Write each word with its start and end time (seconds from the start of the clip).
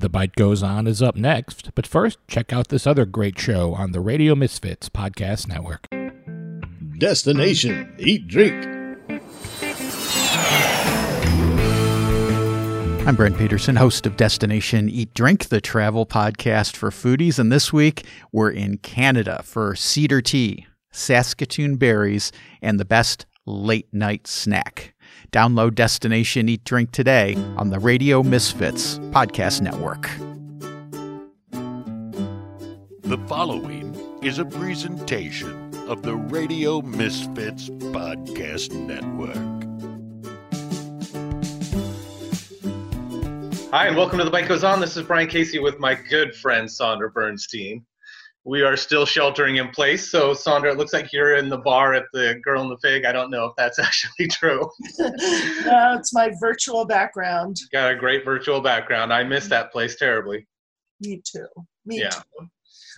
The 0.00 0.08
Bite 0.08 0.34
Goes 0.34 0.62
On 0.62 0.86
is 0.86 1.02
up 1.02 1.14
next, 1.14 1.74
but 1.74 1.86
first, 1.86 2.16
check 2.26 2.54
out 2.54 2.68
this 2.68 2.86
other 2.86 3.04
great 3.04 3.38
show 3.38 3.74
on 3.74 3.92
the 3.92 4.00
Radio 4.00 4.34
Misfits 4.34 4.88
Podcast 4.88 5.46
Network. 5.46 5.86
Destination 6.96 7.94
Eat 7.98 8.26
Drink. 8.26 8.64
I'm 13.06 13.14
Brent 13.14 13.36
Peterson, 13.36 13.76
host 13.76 14.06
of 14.06 14.16
Destination 14.16 14.88
Eat 14.88 15.12
Drink, 15.12 15.48
the 15.48 15.60
travel 15.60 16.06
podcast 16.06 16.76
for 16.76 16.88
foodies. 16.88 17.38
And 17.38 17.52
this 17.52 17.70
week, 17.70 18.06
we're 18.32 18.52
in 18.52 18.78
Canada 18.78 19.42
for 19.44 19.76
cedar 19.76 20.22
tea, 20.22 20.66
Saskatoon 20.90 21.76
berries, 21.76 22.32
and 22.62 22.80
the 22.80 22.86
best 22.86 23.26
late 23.44 23.92
night 23.92 24.26
snack. 24.26 24.94
Download 25.30 25.74
Destination 25.74 26.48
Eat 26.48 26.64
Drink 26.64 26.90
today 26.90 27.36
on 27.56 27.70
the 27.70 27.78
Radio 27.78 28.22
Misfits 28.22 28.98
Podcast 29.10 29.60
Network. 29.60 30.10
The 33.02 33.18
following 33.28 33.94
is 34.22 34.38
a 34.38 34.44
presentation 34.44 35.74
of 35.88 36.02
the 36.02 36.16
Radio 36.16 36.82
Misfits 36.82 37.68
Podcast 37.68 38.72
Network. 38.72 39.36
Hi, 43.72 43.86
and 43.86 43.96
welcome 43.96 44.18
to 44.18 44.24
The 44.24 44.32
Bite 44.32 44.48
Goes 44.48 44.64
On. 44.64 44.80
This 44.80 44.96
is 44.96 45.04
Brian 45.04 45.28
Casey 45.28 45.60
with 45.60 45.78
my 45.78 45.94
good 45.94 46.34
friend 46.34 46.68
Sandra 46.68 47.08
Bernstein. 47.08 47.86
We 48.44 48.62
are 48.62 48.76
still 48.76 49.04
sheltering 49.04 49.56
in 49.56 49.68
place. 49.68 50.10
So, 50.10 50.32
Sandra, 50.32 50.72
it 50.72 50.78
looks 50.78 50.92
like 50.94 51.12
you're 51.12 51.36
in 51.36 51.48
the 51.50 51.58
bar 51.58 51.92
at 51.94 52.04
the 52.14 52.40
Girl 52.42 52.62
in 52.62 52.68
the 52.70 52.78
Fig. 52.78 53.04
I 53.04 53.12
don't 53.12 53.30
know 53.30 53.44
if 53.44 53.52
that's 53.56 53.78
actually 53.78 54.28
true. 54.28 54.68
no, 54.98 55.94
it's 55.98 56.14
my 56.14 56.30
virtual 56.40 56.84
background. 56.86 57.56
Got 57.72 57.92
a 57.92 57.96
great 57.96 58.24
virtual 58.24 58.60
background. 58.60 59.12
I 59.12 59.24
miss 59.24 59.46
that 59.48 59.72
place 59.72 59.96
terribly. 59.96 60.46
Me 61.00 61.20
too. 61.24 61.46
Me 61.84 62.00
Yeah. 62.00 62.08
too. 62.10 62.48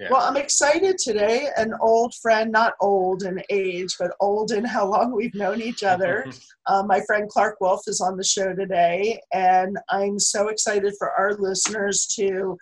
Yeah. 0.00 0.08
Well, 0.10 0.22
I'm 0.22 0.38
excited 0.38 0.96
today. 0.96 1.48
An 1.58 1.74
old 1.80 2.14
friend, 2.14 2.50
not 2.50 2.72
old 2.80 3.24
in 3.24 3.42
age, 3.50 3.94
but 3.98 4.12
old 4.20 4.50
in 4.52 4.64
how 4.64 4.86
long 4.86 5.12
we've 5.14 5.34
known 5.34 5.60
each 5.60 5.82
other. 5.82 6.26
uh, 6.66 6.82
my 6.86 7.00
friend 7.06 7.28
Clark 7.28 7.56
Wolf 7.60 7.82
is 7.86 8.00
on 8.00 8.16
the 8.16 8.24
show 8.24 8.54
today, 8.54 9.20
and 9.34 9.76
I'm 9.90 10.18
so 10.18 10.48
excited 10.48 10.94
for 10.98 11.10
our 11.10 11.34
listeners 11.34 12.06
to 12.16 12.56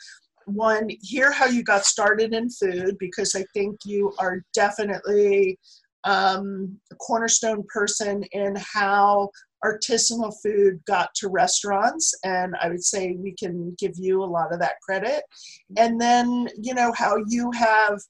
one 0.55 0.89
hear 1.03 1.33
how 1.33 1.47
you 1.47 1.63
got 1.63 1.85
started 1.85 2.33
in 2.35 2.51
food 2.51 2.97
because 2.99 3.35
I 3.35 3.45
think 3.55 3.81
you 3.85 4.13
are 4.19 4.43
definitely 4.55 5.59
um, 6.05 6.79
a 6.91 6.95
cornerstone 6.97 7.65
person 7.73 8.23
in 8.33 8.57
how 8.57 9.31
artisanal 9.65 10.35
food 10.43 10.81
got 10.87 11.11
to 11.15 11.29
restaurants 11.29 12.15
and 12.25 12.55
i 12.63 12.69
would 12.71 12.83
say 12.83 13.15
we 13.19 13.35
can 13.39 13.77
give 13.79 13.93
you 13.97 14.23
a 14.23 14.25
lot 14.25 14.53
of 14.55 14.59
that 14.59 14.81
credit. 14.83 15.23
And 15.77 16.01
then 16.01 16.49
you 16.61 16.75
know 16.75 16.93
how 16.97 17.17
you 17.29 17.51
have 17.53 18.01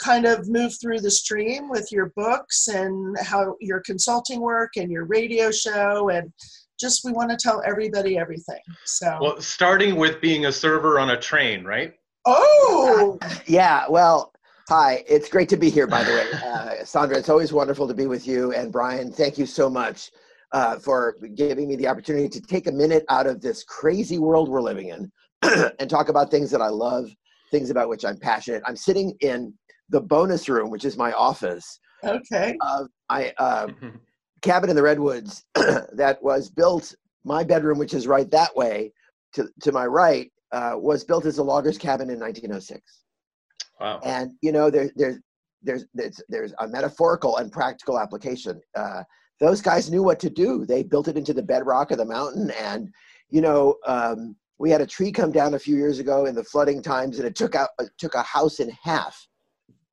kind 0.00 0.24
of 0.24 0.48
moved 0.48 0.80
through 0.80 1.00
the 1.00 1.10
stream 1.10 1.68
with 1.68 1.92
your 1.92 2.12
books 2.16 2.68
and 2.68 3.16
how 3.20 3.54
your 3.60 3.80
consulting 3.80 4.40
work 4.40 4.72
and 4.76 4.90
your 4.90 5.04
radio 5.04 5.50
show 5.50 6.08
and 6.08 6.32
just 6.80 7.04
we 7.04 7.12
want 7.12 7.30
to 7.30 7.36
tell 7.36 7.62
everybody 7.66 8.18
everything 8.18 8.60
so 8.84 9.18
Well, 9.20 9.40
starting 9.40 9.96
with 9.96 10.20
being 10.20 10.46
a 10.46 10.52
server 10.52 10.98
on 10.98 11.10
a 11.10 11.20
train, 11.20 11.64
right? 11.64 11.94
oh 12.26 13.18
Yeah, 13.46 13.84
well, 13.88 14.32
hi. 14.68 15.04
It's 15.08 15.28
great 15.28 15.48
to 15.50 15.56
be 15.56 15.70
here, 15.70 15.86
by 15.86 16.02
the 16.02 16.12
way. 16.12 16.40
Uh, 16.44 16.84
Sandra, 16.84 17.18
it's 17.18 17.28
always 17.28 17.52
wonderful 17.52 17.86
to 17.88 17.94
be 17.94 18.06
with 18.06 18.26
you. 18.26 18.52
And 18.52 18.72
Brian, 18.72 19.12
thank 19.12 19.38
you 19.38 19.46
so 19.46 19.68
much 19.68 20.10
uh, 20.52 20.78
for 20.78 21.16
giving 21.34 21.68
me 21.68 21.76
the 21.76 21.88
opportunity 21.88 22.28
to 22.28 22.40
take 22.40 22.66
a 22.66 22.72
minute 22.72 23.04
out 23.08 23.26
of 23.26 23.40
this 23.40 23.64
crazy 23.64 24.18
world 24.18 24.48
we're 24.48 24.62
living 24.62 24.88
in 24.88 25.10
and 25.78 25.90
talk 25.90 26.08
about 26.08 26.30
things 26.30 26.50
that 26.50 26.60
I 26.60 26.68
love, 26.68 27.10
things 27.50 27.70
about 27.70 27.88
which 27.88 28.04
I'm 28.04 28.18
passionate. 28.18 28.62
I'm 28.66 28.76
sitting 28.76 29.16
in 29.20 29.54
the 29.88 30.00
bonus 30.00 30.48
room, 30.48 30.70
which 30.70 30.84
is 30.84 30.96
my 30.96 31.12
office 31.12 31.80
okay 32.04 32.56
of 32.62 32.88
my 33.10 33.32
uh, 33.38 33.68
cabin 34.42 34.70
in 34.70 34.76
the 34.76 34.82
redwoods 34.82 35.44
that 35.92 36.22
was 36.22 36.50
built 36.50 36.94
my 37.24 37.44
bedroom 37.44 37.78
which 37.78 37.94
is 37.94 38.06
right 38.06 38.30
that 38.30 38.54
way 38.56 38.92
to, 39.32 39.48
to 39.60 39.72
my 39.72 39.86
right 39.86 40.32
uh, 40.52 40.72
was 40.74 41.04
built 41.04 41.26
as 41.26 41.38
a 41.38 41.42
logger's 41.42 41.78
cabin 41.78 42.10
in 42.10 42.18
1906 42.18 43.04
Wow. 43.80 44.00
and 44.04 44.32
you 44.42 44.52
know 44.52 44.70
there, 44.70 44.90
there's 44.94 45.18
there's 45.62 45.86
there's 45.94 46.20
there's 46.28 46.52
a 46.58 46.68
metaphorical 46.68 47.38
and 47.38 47.50
practical 47.52 47.98
application. 47.98 48.60
Uh, 48.74 49.02
those 49.38 49.62
guys 49.62 49.90
knew 49.90 50.02
what 50.02 50.20
to 50.20 50.30
do. 50.30 50.66
They 50.66 50.82
built 50.82 51.08
it 51.08 51.16
into 51.16 51.32
the 51.32 51.42
bedrock 51.42 51.90
of 51.90 51.98
the 51.98 52.04
mountain. 52.04 52.50
And 52.60 52.90
you 53.30 53.40
know 53.40 53.76
um, 53.86 54.36
we 54.58 54.70
had 54.70 54.80
a 54.80 54.86
tree 54.86 55.12
come 55.12 55.32
down 55.32 55.54
a 55.54 55.58
few 55.58 55.76
years 55.76 55.98
ago 55.98 56.26
in 56.26 56.34
the 56.34 56.44
flooding 56.44 56.82
times 56.82 57.18
and 57.18 57.26
it 57.26 57.34
took 57.34 57.54
out 57.54 57.70
it 57.78 57.90
took 57.98 58.14
a 58.14 58.22
house 58.22 58.60
in 58.60 58.70
half 58.82 59.26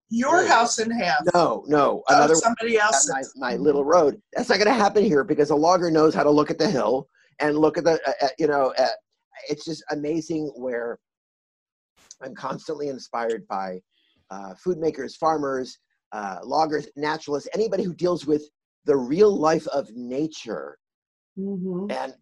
your 0.09 0.45
house 0.45 0.79
in 0.79 0.89
half 0.89 1.21
no 1.33 1.63
no 1.67 2.03
Oh, 2.09 2.15
another 2.15 2.35
somebody 2.35 2.77
else 2.77 3.09
my, 3.09 3.23
my 3.35 3.55
little 3.57 3.83
road. 3.83 4.21
That's 4.33 4.49
not 4.49 4.55
going 4.59 4.67
to 4.67 4.73
happen 4.73 5.03
here 5.03 5.23
because 5.23 5.49
a 5.49 5.55
logger 5.55 5.91
knows 5.91 6.13
how 6.13 6.23
to 6.23 6.29
look 6.29 6.49
at 6.49 6.57
the 6.57 6.69
hill 6.69 7.07
and 7.39 7.57
look 7.57 7.77
at 7.77 7.83
the, 7.83 7.99
uh, 8.07 8.25
uh, 8.25 8.29
you 8.39 8.47
know, 8.47 8.73
uh, 8.77 8.87
it's 9.49 9.65
just 9.65 9.83
amazing 9.91 10.51
where 10.55 10.99
I'm 12.21 12.33
constantly 12.35 12.87
inspired 12.89 13.47
by 13.47 13.79
uh, 14.31 14.55
food 14.55 14.77
makers, 14.77 15.15
farmers, 15.15 15.77
uh, 16.11 16.39
loggers, 16.43 16.87
naturalists, 16.95 17.49
anybody 17.53 17.83
who 17.83 17.93
deals 17.93 18.25
with 18.25 18.43
the 18.85 18.95
real 18.95 19.35
life 19.37 19.67
of 19.67 19.89
nature 19.95 20.77
Mhm. 21.37 21.91
and 21.91 22.13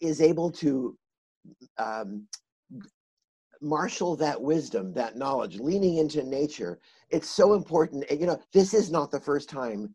is 0.00 0.20
able 0.20 0.50
to 0.50 0.96
um, 1.78 2.26
marshal 3.60 4.16
that 4.16 4.40
wisdom, 4.40 4.92
that 4.94 5.16
knowledge, 5.16 5.58
leaning 5.58 5.98
into 5.98 6.22
nature. 6.22 6.78
It's 7.10 7.28
so 7.28 7.54
important. 7.54 8.04
And, 8.10 8.20
you 8.20 8.26
know, 8.26 8.40
this 8.52 8.74
is 8.74 8.90
not 8.90 9.10
the 9.10 9.20
first 9.20 9.48
time 9.48 9.94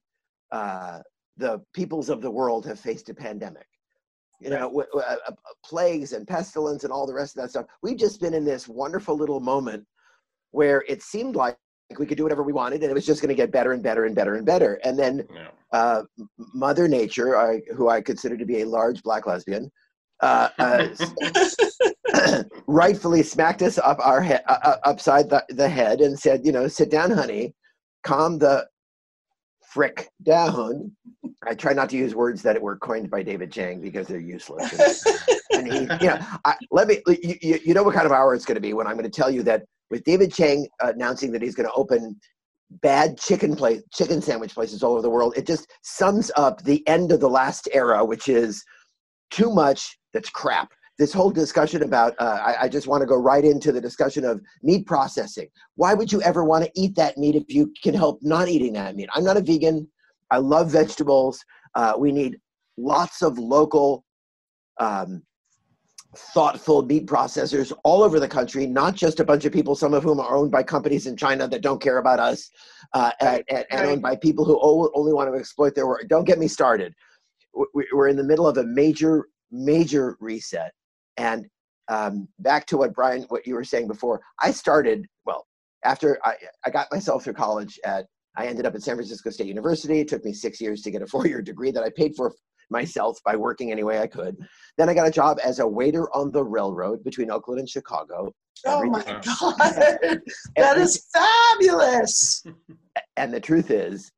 uh, 0.51 0.99
the 1.37 1.61
peoples 1.73 2.09
of 2.09 2.21
the 2.21 2.31
world 2.31 2.65
have 2.65 2.79
faced 2.79 3.09
a 3.09 3.13
pandemic. 3.13 3.67
You 4.39 4.49
know, 4.49 4.59
w- 4.61 4.87
w- 4.93 5.05
uh, 5.07 5.17
uh, 5.27 5.31
plagues 5.63 6.11
and 6.13 6.27
pestilence 6.27 6.83
and 6.83 6.91
all 6.91 7.07
the 7.07 7.13
rest 7.13 7.37
of 7.37 7.43
that 7.43 7.49
stuff. 7.49 7.65
We've 7.81 7.97
just 7.97 8.19
been 8.19 8.33
in 8.33 8.43
this 8.43 8.67
wonderful 8.67 9.15
little 9.17 9.39
moment 9.39 9.85
where 10.51 10.83
it 10.87 11.01
seemed 11.01 11.35
like 11.35 11.57
we 11.97 12.05
could 12.05 12.17
do 12.17 12.23
whatever 12.23 12.43
we 12.43 12.53
wanted 12.53 12.81
and 12.81 12.91
it 12.91 12.93
was 12.93 13.05
just 13.05 13.21
going 13.21 13.29
to 13.29 13.35
get 13.35 13.51
better 13.51 13.71
and 13.71 13.81
better 13.83 14.05
and 14.05 14.15
better 14.15 14.35
and 14.35 14.45
better. 14.45 14.79
And 14.83 14.97
then 14.97 15.27
Yeah. 15.33 15.47
uh, 15.71 16.03
Mother 16.53 16.87
Nature, 16.87 17.37
I, 17.37 17.61
who 17.75 17.89
I 17.89 18.01
consider 18.01 18.37
to 18.37 18.45
be 18.45 18.61
a 18.61 18.65
large 18.65 19.01
black 19.03 19.25
lesbian, 19.27 19.71
uh, 20.21 20.49
uh, 20.59 20.87
rightfully 22.67 23.23
smacked 23.23 23.61
us 23.61 23.77
up 23.77 23.97
our 23.99 24.21
head, 24.21 24.43
uh, 24.47 24.57
uh, 24.63 24.75
upside 24.83 25.29
the, 25.29 25.43
the 25.49 25.67
head, 25.67 26.01
and 26.01 26.17
said, 26.17 26.45
"You 26.45 26.51
know, 26.51 26.67
sit 26.67 26.91
down, 26.91 27.11
honey, 27.11 27.53
calm 28.03 28.37
the 28.39 28.67
frick 29.71 30.09
down." 30.23 30.91
I 31.45 31.55
try 31.55 31.73
not 31.73 31.89
to 31.89 31.97
use 31.97 32.15
words 32.15 32.41
that 32.43 32.61
were 32.61 32.77
coined 32.77 33.09
by 33.09 33.23
David 33.23 33.51
Chang 33.51 33.81
because 33.81 34.07
they're 34.07 34.19
useless. 34.19 35.03
And, 35.51 35.67
and 35.67 35.73
he, 35.73 36.05
you 36.05 36.11
know, 36.11 36.19
I, 36.45 36.55
let 36.71 36.87
me. 36.87 36.99
You, 37.07 37.35
you 37.41 37.59
you 37.65 37.73
know 37.73 37.83
what 37.83 37.95
kind 37.95 38.05
of 38.05 38.11
hour 38.11 38.33
it's 38.33 38.45
going 38.45 38.55
to 38.55 38.61
be 38.61 38.73
when 38.73 38.87
I'm 38.87 38.93
going 38.93 39.09
to 39.09 39.21
tell 39.21 39.29
you 39.29 39.43
that 39.43 39.63
with 39.89 40.03
David 40.03 40.33
Chang 40.33 40.67
announcing 40.81 41.31
that 41.31 41.41
he's 41.41 41.55
going 41.55 41.67
to 41.67 41.73
open 41.73 42.19
bad 42.81 43.17
chicken 43.19 43.55
place 43.55 43.81
chicken 43.93 44.21
sandwich 44.21 44.53
places 44.53 44.81
all 44.81 44.93
over 44.93 45.01
the 45.01 45.09
world 45.09 45.33
it 45.37 45.45
just 45.45 45.67
sums 45.83 46.31
up 46.35 46.63
the 46.63 46.85
end 46.87 47.11
of 47.11 47.19
the 47.19 47.29
last 47.29 47.67
era 47.71 48.03
which 48.03 48.27
is 48.27 48.63
too 49.29 49.53
much 49.53 49.95
that's 50.11 50.29
crap 50.31 50.71
this 50.99 51.11
whole 51.11 51.31
discussion 51.31 51.83
about 51.83 52.13
uh, 52.19 52.39
I, 52.45 52.63
I 52.63 52.69
just 52.69 52.87
want 52.87 53.01
to 53.01 53.07
go 53.07 53.15
right 53.15 53.43
into 53.43 53.71
the 53.71 53.81
discussion 53.81 54.25
of 54.25 54.41
meat 54.61 54.85
processing 54.85 55.47
why 55.75 55.93
would 55.93 56.11
you 56.11 56.21
ever 56.21 56.43
want 56.43 56.63
to 56.65 56.71
eat 56.75 56.95
that 56.95 57.17
meat 57.17 57.35
if 57.35 57.45
you 57.47 57.73
can 57.83 57.93
help 57.93 58.19
not 58.21 58.47
eating 58.47 58.73
that 58.73 58.95
meat 58.95 59.09
i'm 59.13 59.23
not 59.23 59.37
a 59.37 59.41
vegan 59.41 59.87
i 60.31 60.37
love 60.37 60.71
vegetables 60.71 61.43
uh, 61.75 61.93
we 61.97 62.11
need 62.11 62.37
lots 62.77 63.21
of 63.21 63.37
local 63.37 64.03
um, 64.79 65.23
thoughtful 66.15 66.83
meat 66.83 67.07
processors 67.07 67.71
all 67.83 68.03
over 68.03 68.19
the 68.19 68.27
country, 68.27 68.65
not 68.65 68.95
just 68.95 69.19
a 69.19 69.25
bunch 69.25 69.45
of 69.45 69.53
people, 69.53 69.75
some 69.75 69.93
of 69.93 70.03
whom 70.03 70.19
are 70.19 70.35
owned 70.35 70.51
by 70.51 70.63
companies 70.63 71.07
in 71.07 71.17
China 71.17 71.47
that 71.47 71.61
don't 71.61 71.81
care 71.81 71.97
about 71.97 72.19
us, 72.19 72.49
uh, 72.93 73.11
and, 73.19 73.43
and, 73.49 73.65
and 73.71 73.87
owned 73.87 74.01
by 74.01 74.15
people 74.15 74.45
who 74.45 74.59
only 74.93 75.13
want 75.13 75.31
to 75.31 75.37
exploit 75.37 75.75
their 75.75 75.87
work. 75.87 76.07
Don't 76.07 76.25
get 76.25 76.39
me 76.39 76.47
started. 76.47 76.93
We're 77.73 78.07
in 78.07 78.15
the 78.15 78.23
middle 78.23 78.47
of 78.47 78.57
a 78.57 78.63
major, 78.63 79.27
major 79.51 80.17
reset. 80.19 80.71
And 81.17 81.45
um, 81.89 82.27
back 82.39 82.65
to 82.67 82.77
what 82.77 82.93
Brian, 82.93 83.23
what 83.23 83.45
you 83.45 83.55
were 83.55 83.63
saying 83.63 83.87
before, 83.87 84.21
I 84.41 84.51
started, 84.51 85.05
well, 85.25 85.45
after 85.83 86.17
I, 86.23 86.35
I 86.65 86.69
got 86.69 86.87
myself 86.91 87.23
through 87.23 87.33
college 87.33 87.79
at, 87.85 88.05
I 88.35 88.47
ended 88.47 88.65
up 88.65 88.73
at 88.73 88.81
San 88.81 88.95
Francisco 88.95 89.29
State 89.29 89.47
University. 89.47 89.99
It 89.99 90.07
took 90.07 90.25
me 90.25 90.33
six 90.33 90.59
years 90.59 90.81
to 90.81 90.91
get 90.91 91.01
a 91.01 91.07
four 91.13 91.27
year 91.27 91.41
degree 91.41 91.71
that 91.71 91.83
I 91.83 91.89
paid 91.95 92.15
for 92.15 92.33
myself 92.69 93.19
by 93.25 93.35
working 93.35 93.71
any 93.71 93.83
way 93.83 93.99
I 93.99 94.07
could. 94.07 94.35
Then 94.77 94.89
I 94.89 94.93
got 94.93 95.07
a 95.07 95.11
job 95.11 95.37
as 95.43 95.59
a 95.59 95.67
waiter 95.67 96.09
on 96.15 96.31
the 96.31 96.43
railroad 96.43 97.03
between 97.03 97.29
Oakland 97.29 97.59
and 97.59 97.69
Chicago. 97.69 98.33
Oh 98.65 98.83
my 98.85 99.03
day. 99.03 99.19
God. 99.39 99.55
that 100.55 100.77
is 100.77 101.07
fabulous. 101.13 102.43
And 103.17 103.33
the 103.33 103.39
truth 103.39 103.69
is, 103.71 104.11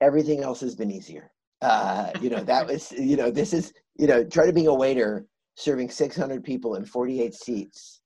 everything 0.00 0.42
else 0.42 0.60
has 0.60 0.74
been 0.74 0.90
easier. 0.90 1.30
Uh, 1.62 2.10
you 2.20 2.28
know, 2.28 2.42
that 2.44 2.66
was, 2.66 2.92
you 2.92 3.16
know, 3.16 3.30
this 3.30 3.52
is, 3.52 3.72
you 3.96 4.06
know, 4.06 4.24
try 4.24 4.46
to 4.46 4.52
being 4.52 4.66
a 4.66 4.74
waiter 4.74 5.26
serving 5.56 5.90
600 5.90 6.44
people 6.44 6.76
in 6.76 6.84
48 6.84 7.34
seats 7.34 8.00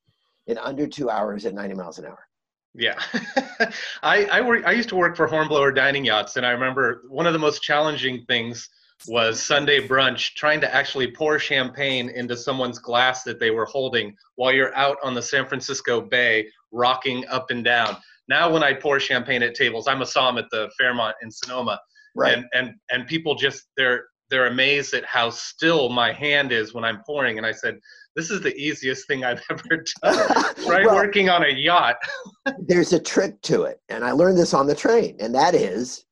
in 0.47 0.56
under 0.58 0.87
two 0.87 1.11
hours 1.11 1.44
at 1.47 1.55
90 1.55 1.75
miles 1.75 1.99
an 1.99 2.06
hour. 2.06 2.26
Yeah, 2.75 2.99
I 4.02 4.26
I, 4.26 4.41
work, 4.43 4.64
I 4.64 4.70
used 4.70 4.88
to 4.91 4.97
work 4.97 5.17
for 5.17 5.26
Hornblower 5.26 5.73
Dining 5.73 6.05
Yachts, 6.05 6.37
and 6.37 6.47
I 6.47 6.50
remember 6.50 7.02
one 7.08 7.26
of 7.26 7.32
the 7.32 7.38
most 7.38 7.62
challenging 7.62 8.25
things 8.29 8.69
was 9.08 9.43
Sunday 9.43 9.87
brunch, 9.88 10.35
trying 10.35 10.61
to 10.61 10.73
actually 10.73 11.11
pour 11.11 11.38
champagne 11.38 12.11
into 12.11 12.37
someone's 12.37 12.79
glass 12.79 13.25
that 13.25 13.41
they 13.41 13.50
were 13.50 13.64
holding 13.64 14.14
while 14.37 14.52
you're 14.52 14.75
out 14.76 14.99
on 15.02 15.14
the 15.14 15.23
San 15.23 15.47
Francisco 15.49 16.00
Bay, 16.00 16.47
rocking 16.70 17.26
up 17.26 17.50
and 17.50 17.64
down. 17.64 17.97
Now, 18.29 18.52
when 18.52 18.62
I 18.62 18.73
pour 18.75 19.00
champagne 19.00 19.43
at 19.43 19.55
tables, 19.56 19.88
I'm 19.88 20.02
a 20.02 20.06
som 20.06 20.38
at 20.38 20.44
the 20.52 20.70
Fairmont 20.79 21.17
in 21.23 21.31
Sonoma, 21.31 21.81
Right. 22.14 22.37
and 22.38 22.44
and 22.55 22.75
and 22.93 23.06
people 23.08 23.35
just 23.35 23.64
they're 23.76 24.05
they're 24.31 24.47
amazed 24.47 24.94
at 24.94 25.05
how 25.05 25.31
still 25.31 25.88
my 25.88 26.12
hand 26.12 26.53
is 26.53 26.73
when 26.73 26.85
I'm 26.85 27.03
pouring, 27.05 27.38
and 27.38 27.47
I 27.47 27.53
said. 27.53 27.79
This 28.17 28.29
is 28.29 28.41
the 28.41 28.53
easiest 28.56 29.06
thing 29.06 29.25
I've 29.25 29.41
ever 29.50 29.62
done. 30.03 30.44
Right, 30.67 30.85
Well, 30.85 30.97
working 30.97 31.29
on 31.31 31.44
a 31.44 31.49
yacht. 31.49 31.94
there's 32.59 32.93
a 32.93 32.99
trick 32.99 33.41
to 33.43 33.62
it, 33.62 33.81
and 33.88 34.05
I 34.05 34.11
learned 34.11 34.37
this 34.37 34.53
on 34.53 34.67
the 34.67 34.75
train, 34.75 35.17
and 35.21 35.32
that 35.37 35.55
is 35.55 36.05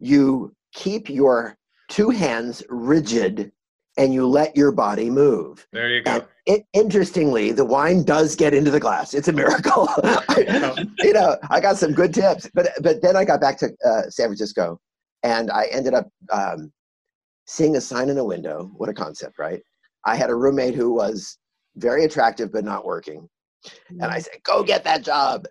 you 0.00 0.54
keep 0.72 1.10
your 1.10 1.58
two 1.90 2.08
hands 2.08 2.62
rigid 2.70 3.52
and 3.98 4.12
you 4.14 4.26
let 4.26 4.56
your 4.56 4.72
body 4.72 5.10
move. 5.10 5.66
There 5.72 5.90
you 5.90 6.02
go. 6.02 6.24
It, 6.46 6.64
interestingly, 6.72 7.52
the 7.52 7.64
wine 7.64 8.04
does 8.04 8.34
get 8.34 8.54
into 8.54 8.70
the 8.70 8.80
glass. 8.80 9.12
It's 9.12 9.28
a 9.28 9.32
miracle. 9.32 9.86
I- 10.02 10.86
you 11.00 11.12
know, 11.12 11.36
I 11.50 11.60
got 11.60 11.76
some 11.76 11.92
good 11.92 12.14
tips, 12.14 12.48
but 12.54 12.70
but 12.82 13.02
then 13.02 13.16
I 13.16 13.24
got 13.26 13.40
back 13.42 13.58
to 13.58 13.66
uh, 13.86 14.08
San 14.08 14.28
Francisco, 14.28 14.80
and 15.22 15.50
I 15.50 15.66
ended 15.66 15.92
up 15.92 16.08
um, 16.32 16.72
seeing 17.46 17.76
a 17.76 17.80
sign 17.80 18.08
in 18.08 18.18
a 18.18 18.24
window. 18.24 18.70
What 18.76 18.88
a 18.88 18.94
concept, 18.94 19.38
right? 19.38 19.60
I 20.04 20.16
had 20.16 20.30
a 20.30 20.34
roommate 20.34 20.74
who 20.74 20.92
was 20.92 21.38
very 21.76 22.04
attractive 22.04 22.52
but 22.52 22.64
not 22.64 22.84
working, 22.84 23.28
and 23.88 24.04
I 24.04 24.18
mm. 24.18 24.24
said, 24.24 24.42
"Go 24.44 24.62
get 24.62 24.84
that 24.84 25.02
job." 25.02 25.46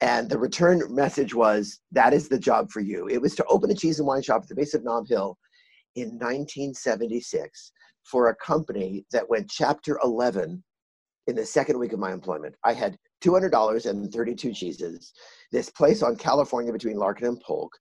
And 0.00 0.30
the 0.30 0.38
return 0.38 0.82
message 0.94 1.34
was, 1.34 1.80
"That 1.92 2.14
is 2.14 2.28
the 2.28 2.38
job 2.38 2.70
for 2.70 2.80
you." 2.80 3.08
It 3.08 3.20
was 3.20 3.34
to 3.36 3.44
open 3.46 3.70
a 3.70 3.74
cheese 3.74 3.98
and 3.98 4.06
wine 4.06 4.22
shop 4.22 4.42
at 4.42 4.48
the 4.48 4.54
base 4.54 4.74
of 4.74 4.84
Nob 4.84 5.06
Hill 5.08 5.36
in 5.94 6.18
1976 6.18 7.72
for 8.04 8.28
a 8.28 8.36
company 8.36 9.04
that 9.12 9.28
went 9.28 9.50
Chapter 9.50 9.98
11 10.02 10.62
in 11.26 11.36
the 11.36 11.44
second 11.44 11.78
week 11.78 11.92
of 11.92 11.98
my 11.98 12.12
employment. 12.12 12.54
I 12.64 12.72
had 12.72 12.96
$200 13.22 13.86
and 13.86 14.12
32 14.12 14.52
cheeses. 14.52 15.12
This 15.52 15.70
place 15.70 16.02
on 16.02 16.16
California 16.16 16.72
between 16.72 16.96
Larkin 16.96 17.26
and 17.26 17.40
Polk. 17.40 17.72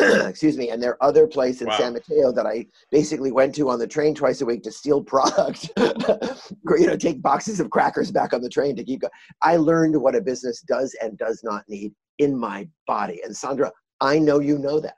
excuse 0.28 0.56
me, 0.56 0.70
and 0.70 0.82
their 0.82 1.02
other 1.02 1.26
place 1.26 1.60
in 1.60 1.68
Wow. 1.68 1.78
San 1.78 1.92
Mateo 1.92 2.32
that 2.32 2.46
I 2.46 2.66
basically 2.90 3.32
went 3.32 3.54
to 3.56 3.68
on 3.70 3.78
the 3.78 3.86
train 3.86 4.14
twice 4.14 4.40
a 4.40 4.46
week 4.46 4.62
to 4.64 4.72
steal 4.72 5.02
product, 5.14 5.70
you 5.78 6.86
know, 6.86 6.96
take 6.96 7.22
boxes 7.22 7.60
of 7.60 7.70
crackers 7.70 8.10
back 8.10 8.32
on 8.32 8.40
the 8.40 8.48
train 8.48 8.76
to 8.76 8.84
keep 8.84 9.00
going. 9.00 9.12
I 9.42 9.56
learned 9.56 10.00
what 10.00 10.14
a 10.14 10.20
business 10.20 10.62
does 10.62 10.96
and 11.00 11.18
does 11.18 11.42
not 11.42 11.64
need 11.68 11.92
in 12.18 12.36
my 12.38 12.68
body. 12.86 13.20
And 13.24 13.36
Sandra, 13.36 13.72
I 14.00 14.18
know 14.18 14.40
you 14.40 14.58
know 14.58 14.80
that. 14.80 14.96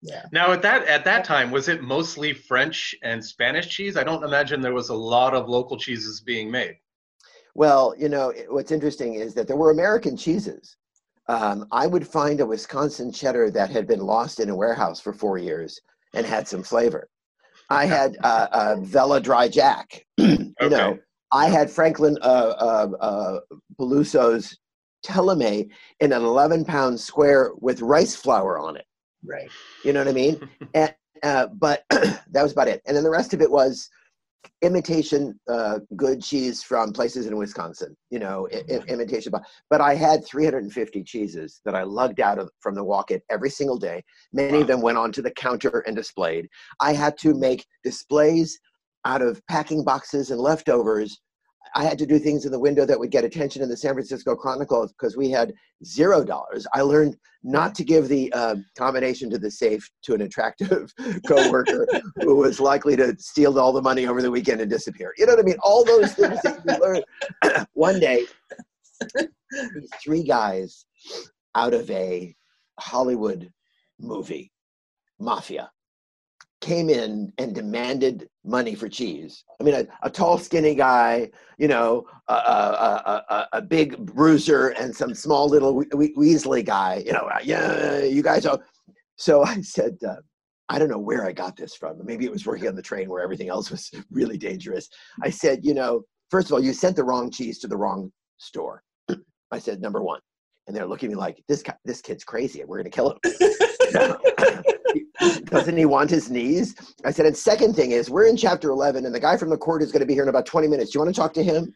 Yeah. 0.00 0.26
Now 0.32 0.52
at 0.52 0.62
that 0.62 0.86
at 0.86 1.04
that 1.06 1.24
time, 1.24 1.50
was 1.50 1.68
it 1.68 1.82
mostly 1.82 2.32
French 2.32 2.94
and 3.02 3.24
Spanish 3.24 3.68
cheese? 3.68 3.96
I 3.96 4.04
don't 4.04 4.22
imagine 4.22 4.60
there 4.60 4.74
was 4.74 4.90
a 4.90 4.94
lot 4.94 5.34
of 5.34 5.48
local 5.48 5.76
cheeses 5.76 6.20
being 6.20 6.50
made. 6.50 6.76
Well, 7.54 7.94
you 7.98 8.08
know, 8.08 8.32
what's 8.50 8.70
interesting 8.70 9.14
is 9.14 9.34
that 9.34 9.48
there 9.48 9.56
were 9.56 9.72
American 9.72 10.16
cheeses. 10.16 10.76
Um, 11.28 11.66
I 11.70 11.86
would 11.86 12.06
find 12.06 12.40
a 12.40 12.46
Wisconsin 12.46 13.12
cheddar 13.12 13.50
that 13.50 13.70
had 13.70 13.86
been 13.86 14.00
lost 14.00 14.40
in 14.40 14.48
a 14.48 14.56
warehouse 14.56 15.00
for 15.00 15.12
four 15.12 15.38
years 15.38 15.78
and 16.14 16.26
had 16.26 16.48
some 16.48 16.62
flavor. 16.62 17.08
I 17.70 17.84
had 17.84 18.16
uh, 18.24 18.48
uh, 18.52 18.76
Vella 18.80 19.20
Dry 19.20 19.48
Jack. 19.48 20.04
you 20.16 20.54
Okay. 20.60 20.68
know, 20.70 20.98
I 21.32 21.48
had 21.48 21.70
Franklin 21.70 22.16
uh, 22.22 22.54
uh, 22.58 22.88
uh, 23.00 23.40
Peluso's 23.78 24.56
Teleme 25.04 25.68
in 26.00 26.12
an 26.12 26.22
11 26.22 26.64
pound 26.64 26.98
square 26.98 27.52
with 27.60 27.82
rice 27.82 28.16
flour 28.16 28.58
on 28.58 28.76
it. 28.76 28.86
Right. 29.24 29.50
You 29.84 29.92
know 29.92 30.00
what 30.00 30.08
I 30.08 30.12
mean? 30.12 30.48
and, 30.74 30.94
uh, 31.22 31.48
but 31.48 31.84
that 31.90 32.42
was 32.42 32.52
about 32.52 32.68
it. 32.68 32.80
And 32.86 32.96
then 32.96 33.04
the 33.04 33.10
rest 33.10 33.34
of 33.34 33.42
it 33.42 33.50
was 33.50 33.90
imitation 34.62 35.38
uh, 35.48 35.78
good 35.96 36.22
cheese 36.22 36.62
from 36.62 36.92
places 36.92 37.26
in 37.26 37.36
Wisconsin. 37.36 37.96
You 38.10 38.18
know, 38.18 38.48
I- 38.52 38.64
I- 38.74 38.82
imitation. 38.88 39.30
But 39.30 39.42
but 39.70 39.80
I 39.80 39.94
had 39.94 40.24
350 40.24 41.02
cheeses 41.04 41.60
that 41.64 41.74
I 41.74 41.82
lugged 41.82 42.20
out 42.20 42.38
of 42.38 42.50
from 42.60 42.74
the 42.74 42.84
walk-in 42.84 43.20
every 43.30 43.50
single 43.50 43.78
day. 43.78 44.02
Many 44.32 44.60
of 44.60 44.66
them 44.66 44.80
went 44.80 44.98
onto 44.98 45.22
the 45.22 45.30
counter 45.30 45.80
and 45.86 45.94
displayed. 45.94 46.48
I 46.80 46.92
had 46.92 47.16
to 47.18 47.34
make 47.34 47.66
displays 47.84 48.58
out 49.04 49.22
of 49.22 49.40
packing 49.48 49.84
boxes 49.84 50.30
and 50.30 50.40
leftovers. 50.40 51.20
I 51.74 51.84
had 51.84 51.98
to 51.98 52.06
do 52.06 52.18
things 52.18 52.44
in 52.44 52.52
the 52.52 52.58
window 52.58 52.84
that 52.86 52.98
would 52.98 53.10
get 53.10 53.24
attention 53.24 53.62
in 53.62 53.68
the 53.68 53.76
San 53.76 53.94
Francisco 53.94 54.34
Chronicle 54.34 54.86
because 54.88 55.16
we 55.16 55.30
had 55.30 55.52
zero 55.84 56.24
dollars. 56.24 56.66
I 56.74 56.82
learned 56.82 57.16
not 57.42 57.74
to 57.76 57.84
give 57.84 58.08
the 58.08 58.32
uh, 58.32 58.56
combination 58.76 59.30
to 59.30 59.38
the 59.38 59.50
safe 59.50 59.88
to 60.02 60.14
an 60.14 60.22
attractive 60.22 60.92
coworker 61.26 61.86
who 62.16 62.36
was 62.36 62.60
likely 62.60 62.96
to 62.96 63.14
steal 63.18 63.58
all 63.58 63.72
the 63.72 63.82
money 63.82 64.06
over 64.06 64.22
the 64.22 64.30
weekend 64.30 64.60
and 64.60 64.70
disappear. 64.70 65.12
You 65.16 65.26
know 65.26 65.34
what 65.34 65.40
I 65.40 65.44
mean? 65.44 65.58
All 65.62 65.84
those 65.84 66.14
things 66.14 66.40
that 66.42 66.60
you 66.66 66.78
learn. 66.78 67.66
One 67.74 68.00
day, 68.00 68.24
these 69.16 69.90
three 70.02 70.24
guys 70.24 70.84
out 71.54 71.74
of 71.74 71.90
a 71.90 72.34
Hollywood 72.78 73.50
movie, 73.98 74.52
Mafia, 75.18 75.70
came 76.60 76.90
in 76.90 77.32
and 77.38 77.54
demanded 77.54 78.28
money 78.44 78.74
for 78.74 78.88
cheese. 78.88 79.44
I 79.60 79.64
mean, 79.64 79.74
a, 79.74 79.86
a 80.02 80.10
tall, 80.10 80.38
skinny 80.38 80.74
guy, 80.74 81.30
you 81.56 81.68
know, 81.68 82.06
a, 82.28 82.32
a, 82.32 83.24
a, 83.28 83.48
a, 83.54 83.62
big 83.62 83.96
bruiser, 83.98 84.68
and 84.70 84.94
some 84.94 85.14
small 85.14 85.48
little 85.48 85.74
we- 85.74 85.86
we- 85.94 86.14
Weasley 86.14 86.64
guy. 86.64 87.02
You 87.06 87.12
know, 87.12 87.28
uh, 87.32 87.38
yeah, 87.42 88.02
you 88.02 88.22
guys 88.22 88.44
are. 88.46 88.58
So 89.16 89.44
I 89.44 89.60
said, 89.60 89.98
uh, 90.06 90.16
I 90.68 90.78
don't 90.78 90.90
know 90.90 90.98
where 90.98 91.26
I 91.26 91.32
got 91.32 91.56
this 91.56 91.74
from. 91.74 92.04
Maybe 92.04 92.24
it 92.24 92.32
was 92.32 92.46
working 92.46 92.68
on 92.68 92.74
the 92.74 92.82
train 92.82 93.08
where 93.08 93.22
everything 93.22 93.48
else 93.48 93.70
was 93.70 93.90
really 94.10 94.36
dangerous. 94.36 94.88
I 95.22 95.30
said, 95.30 95.64
you 95.64 95.74
know, 95.74 96.02
first 96.30 96.48
of 96.48 96.52
all, 96.52 96.62
you 96.62 96.72
sent 96.72 96.96
the 96.96 97.04
wrong 97.04 97.30
cheese 97.30 97.58
to 97.60 97.68
the 97.68 97.76
wrong 97.76 98.12
store. 98.38 98.82
I 99.52 99.58
said, 99.58 99.80
number 99.80 100.02
one. 100.02 100.20
And 100.66 100.76
they're 100.76 100.86
looking 100.86 101.08
at 101.10 101.12
me 101.12 101.16
like, 101.16 101.42
this 101.48 101.62
guy, 101.62 101.74
this 101.86 102.02
kid's 102.02 102.24
crazy. 102.24 102.62
We're 102.64 102.82
going 102.82 102.90
to 102.90 102.90
kill 102.90 103.18
him. 103.22 104.64
Doesn't 105.44 105.76
he 105.76 105.84
want 105.84 106.10
his 106.10 106.30
knees? 106.30 106.74
I 107.04 107.10
said, 107.10 107.26
and 107.26 107.36
second 107.36 107.74
thing 107.74 107.92
is, 107.92 108.08
we're 108.10 108.26
in 108.26 108.36
chapter 108.36 108.70
11, 108.70 109.04
and 109.04 109.14
the 109.14 109.20
guy 109.20 109.36
from 109.36 109.50
the 109.50 109.56
court 109.56 109.82
is 109.82 109.90
going 109.92 110.00
to 110.00 110.06
be 110.06 110.14
here 110.14 110.22
in 110.22 110.28
about 110.28 110.46
20 110.46 110.68
minutes. 110.68 110.92
Do 110.92 110.98
you 110.98 111.04
want 111.04 111.14
to 111.14 111.20
talk 111.20 111.32
to 111.34 111.42
him? 111.42 111.74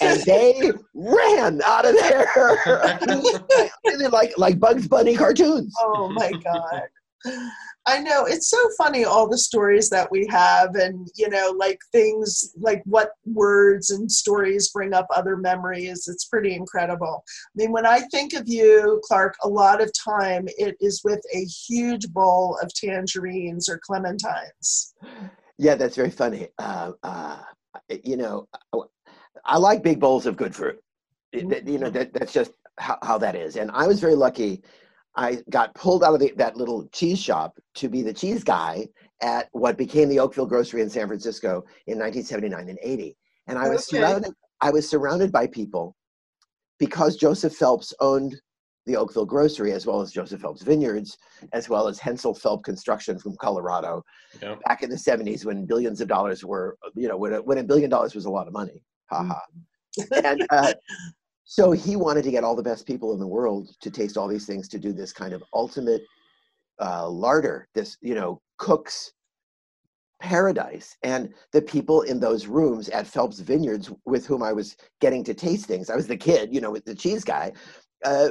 And 0.00 0.20
they 0.22 0.72
ran 0.94 1.60
out 1.62 1.84
of 1.84 1.94
there. 1.98 2.26
like, 4.10 4.32
like 4.38 4.58
Bugs 4.58 4.88
Bunny 4.88 5.14
cartoons. 5.16 5.74
Oh 5.78 6.08
my 6.08 6.30
God. 6.32 6.82
I 7.86 8.00
know 8.00 8.24
it's 8.24 8.48
so 8.48 8.58
funny 8.78 9.04
all 9.04 9.28
the 9.28 9.36
stories 9.36 9.90
that 9.90 10.10
we 10.10 10.26
have, 10.30 10.74
and 10.74 11.08
you 11.16 11.28
know, 11.28 11.54
like 11.58 11.78
things 11.92 12.54
like 12.58 12.82
what 12.86 13.10
words 13.26 13.90
and 13.90 14.10
stories 14.10 14.70
bring 14.70 14.94
up 14.94 15.06
other 15.14 15.36
memories. 15.36 16.08
It's 16.08 16.24
pretty 16.24 16.54
incredible. 16.54 17.22
I 17.26 17.50
mean, 17.56 17.72
when 17.72 17.84
I 17.84 18.00
think 18.10 18.32
of 18.32 18.48
you, 18.48 19.02
Clark, 19.04 19.34
a 19.42 19.48
lot 19.48 19.82
of 19.82 19.92
time 19.92 20.46
it 20.56 20.76
is 20.80 21.02
with 21.04 21.20
a 21.34 21.44
huge 21.44 22.08
bowl 22.12 22.58
of 22.62 22.72
tangerines 22.74 23.68
or 23.68 23.78
clementines. 23.88 24.94
Yeah, 25.58 25.74
that's 25.74 25.96
very 25.96 26.10
funny. 26.10 26.48
Uh, 26.58 26.92
uh, 27.02 27.38
you 28.02 28.16
know, 28.16 28.48
I 29.44 29.58
like 29.58 29.82
big 29.82 30.00
bowls 30.00 30.26
of 30.26 30.36
good 30.36 30.54
fruit. 30.54 30.80
It- 31.32 31.48
that- 31.50 31.68
You 31.68 31.78
know, 31.78 31.90
that, 31.90 32.14
that's 32.14 32.32
just 32.32 32.52
how, 32.78 32.98
how 33.02 33.18
that 33.18 33.36
is. 33.36 33.56
And 33.56 33.70
I 33.72 33.86
was 33.86 34.00
very 34.00 34.14
lucky. 34.14 34.62
I 35.16 35.42
got 35.50 35.74
pulled 35.74 36.02
out 36.02 36.14
of 36.14 36.20
the, 36.20 36.32
that 36.36 36.56
little 36.56 36.86
cheese 36.88 37.20
shop 37.20 37.58
to 37.76 37.88
be 37.88 38.02
the 38.02 38.12
cheese 38.12 38.42
guy 38.42 38.88
at 39.22 39.48
what 39.52 39.76
became 39.78 40.08
the 40.08 40.18
Oakville 40.18 40.46
Grocery 40.46 40.82
in 40.82 40.90
San 40.90 41.06
Francisco 41.06 41.64
in 41.86 41.98
1979 41.98 42.68
and 42.68 42.78
80. 42.82 43.16
And 43.46 43.58
I 43.58 43.68
was 43.68 43.86
Okay. 43.88 43.98
surrounded. 43.98 44.32
I 44.60 44.70
was 44.70 44.88
surrounded 44.88 45.30
by 45.30 45.46
people 45.46 45.94
because 46.78 47.16
Joseph 47.16 47.54
Phelps 47.54 47.92
owned 48.00 48.40
the 48.86 48.96
Oakville 48.96 49.26
Grocery 49.26 49.72
as 49.72 49.86
well 49.86 50.00
as 50.00 50.12
Joseph 50.12 50.40
Phelps 50.40 50.62
Vineyards, 50.62 51.16
as 51.52 51.68
well 51.68 51.86
as 51.86 51.98
Hensel 51.98 52.34
Phelps 52.34 52.64
Construction 52.64 53.18
from 53.18 53.36
Colorado 53.40 54.02
Yeah. 54.42 54.56
back 54.66 54.82
in 54.82 54.90
the 54.90 54.96
70s 54.96 55.44
when 55.44 55.64
billions 55.64 56.00
of 56.00 56.08
dollars 56.08 56.44
were, 56.44 56.76
you 56.94 57.08
know, 57.08 57.16
when 57.16 57.34
a, 57.34 57.42
when 57.42 57.58
a 57.58 57.64
billion 57.64 57.88
dollars 57.88 58.14
was 58.14 58.24
a 58.24 58.30
lot 58.30 58.46
of 58.46 58.52
money. 58.52 58.82
Ha 59.10 59.22
ha. 59.24 59.40
and 60.24 60.44
uh, 60.50 60.72
so 61.44 61.72
he 61.72 61.96
wanted 61.96 62.24
to 62.24 62.30
get 62.30 62.44
all 62.44 62.56
the 62.56 62.62
best 62.62 62.86
people 62.86 63.12
in 63.12 63.18
the 63.20 63.26
world 63.26 63.70
to 63.80 63.90
taste 63.90 64.16
all 64.16 64.28
these 64.28 64.46
things 64.46 64.68
to 64.68 64.78
do 64.78 64.92
this 64.92 65.12
kind 65.12 65.32
of 65.32 65.44
ultimate 65.52 66.02
uh, 66.80 67.08
larder, 67.08 67.68
this, 67.74 67.96
you 68.00 68.14
know, 68.14 68.40
cook's 68.58 69.12
paradise. 70.20 70.96
And 71.02 71.34
the 71.52 71.60
people 71.60 72.02
in 72.02 72.18
those 72.18 72.46
rooms 72.46 72.88
at 72.88 73.06
Phelps 73.06 73.40
Vineyards 73.40 73.92
with 74.06 74.26
whom 74.26 74.42
I 74.42 74.52
was 74.52 74.76
getting 75.00 75.22
to 75.24 75.34
taste 75.34 75.66
things, 75.66 75.90
I 75.90 75.96
was 75.96 76.06
the 76.06 76.16
kid, 76.16 76.52
you 76.52 76.60
know, 76.60 76.70
with 76.70 76.84
the 76.84 76.94
cheese 76.94 77.24
guy, 77.24 77.52
uh, 78.04 78.28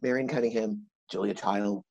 Marion 0.00 0.28
Cunningham, 0.28 0.86
Julia 1.10 1.34
Child, 1.34 1.82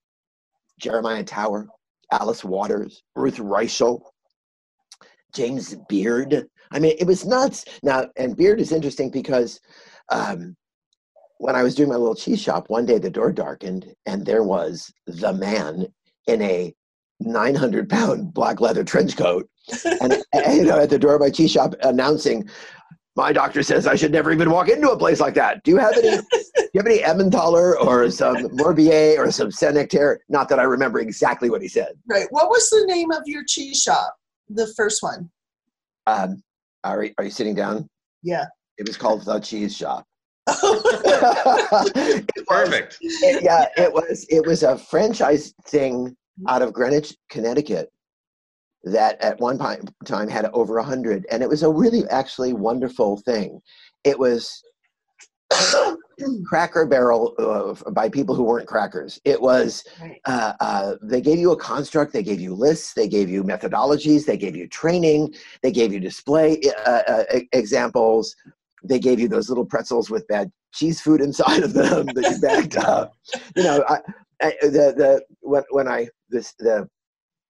Jeremiah 0.80 1.24
Tower, 1.24 1.68
Alice 2.12 2.44
Waters, 2.44 3.04
Ruth 3.16 3.38
Reichl, 3.38 4.02
James 5.38 5.76
Beard. 5.88 6.48
I 6.72 6.80
mean, 6.80 6.96
it 7.00 7.06
was 7.06 7.26
nuts. 7.26 7.64
Now, 7.84 8.08
and 8.18 8.36
Beard 8.36 8.60
is 8.60 8.72
interesting 8.72 9.12
because 9.12 9.60
um, 10.10 10.56
when 11.38 11.56
I 11.56 11.62
was 11.62 11.76
doing 11.76 11.90
my 11.90 11.96
little 11.96 12.16
cheese 12.16 12.42
shop, 12.42 12.70
one 12.70 12.88
day 12.88 12.98
the 12.98 13.12
door 13.12 13.32
darkened 13.32 13.94
and 14.08 14.26
there 14.26 14.44
was 14.44 14.92
the 15.06 15.32
man 15.34 15.86
in 16.26 16.42
a 16.42 16.74
900 17.20 17.88
pound 17.88 18.34
black 18.34 18.62
leather 18.62 18.84
trench 18.84 19.16
coat 19.16 19.50
and, 20.02 20.24
you 20.54 20.66
know 20.66 20.80
at 20.80 20.90
the 20.90 21.00
door 21.00 21.16
of 21.16 21.22
my 21.22 21.32
cheese 21.32 21.52
shop 21.52 21.74
announcing 21.82 22.48
my 23.16 23.34
doctor 23.34 23.64
says 23.64 23.88
I 23.88 23.96
should 23.96 24.12
never 24.12 24.32
even 24.32 24.52
walk 24.52 24.70
into 24.70 24.92
a 24.92 24.98
place 24.98 25.20
like 25.20 25.34
that. 25.34 25.64
Do 25.64 25.72
you 25.72 25.78
have 25.78 25.98
any? 25.98 26.18
do 26.18 26.24
you 26.74 26.80
have 26.80 26.86
any 26.86 27.04
Emmentaler 27.04 27.80
or 27.80 28.12
some 28.12 28.36
Morbier 28.50 29.18
or 29.18 29.32
some 29.32 29.50
Nectaire? 29.74 30.20
Not 30.30 30.48
that 30.50 30.60
I 30.60 30.64
remember 30.64 31.00
exactly 31.00 31.50
what 31.50 31.64
he 31.64 31.68
said. 31.68 31.94
Right. 32.08 32.28
What 32.30 32.50
was 32.50 32.70
the 32.70 32.86
name 32.86 33.10
of 33.10 33.24
your 33.26 33.44
cheese 33.48 33.82
shop? 33.82 34.16
The 34.50 34.72
first 34.76 35.04
one. 35.04 35.30
Um, 36.06 36.42
are, 36.84 37.06
are 37.18 37.24
you 37.24 37.32
sitting 37.32 37.56
down? 37.56 37.90
Yeah. 38.24 38.46
It 38.78 38.88
was 38.88 38.98
called 38.98 39.26
the 39.26 39.40
Cheese 39.40 39.76
Shop. 39.76 40.06
Perfect. 42.48 42.98
It, 43.02 43.44
yeah, 43.44 43.66
it 43.76 43.92
was. 43.92 44.26
It 44.30 44.46
was 44.46 44.64
a 44.64 44.78
franchise 44.78 45.54
thing 45.66 46.16
out 46.48 46.62
of 46.62 46.72
Greenwich, 46.72 47.16
Connecticut, 47.30 47.92
that 48.86 49.20
at 49.22 49.40
one 49.42 49.58
time 49.58 50.30
had 50.30 50.46
over 50.54 50.78
a 50.78 50.84
hundred, 50.84 51.26
and 51.32 51.44
it 51.44 51.50
was 51.50 51.64
a 51.64 51.70
really 51.70 52.08
actually 52.10 52.54
wonderful 52.54 53.18
thing. 53.26 53.60
It 54.06 54.18
was 54.18 54.64
Cracker 56.46 56.86
Barrel 56.86 57.34
uh, 57.38 57.92
by 57.92 58.10
people 58.10 58.36
who 58.36 58.44
weren't 58.44 58.68
crackers. 58.68 59.20
It 59.24 59.42
was 59.42 59.84
uh, 60.26 60.54
uh, 60.60 60.96
they 61.02 61.22
gave 61.22 61.40
you 61.40 61.52
a 61.52 61.58
construct, 61.58 62.14
they 62.14 62.24
gave 62.24 62.40
you 62.40 62.54
lists, 62.54 62.94
they 62.94 63.08
gave 63.08 63.30
you 63.30 63.44
methodologies, 63.44 64.26
they 64.26 64.38
gave 64.38 64.56
you 64.56 64.68
training, 64.68 65.34
they 65.62 65.72
gave 65.72 65.94
you 65.94 66.00
display 66.00 66.60
uh, 66.86 67.02
uh, 67.08 67.24
examples, 67.54 68.36
they 68.84 69.00
gave 69.00 69.20
you 69.20 69.28
those 69.28 69.50
little 69.50 69.66
pretzels 69.66 70.10
with 70.10 70.28
bad 70.28 70.52
cheese 70.74 71.02
food 71.02 71.22
inside 71.22 71.64
of 71.64 71.74
them 71.74 72.08
that 72.08 72.32
you 72.32 72.40
backed 72.42 72.78
up. 72.78 73.14
You 73.56 73.64
know, 73.64 73.84
I, 73.88 74.00
I, 74.42 74.54
the 74.62 74.94
the 74.98 75.24
when 75.42 75.64
when 75.70 75.88
I 75.88 76.08
this 76.30 76.54
the 76.60 76.88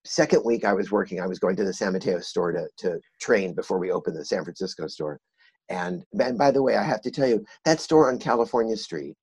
second 0.05 0.43
week 0.45 0.65
I 0.65 0.73
was 0.73 0.91
working, 0.91 1.21
I 1.21 1.27
was 1.27 1.39
going 1.39 1.55
to 1.57 1.63
the 1.63 1.73
San 1.73 1.93
Mateo 1.93 2.19
store 2.19 2.51
to 2.51 2.67
to 2.77 2.99
train 3.19 3.53
before 3.53 3.79
we 3.79 3.91
opened 3.91 4.17
the 4.17 4.25
San 4.25 4.43
Francisco 4.43 4.87
store. 4.87 5.19
And 5.69 6.03
and 6.19 6.37
by 6.37 6.51
the 6.51 6.63
way, 6.63 6.75
I 6.75 6.83
have 6.83 7.01
to 7.01 7.11
tell 7.11 7.27
you 7.27 7.45
that 7.65 7.81
store 7.81 8.09
on 8.09 8.19
California 8.19 8.77
Street, 8.77 9.15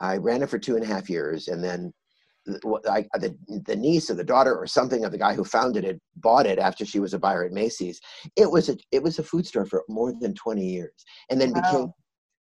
I 0.00 0.16
ran 0.16 0.42
it 0.42 0.50
for 0.50 0.58
two 0.58 0.76
and 0.76 0.84
a 0.84 0.86
half 0.86 1.10
years, 1.10 1.48
and 1.48 1.62
then 1.62 1.92
I, 2.88 3.06
the, 3.14 3.36
the 3.66 3.76
niece 3.76 4.10
or 4.10 4.14
the 4.14 4.24
daughter 4.24 4.56
or 4.56 4.66
something 4.66 5.04
of 5.04 5.12
the 5.12 5.18
guy 5.18 5.34
who 5.34 5.44
founded 5.44 5.84
it 5.84 6.00
bought 6.16 6.46
it 6.46 6.58
after 6.58 6.84
she 6.84 7.00
was 7.00 7.14
a 7.14 7.18
buyer 7.18 7.44
at 7.44 7.52
Macy's. 7.52 8.00
It 8.36 8.50
was 8.50 8.68
a 8.68 8.76
it 8.92 9.02
was 9.02 9.18
a 9.18 9.24
food 9.24 9.46
store 9.46 9.66
for 9.66 9.84
more 9.88 10.12
than 10.12 10.34
20 10.34 10.64
years, 10.64 11.04
and 11.30 11.40
then 11.40 11.52
wow. 11.52 11.60
became 11.60 11.92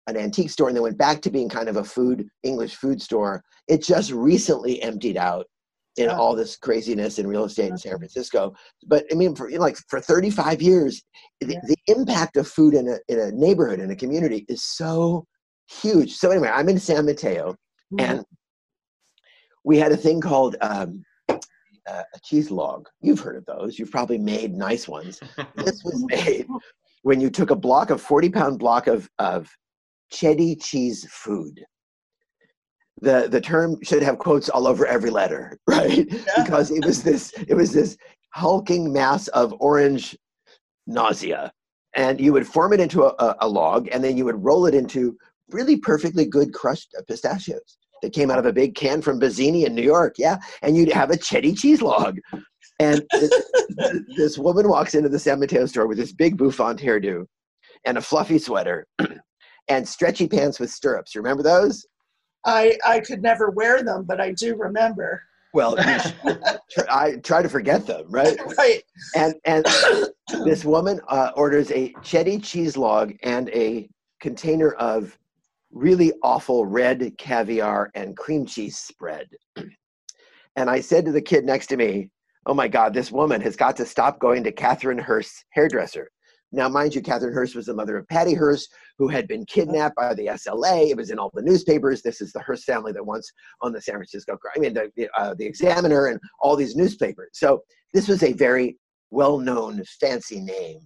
an 0.06 0.16
antique 0.16 0.50
store, 0.50 0.68
and 0.68 0.76
then 0.76 0.82
went 0.82 0.98
back 0.98 1.22
to 1.22 1.30
being 1.30 1.48
kind 1.48 1.68
of 1.68 1.76
a 1.76 1.84
food 1.84 2.28
English 2.42 2.74
food 2.76 3.00
store. 3.00 3.42
It 3.68 3.82
just 3.82 4.10
recently 4.10 4.82
emptied 4.82 5.16
out 5.16 5.46
in 5.96 6.06
yeah. 6.06 6.16
all 6.16 6.34
this 6.34 6.56
craziness 6.56 7.18
in 7.18 7.26
real 7.26 7.44
estate 7.44 7.70
in 7.70 7.78
San 7.78 7.96
Francisco. 7.96 8.54
But 8.86 9.04
I 9.12 9.14
mean, 9.14 9.34
for 9.34 9.48
you 9.48 9.56
know, 9.56 9.62
like 9.62 9.76
for 9.88 10.00
35 10.00 10.60
years, 10.60 11.02
the, 11.40 11.56
the 11.66 11.76
impact 11.86 12.36
of 12.36 12.48
food 12.48 12.74
in 12.74 12.88
a 12.88 12.98
in 13.08 13.18
a 13.20 13.32
neighborhood 13.32 13.80
in 13.80 13.90
a 13.90 13.96
community 13.96 14.44
is 14.48 14.62
so 14.62 15.26
huge. 15.70 16.14
So 16.14 16.30
anyway, 16.30 16.50
I'm 16.52 16.68
in 16.68 16.78
San 16.78 17.06
Mateo, 17.06 17.52
mm-hmm. 17.92 18.00
and 18.00 18.24
we 19.64 19.78
had 19.78 19.92
a 19.92 19.96
thing 19.96 20.20
called 20.20 20.56
um, 20.60 21.04
uh, 21.28 22.02
a 22.14 22.20
cheese 22.22 22.50
log. 22.50 22.88
You've 23.00 23.20
heard 23.20 23.36
of 23.36 23.46
those. 23.46 23.78
You've 23.78 23.90
probably 23.90 24.18
made 24.18 24.54
nice 24.54 24.88
ones. 24.88 25.20
this 25.56 25.82
was 25.84 26.04
made 26.08 26.46
when 27.02 27.20
you 27.20 27.30
took 27.30 27.50
a 27.50 27.56
block 27.56 27.90
of 27.90 28.00
40 28.00 28.30
pound 28.30 28.58
block 28.58 28.86
of, 28.86 29.08
of 29.18 29.48
cheddar 30.10 30.54
cheese 30.60 31.06
food. 31.10 31.64
The, 33.04 33.28
the 33.28 33.40
term 33.40 33.78
should 33.82 34.02
have 34.02 34.18
quotes 34.18 34.48
all 34.48 34.66
over 34.66 34.86
every 34.86 35.10
letter, 35.10 35.58
right? 35.66 36.06
Yeah. 36.10 36.42
Because 36.42 36.70
it 36.70 36.84
was 36.84 37.02
this 37.02 37.32
it 37.48 37.54
was 37.54 37.72
this 37.72 37.96
hulking 38.30 38.92
mass 38.92 39.28
of 39.28 39.54
orange 39.60 40.16
nausea, 40.86 41.52
and 41.94 42.20
you 42.20 42.32
would 42.32 42.46
form 42.46 42.72
it 42.72 42.80
into 42.80 43.04
a, 43.04 43.36
a 43.40 43.48
log, 43.48 43.88
and 43.92 44.02
then 44.02 44.16
you 44.16 44.24
would 44.24 44.42
roll 44.42 44.66
it 44.66 44.74
into 44.74 45.16
really 45.50 45.76
perfectly 45.76 46.24
good 46.24 46.52
crushed 46.52 46.94
pistachios 47.06 47.76
that 48.02 48.12
came 48.12 48.30
out 48.30 48.38
of 48.38 48.46
a 48.46 48.52
big 48.52 48.74
can 48.74 49.02
from 49.02 49.18
Bazzini 49.18 49.64
in 49.66 49.74
New 49.74 49.82
York. 49.82 50.14
Yeah. 50.18 50.36
And 50.62 50.76
you'd 50.76 50.92
have 50.92 51.10
a 51.10 51.16
cheddar 51.16 51.54
cheese 51.54 51.82
log. 51.82 52.18
And 52.78 53.02
this, 53.12 53.42
this 54.16 54.38
woman 54.38 54.68
walks 54.68 54.94
into 54.94 55.08
the 55.08 55.18
San 55.18 55.40
Mateo 55.40 55.66
store 55.66 55.86
with 55.86 55.98
this 55.98 56.12
big 56.12 56.36
bouffant 56.36 56.80
hairdo 56.80 57.26
and 57.84 57.98
a 57.98 58.02
fluffy 58.02 58.38
sweater 58.38 58.86
and 59.68 59.88
stretchy 59.88 60.28
pants 60.28 60.60
with 60.60 60.70
stirrups. 60.70 61.16
Remember 61.16 61.42
those? 61.42 61.86
I, 62.44 62.78
I 62.86 63.00
could 63.00 63.22
never 63.22 63.50
wear 63.50 63.82
them, 63.82 64.04
but 64.04 64.20
I 64.20 64.32
do 64.32 64.56
remember. 64.56 65.22
Well, 65.52 65.76
I 66.90 67.16
try 67.22 67.42
to 67.42 67.48
forget 67.48 67.86
them, 67.86 68.06
right? 68.08 68.36
right. 68.58 68.82
And 69.14 69.34
and 69.44 69.64
this 70.44 70.64
woman 70.64 71.00
uh, 71.08 71.30
orders 71.36 71.70
a 71.70 71.94
cheddar 72.02 72.40
cheese 72.40 72.76
log 72.76 73.14
and 73.22 73.48
a 73.50 73.88
container 74.20 74.72
of 74.72 75.16
really 75.70 76.12
awful 76.22 76.66
red 76.66 77.16
caviar 77.18 77.90
and 77.94 78.16
cream 78.16 78.46
cheese 78.46 78.76
spread. 78.76 79.28
And 80.56 80.70
I 80.70 80.78
said 80.78 81.04
to 81.06 81.10
the 81.10 81.20
kid 81.20 81.44
next 81.44 81.66
to 81.66 81.76
me, 81.76 82.10
Oh 82.46 82.54
my 82.54 82.68
God, 82.68 82.94
this 82.94 83.10
woman 83.10 83.40
has 83.40 83.56
got 83.56 83.76
to 83.76 83.84
stop 83.84 84.20
going 84.20 84.44
to 84.44 84.52
Catherine 84.52 84.98
Hearst's 84.98 85.44
hairdresser. 85.50 86.08
Now, 86.54 86.68
mind 86.68 86.94
you, 86.94 87.02
Catherine 87.02 87.34
Hearst 87.34 87.54
was 87.54 87.66
the 87.66 87.74
mother 87.74 87.96
of 87.96 88.08
Patty 88.08 88.34
Hearst, 88.34 88.72
who 88.98 89.08
had 89.08 89.28
been 89.28 89.44
kidnapped 89.46 89.96
by 89.96 90.14
the 90.14 90.26
SLA. 90.26 90.90
It 90.90 90.96
was 90.96 91.10
in 91.10 91.18
all 91.18 91.30
the 91.34 91.42
newspapers. 91.42 92.02
This 92.02 92.20
is 92.20 92.32
the 92.32 92.40
Hearst 92.40 92.64
family 92.64 92.92
that 92.92 93.04
once 93.04 93.30
owned 93.62 93.74
the 93.74 93.80
San 93.80 93.96
Francisco, 93.96 94.38
I 94.54 94.58
mean, 94.58 94.74
the, 94.74 95.08
uh, 95.16 95.34
the 95.34 95.46
Examiner 95.46 96.06
and 96.06 96.20
all 96.40 96.56
these 96.56 96.76
newspapers. 96.76 97.30
So 97.32 97.62
this 97.92 98.08
was 98.08 98.22
a 98.22 98.32
very 98.32 98.78
well 99.10 99.38
known, 99.38 99.82
fancy 100.00 100.40
name 100.40 100.80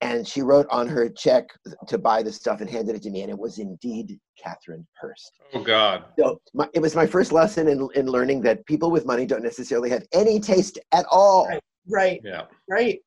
and 0.00 0.26
she 0.26 0.42
wrote 0.42 0.66
on 0.70 0.86
her 0.86 1.08
check 1.08 1.48
to 1.86 1.98
buy 1.98 2.22
the 2.22 2.32
stuff 2.32 2.60
and 2.60 2.70
handed 2.70 2.94
it 2.94 3.02
to 3.02 3.10
me 3.10 3.22
and 3.22 3.30
it 3.30 3.38
was 3.38 3.58
indeed 3.58 4.18
catherine 4.42 4.86
hearst 5.00 5.32
oh 5.54 5.62
god 5.62 6.04
so 6.18 6.40
my, 6.54 6.68
it 6.72 6.80
was 6.80 6.94
my 6.94 7.06
first 7.06 7.32
lesson 7.32 7.68
in, 7.68 7.88
in 7.94 8.06
learning 8.06 8.40
that 8.40 8.64
people 8.66 8.90
with 8.90 9.06
money 9.06 9.26
don't 9.26 9.42
necessarily 9.42 9.90
have 9.90 10.04
any 10.12 10.38
taste 10.38 10.78
at 10.92 11.04
all 11.10 11.46
right 11.48 11.62
right 11.88 12.20
yeah 12.24 12.42
right 12.68 13.00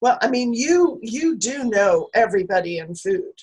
well 0.00 0.18
i 0.22 0.28
mean 0.28 0.52
you 0.52 0.98
you 1.02 1.36
do 1.36 1.64
know 1.64 2.08
everybody 2.14 2.78
in 2.78 2.94
food. 2.94 3.34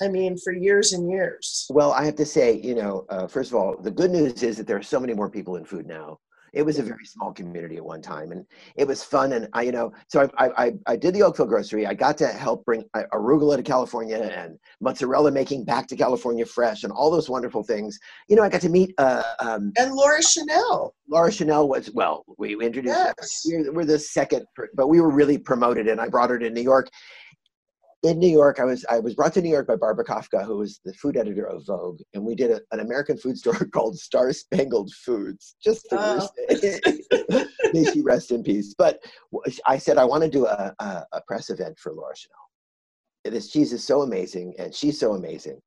I 0.00 0.08
mean 0.08 0.36
for 0.36 0.52
years 0.52 0.92
and 0.94 1.10
years. 1.10 1.66
Well 1.70 1.92
i 1.92 2.04
have 2.04 2.16
to 2.16 2.26
say 2.26 2.60
you 2.60 2.74
know 2.74 3.04
uh, 3.08 3.26
first 3.26 3.50
of 3.50 3.56
all 3.56 3.76
the 3.76 3.90
good 3.90 4.10
news 4.10 4.42
is 4.42 4.56
that 4.56 4.66
there 4.66 4.76
are 4.76 4.82
so 4.82 4.98
many 4.98 5.14
more 5.14 5.30
people 5.30 5.56
in 5.56 5.64
food 5.64 5.86
now 5.86 6.18
it 6.52 6.62
was 6.62 6.78
a 6.78 6.82
very 6.82 7.04
small 7.04 7.32
community 7.32 7.76
at 7.76 7.84
one 7.84 8.02
time 8.02 8.32
and 8.32 8.44
it 8.76 8.86
was 8.86 9.02
fun 9.02 9.32
and 9.32 9.48
i 9.52 9.62
you 9.62 9.72
know 9.72 9.92
so 10.08 10.28
i 10.38 10.50
i, 10.58 10.72
I 10.86 10.96
did 10.96 11.14
the 11.14 11.22
oakville 11.22 11.46
grocery. 11.46 11.86
I 11.86 11.94
got 11.94 12.18
to 12.18 12.28
help 12.28 12.64
bring 12.64 12.84
arugula 13.12 13.56
to 13.56 13.62
california 13.62 14.18
and 14.18 14.58
mozzarella 14.80 15.30
making 15.30 15.64
back 15.64 15.86
to 15.88 15.96
california 15.96 16.46
fresh 16.46 16.84
and 16.84 16.92
all 16.92 17.10
those 17.10 17.28
wonderful 17.28 17.62
things. 17.62 17.98
You 18.28 18.36
know 18.36 18.42
i 18.42 18.48
got 18.48 18.60
to 18.62 18.68
meet 18.68 18.94
uh, 18.98 19.22
um, 19.40 19.72
and 19.78 19.92
laura 19.92 20.20
chenel. 20.20 20.92
Laura 21.08 21.30
chenel 21.30 21.68
was 21.68 21.90
well 21.92 22.24
we 22.38 22.54
introduced 22.54 22.96
yes. 22.96 23.42
we're, 23.46 23.72
we're 23.72 23.84
the 23.84 23.98
second 23.98 24.46
but 24.74 24.88
we 24.88 25.00
were 25.00 25.10
really 25.10 25.38
promoted 25.38 25.88
and 25.88 26.00
i 26.00 26.08
brought 26.08 26.30
her 26.30 26.38
to 26.38 26.50
new 26.50 26.62
york 26.62 26.88
in 28.02 28.18
New 28.18 28.28
York, 28.28 28.58
I 28.58 28.64
was 28.64 28.84
I 28.90 28.98
was 28.98 29.14
brought 29.14 29.32
to 29.34 29.42
New 29.42 29.50
York 29.50 29.68
by 29.68 29.76
Barbara 29.76 30.04
Kafka, 30.04 30.44
who 30.44 30.58
was 30.58 30.80
the 30.84 30.92
food 30.94 31.16
editor 31.16 31.46
of 31.46 31.64
Vogue, 31.66 32.00
and 32.14 32.24
we 32.24 32.34
did 32.34 32.50
a, 32.50 32.60
an 32.72 32.80
American 32.80 33.16
food 33.16 33.38
store 33.38 33.54
called 33.72 33.96
Star 33.98 34.32
Spangled 34.32 34.92
Foods. 34.92 35.54
Just 35.62 35.86
the 35.88 35.98
oh. 36.00 36.28
worst. 37.30 37.48
May 37.72 37.84
she 37.84 38.02
rest 38.02 38.32
in 38.32 38.42
peace. 38.42 38.74
But 38.76 39.00
I 39.66 39.78
said 39.78 39.98
I 39.98 40.04
want 40.04 40.24
to 40.24 40.28
do 40.28 40.46
a, 40.46 40.74
a, 40.78 41.06
a 41.12 41.20
press 41.26 41.50
event 41.50 41.78
for 41.78 41.92
Laura 41.92 42.14
Chenel. 42.14 43.32
This 43.32 43.50
cheese 43.50 43.72
is 43.72 43.84
so 43.84 44.02
amazing, 44.02 44.54
and 44.58 44.74
she's 44.74 44.98
so 44.98 45.14
amazing. 45.14 45.60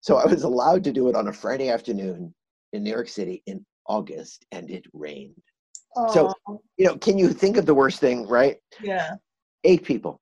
So 0.00 0.16
I 0.16 0.26
was 0.26 0.42
allowed 0.42 0.84
to 0.84 0.92
do 0.92 1.08
it 1.08 1.16
on 1.16 1.28
a 1.28 1.32
Friday 1.32 1.70
afternoon 1.70 2.34
in 2.74 2.82
New 2.84 2.90
York 2.90 3.08
City 3.08 3.42
in 3.46 3.64
August, 3.86 4.44
and 4.52 4.70
it 4.70 4.84
rained. 4.92 5.42
So 6.12 6.32
you 6.76 6.84
know, 6.84 6.96
can 6.98 7.16
you 7.16 7.30
think 7.30 7.56
of 7.56 7.64
the 7.64 7.74
worst 7.74 7.98
thing, 7.98 8.28
right? 8.28 8.58
Yeah. 8.82 9.14
Eight 9.64 9.84
people 9.84 10.20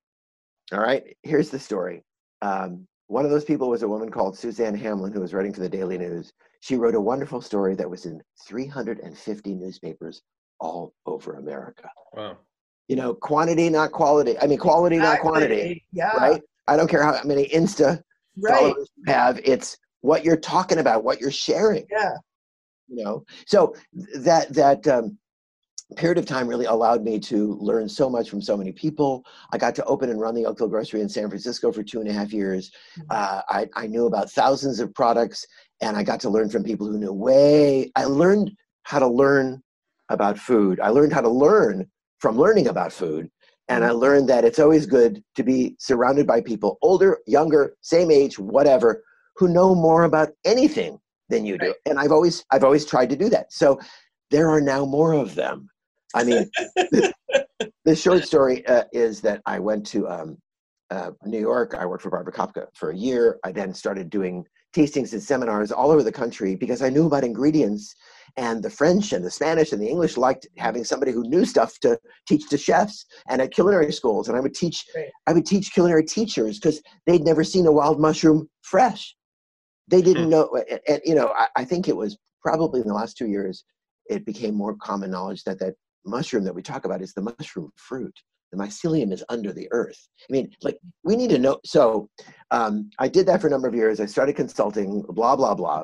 all 0.72 0.80
right, 0.80 1.16
here's 1.22 1.50
the 1.50 1.58
story. 1.58 2.02
Um, 2.42 2.86
one 3.08 3.24
of 3.24 3.30
those 3.30 3.44
people 3.44 3.68
was 3.68 3.82
a 3.82 3.88
woman 3.88 4.10
called 4.10 4.36
Suzanne 4.36 4.74
Hamlin 4.74 5.12
who 5.12 5.20
was 5.20 5.32
writing 5.32 5.52
for 5.52 5.60
the 5.60 5.68
Daily 5.68 5.96
News. 5.96 6.32
She 6.60 6.76
wrote 6.76 6.94
a 6.94 7.00
wonderful 7.00 7.40
story 7.40 7.74
that 7.76 7.88
was 7.88 8.06
in 8.06 8.20
350 8.46 9.54
newspapers 9.54 10.22
all 10.58 10.92
over 11.06 11.34
America. 11.34 11.88
Wow. 12.14 12.38
You 12.88 12.96
know, 12.96 13.14
quantity, 13.14 13.68
not 13.68 13.92
quality. 13.92 14.38
I 14.38 14.46
mean, 14.46 14.58
quality, 14.58 14.96
exactly. 14.96 15.24
not 15.24 15.32
quantity. 15.32 15.84
Yeah. 15.92 16.16
Right? 16.16 16.42
I 16.66 16.76
don't 16.76 16.88
care 16.88 17.02
how 17.02 17.20
many 17.24 17.48
Insta 17.48 18.00
right. 18.36 18.54
followers 18.56 18.90
you 18.96 19.12
have. 19.12 19.40
It's 19.44 19.76
what 20.00 20.24
you're 20.24 20.36
talking 20.36 20.78
about, 20.78 21.04
what 21.04 21.20
you're 21.20 21.30
sharing. 21.30 21.86
Yeah. 21.90 22.14
You 22.88 23.04
know, 23.04 23.24
so 23.46 23.74
that 24.16 24.52
that 24.54 24.86
um, 24.86 25.18
period 25.94 26.18
of 26.18 26.26
time 26.26 26.48
really 26.48 26.66
allowed 26.66 27.04
me 27.04 27.18
to 27.20 27.56
learn 27.60 27.88
so 27.88 28.10
much 28.10 28.28
from 28.28 28.42
so 28.42 28.56
many 28.56 28.72
people. 28.72 29.24
I 29.52 29.58
got 29.58 29.74
to 29.76 29.84
open 29.84 30.10
and 30.10 30.20
run 30.20 30.34
the 30.34 30.44
Oakville 30.44 30.68
Grocery 30.68 31.00
in 31.00 31.08
San 31.08 31.28
Francisco 31.28 31.70
for 31.70 31.84
two 31.84 32.00
and 32.00 32.08
a 32.08 32.12
half 32.12 32.32
years. 32.32 32.72
Uh, 33.10 33.42
I, 33.48 33.68
I 33.74 33.86
knew 33.86 34.06
about 34.06 34.30
thousands 34.30 34.80
of 34.80 34.92
products 34.94 35.46
and 35.80 35.96
I 35.96 36.02
got 36.02 36.20
to 36.20 36.30
learn 36.30 36.50
from 36.50 36.64
people 36.64 36.86
who 36.86 36.98
knew 36.98 37.12
way. 37.12 37.92
I 37.94 38.04
learned 38.06 38.50
how 38.82 38.98
to 38.98 39.06
learn 39.06 39.62
about 40.08 40.38
food. 40.38 40.80
I 40.80 40.88
learned 40.88 41.12
how 41.12 41.20
to 41.20 41.28
learn 41.28 41.86
from 42.18 42.36
learning 42.36 42.68
about 42.68 42.92
food. 42.92 43.30
And 43.68 43.84
I 43.84 43.90
learned 43.90 44.28
that 44.28 44.44
it's 44.44 44.58
always 44.58 44.86
good 44.86 45.22
to 45.34 45.42
be 45.42 45.76
surrounded 45.78 46.26
by 46.26 46.40
people, 46.40 46.78
older, 46.82 47.18
younger, 47.26 47.76
same 47.80 48.10
age, 48.10 48.38
whatever, 48.38 49.02
who 49.36 49.48
know 49.48 49.74
more 49.74 50.04
about 50.04 50.30
anything 50.44 50.98
than 51.28 51.44
you 51.44 51.58
do. 51.58 51.74
And 51.84 51.98
I've 51.98 52.12
always, 52.12 52.44
I've 52.52 52.64
always 52.64 52.86
tried 52.86 53.10
to 53.10 53.16
do 53.16 53.28
that. 53.30 53.52
So 53.52 53.78
there 54.30 54.48
are 54.48 54.60
now 54.60 54.84
more 54.84 55.12
of 55.12 55.34
them. 55.34 55.68
I 56.16 56.24
mean, 56.24 56.50
the, 56.90 57.12
the 57.84 57.96
short 57.96 58.24
story 58.24 58.66
uh, 58.66 58.84
is 58.92 59.20
that 59.20 59.42
I 59.46 59.58
went 59.58 59.86
to 59.88 60.08
um, 60.08 60.38
uh, 60.90 61.10
New 61.24 61.40
York. 61.40 61.74
I 61.78 61.86
worked 61.86 62.02
for 62.02 62.10
Barbara 62.10 62.32
Kafka 62.32 62.66
for 62.74 62.90
a 62.90 62.96
year. 62.96 63.38
I 63.44 63.52
then 63.52 63.74
started 63.74 64.10
doing 64.10 64.44
tastings 64.74 65.12
and 65.12 65.22
seminars 65.22 65.72
all 65.72 65.90
over 65.90 66.02
the 66.02 66.12
country 66.12 66.54
because 66.54 66.82
I 66.82 66.90
knew 66.90 67.06
about 67.06 67.24
ingredients 67.24 67.94
and 68.36 68.62
the 68.62 68.68
French 68.70 69.12
and 69.12 69.24
the 69.24 69.30
Spanish 69.30 69.72
and 69.72 69.80
the 69.80 69.88
English 69.88 70.16
liked 70.16 70.46
having 70.58 70.84
somebody 70.84 71.12
who 71.12 71.22
knew 71.28 71.44
stuff 71.44 71.78
to 71.80 71.98
teach 72.28 72.48
to 72.50 72.58
chefs 72.58 73.06
and 73.30 73.40
at 73.40 73.52
culinary 73.52 73.92
schools. 73.92 74.28
And 74.28 74.36
I 74.36 74.40
would 74.40 74.54
teach, 74.54 74.84
Right. 74.94 75.10
I 75.26 75.32
would 75.32 75.46
teach 75.46 75.72
culinary 75.72 76.04
teachers 76.04 76.58
because 76.58 76.82
they'd 77.06 77.24
never 77.24 77.44
seen 77.44 77.66
a 77.66 77.72
wild 77.72 78.00
mushroom 78.00 78.48
fresh. 78.62 79.14
They 79.88 80.02
didn't 80.02 80.24
Hmm. 80.24 80.30
know, 80.30 80.62
and, 80.70 80.80
and, 80.88 81.00
you 81.04 81.14
know, 81.14 81.28
I, 81.28 81.48
I 81.56 81.64
think 81.64 81.88
it 81.88 81.96
was 81.96 82.18
probably 82.42 82.80
in 82.80 82.88
the 82.88 82.94
last 82.94 83.16
two 83.16 83.28
years, 83.28 83.64
it 84.10 84.26
became 84.26 84.54
more 84.54 84.76
common 84.76 85.10
knowledge 85.10 85.42
that 85.44 85.58
that 85.60 85.74
mushroom 86.06 86.44
that 86.44 86.54
we 86.54 86.62
talk 86.62 86.84
about 86.84 87.02
is 87.02 87.12
the 87.14 87.22
mushroom 87.22 87.70
fruit. 87.76 88.14
The 88.52 88.58
mycelium 88.58 89.12
is 89.12 89.24
under 89.28 89.52
the 89.52 89.68
earth. 89.72 89.98
I 90.28 90.32
mean, 90.32 90.50
like 90.62 90.78
we 91.04 91.16
need 91.16 91.30
to 91.30 91.38
know. 91.38 91.58
So 91.64 92.08
um, 92.52 92.90
I 92.98 93.08
did 93.08 93.26
that 93.26 93.40
for 93.40 93.48
a 93.48 93.50
number 93.50 93.66
of 93.68 93.74
years. 93.74 94.00
I 94.00 94.06
started 94.06 94.36
consulting, 94.36 95.02
blah 95.08 95.34
blah 95.36 95.54
blah. 95.54 95.82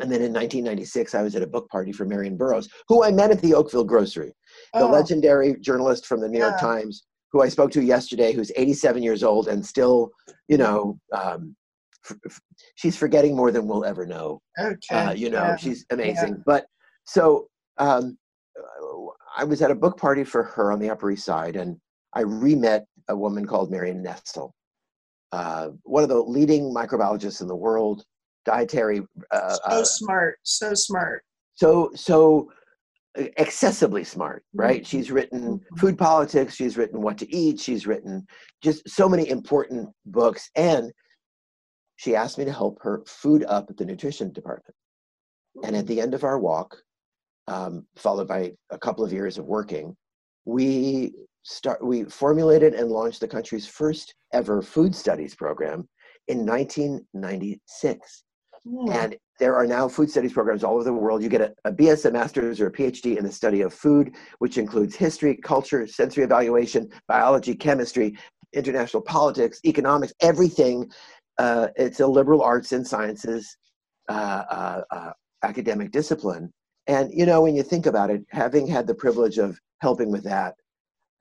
And 0.00 0.10
then 0.10 0.22
in 0.22 0.32
1996, 0.32 1.14
I 1.14 1.22
was 1.22 1.36
at 1.36 1.42
a 1.42 1.46
book 1.46 1.68
party 1.68 1.92
for 1.92 2.04
Marian 2.04 2.36
Burros, 2.36 2.68
who 2.88 3.04
I 3.04 3.12
met 3.12 3.30
at 3.30 3.40
the 3.40 3.54
Oakville 3.54 3.84
Grocery, 3.84 4.32
the 4.72 4.80
Oh, 4.80 4.90
legendary 4.90 5.56
journalist 5.60 6.06
from 6.06 6.20
the 6.20 6.28
New 6.28 6.38
York 6.40 6.54
Yeah. 6.60 6.66
Times, 6.68 7.04
who 7.30 7.42
I 7.42 7.48
spoke 7.48 7.70
to 7.72 7.82
yesterday, 7.82 8.32
who's 8.32 8.50
87 8.56 9.02
years 9.04 9.22
old 9.22 9.46
and 9.46 9.64
still, 9.64 10.10
you 10.48 10.56
know, 10.58 10.98
um, 11.12 11.54
f- 12.10 12.16
f- 12.26 12.40
she's 12.74 12.96
forgetting 12.96 13.36
more 13.36 13.52
than 13.52 13.68
we'll 13.68 13.84
ever 13.84 14.04
know. 14.04 14.40
okay. 14.58 14.96
Uh, 14.96 15.12
you 15.12 15.30
know, 15.30 15.42
yeah. 15.42 15.56
she's 15.56 15.84
amazing. 15.90 16.42
But 16.44 16.66
so 17.04 17.46
um, 17.78 18.18
I 19.36 19.44
was 19.44 19.62
at 19.62 19.70
a 19.70 19.74
book 19.74 19.98
party 19.98 20.24
for 20.24 20.42
her 20.44 20.72
on 20.72 20.78
the 20.78 20.90
Upper 20.90 21.10
East 21.10 21.24
Side, 21.24 21.56
and 21.56 21.76
I 22.12 22.20
re-met 22.22 22.86
a 23.08 23.16
woman 23.16 23.46
called 23.46 23.70
Marion 23.70 24.02
Nestle, 24.02 24.54
uh, 25.32 25.70
one 25.82 26.02
of 26.02 26.08
the 26.08 26.20
leading 26.20 26.72
microbiologists 26.72 27.40
in 27.40 27.48
the 27.48 27.56
world, 27.56 28.04
dietary, 28.44 29.02
uh, 29.30 29.54
so 29.54 29.60
uh, 29.64 29.84
smart, 29.84 30.38
so 30.42 30.74
smart. 30.74 31.24
so 31.54 31.90
so 31.94 32.50
uh, 33.18 33.24
excessively 33.36 34.04
smart, 34.04 34.44
right? 34.54 34.82
Mhm. 34.82 34.86
She's 34.86 35.10
written 35.10 35.58
Mhm. 35.58 35.78
food 35.78 35.98
politics. 35.98 36.54
She's 36.54 36.76
written 36.76 37.00
what 37.02 37.18
to 37.18 37.34
eat. 37.34 37.58
She's 37.58 37.86
written 37.86 38.26
just 38.62 38.88
so 38.88 39.08
many 39.08 39.28
important 39.28 39.88
books, 40.06 40.50
and 40.54 40.92
she 41.96 42.14
asked 42.14 42.38
me 42.38 42.44
to 42.44 42.52
help 42.52 42.78
her 42.82 43.02
food 43.06 43.44
up 43.44 43.70
at 43.70 43.76
the 43.76 43.84
nutrition 43.84 44.32
department. 44.32 44.74
And 45.62 45.74
at 45.76 45.86
the 45.86 46.00
end 46.00 46.14
of 46.14 46.24
our 46.24 46.38
walk, 46.38 46.76
um, 47.48 47.86
followed 47.96 48.28
by 48.28 48.52
a 48.70 48.78
couple 48.78 49.04
of 49.04 49.12
years 49.12 49.38
of 49.38 49.46
working, 49.46 49.96
we 50.44 51.12
start 51.42 51.84
we 51.84 52.04
formulated 52.04 52.74
and 52.74 52.90
launched 52.90 53.20
the 53.20 53.28
country's 53.28 53.66
first 53.66 54.14
ever 54.32 54.62
food 54.62 54.94
studies 54.94 55.34
program 55.34 55.88
in 56.28 56.46
1996. 56.46 58.24
Hmm. 58.66 58.90
And 58.90 59.16
there 59.38 59.54
are 59.54 59.66
now 59.66 59.88
food 59.88 60.10
studies 60.10 60.32
programs 60.32 60.64
all 60.64 60.74
over 60.74 60.84
the 60.84 60.92
world. 60.92 61.22
You 61.22 61.28
get 61.28 61.40
a, 61.40 61.54
a 61.64 61.72
BS, 61.72 62.04
a 62.06 62.10
master's, 62.10 62.60
or 62.60 62.68
a 62.68 62.72
PhD 62.72 63.16
in 63.16 63.24
the 63.24 63.32
study 63.32 63.62
of 63.62 63.74
food, 63.74 64.14
which 64.38 64.58
includes 64.58 64.94
history, 64.94 65.36
culture, 65.36 65.86
sensory 65.86 66.24
evaluation, 66.24 66.88
biology, 67.08 67.54
chemistry, 67.54 68.16
international 68.54 69.02
politics, 69.02 69.60
economics, 69.66 70.14
everything. 70.20 70.90
Uh, 71.38 71.68
it's 71.76 72.00
a 72.00 72.06
liberal 72.06 72.42
arts 72.42 72.72
and 72.72 72.86
sciences 72.86 73.56
uh, 74.08 74.44
uh, 74.50 74.82
uh, 74.90 75.12
academic 75.42 75.90
discipline. 75.90 76.52
And, 76.86 77.10
you 77.12 77.26
know, 77.26 77.40
when 77.40 77.54
you 77.54 77.62
think 77.62 77.86
about 77.86 78.10
it, 78.10 78.24
having 78.30 78.66
had 78.66 78.86
the 78.86 78.94
privilege 78.94 79.38
of 79.38 79.58
helping 79.80 80.10
with 80.10 80.24
that, 80.24 80.54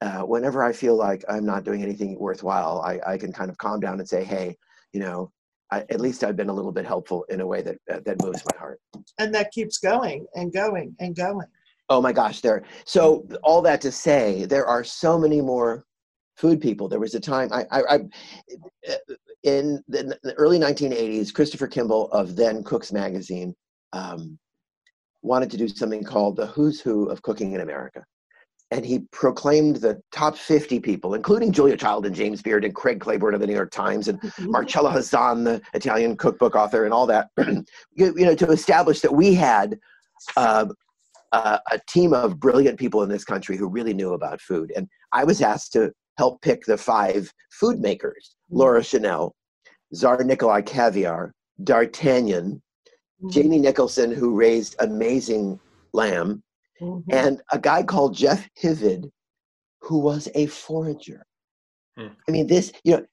uh, 0.01 0.21
whenever 0.21 0.63
I 0.63 0.73
feel 0.73 0.97
like 0.97 1.23
I'm 1.29 1.45
not 1.45 1.63
doing 1.63 1.81
anything 1.81 2.19
worthwhile, 2.19 2.81
I, 2.81 2.99
I 3.13 3.17
can 3.17 3.31
kind 3.31 3.49
of 3.49 3.57
calm 3.57 3.79
down 3.79 3.99
and 3.99 4.07
say, 4.07 4.23
hey, 4.23 4.57
you 4.91 4.99
know, 4.99 5.31
I, 5.71 5.85
at 5.89 6.01
least 6.01 6.23
I've 6.23 6.35
been 6.35 6.49
a 6.49 6.53
little 6.53 6.71
bit 6.71 6.85
helpful 6.85 7.25
in 7.29 7.39
a 7.41 7.47
way 7.47 7.61
that 7.61 7.77
uh, 7.91 7.99
that 8.05 8.21
moves 8.21 8.43
my 8.51 8.59
heart. 8.59 8.79
and 9.17 9.33
that 9.33 9.51
keeps 9.51 9.77
going 9.77 10.27
and 10.35 10.53
going 10.53 10.95
and 10.99 11.15
going. 11.15 11.47
Oh 11.89 12.01
my 12.01 12.13
gosh, 12.13 12.41
there. 12.41 12.63
So 12.85 13.27
all 13.43 13.61
that 13.63 13.81
to 13.81 13.91
say, 13.91 14.45
there 14.45 14.65
are 14.65 14.83
so 14.83 15.17
many 15.17 15.41
more 15.41 15.85
food 16.37 16.61
people. 16.61 16.87
There 16.87 16.99
was 16.99 17.15
a 17.15 17.19
time 17.19 17.49
I, 17.51 17.65
I, 17.71 17.81
I 17.95 17.99
in 19.43 19.83
the, 19.87 20.17
the 20.23 20.33
early 20.35 20.59
1980s, 20.59 21.33
Christopher 21.33 21.67
Kimball 21.67 22.11
of 22.11 22.35
then 22.35 22.63
Cooks 22.63 22.91
Magazine 22.91 23.55
um, 23.93 24.37
wanted 25.23 25.49
to 25.51 25.57
do 25.57 25.67
something 25.67 26.03
called 26.03 26.35
the 26.35 26.47
Who's 26.47 26.79
Who 26.81 27.09
of 27.09 27.21
Cooking 27.21 27.53
in 27.53 27.61
America. 27.61 28.05
And 28.71 28.85
he 28.85 28.99
proclaimed 29.11 29.77
the 29.77 30.01
top 30.11 30.35
50 30.35 30.79
people, 30.79 31.13
including 31.13 31.51
Julia 31.51 31.77
Child 31.77 32.05
and 32.05 32.15
James 32.15 32.41
Beard 32.41 32.65
and 32.65 32.73
Craig 32.73 32.99
Claiborne 32.99 33.33
of 33.33 33.39
the 33.39 33.47
New 33.47 33.53
York 33.53 33.71
Times 33.71 34.07
and 34.07 34.19
Marcella 34.39 34.91
Hazan, 34.91 35.43
the 35.43 35.61
Italian 35.73 36.17
cookbook 36.17 36.55
author, 36.55 36.85
and 36.85 36.93
all 36.93 37.05
that, 37.07 37.29
you, 37.37 37.65
you 37.95 38.25
know, 38.25 38.35
to 38.35 38.47
establish 38.47 39.01
that 39.01 39.13
we 39.13 39.33
had 39.33 39.79
uh, 40.37 40.65
uh, 41.31 41.59
a 41.71 41.79
team 41.87 42.13
of 42.13 42.39
brilliant 42.39 42.79
people 42.79 43.03
in 43.03 43.09
this 43.09 43.23
country 43.23 43.57
who 43.57 43.67
really 43.67 43.93
knew 43.93 44.13
about 44.13 44.41
food. 44.41 44.71
And 44.75 44.87
I 45.11 45.23
was 45.23 45.41
asked 45.41 45.73
to 45.73 45.91
help 46.17 46.41
pick 46.41 46.65
the 46.65 46.77
five 46.77 47.31
food 47.51 47.79
makers 47.79 48.35
Laura 48.49 48.81
Chenel, 48.81 49.33
Tsar 49.93 50.23
Nikolai 50.23 50.61
Caviar, 50.61 51.33
D'Artagnan, 51.63 52.61
Mhm. 53.23 53.31
Jamie 53.31 53.59
Nicholson, 53.59 54.11
who 54.11 54.35
raised 54.35 54.75
amazing 54.79 55.59
lamb, 55.93 56.43
Mhm. 56.81 57.03
and 57.11 57.41
a 57.51 57.59
guy 57.59 57.83
called 57.83 58.13
Jeff 58.15 58.49
Hivid, 58.61 59.09
who 59.81 59.99
was 59.99 60.27
a 60.35 60.47
forager. 60.47 61.25
Hmm. 61.97 62.07
I 62.27 62.31
mean, 62.31 62.47
this, 62.47 62.71
you 62.83 62.97
know, 62.97 63.05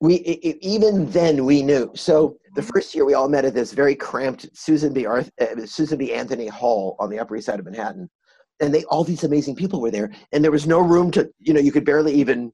we 0.00 0.16
i 0.26 0.48
i- 0.48 0.58
even 0.60 1.10
then 1.10 1.44
we 1.46 1.62
knew. 1.62 1.90
So 1.94 2.38
the 2.54 2.62
first 2.62 2.94
year 2.94 3.04
we 3.06 3.14
all 3.14 3.28
met 3.28 3.44
at 3.46 3.54
this 3.54 3.72
very 3.72 3.94
cramped 3.94 4.48
Susan 4.54 4.92
B. 4.92 5.06
Arth- 5.06 5.30
uh, 5.40 5.64
Susan 5.66 5.96
B. 5.96 6.12
Anthony 6.12 6.48
Hall 6.48 6.96
on 6.98 7.08
the 7.08 7.18
Upper 7.18 7.36
East 7.36 7.46
Side 7.46 7.58
of 7.60 7.64
Manhattan, 7.64 8.10
and 8.60 8.74
they 8.74 8.84
all 8.84 9.04
these 9.04 9.24
amazing 9.24 9.56
people 9.56 9.80
were 9.80 9.90
there, 9.90 10.10
and 10.32 10.42
there 10.44 10.50
was 10.50 10.66
no 10.66 10.80
room 10.80 11.10
to, 11.12 11.30
you 11.38 11.54
know, 11.54 11.60
you 11.60 11.72
could 11.72 11.84
barely 11.84 12.12
even 12.14 12.52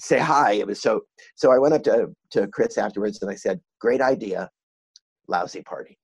say 0.00 0.18
hi. 0.18 0.52
It 0.54 0.66
was 0.66 0.80
so. 0.80 1.02
So 1.36 1.52
I 1.52 1.58
went 1.58 1.74
up 1.74 1.82
to 1.84 2.12
to 2.30 2.48
Chris 2.48 2.78
afterwards 2.78 3.20
and 3.22 3.30
I 3.30 3.34
said, 3.36 3.60
"Great 3.80 4.00
idea, 4.00 4.50
lousy 5.28 5.62
party." 5.62 5.98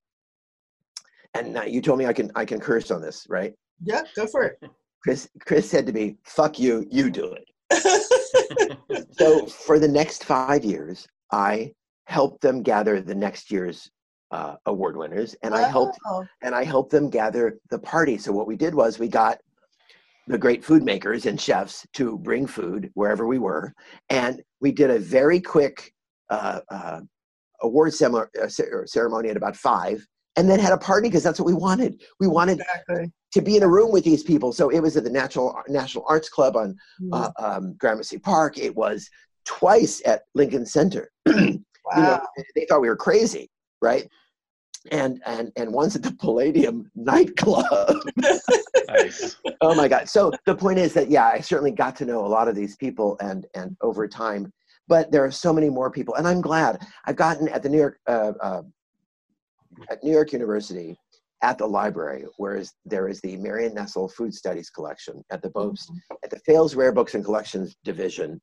And 1.34 1.54
now 1.54 1.64
you 1.64 1.80
told 1.80 1.98
me 1.98 2.06
I 2.06 2.12
can 2.12 2.30
I 2.34 2.44
can 2.44 2.60
curse 2.60 2.90
on 2.90 3.00
this, 3.00 3.26
right? 3.28 3.54
Yeah, 3.82 4.02
go 4.14 4.26
for 4.26 4.42
it. 4.44 4.58
Chris 5.02 5.28
Chris 5.40 5.68
said 5.68 5.86
to 5.86 5.92
me, 5.92 6.16
"Fuck 6.24 6.58
you, 6.58 6.86
you 6.90 7.10
do 7.10 7.34
it." 7.34 7.48
So 9.12 9.46
for 9.46 9.78
the 9.78 9.88
next 9.88 10.24
five 10.24 10.64
years, 10.64 11.06
I 11.30 11.72
helped 12.06 12.40
them 12.40 12.62
gather 12.62 13.00
the 13.00 13.14
next 13.14 13.50
year's 13.50 13.90
uh, 14.30 14.56
award 14.66 14.96
winners, 14.96 15.36
and 15.42 15.54
I 15.54 15.68
helped 15.68 15.98
and 16.42 16.54
I 16.54 16.64
helped 16.64 16.90
them 16.90 17.10
gather 17.10 17.58
the 17.70 17.78
party. 17.78 18.18
So 18.18 18.32
what 18.32 18.46
we 18.46 18.56
did 18.56 18.74
was 18.74 18.98
we 18.98 19.08
got 19.08 19.38
the 20.26 20.38
great 20.38 20.64
food 20.64 20.82
makers 20.82 21.26
and 21.26 21.40
chefs 21.40 21.86
to 21.94 22.18
bring 22.18 22.46
food 22.46 22.90
wherever 22.94 23.26
we 23.26 23.38
were, 23.38 23.74
and 24.08 24.42
we 24.60 24.72
did 24.72 24.90
a 24.90 24.98
very 24.98 25.40
quick 25.40 25.92
uh, 26.30 26.60
uh, 26.70 27.00
award 27.60 27.92
uh, 28.02 28.48
ceremony 28.48 29.28
at 29.28 29.36
about 29.36 29.56
five, 29.56 30.04
and 30.36 30.48
then 30.48 30.58
had 30.58 30.72
a 30.72 30.78
party 30.78 31.08
because 31.08 31.22
that's 31.22 31.38
what 31.38 31.46
we 31.46 31.54
wanted. 31.54 32.00
We 32.20 32.26
wanted 32.26 32.60
Exactly. 32.60 33.12
to 33.34 33.42
be 33.42 33.56
in 33.56 33.62
a 33.62 33.68
room 33.68 33.92
with 33.92 34.04
these 34.04 34.22
people. 34.22 34.52
So 34.52 34.68
it 34.70 34.80
was 34.80 34.96
at 34.96 35.04
the 35.04 35.10
National 35.10 35.54
National 35.68 36.04
Arts 36.08 36.28
Club 36.28 36.56
on 36.56 36.76
Mm. 37.02 37.10
uh, 37.12 37.30
um, 37.38 37.74
Gramercy 37.74 38.18
Park. 38.18 38.58
It 38.58 38.74
was 38.74 39.08
twice 39.44 40.00
at 40.06 40.22
Lincoln 40.34 40.64
Center. 40.66 41.10
wow. 41.26 41.32
you 41.36 42.02
know, 42.02 42.20
they 42.54 42.64
thought 42.68 42.80
we 42.80 42.88
were 42.88 42.96
crazy, 42.96 43.50
right? 43.80 44.08
And 44.90 45.22
and 45.26 45.52
and 45.56 45.72
once 45.72 45.94
at 45.96 46.02
the 46.02 46.12
Palladium 46.14 46.90
nightclub. 46.96 47.96
nice. 48.88 49.36
oh 49.60 49.74
my 49.74 49.86
God! 49.88 50.08
So 50.08 50.32
the 50.46 50.54
point 50.56 50.78
is 50.78 50.92
that 50.94 51.08
yeah, 51.10 51.26
I 51.26 51.40
certainly 51.40 51.70
got 51.70 51.94
to 51.96 52.04
know 52.04 52.24
a 52.24 52.26
lot 52.26 52.48
of 52.48 52.56
these 52.56 52.74
people, 52.76 53.16
and 53.20 53.46
and 53.54 53.76
over 53.80 54.08
time, 54.08 54.52
but 54.88 55.12
there 55.12 55.24
are 55.24 55.30
so 55.30 55.52
many 55.52 55.68
more 55.70 55.90
people, 55.90 56.14
and 56.16 56.26
I'm 56.26 56.40
glad 56.40 56.84
I've 57.06 57.14
gotten 57.16 57.48
at 57.48 57.62
the 57.62 57.68
New 57.68 57.78
York 57.78 58.00
uh, 58.08 58.32
uh, 58.40 58.62
at 59.90 60.02
New 60.04 60.12
York 60.12 60.32
University. 60.32 60.96
at 61.44 61.58
the 61.58 61.66
library, 61.66 62.24
whereas 62.36 62.72
there 62.84 63.08
is 63.08 63.20
the 63.22 63.36
Marion 63.36 63.74
Nestle 63.74 64.08
Food 64.08 64.32
Studies 64.32 64.70
collection 64.70 65.24
at 65.30 65.42
the 65.42 65.50
Bobst, 65.50 65.90
Mm-hmm. 65.90 66.14
at 66.22 66.30
the 66.30 66.38
Fales 66.46 66.76
Rare 66.76 66.92
Books 66.92 67.14
and 67.16 67.24
Collections 67.24 67.74
division. 67.82 68.40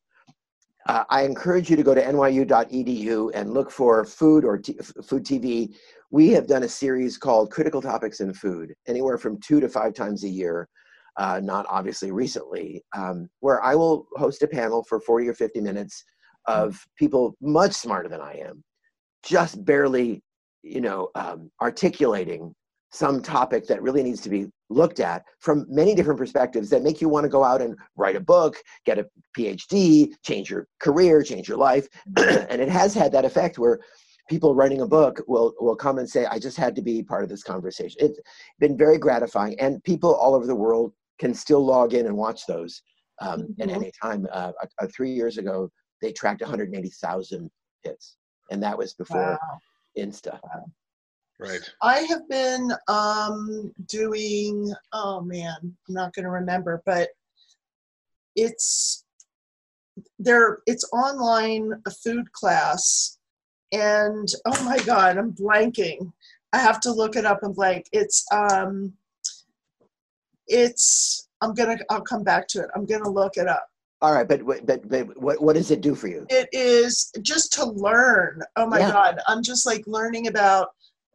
Uh, 0.86 1.04
I 1.08 1.22
encourage 1.22 1.70
you 1.70 1.76
to 1.76 1.82
go 1.82 1.94
to 1.94 2.02
nyu.edu 2.02 3.30
and 3.34 3.54
look 3.54 3.70
for 3.70 4.04
food 4.04 4.44
or 4.44 4.58
t- 4.58 4.78
food 5.02 5.24
TV. 5.24 5.74
We 6.10 6.28
have 6.32 6.46
done 6.46 6.64
a 6.64 6.68
series 6.68 7.16
called 7.16 7.50
Critical 7.50 7.80
Topics 7.80 8.20
in 8.20 8.34
Food, 8.34 8.74
anywhere 8.86 9.16
from 9.16 9.38
two 9.40 9.60
to 9.60 9.68
five 9.68 9.94
times 9.94 10.24
a 10.24 10.28
year, 10.28 10.68
uh, 11.16 11.40
not 11.42 11.64
obviously 11.70 12.10
recently, 12.12 12.82
um, 12.94 13.28
where 13.40 13.62
I 13.62 13.74
will 13.74 14.08
host 14.16 14.42
a 14.42 14.46
panel 14.48 14.84
for 14.88 15.00
40 15.00 15.26
or 15.28 15.34
50 15.34 15.60
minutes 15.62 16.04
of 16.46 16.78
people 16.96 17.34
much 17.40 17.72
smarter 17.72 18.08
than 18.10 18.20
I 18.20 18.34
am, 18.48 18.62
just 19.22 19.64
barely, 19.64 20.22
you 20.62 20.80
know, 20.80 21.10
um, 21.14 21.50
articulating 21.60 22.54
some 22.92 23.22
topic 23.22 23.66
that 23.68 23.82
really 23.82 24.02
needs 24.02 24.20
to 24.20 24.28
be 24.28 24.46
looked 24.68 25.00
at 25.00 25.24
from 25.38 25.64
many 25.68 25.94
different 25.94 26.18
perspectives 26.18 26.68
that 26.70 26.82
make 26.82 27.00
you 27.00 27.08
want 27.08 27.24
to 27.24 27.28
go 27.30 27.44
out 27.44 27.62
and 27.62 27.76
write 27.96 28.16
a 28.16 28.20
book, 28.20 28.56
get 28.84 28.98
a 28.98 29.06
PhD, 29.36 30.10
change 30.24 30.50
your 30.50 30.66
career, 30.80 31.22
change 31.22 31.48
your 31.48 31.58
life. 31.58 31.88
and 32.16 32.60
it 32.60 32.68
has 32.68 32.92
had 32.94 33.12
that 33.12 33.24
effect 33.24 33.58
where 33.58 33.78
people 34.28 34.54
writing 34.54 34.80
a 34.80 34.86
book 34.86 35.22
will 35.26 35.54
will 35.60 35.76
come 35.76 35.98
and 35.98 36.08
say, 36.08 36.26
I 36.26 36.38
just 36.38 36.56
had 36.56 36.74
to 36.76 36.82
be 36.82 37.02
part 37.02 37.22
of 37.22 37.28
this 37.28 37.42
conversation. 37.42 37.98
It's 38.00 38.20
been 38.58 38.76
very 38.76 38.98
gratifying. 38.98 39.58
And 39.60 39.82
people 39.84 40.14
all 40.14 40.34
over 40.34 40.46
the 40.46 40.54
world 40.54 40.92
can 41.18 41.34
still 41.34 41.64
log 41.64 41.94
in 41.94 42.06
and 42.06 42.16
watch 42.16 42.46
those 42.46 42.82
um, 43.20 43.54
at 43.60 43.68
Mhm. 43.68 43.74
any 43.74 43.92
time. 44.02 44.26
Uh, 44.32 44.52
uh, 44.62 44.66
uh, 44.80 44.86
three 44.94 45.12
years 45.12 45.36
ago, 45.38 45.70
they 46.00 46.12
tracked 46.12 46.40
180,000 46.42 47.50
hits. 47.82 48.16
And 48.50 48.62
that 48.62 48.76
was 48.76 48.94
before 48.94 49.38
Wow. 49.42 49.58
Insta. 49.98 50.38
Right. 51.38 51.60
I 51.82 52.00
have 52.00 52.28
been 52.28 52.70
um, 52.88 53.72
doing, 53.86 54.74
oh 54.92 55.22
man, 55.22 55.56
I'm 55.62 55.94
not 55.94 56.12
going 56.12 56.24
to 56.24 56.30
remember, 56.30 56.82
but 56.84 57.08
it's 58.36 59.04
there. 60.18 60.58
It's 60.66 60.88
online 60.92 61.72
a 61.86 61.90
food 61.90 62.30
class, 62.32 63.18
and 63.72 64.28
oh 64.44 64.64
my 64.64 64.78
god, 64.84 65.16
I'm 65.16 65.32
blanking. 65.32 66.12
I 66.52 66.58
have 66.58 66.80
to 66.80 66.92
look 66.92 67.16
it 67.16 67.24
up 67.24 67.42
and 67.42 67.54
blank. 67.54 67.86
It's 67.92 68.24
um, 68.32 68.92
it's. 70.46 71.28
I'm 71.40 71.54
gonna. 71.54 71.78
I'll 71.88 72.02
come 72.02 72.22
back 72.22 72.48
to 72.48 72.60
it. 72.60 72.70
I'm 72.74 72.86
gonna 72.86 73.10
look 73.10 73.36
it 73.36 73.48
up. 73.48 73.69
All 74.02 74.14
right, 74.14 74.26
but 74.26 74.46
but 74.66 74.88
but, 74.88 75.20
what 75.20 75.42
what 75.42 75.54
does 75.56 75.70
it 75.70 75.82
do 75.82 75.94
for 75.94 76.08
you? 76.08 76.26
It 76.30 76.48
is 76.52 77.12
just 77.22 77.52
to 77.54 77.64
learn. 77.66 78.42
Oh 78.56 78.66
my 78.66 78.78
Yeah. 78.78 78.92
God. 78.92 79.20
I'm 79.28 79.42
just 79.42 79.66
like 79.66 79.84
learning 79.86 80.26
about 80.26 80.68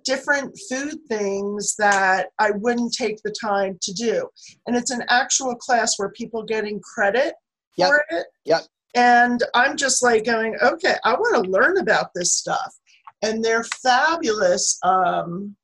different 0.03 0.55
food 0.69 0.99
things 1.09 1.75
that 1.79 2.27
I 2.37 2.51
wouldn't 2.51 2.93
take 2.93 3.17
the 3.23 3.33
time 3.41 3.79
to 3.81 3.91
do. 3.91 4.29
And 4.67 4.75
it's 4.75 4.91
an 4.91 5.03
actual 5.09 5.55
class 5.55 5.97
where 5.97 6.09
people 6.09 6.43
getting 6.43 6.79
credit 6.79 7.33
Yep. 7.77 7.87
for 7.89 8.05
it. 8.11 8.27
Yep. 8.45 8.61
And 8.93 9.43
I'm 9.55 9.75
just 9.75 10.03
like 10.03 10.23
going, 10.23 10.55
okay, 10.61 10.95
I 11.03 11.13
want 11.13 11.43
to 11.43 11.51
learn 11.51 11.79
about 11.79 12.11
this 12.13 12.33
stuff. 12.33 12.71
And 13.23 13.43
they're 13.43 13.63
fabulous. 13.63 14.77
Um, 14.83 15.55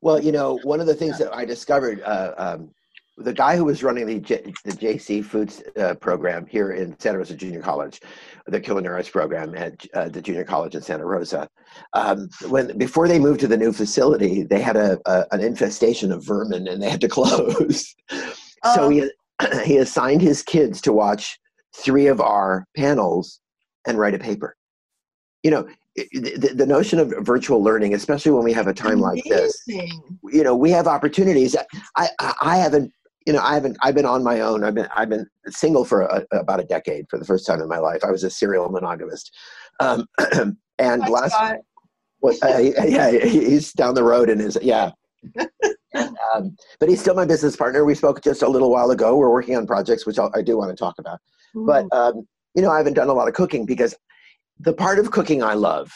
Well, 0.00 0.18
you 0.22 0.32
know, 0.32 0.58
one 0.64 0.80
of 0.80 0.86
the 0.86 0.94
things 0.94 1.18
that 1.18 1.34
I 1.34 1.44
discovered, 1.44 2.00
uh, 2.02 2.32
um, 2.38 2.70
the 3.18 3.32
guy 3.32 3.56
who 3.56 3.64
was 3.64 3.82
running 3.82 4.06
the 4.06 4.18
J- 4.18 4.52
the 4.64 4.72
JC 4.72 5.24
Foods 5.24 5.62
uh, 5.78 5.94
program 5.94 6.46
here 6.46 6.72
in 6.72 6.98
Santa 6.98 7.18
Rosa 7.18 7.36
Junior 7.36 7.60
College, 7.62 8.00
the 8.46 8.60
culinary 8.60 8.96
arts 8.96 9.08
program 9.08 9.54
at 9.56 9.84
uh, 9.94 10.08
the 10.08 10.20
junior 10.20 10.44
college 10.44 10.74
in 10.74 10.82
Santa 10.82 11.04
Rosa, 11.06 11.48
um, 11.92 12.28
when 12.48 12.76
before 12.76 13.06
they 13.06 13.18
moved 13.18 13.40
to 13.40 13.46
the 13.48 13.56
new 13.56 13.72
facility, 13.72 14.42
they 14.42 14.60
had 14.60 14.76
a, 14.76 14.98
a 15.06 15.26
an 15.32 15.40
infestation 15.40 16.10
of 16.10 16.24
vermin 16.26 16.66
and 16.66 16.82
they 16.82 16.90
had 16.90 17.00
to 17.00 17.08
close. 17.18 17.94
so 18.10 18.26
Oh. 18.64 18.88
he 18.88 19.08
he 19.64 19.76
assigned 19.78 20.20
his 20.22 20.42
kids 20.42 20.80
to 20.82 20.92
watch 20.92 21.38
three 21.76 22.06
of 22.08 22.20
our 22.20 22.66
panels 22.76 23.40
and 23.86 23.98
write 23.98 24.14
a 24.14 24.18
paper. 24.18 24.56
You 25.42 25.50
know, 25.50 25.68
the, 25.96 26.52
the 26.56 26.66
notion 26.66 26.98
of 26.98 27.12
virtual 27.20 27.62
learning, 27.62 27.94
especially 27.94 28.32
when 28.32 28.42
we 28.44 28.52
have 28.54 28.66
a 28.66 28.74
time 28.74 28.98
like 29.00 29.22
this, 29.24 29.62
you 29.68 30.42
know 30.42 30.56
we 30.56 30.70
have 30.72 30.86
opportunities 30.88 31.54
i 31.96 32.08
i, 32.18 32.34
I 32.42 32.56
haven't 32.56 32.90
you 33.26 33.32
know 33.32 33.40
i 33.40 33.54
haven't 33.54 33.76
i've 33.82 33.94
been 33.94 34.04
on 34.04 34.22
my 34.22 34.40
own. 34.40 34.64
I've 34.64 34.74
been 34.74 34.88
i've 34.94 35.08
been 35.08 35.26
single 35.48 35.84
for 35.84 36.02
a, 36.02 36.24
about 36.32 36.60
a 36.60 36.64
decade 36.64 37.06
for 37.08 37.18
the 37.18 37.24
first 37.24 37.46
time 37.46 37.60
in 37.60 37.68
my 37.68 37.78
life. 37.78 38.04
I 38.04 38.10
was 38.10 38.24
a 38.24 38.30
serial 38.30 38.68
monogamist. 38.68 39.34
Um, 39.80 40.06
and 40.78 41.02
Hi, 41.02 41.08
last 41.08 41.36
what, 42.20 42.36
uh, 42.42 42.58
yeah 42.58 43.10
he's 43.10 43.72
down 43.72 43.94
the 43.94 44.04
road 44.04 44.30
and 44.30 44.40
is 44.40 44.58
yeah. 44.62 44.90
And, 45.94 46.16
um, 46.34 46.56
but 46.80 46.88
he's 46.88 47.00
still 47.00 47.14
my 47.14 47.24
business 47.24 47.56
partner. 47.56 47.84
We 47.84 47.94
spoke 47.94 48.22
just 48.22 48.42
a 48.42 48.48
little 48.48 48.70
while 48.70 48.90
ago. 48.90 49.16
We're 49.16 49.30
working 49.30 49.56
on 49.56 49.66
projects 49.66 50.06
which 50.06 50.18
I'll, 50.18 50.30
i 50.34 50.42
do 50.42 50.56
want 50.56 50.70
to 50.70 50.76
talk 50.76 50.96
about. 50.98 51.18
But 51.54 51.86
um, 51.92 52.26
you 52.54 52.62
know 52.62 52.70
i 52.70 52.76
haven't 52.76 52.94
done 52.94 53.08
a 53.08 53.12
lot 53.12 53.28
of 53.28 53.34
cooking 53.34 53.66
because 53.66 53.94
the 54.60 54.72
part 54.72 54.98
of 54.98 55.10
cooking 55.10 55.42
i 55.42 55.54
love 55.54 55.92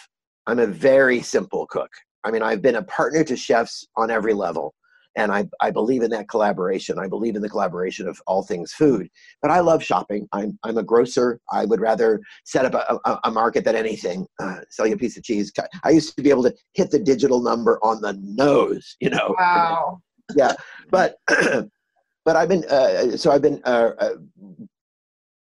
i'm 0.46 0.58
a 0.58 0.66
very 0.66 1.20
simple 1.20 1.66
cook. 1.66 1.90
I 2.24 2.30
mean 2.30 2.42
i've 2.42 2.62
been 2.62 2.76
a 2.76 2.82
partner 2.82 3.24
to 3.24 3.36
chefs 3.36 3.86
on 3.96 4.10
every 4.10 4.34
level 4.34 4.74
and 5.18 5.30
I, 5.30 5.46
I 5.60 5.70
believe 5.70 6.02
in 6.02 6.10
that 6.12 6.28
collaboration 6.28 6.98
i 6.98 7.06
believe 7.06 7.36
in 7.36 7.42
the 7.42 7.48
collaboration 7.48 8.08
of 8.08 8.20
all 8.26 8.42
things 8.42 8.72
food 8.72 9.08
but 9.42 9.50
i 9.50 9.60
love 9.60 9.82
shopping 9.82 10.26
i'm, 10.32 10.58
I'm 10.64 10.78
a 10.78 10.82
grocer 10.82 11.40
i 11.52 11.64
would 11.64 11.80
rather 11.80 12.20
set 12.44 12.64
up 12.64 12.74
a, 12.74 12.98
a, 13.04 13.20
a 13.24 13.30
market 13.30 13.64
than 13.64 13.76
anything 13.76 14.26
uh, 14.40 14.60
sell 14.70 14.86
you 14.86 14.94
a 14.94 14.98
piece 14.98 15.16
of 15.16 15.24
cheese 15.24 15.52
i 15.84 15.90
used 15.90 16.16
to 16.16 16.22
be 16.22 16.30
able 16.30 16.44
to 16.44 16.54
hit 16.72 16.90
the 16.90 16.98
digital 16.98 17.42
number 17.42 17.78
on 17.82 18.00
the 18.00 18.18
nose 18.22 18.96
you 19.00 19.10
know 19.10 19.34
wow. 19.38 20.00
Yeah. 20.34 20.54
But 20.90 21.16
but 21.26 22.36
I've 22.36 22.48
been 22.48 22.64
uh, 22.68 23.16
so 23.16 23.30
I've 23.30 23.42
been 23.42 23.60
uh, 23.64 23.90
uh, 23.98 24.14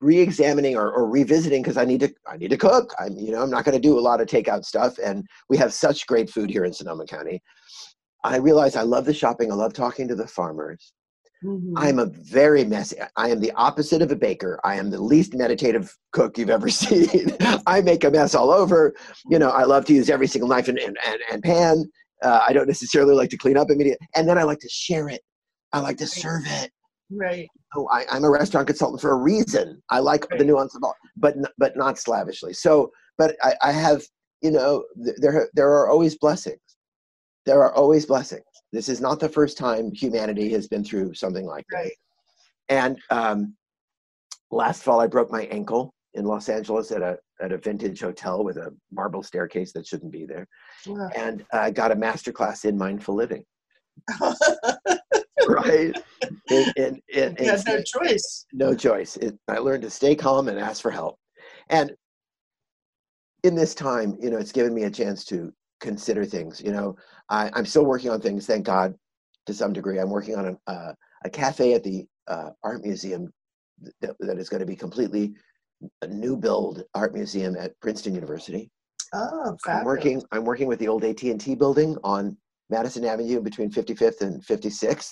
re-examining 0.01 0.75
or, 0.75 0.91
or 0.91 1.09
revisiting 1.09 1.61
because 1.61 1.77
I 1.77 1.85
need 1.85 2.01
to 2.01 2.13
I 2.27 2.37
need 2.37 2.49
to 2.49 2.57
cook. 2.57 2.93
I'm 2.99 3.15
you 3.17 3.31
know 3.31 3.41
I'm 3.41 3.49
not 3.49 3.65
going 3.65 3.75
to 3.75 3.81
do 3.81 3.97
a 3.97 4.01
lot 4.01 4.21
of 4.21 4.27
takeout 4.27 4.65
stuff, 4.65 4.97
and 5.03 5.25
we 5.49 5.57
have 5.57 5.73
such 5.73 6.07
great 6.07 6.29
food 6.29 6.49
here 6.49 6.65
in 6.65 6.73
Sonoma 6.73 7.05
County. 7.05 7.41
I 8.23 8.37
realize 8.37 8.75
I 8.75 8.83
love 8.83 9.05
the 9.05 9.13
shopping. 9.13 9.51
I 9.51 9.55
love 9.55 9.73
talking 9.73 10.07
to 10.07 10.15
the 10.15 10.27
farmers. 10.27 10.93
Mhm. 11.43 11.73
I'm 11.75 11.99
a 11.99 12.05
very 12.05 12.63
messy. 12.63 12.97
I 13.17 13.29
am 13.29 13.41
the 13.41 13.51
opposite 13.53 14.01
of 14.01 14.11
a 14.11 14.15
baker. 14.15 14.59
I 14.63 14.75
am 14.75 14.89
the 14.89 15.01
least 15.01 15.33
meditative 15.33 15.93
cook 16.13 16.37
you've 16.37 16.49
ever 16.49 16.69
seen. 16.83 17.35
I 17.67 17.81
make 17.81 18.03
a 18.05 18.11
mess 18.11 18.33
all 18.33 18.51
over. 18.51 18.93
You 19.29 19.39
know, 19.39 19.49
I 19.49 19.63
love 19.63 19.85
to 19.85 19.93
use 19.93 20.09
every 20.09 20.27
single 20.27 20.47
knife 20.47 20.67
and, 20.69 20.79
and, 20.79 20.97
and, 21.05 21.19
and 21.31 21.43
pan. 21.43 21.91
Uh, 22.21 22.39
I 22.47 22.53
don't 22.53 22.67
necessarily 22.67 23.13
like 23.13 23.29
to 23.31 23.37
clean 23.37 23.57
up 23.57 23.69
immediately. 23.69 24.07
And 24.15 24.27
then 24.29 24.37
I 24.37 24.43
like 24.43 24.59
to 24.59 24.69
share 24.69 25.09
it. 25.09 25.21
I 25.73 25.79
like 25.79 25.97
to 25.97 26.07
serve 26.07 26.43
it. 26.45 26.71
right. 27.11 27.49
Oh, 27.75 27.87
I, 27.91 28.05
I'm 28.11 28.23
a 28.23 28.29
restaurant 28.29 28.67
consultant 28.67 29.01
for 29.01 29.11
a 29.11 29.15
reason. 29.17 29.81
I 29.89 29.99
like 29.99 30.25
the 30.37 30.45
nuance 30.45 30.75
of 30.75 30.83
all, 30.83 30.95
but 31.17 31.35
but 31.57 31.75
not 31.75 31.97
slavishly. 31.97 32.53
So, 32.53 32.91
but 33.17 33.35
I, 33.43 33.55
I 33.63 33.71
have, 33.71 34.03
you 34.41 34.51
know, 34.51 34.85
th- 35.03 35.17
there 35.19 35.49
there 35.55 35.71
are 35.73 35.89
always 35.89 36.15
blessings. 36.17 36.59
There 37.45 37.61
are 37.63 37.73
always 37.73 38.05
blessings. 38.05 38.43
This 38.71 38.89
is 38.89 39.01
not 39.01 39.19
the 39.19 39.29
first 39.29 39.57
time 39.57 39.91
humanity 39.93 40.49
has 40.51 40.67
been 40.67 40.83
through 40.83 41.13
something 41.13 41.45
like 41.45 41.65
this. 41.69 41.79
Right. 41.79 41.91
And 42.69 42.97
um, 43.09 43.55
last 44.51 44.83
fall, 44.83 44.99
I 44.99 45.07
broke 45.07 45.31
my 45.31 45.43
ankle 45.45 45.93
in 46.13 46.25
Los 46.25 46.47
Angeles 46.49 46.91
at 46.91 47.01
a 47.01 47.17
at 47.41 47.51
a 47.51 47.57
vintage 47.57 47.99
hotel 47.99 48.43
with 48.43 48.57
a 48.57 48.73
marble 48.91 49.21
staircase 49.23 49.73
that 49.73 49.85
shouldn't 49.85 50.11
be 50.11 50.25
there, 50.25 50.47
Wow. 50.87 51.09
and 51.15 51.43
I 51.51 51.71
got 51.71 51.91
a 51.91 51.95
master 51.95 52.31
class 52.31 52.63
in 52.63 52.77
mindful 52.77 53.15
living. 53.15 53.43
right. 55.47 55.93
In, 56.49 56.73
you 56.77 57.01
in 57.13 57.35
had 57.35 57.61
no 57.67 57.81
choice. 57.83 58.45
no 58.53 58.73
choice. 58.75 59.17
It, 59.17 59.37
I 59.47 59.57
learned 59.57 59.83
to 59.83 59.89
stay 59.89 60.15
calm 60.15 60.47
and 60.47 60.57
ask 60.59 60.81
for 60.81 60.91
help. 60.91 61.17
And 61.69 61.91
in 63.43 63.55
this 63.55 63.75
time, 63.75 64.15
you 64.21 64.29
know, 64.29 64.37
it's 64.37 64.51
given 64.53 64.73
me 64.73 64.83
a 64.83 64.91
chance 64.91 65.25
to 65.25 65.51
consider 65.83 66.25
things. 66.25 66.61
You 66.61 66.71
know, 66.71 66.95
I, 67.29 67.51
I'm 67.53 67.65
still 67.65 67.85
working 67.85 68.09
on 68.09 68.19
things, 68.21 68.47
thank 68.47 68.65
God, 68.65 68.95
to 69.45 69.53
some 69.53 69.73
degree. 69.73 69.99
I'm 69.99 70.09
working 70.09 70.35
on 70.35 70.57
a, 70.67 70.71
uh, 70.71 70.93
a 71.25 71.29
cafe 71.29 71.73
at 71.73 71.83
the 71.83 72.05
uh, 72.27 72.51
art 72.63 72.83
museum 72.83 73.31
that, 74.01 74.15
that 74.21 74.39
is 74.39 74.49
going 74.49 74.61
to 74.61 74.65
be 74.65 74.77
completely 74.77 75.33
a 76.01 76.07
new 76.07 76.37
build 76.37 76.83
art 76.95 77.13
museum 77.13 77.55
at 77.59 77.77
Princeton 77.81 78.15
University. 78.15 78.71
Oh, 79.13 79.55
I'm 79.67 79.83
working. 79.83 80.23
I'm 80.31 80.45
working 80.45 80.67
with 80.67 80.79
the 80.79 80.87
old 80.87 81.03
AT&T 81.03 81.53
building 81.55 81.97
on 82.03 82.35
Madison 82.69 83.05
Avenue 83.05 83.41
between 83.41 83.69
55th 83.69 84.21
and 84.21 84.43
56th 84.43 85.11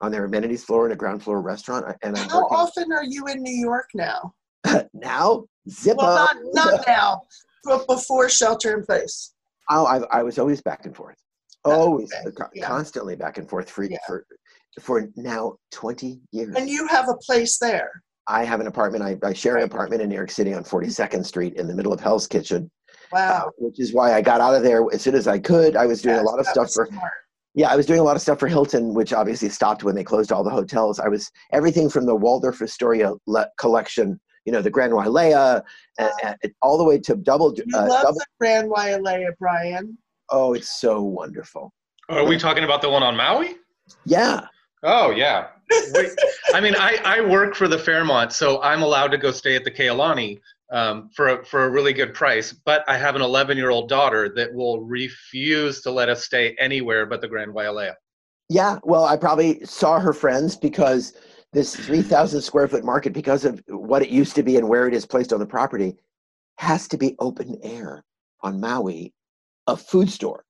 on 0.00 0.10
their 0.12 0.24
amenities 0.24 0.64
floor 0.64 0.84
in 0.86 0.92
a 0.92 0.96
ground 0.96 1.22
floor 1.22 1.40
restaurant. 1.40 1.86
And 2.02 2.18
I'm 2.18 2.28
How 2.28 2.42
working 2.42 2.56
often 2.58 2.92
are 2.92 3.04
you 3.04 3.26
in 3.26 3.42
New 3.42 3.54
York 3.54 3.88
now? 3.94 4.34
now. 4.92 5.44
Zip 5.70 5.96
Well, 5.96 6.18
up. 6.18 6.36
not 6.54 6.70
not 6.72 6.84
now, 6.86 7.22
but 7.64 7.86
before 7.86 8.28
shelter 8.28 8.76
in 8.76 8.84
place. 8.84 9.32
Oh, 9.70 9.86
I, 9.86 9.98
I 10.18 10.22
was 10.22 10.38
always 10.38 10.60
back 10.62 10.86
and 10.86 10.96
forth, 10.96 11.16
always 11.64 12.10
okay, 12.14 12.34
co- 12.36 12.46
yeah. 12.54 12.66
constantly 12.66 13.16
back 13.16 13.38
and 13.38 13.48
forth 13.48 13.68
for 13.70 13.84
Yeah. 13.84 13.98
for 14.06 14.24
for 14.80 15.08
now 15.16 15.56
20 15.72 16.20
years. 16.32 16.54
And 16.56 16.68
you 16.70 16.86
have 16.88 17.08
a 17.08 17.16
place 17.16 17.58
there. 17.58 17.90
I 18.28 18.44
have 18.44 18.60
an 18.60 18.66
apartment. 18.66 19.02
I, 19.02 19.16
I 19.26 19.32
share 19.32 19.56
an 19.56 19.64
apartment 19.64 20.02
in 20.02 20.08
New 20.08 20.14
York 20.14 20.30
City 20.30 20.54
on 20.54 20.62
42nd 20.62 21.24
Street 21.24 21.54
in 21.54 21.66
the 21.66 21.74
middle 21.74 21.92
of 21.92 21.98
Hell's 22.00 22.26
Kitchen, 22.28 22.70
uh, 23.12 23.16
Wow. 23.16 23.50
which 23.58 23.80
is 23.80 23.92
why 23.92 24.12
I 24.14 24.20
got 24.20 24.40
out 24.40 24.54
of 24.54 24.62
there 24.62 24.84
as 24.92 25.02
soon 25.02 25.14
as 25.16 25.26
I 25.26 25.38
could. 25.38 25.74
I 25.76 25.86
was 25.86 26.00
doing 26.02 26.18
a 26.18 26.22
lot 26.22 26.38
of 26.38 26.46
stuff 26.46 26.70
for 26.72 26.86
smart. 26.86 27.12
Yeah, 27.54 27.70
I 27.70 27.76
was 27.76 27.86
doing 27.86 27.98
a 27.98 28.02
lot 28.04 28.14
of 28.14 28.22
stuff 28.22 28.38
for 28.38 28.46
Hilton, 28.46 28.94
which 28.94 29.12
obviously 29.12 29.48
stopped 29.48 29.82
when 29.82 29.94
they 29.96 30.04
closed 30.04 30.30
all 30.30 30.44
the 30.44 30.50
hotels. 30.50 31.00
I 31.00 31.08
was 31.08 31.28
everything 31.52 31.88
from 31.90 32.06
the 32.06 32.14
Waldorf 32.14 32.62
Astoria 32.62 33.14
le- 33.26 33.48
collection, 33.58 34.20
you 34.44 34.52
know, 34.52 34.62
the 34.62 34.70
Grand 34.70 34.92
Wailea, 34.92 35.62
and, 35.98 36.10
and 36.42 36.52
all 36.62 36.78
the 36.78 36.84
way 36.84 36.98
to 36.98 37.16
double. 37.16 37.54
You 37.54 37.64
Uh, 37.74 37.86
love 37.88 38.02
double 38.02 38.14
the 38.18 38.26
Grand 38.40 38.70
Wailea, 38.70 39.30
Brian. 39.38 39.96
oh, 40.30 40.54
it's 40.54 40.80
so 40.80 41.02
wonderful. 41.02 41.72
Are 42.08 42.24
we 42.24 42.38
talking 42.38 42.64
about 42.64 42.80
the 42.82 42.88
one 42.90 43.02
on 43.02 43.16
Maui? 43.16 43.56
Yeah, 44.04 44.46
Oh 44.82 45.10
yeah. 45.10 45.48
Wait, 45.92 46.10
I 46.54 46.60
mean, 46.60 46.74
I, 46.78 46.98
I 47.04 47.20
work 47.20 47.54
for 47.54 47.68
the 47.68 47.76
Fairmont, 47.78 48.32
so 48.32 48.62
I'm 48.62 48.80
allowed 48.82 49.08
to 49.08 49.18
go 49.18 49.30
stay 49.32 49.54
at 49.56 49.64
the 49.64 49.70
Kea 49.70 49.90
Lani 49.90 50.40
um, 50.72 51.10
for 51.14 51.28
a, 51.28 51.44
for 51.44 51.64
a 51.64 51.68
really 51.70 51.92
good 51.92 52.14
price. 52.14 52.52
But 52.52 52.84
I 52.88 52.96
have 52.96 53.16
an 53.16 53.22
11 53.22 53.56
year 53.58 53.70
old 53.70 53.88
daughter 53.88 54.28
that 54.36 54.54
will 54.54 54.80
refuse 54.80 55.82
to 55.82 55.90
let 55.90 56.08
us 56.08 56.24
stay 56.24 56.54
anywhere 56.58 57.04
but 57.06 57.20
the 57.20 57.28
Grand 57.28 57.52
Wailea. 57.52 57.94
yeah. 58.48 58.78
Well, 58.84 59.04
I 59.04 59.16
probably 59.16 59.64
saw 59.66 59.98
her 59.98 60.12
friends 60.14 60.56
because 60.56 61.12
this 61.58 61.74
three 61.74 62.02
thousand 62.02 62.40
square 62.40 62.68
foot 62.68 62.84
market, 62.84 63.12
because 63.12 63.44
of 63.44 63.60
what 63.66 64.00
it 64.00 64.10
used 64.10 64.36
to 64.36 64.44
be 64.44 64.56
and 64.58 64.68
where 64.68 64.86
it 64.86 64.94
is 64.94 65.04
placed 65.04 65.32
on 65.32 65.40
the 65.40 65.46
property, 65.46 65.96
has 66.58 66.86
to 66.86 66.96
be 66.96 67.16
open 67.18 67.58
air 67.64 68.04
on 68.42 68.60
Maui, 68.60 69.12
a 69.66 69.76
food 69.76 70.08
store. 70.08 70.44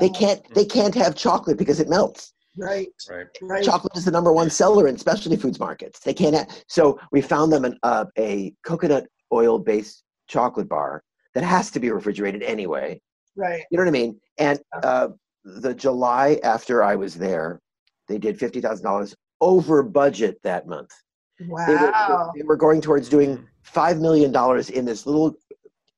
They 0.00 0.08
can't 0.08 0.40
they 0.54 0.64
can't 0.64 0.94
have 0.94 1.16
chocolate 1.16 1.58
because 1.58 1.80
it 1.80 1.88
melts. 1.88 2.32
Right, 2.58 2.88
Right. 3.10 3.26
right. 3.42 3.62
chocolate 3.62 3.96
is 3.96 4.04
the 4.06 4.10
number 4.10 4.32
one 4.32 4.48
seller 4.48 4.88
in 4.88 4.96
specialty 4.96 5.36
foods 5.36 5.58
markets. 5.60 5.98
They 6.00 6.14
can't. 6.14 6.34
Have, 6.36 6.48
so 6.68 6.98
we 7.12 7.20
found 7.20 7.52
them 7.52 7.64
an, 7.66 7.76
uh, 7.82 8.06
a 8.16 8.54
coconut 8.64 9.06
oil 9.32 9.58
based 9.58 10.04
chocolate 10.28 10.68
bar 10.68 11.02
that 11.34 11.44
has 11.44 11.70
to 11.72 11.80
be 11.80 11.90
refrigerated 11.90 12.42
anyway. 12.42 13.00
Right. 13.36 13.62
You 13.70 13.76
know 13.76 13.82
what 13.84 13.88
I 13.88 13.92
mean? 14.00 14.18
And 14.38 14.58
uh, 14.82 15.08
the 15.44 15.74
July 15.74 16.40
after 16.44 16.82
I 16.82 16.94
was 16.96 17.14
there, 17.14 17.60
they 18.08 18.18
did 18.18 18.38
fifty 18.38 18.60
thousand 18.60 18.84
dollars 18.84 19.14
over 19.40 19.82
budget 19.82 20.38
that 20.42 20.66
month. 20.66 20.90
They 21.38 21.46
were, 21.46 21.92
Wow. 21.92 22.32
they 22.34 22.42
were 22.42 22.56
going 22.56 22.80
towards 22.80 23.08
doing 23.08 23.46
five 23.62 23.98
million 24.00 24.32
dollars 24.32 24.70
in 24.70 24.84
this 24.84 25.06
little, 25.06 25.34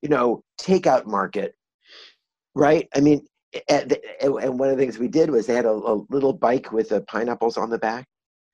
you 0.02 0.08
know, 0.08 0.42
takeout 0.60 1.06
market, 1.06 1.54
right? 2.54 2.88
I 2.94 3.00
mean, 3.00 3.26
and, 3.68 3.96
and 4.20 4.58
one 4.58 4.68
of 4.68 4.76
the 4.76 4.82
things 4.82 4.98
we 4.98 5.08
did 5.08 5.30
was 5.30 5.46
they 5.46 5.54
had 5.54 5.64
a, 5.64 5.70
a 5.70 6.04
little 6.10 6.32
bike 6.32 6.72
with 6.72 6.90
the 6.90 7.00
pineapples 7.02 7.56
on 7.56 7.70
the 7.70 7.78
back 7.78 8.06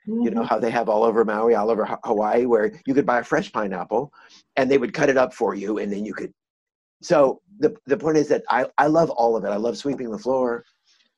you 0.07 0.31
know 0.31 0.43
Mhm. 0.43 0.49
how 0.49 0.59
they 0.59 0.71
have 0.71 0.91
all 0.91 1.03
over 1.03 1.25
Maui, 1.25 1.55
all 1.55 1.71
over 1.71 1.87
Hawaii, 2.05 2.45
where 2.45 2.73
you 2.87 2.93
could 2.93 3.07
buy 3.07 3.21
a 3.21 3.25
fresh 3.25 3.51
pineapple, 3.51 4.13
and 4.57 4.71
they 4.71 4.77
would 4.77 4.93
cut 4.93 5.09
it 5.09 5.17
up 5.17 5.33
for 5.33 5.55
you, 5.55 5.79
and 5.79 5.91
then 5.91 6.05
you 6.05 6.13
could. 6.13 6.31
So 7.03 7.41
the 7.59 7.75
the 7.87 7.97
point 7.97 8.19
is 8.19 8.29
that 8.29 8.43
I 8.51 8.67
I 8.77 8.87
love 8.89 9.09
all 9.09 9.35
of 9.35 9.45
it. 9.45 9.49
I 9.49 9.57
love 9.57 9.79
sweeping 9.79 10.11
the 10.11 10.19
floor. 10.19 10.63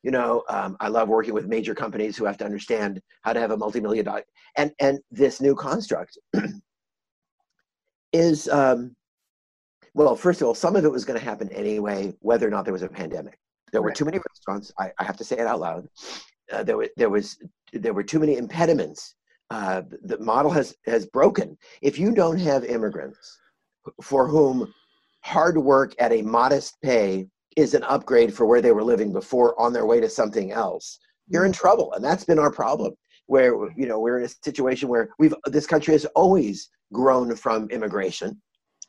You 0.03 0.11
know, 0.13 0.45
um, 0.49 0.77
I 0.79 0.89
love 0.89 1.09
working 1.09 1.35
with 1.35 1.49
major 1.49 1.75
companies 1.75 2.17
who 2.17 2.25
have 2.25 2.39
to 2.39 2.45
understand 2.45 3.01
how 3.23 3.33
to 3.33 3.41
have 3.41 3.51
a 3.51 3.57
multi-million 3.57 4.05
dollar 4.05 4.23
and 4.57 4.73
and 4.79 4.99
this 5.11 5.41
new 5.41 5.55
construct 5.55 6.19
is 8.13 8.49
um, 8.49 8.95
well, 9.95 10.15
first 10.15 10.43
of 10.43 10.47
all, 10.47 10.55
some 10.55 10.77
of 10.77 10.85
it 10.85 10.93
was 10.93 11.07
going 11.07 11.19
to 11.19 11.25
happen 11.25 11.51
anyway, 11.53 12.15
whether 12.21 12.47
or 12.47 12.51
not 12.51 12.65
there 12.65 12.73
was 12.73 12.83
a 12.83 12.89
pandemic. 12.89 13.39
There 13.73 13.81
were 13.81 13.91
too 13.91 14.05
many 14.05 14.19
restaurants. 14.19 14.71
I, 14.79 14.93
I 14.99 15.05
have 15.05 15.17
to 15.17 15.25
say 15.25 15.37
it 15.37 15.47
out 15.47 15.61
loud. 15.61 15.89
Uh, 16.53 16.63
there, 16.63 16.77
were, 16.77 16.89
there 16.97 17.09
was 17.09 17.39
there 17.73 17.95
were 17.95 18.03
too 18.03 18.19
many 18.19 18.37
impediments. 18.37 19.15
Uh, 19.51 19.83
the 20.03 20.19
model 20.19 20.51
has 20.51 20.77
has 20.85 21.07
broken. 21.07 21.57
If 21.83 21.99
you 21.99 22.13
don't 22.13 22.39
have 22.39 22.65
immigrants 22.65 23.39
for 24.03 24.29
whom 24.29 24.73
hard 25.23 25.57
work 25.59 25.95
at 25.99 26.13
a 26.13 26.23
modest 26.23 26.77
pay 26.83 27.27
is 27.57 27.75
an 27.75 27.83
upgrade 27.85 28.33
for 28.33 28.47
where 28.47 28.61
they 28.61 28.73
were 28.73 28.85
living 28.85 29.13
before 29.13 29.59
on 29.61 29.73
their 29.73 29.87
way 29.87 30.01
to 30.01 30.09
something 30.09 30.53
else, 30.53 30.99
you're 31.29 31.47
in 31.47 31.53
trouble, 31.53 31.93
and 31.95 32.05
that's 32.05 32.25
been 32.25 32.39
our 32.39 32.51
problem. 32.51 32.95
Where 33.27 33.55
you 33.77 33.87
know 33.89 33.99
we're 33.99 34.19
in 34.19 34.27
a 34.27 34.29
situation 34.29 34.89
where 34.89 35.09
we've 35.19 35.35
this 35.47 35.67
country 35.67 35.93
has 35.95 36.05
always 36.15 36.71
grown 36.93 37.35
from 37.35 37.69
immigration, 37.71 38.41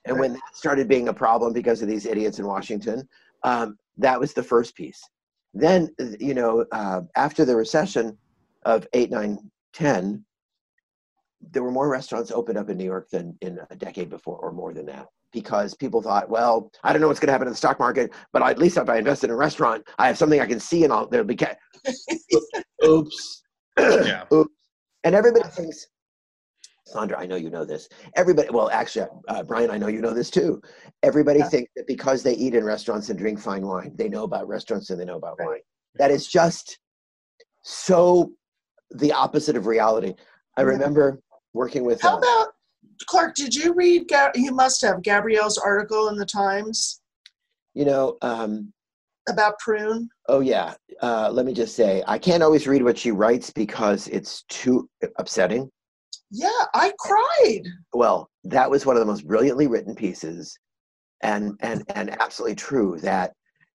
and 0.06 0.20
when 0.20 0.34
that 0.34 0.42
started 0.54 0.88
being 0.88 1.08
a 1.08 1.14
problem 1.14 1.54
because 1.54 1.82
of 1.82 1.88
these 1.88 2.06
idiots 2.06 2.38
in 2.38 2.46
Washington, 2.46 3.08
um, 3.44 3.78
that 3.98 4.20
was 4.20 4.34
the 4.34 4.44
first 4.44 4.76
piece. 4.76 5.02
Then 5.56 5.90
you 6.20 6.36
know 6.36 6.66
uh, 6.72 7.02
after 7.16 7.46
the 7.46 7.56
recession 7.56 8.16
of 8.64 8.86
eight, 8.94 9.10
nine, 9.10 9.40
ten, 9.74 10.24
there 11.42 11.64
were 11.64 11.72
more 11.72 11.90
restaurants 11.90 12.32
opened 12.32 12.58
up 12.58 12.70
in 12.70 12.78
New 12.78 12.84
York 12.86 13.10
than 13.10 13.38
in 13.42 13.60
a 13.70 13.76
decade 13.76 14.10
before, 14.10 14.38
or 14.38 14.52
more 14.52 14.74
than 14.74 14.86
that, 14.88 15.08
because 15.32 15.74
people 15.74 16.02
thought, 16.02 16.30
well, 16.30 16.72
I 16.84 16.92
don't 16.92 17.02
know 17.02 17.08
what's 17.08 17.20
going 17.20 17.28
to 17.28 17.32
happen 17.34 17.48
in 17.48 17.54
the 17.54 17.58
stock 17.58 17.80
market, 17.80 18.12
but 18.34 18.42
at 18.42 18.58
least 18.58 18.78
if 18.78 18.90
I 18.90 18.98
invest 18.98 19.24
in 19.24 19.30
a 19.30 19.36
restaurant, 19.36 19.88
I 20.00 20.08
have 20.08 20.18
something 20.18 20.40
I 20.42 20.46
can 20.48 20.60
see, 20.60 20.84
and 20.84 20.92
I'll 20.94 21.08
there'll 21.08 21.26
be. 21.28 21.36
Ca- 21.36 21.56
Oops. 22.86 23.44
Yeah. 23.80 24.24
Oops. 24.34 24.52
And 25.04 25.14
everybody 25.14 25.48
thinks, 25.50 25.86
Sandra, 26.88 27.20
I 27.20 27.28
know 27.28 27.36
you 27.36 27.50
know 27.52 27.64
this. 27.64 27.88
Everybody, 28.16 28.50
well, 28.50 28.70
actually, 28.72 29.08
uh, 29.28 29.44
Brian, 29.44 29.70
I 29.70 29.78
know 29.78 29.88
you 29.88 30.02
know 30.02 30.14
this 30.14 30.30
too. 30.32 30.62
Everybody 31.04 31.40
Yeah. 31.40 31.50
thinks 31.50 31.72
that 31.76 31.86
because 31.86 32.24
they 32.24 32.34
eat 32.34 32.56
in 32.56 32.64
restaurants 32.64 33.10
and 33.10 33.20
drink 33.20 33.40
fine 33.40 33.66
wine, 33.68 33.92
they 33.96 34.10
know 34.10 34.24
about 34.24 34.48
restaurants 34.48 34.90
and 34.90 35.00
they 35.00 35.06
know 35.06 35.18
about 35.18 35.38
Right. 35.38 35.48
wine. 35.48 35.60
That 35.96 36.10
is 36.12 36.26
just 36.28 36.80
so 37.64 38.32
the 38.92 39.12
opposite 39.12 39.56
of 39.58 39.68
reality. 39.68 40.16
I 40.56 40.62
Yeah. 40.62 40.68
remember 40.70 41.20
working 41.58 41.84
with. 41.84 42.02
How 42.02 42.16
uh, 42.16 42.18
about 42.20 42.48
Clark? 43.08 43.36
Did 43.36 43.54
you 43.54 43.74
read? 43.74 44.10
You 44.36 44.54
must 44.54 44.82
have 44.82 45.02
Gabrielle's 45.02 45.58
article 45.58 46.08
in 46.08 46.18
the 46.18 46.26
Times 46.26 47.02
you 47.78 47.86
know, 47.86 48.18
um, 48.24 48.74
about 49.30 49.60
prune. 49.60 50.10
oh 50.30 50.40
yeah. 50.40 50.74
Uh, 51.04 51.30
let 51.32 51.46
me 51.46 51.54
just 51.54 51.76
say, 51.76 52.04
I 52.08 52.18
can't 52.18 52.42
always 52.42 52.66
read 52.66 52.82
what 52.82 52.98
she 52.98 53.12
writes 53.12 53.52
because 53.52 54.08
it's 54.08 54.44
too 54.50 54.90
upsetting. 55.20 55.70
Yeah, 56.32 56.64
I 56.74 56.92
cried. 57.00 57.64
well 57.94 58.30
that 58.46 58.70
was 58.70 58.86
one 58.86 58.96
of 58.96 59.00
the 59.00 59.06
most 59.06 59.28
brilliantly 59.28 59.68
written 59.68 59.94
pieces 59.94 60.58
and 61.22 61.54
and 61.62 61.84
and 61.94 62.10
absolutely 62.20 62.56
true 62.56 62.98
that 63.02 63.34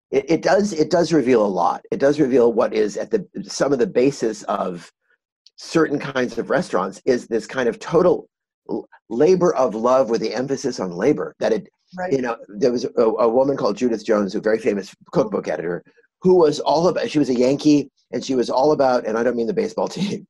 it, 0.10 0.26
it 0.30 0.42
does 0.42 0.74
it 0.74 0.90
does 0.90 1.14
reveal 1.14 1.46
a 1.46 1.56
lot 1.62 1.82
it 1.92 2.00
does 2.00 2.20
reveal 2.20 2.54
what 2.54 2.74
is 2.74 2.98
at 2.98 3.12
the 3.12 3.26
some 3.44 3.72
of 3.72 3.80
the 3.80 3.88
basis 3.88 4.44
of 4.44 4.92
certain 5.62 6.00
kinds 6.00 6.40
of 6.40 6.50
restaurants 6.50 7.00
is 7.06 7.28
this 7.28 7.46
kind 7.46 7.70
of 7.70 7.78
total 7.78 8.28
labor 9.10 9.54
of 9.54 9.76
love 9.76 10.10
with 10.10 10.20
the 10.20 10.34
emphasis 10.34 10.80
on 10.80 10.92
labor 10.92 11.36
that 11.40 11.54
it 11.54 11.68
Right. 11.98 12.14
you 12.14 12.22
know 12.22 12.38
there 12.48 12.72
was 12.72 12.86
a, 12.86 13.02
a 13.02 13.28
woman 13.28 13.58
called 13.58 13.76
judith 13.76 14.06
jones 14.06 14.34
a 14.34 14.40
very 14.40 14.60
famous 14.60 14.96
cookbook 15.12 15.50
editor 15.50 15.84
who 16.22 16.36
was 16.36 16.62
all 16.62 16.88
about 16.88 17.10
she 17.10 17.20
was 17.20 17.30
a 17.30 17.36
yankee 17.36 17.92
and 18.14 18.24
she 18.24 18.34
was 18.34 18.50
all 18.50 18.72
about 18.72 19.06
and 19.06 19.18
i 19.18 19.24
don't 19.24 19.36
mean 19.36 19.46
the 19.46 19.54
baseball 19.54 19.88
team 19.90 20.26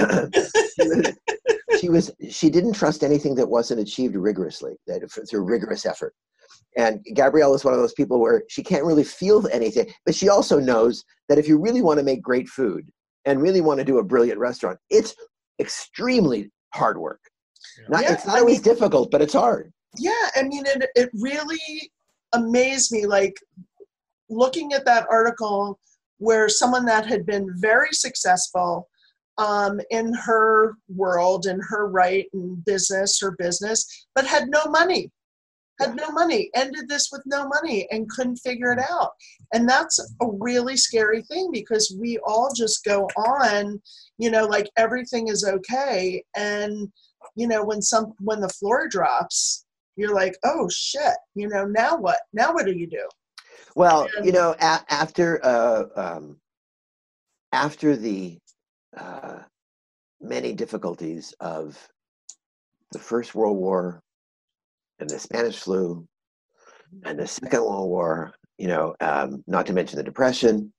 she, 1.78 1.88
was, 1.88 2.10
she 2.28 2.50
didn't 2.50 2.72
trust 2.72 3.04
anything 3.04 3.36
that 3.36 3.48
wasn't 3.48 3.78
achieved 3.78 4.16
rigorously 4.16 4.74
that 4.88 5.08
through 5.30 5.44
rigorous 5.44 5.86
effort 5.86 6.12
and 6.76 6.98
gabrielle 7.14 7.54
is 7.54 7.64
one 7.64 7.74
of 7.74 7.78
those 7.78 7.94
people 7.94 8.18
where 8.18 8.42
she 8.48 8.64
can't 8.64 8.84
really 8.84 9.04
feel 9.04 9.46
anything 9.52 9.86
but 10.04 10.16
she 10.16 10.28
also 10.28 10.58
knows 10.58 11.04
that 11.28 11.38
if 11.38 11.46
you 11.46 11.58
really 11.58 11.80
want 11.80 11.96
to 11.96 12.04
make 12.04 12.20
great 12.20 12.48
food 12.48 12.84
and 13.24 13.40
really 13.40 13.60
want 13.60 13.78
to 13.78 13.84
do 13.84 13.98
a 13.98 14.04
brilliant 14.04 14.38
restaurant. 14.38 14.78
It's 14.90 15.14
extremely 15.60 16.50
hard 16.74 16.98
work. 16.98 17.20
Not, 17.88 18.02
Yeah, 18.02 18.12
it's 18.12 18.26
not 18.26 18.36
I 18.36 18.40
always 18.40 18.56
mean- 18.64 18.74
difficult 18.74 19.10
but 19.10 19.22
it's 19.22 19.32
hard. 19.34 19.72
Yeah, 19.96 20.12
I 20.34 20.42
mean, 20.42 20.64
it, 20.66 20.90
it 20.96 21.10
really 21.14 21.92
amazed 22.32 22.90
me. 22.90 23.06
Like 23.06 23.36
looking 24.28 24.72
at 24.72 24.84
that 24.86 25.06
article 25.08 25.78
where 26.18 26.48
someone 26.48 26.84
that 26.86 27.06
had 27.06 27.24
been 27.24 27.48
very 27.58 27.92
successful 27.92 28.88
um, 29.38 29.80
in 29.90 30.12
her 30.14 30.74
world, 30.88 31.46
in 31.46 31.60
her 31.68 31.88
right 31.88 32.26
and 32.32 32.64
business, 32.64 33.20
her 33.20 33.32
business, 33.38 34.06
but 34.14 34.26
had 34.26 34.48
no 34.48 34.64
money, 34.68 35.10
had 35.80 35.96
no 35.96 36.10
money, 36.10 36.50
ended 36.54 36.88
this 36.88 37.08
with 37.10 37.22
no 37.26 37.48
money 37.48 37.86
and 37.90 38.08
couldn't 38.08 38.36
figure 38.36 38.72
it 38.72 38.78
out. 38.78 39.10
And 39.52 39.68
that's 39.68 39.98
a 40.22 40.26
really 40.38 40.76
scary 40.76 41.22
thing 41.22 41.50
because 41.52 41.96
we 42.00 42.18
all 42.24 42.52
just 42.54 42.84
go 42.84 43.06
on, 43.16 43.80
you 44.18 44.30
know, 44.30 44.44
like 44.46 44.68
everything 44.76 45.28
is 45.28 45.44
okay. 45.44 46.22
And, 46.36 46.92
you 47.34 47.48
know, 47.48 47.64
when 47.64 47.82
some, 47.82 48.12
when 48.20 48.40
the 48.40 48.48
floor 48.48 48.88
drops, 48.88 49.64
you're 49.96 50.14
like, 50.14 50.36
oh 50.44 50.68
shit, 50.70 51.16
you 51.34 51.48
know, 51.48 51.64
now 51.64 51.96
what? 51.96 52.18
Now 52.32 52.52
what 52.52 52.66
do 52.66 52.72
you 52.72 52.86
do? 52.86 53.08
Well, 53.76 54.08
you 54.22 54.32
know, 54.32 54.54
a- 54.60 54.84
after 54.88 55.44
uh, 55.44 55.84
um, 55.96 56.36
after 57.52 57.96
the 57.96 58.38
uh, 58.96 59.38
many 60.20 60.52
difficulties 60.52 61.34
of 61.40 61.76
the 62.92 62.98
First 62.98 63.34
World 63.34 63.56
War 63.56 64.03
and 65.00 65.08
the 65.08 65.18
Spanish 65.18 65.58
flu 65.58 66.06
and 67.04 67.18
the 67.18 67.26
Second 67.26 67.62
World 67.62 67.88
War, 67.88 68.32
you 68.58 68.68
know, 68.68 68.94
um, 69.00 69.42
not 69.46 69.66
to 69.66 69.72
mention 69.72 69.96
the 69.96 70.02
Depression. 70.02 70.72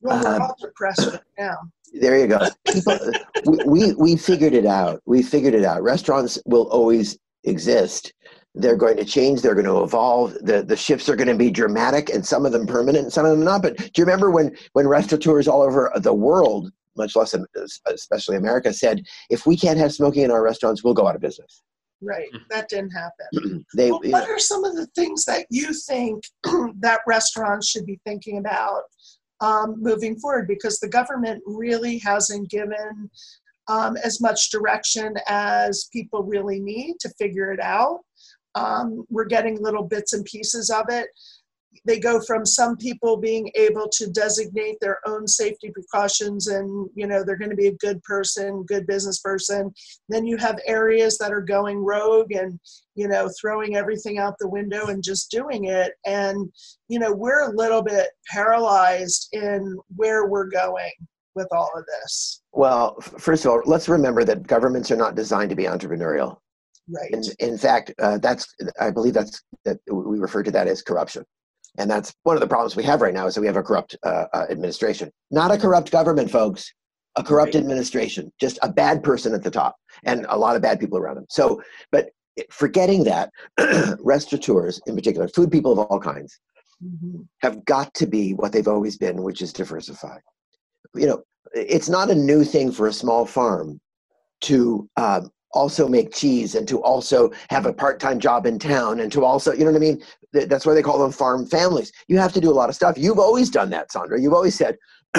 Well, 0.00 0.22
we're 0.22 0.36
Um, 0.36 0.42
all 0.42 0.56
depressed 0.60 1.12
right 1.12 1.20
now. 1.38 1.56
There 2.00 2.18
you 2.18 2.26
go. 2.26 2.40
People, 2.66 2.98
we, 3.46 3.58
we 3.64 3.94
we 3.94 4.16
figured 4.16 4.52
it 4.52 4.66
out. 4.66 5.00
We 5.06 5.22
figured 5.22 5.54
it 5.54 5.64
out. 5.64 5.82
Restaurants 5.82 6.38
will 6.44 6.68
always 6.70 7.16
exist. 7.44 8.12
They're 8.54 8.76
going 8.76 8.96
to 8.96 9.04
change. 9.04 9.40
They're 9.40 9.54
going 9.54 9.66
to 9.66 9.82
evolve. 9.82 10.34
The 10.42 10.62
the 10.62 10.76
shifts 10.76 11.08
are 11.08 11.16
going 11.16 11.28
to 11.28 11.36
be 11.36 11.50
dramatic, 11.50 12.10
and 12.10 12.26
some 12.26 12.44
of 12.44 12.52
them 12.52 12.66
permanent, 12.66 13.04
and 13.04 13.12
some 13.12 13.24
of 13.24 13.30
them 13.30 13.44
not. 13.44 13.62
But 13.62 13.76
do 13.76 13.90
you 13.96 14.04
remember 14.04 14.30
when 14.30 14.54
when 14.72 14.86
restaurateurs 14.86 15.48
all 15.48 15.62
over 15.62 15.90
the 15.96 16.12
world, 16.12 16.70
much 16.96 17.16
less 17.16 17.34
especially 17.86 18.36
America, 18.36 18.72
said 18.72 19.02
if 19.30 19.46
we 19.46 19.56
can't 19.56 19.78
have 19.78 19.92
smoking 19.94 20.24
in 20.24 20.30
our 20.30 20.42
restaurants, 20.42 20.82
we'll 20.84 20.94
go 20.94 21.06
out 21.06 21.14
of 21.14 21.22
business. 21.22 21.62
Right, 22.02 22.28
that 22.50 22.68
didn't 22.68 22.90
happen. 22.90 23.64
they, 23.76 23.90
well, 23.90 24.00
what 24.04 24.28
are 24.28 24.38
some 24.38 24.64
of 24.64 24.76
the 24.76 24.86
things 24.94 25.24
that 25.24 25.46
you 25.50 25.72
think 25.72 26.24
that 26.80 27.00
restaurants 27.06 27.68
should 27.68 27.86
be 27.86 27.98
thinking 28.04 28.38
about 28.38 28.82
um, 29.40 29.76
moving 29.78 30.18
forward? 30.18 30.46
Because 30.46 30.78
the 30.78 30.88
government 30.88 31.42
really 31.46 31.98
hasn't 31.98 32.50
given 32.50 33.10
um, 33.68 33.96
as 33.96 34.20
much 34.20 34.50
direction 34.50 35.14
as 35.26 35.88
people 35.92 36.22
really 36.22 36.60
need 36.60 36.96
to 37.00 37.08
figure 37.18 37.52
it 37.52 37.60
out. 37.60 38.00
Um, 38.54 39.04
we're 39.10 39.24
getting 39.24 39.60
little 39.62 39.82
bits 39.82 40.12
and 40.12 40.24
pieces 40.24 40.70
of 40.70 40.86
it 40.88 41.08
they 41.84 41.98
go 41.98 42.20
from 42.20 42.44
some 42.44 42.76
people 42.76 43.16
being 43.16 43.50
able 43.54 43.88
to 43.92 44.10
designate 44.10 44.76
their 44.80 45.00
own 45.06 45.26
safety 45.26 45.70
precautions 45.70 46.48
and 46.48 46.88
you 46.94 47.06
know 47.06 47.22
they're 47.24 47.36
going 47.36 47.50
to 47.50 47.56
be 47.56 47.68
a 47.68 47.74
good 47.74 48.02
person 48.02 48.64
good 48.64 48.86
business 48.86 49.20
person. 49.20 49.72
Then 50.08 50.26
you 50.26 50.36
have 50.38 50.58
areas 50.66 51.18
that 51.18 51.32
are 51.32 51.40
going 51.40 51.78
rogue 51.78 52.32
and 52.32 52.58
you 52.94 53.08
know 53.08 53.28
throwing 53.40 53.76
everything 53.76 54.18
out 54.18 54.34
the 54.38 54.48
window 54.48 54.86
and 54.86 55.02
just 55.02 55.30
doing 55.30 55.64
it. 55.64 55.92
And 56.04 56.50
you 56.88 56.98
know 56.98 57.12
we're 57.12 57.50
a 57.50 57.56
little 57.56 57.82
bit 57.82 58.08
paralyzed 58.28 59.28
in 59.32 59.78
where 59.94 60.26
we're 60.26 60.48
going 60.48 60.92
with 61.34 61.48
all 61.52 61.70
of 61.76 61.84
this. 61.86 62.42
Well 62.52 63.00
first 63.00 63.44
of 63.44 63.50
all 63.50 63.62
let's 63.64 63.88
remember 63.88 64.24
that 64.24 64.46
governments 64.46 64.90
are 64.90 64.96
not 64.96 65.14
designed 65.14 65.50
to 65.50 65.56
be 65.56 65.64
entrepreneurial. 65.64 66.38
Right. 66.88 67.10
In, 67.10 67.22
in 67.40 67.58
fact 67.58 67.92
uh, 67.98 68.18
that's 68.18 68.46
i 68.80 68.92
believe 68.92 69.12
that's 69.12 69.42
that 69.64 69.78
we 69.90 70.20
refer 70.20 70.44
to 70.44 70.52
that 70.52 70.68
as 70.68 70.82
corruption 70.82 71.24
and 71.78 71.90
that's 71.90 72.14
one 72.22 72.36
of 72.36 72.40
the 72.40 72.46
problems 72.46 72.76
we 72.76 72.82
have 72.84 73.02
right 73.02 73.14
now 73.14 73.26
is 73.26 73.34
that 73.34 73.40
we 73.40 73.46
have 73.46 73.56
a 73.56 73.62
corrupt 73.62 73.96
uh, 74.04 74.26
uh, 74.32 74.46
administration. 74.50 75.10
Not 75.30 75.50
a 75.50 75.58
corrupt 75.58 75.90
government, 75.90 76.30
folks. 76.30 76.72
A 77.16 77.22
corrupt 77.22 77.54
right. 77.54 77.62
administration. 77.62 78.30
Just 78.38 78.58
a 78.62 78.70
bad 78.70 79.02
person 79.02 79.32
at 79.34 79.42
the 79.42 79.50
top, 79.50 79.76
and 80.04 80.26
a 80.28 80.36
lot 80.36 80.54
of 80.54 80.62
bad 80.62 80.78
people 80.78 80.98
around 80.98 81.16
them. 81.16 81.26
So, 81.30 81.62
but 81.90 82.10
forgetting 82.50 83.04
that, 83.04 83.30
restaurateurs, 84.00 84.80
in 84.86 84.94
particular, 84.94 85.28
food 85.28 85.50
people 85.50 85.72
of 85.72 85.78
all 85.78 85.98
kinds, 85.98 86.38
mm-hmm. 86.84 87.22
have 87.40 87.64
got 87.64 87.92
to 87.94 88.06
be 88.06 88.34
what 88.34 88.52
they've 88.52 88.68
always 88.68 88.98
been, 88.98 89.22
which 89.22 89.40
is 89.40 89.52
diversified. 89.52 90.20
You 90.94 91.06
know, 91.06 91.22
it's 91.54 91.88
not 91.88 92.10
a 92.10 92.14
new 92.14 92.44
thing 92.44 92.70
for 92.70 92.86
a 92.86 92.92
small 92.92 93.24
farm 93.24 93.80
to 94.42 94.88
um, 94.96 95.30
also 95.56 95.88
make 95.88 96.12
cheese 96.12 96.54
and 96.54 96.68
to 96.68 96.82
also 96.82 97.32
have 97.48 97.64
a 97.66 97.72
part-time 97.72 98.20
job 98.20 98.46
in 98.46 98.58
town 98.58 99.00
and 99.00 99.10
to 99.10 99.24
also 99.24 99.52
you 99.52 99.60
know 99.60 99.72
what 99.72 99.76
i 99.76 99.80
mean? 99.80 100.02
That's 100.32 100.66
why 100.66 100.74
they 100.74 100.82
call 100.82 100.98
them 100.98 101.12
farm 101.12 101.46
families. 101.46 101.92
You 102.08 102.18
have 102.18 102.34
to 102.34 102.42
do 102.42 102.50
a 102.50 102.58
lot 102.60 102.68
of 102.68 102.74
stuff. 102.74 102.98
You've 102.98 103.18
always 103.18 103.48
done 103.48 103.70
that 103.70 103.90
sandra. 103.90 104.20
You've 104.20 104.34
always 104.34 104.54
said 104.54 104.76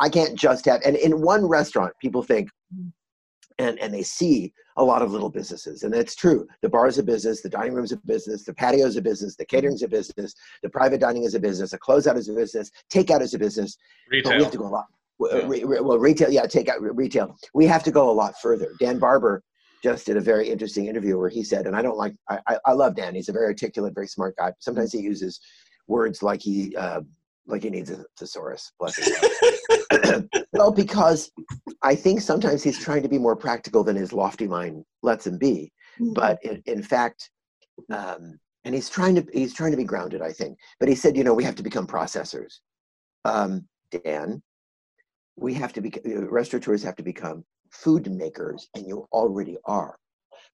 i 0.00 0.08
can't 0.08 0.36
just 0.36 0.64
have 0.66 0.80
and 0.84 0.96
in 0.96 1.20
one 1.20 1.44
restaurant 1.46 1.92
people 2.00 2.22
think 2.22 2.48
and 3.58 3.78
and 3.78 3.92
they 3.92 4.02
see 4.02 4.52
a 4.76 4.84
lot 4.84 5.02
of 5.02 5.12
little 5.12 5.30
businesses 5.30 5.82
and 5.82 5.92
that's 5.92 6.14
true. 6.14 6.46
The 6.62 6.68
bar 6.68 6.86
is 6.86 6.98
a 6.98 7.02
business 7.02 7.42
the 7.42 7.48
dining 7.48 7.74
room 7.74 7.84
is 7.84 7.92
a 7.92 7.96
business 8.14 8.44
the 8.44 8.54
patio 8.54 8.86
is 8.86 8.96
a 8.96 9.02
business 9.02 9.34
the 9.36 9.44
catering 9.44 9.74
is 9.74 9.82
a 9.82 9.88
business 9.88 10.34
the 10.62 10.68
private 10.68 11.00
dining 11.00 11.24
is 11.24 11.34
a 11.34 11.40
business 11.40 11.72
a 11.72 11.78
closeout 11.78 12.16
is 12.16 12.28
a 12.28 12.34
business 12.34 12.70
takeout 12.92 13.22
is 13.22 13.34
a 13.34 13.38
business. 13.38 13.76
Retail. 14.10 14.30
but 14.30 14.38
we 14.38 14.44
have 14.44 14.52
to 14.52 14.58
go 14.58 14.66
a 14.66 14.76
lot 14.76 14.86
well, 15.18 15.98
retail, 15.98 16.30
yeah, 16.30 16.46
take 16.46 16.68
out 16.68 16.80
retail. 16.80 17.36
We 17.54 17.66
have 17.66 17.82
to 17.84 17.90
go 17.90 18.10
a 18.10 18.12
lot 18.12 18.34
further. 18.40 18.72
Dan 18.80 18.98
Barber 18.98 19.42
just 19.84 20.06
did 20.06 20.16
a 20.16 20.20
very 20.20 20.48
interesting 20.48 20.86
interview 20.86 21.18
where 21.18 21.28
he 21.28 21.44
said, 21.44 21.66
and 21.66 21.76
I 21.76 21.82
don't 21.82 21.98
like, 21.98 22.16
I, 22.30 22.56
I 22.64 22.72
love 22.72 22.96
Dan. 22.96 23.14
He's 23.14 23.28
a 23.28 23.32
very 23.32 23.44
articulate, 23.44 23.94
very 23.94 24.08
smart 24.08 24.34
guy. 24.38 24.54
Sometimes 24.58 24.90
he 24.92 24.98
uses 24.98 25.40
words 25.88 26.22
like 26.22 26.40
he, 26.40 26.74
uh, 26.74 27.02
like 27.46 27.64
he 27.64 27.68
needs 27.70 27.90
a 27.90 28.02
thesaurus. 28.18 28.72
Bless 28.80 28.96
him. 28.96 30.30
well, 30.54 30.72
because 30.72 31.30
I 31.82 31.94
think 31.94 32.22
sometimes 32.22 32.62
he's 32.62 32.82
trying 32.82 33.02
to 33.02 33.10
be 33.10 33.18
more 33.18 33.36
practical 33.36 33.84
than 33.84 33.94
his 33.94 34.14
lofty 34.14 34.48
mind 34.48 34.86
lets 35.02 35.26
him 35.26 35.36
be. 35.36 35.70
Mm-hmm. 36.00 36.14
But 36.14 36.42
in, 36.42 36.62
in 36.64 36.82
fact, 36.82 37.30
um, 37.92 38.40
and 38.64 38.74
he's 38.74 38.88
trying 38.88 39.16
to 39.16 39.26
he's 39.34 39.52
trying 39.52 39.72
to 39.72 39.76
be 39.76 39.84
grounded, 39.84 40.22
I 40.22 40.32
think. 40.32 40.56
But 40.80 40.88
he 40.88 40.94
said, 40.94 41.14
you 41.14 41.24
know, 41.24 41.34
we 41.34 41.44
have 41.44 41.56
to 41.56 41.62
become 41.62 41.86
processors. 41.86 42.54
Um, 43.26 43.68
Dan, 43.90 44.42
we 45.36 45.52
have 45.52 45.74
to 45.74 45.82
be 45.82 45.92
restaurateurs 46.06 46.82
have 46.84 46.96
to 46.96 47.02
become 47.02 47.44
food 47.74 48.10
makers, 48.10 48.68
and 48.74 48.86
you 48.86 49.06
already 49.12 49.58
are. 49.64 49.96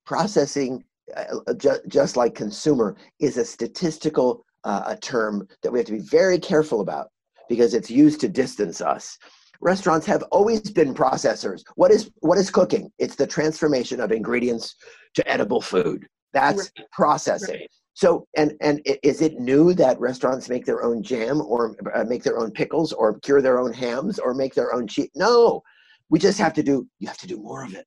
Processing, 0.06 0.84
uh, 1.16 1.36
uh 1.46 1.54
ju- 1.54 1.80
just 1.88 2.16
like 2.16 2.34
consumer, 2.34 2.96
is 3.20 3.36
a 3.36 3.44
statistical 3.44 4.44
uh, 4.64 4.82
a 4.86 4.96
term 4.96 5.46
that 5.62 5.72
we 5.72 5.78
have 5.78 5.86
to 5.86 5.92
be 5.92 5.98
very 6.10 6.38
careful 6.38 6.80
about 6.80 7.08
because 7.48 7.74
it's 7.74 7.90
used 7.90 8.20
to 8.20 8.28
distance 8.28 8.80
us. 8.80 9.16
Restaurants 9.60 10.06
have 10.06 10.22
always 10.30 10.70
been 10.70 10.94
processors. 10.94 11.62
What 11.74 11.90
is 11.90 12.10
what 12.20 12.38
is 12.38 12.50
cooking? 12.50 12.90
It's 12.98 13.16
the 13.16 13.26
transformation 13.26 14.00
of 14.00 14.12
ingredients 14.12 14.74
to 15.14 15.28
edible 15.28 15.60
food. 15.60 16.06
That's 16.32 16.70
right. 16.78 16.86
processing. 16.92 17.60
Right. 17.60 17.70
So, 17.94 18.26
and 18.36 18.54
and 18.62 18.80
is 19.02 19.20
it 19.20 19.38
new 19.38 19.74
that 19.74 20.00
restaurants 20.00 20.48
make 20.48 20.64
their 20.64 20.82
own 20.82 21.02
jam 21.02 21.42
or 21.42 21.76
uh, 21.94 22.04
make 22.04 22.22
their 22.22 22.38
own 22.38 22.50
pickles 22.52 22.92
or 22.92 23.18
cure 23.18 23.42
their 23.42 23.58
own 23.58 23.72
hams 23.72 24.18
or 24.18 24.32
make 24.32 24.54
their 24.54 24.72
own 24.72 24.86
cheese? 24.86 25.10
No, 25.14 25.62
we 26.10 26.18
just 26.18 26.38
have 26.38 26.52
to 26.54 26.62
do, 26.62 26.86
you 26.98 27.08
have 27.08 27.18
to 27.18 27.26
do 27.26 27.38
more 27.38 27.64
of 27.64 27.74
it. 27.74 27.86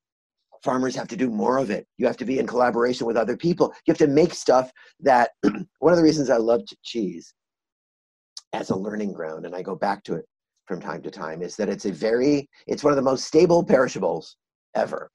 Farmers 0.62 0.96
have 0.96 1.08
to 1.08 1.16
do 1.16 1.28
more 1.28 1.58
of 1.58 1.70
it. 1.70 1.86
You 1.98 2.06
have 2.06 2.16
to 2.16 2.24
be 2.24 2.38
in 2.38 2.46
collaboration 2.46 3.06
with 3.06 3.18
other 3.18 3.36
people. 3.36 3.72
You 3.86 3.92
have 3.92 3.98
to 3.98 4.06
make 4.06 4.32
stuff 4.32 4.72
that, 5.00 5.30
one 5.78 5.92
of 5.92 5.98
the 5.98 6.02
reasons 6.02 6.30
I 6.30 6.38
love 6.38 6.62
cheese 6.82 7.34
as 8.54 8.70
a 8.70 8.76
learning 8.76 9.12
ground, 9.12 9.44
and 9.44 9.54
I 9.54 9.60
go 9.60 9.76
back 9.76 10.02
to 10.04 10.14
it 10.14 10.24
from 10.66 10.80
time 10.80 11.02
to 11.02 11.10
time, 11.10 11.42
is 11.42 11.54
that 11.56 11.68
it's 11.68 11.84
a 11.84 11.92
very, 11.92 12.48
it's 12.66 12.82
one 12.82 12.92
of 12.92 12.96
the 12.96 13.02
most 13.02 13.26
stable 13.26 13.62
perishables 13.62 14.36
ever, 14.74 15.10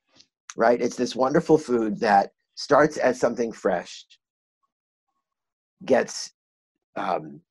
right? 0.56 0.80
It's 0.80 0.96
this 0.96 1.16
wonderful 1.16 1.58
food 1.58 2.00
that 2.02 2.30
starts 2.54 2.98
as 2.98 3.20
something 3.20 3.52
fresh, 3.52 4.06
gets 5.86 6.32
um, 6.96 7.42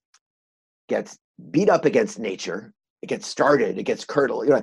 gets 0.89 1.19
beat 1.51 1.69
up 1.69 1.85
against 1.85 2.19
nature 2.19 2.75
it 3.03 3.07
gets 3.07 3.27
started, 3.27 3.79
it 3.79 3.85
gets 3.85 4.05
curdled, 4.05 4.47
you 4.47 4.51
know, 4.51 4.63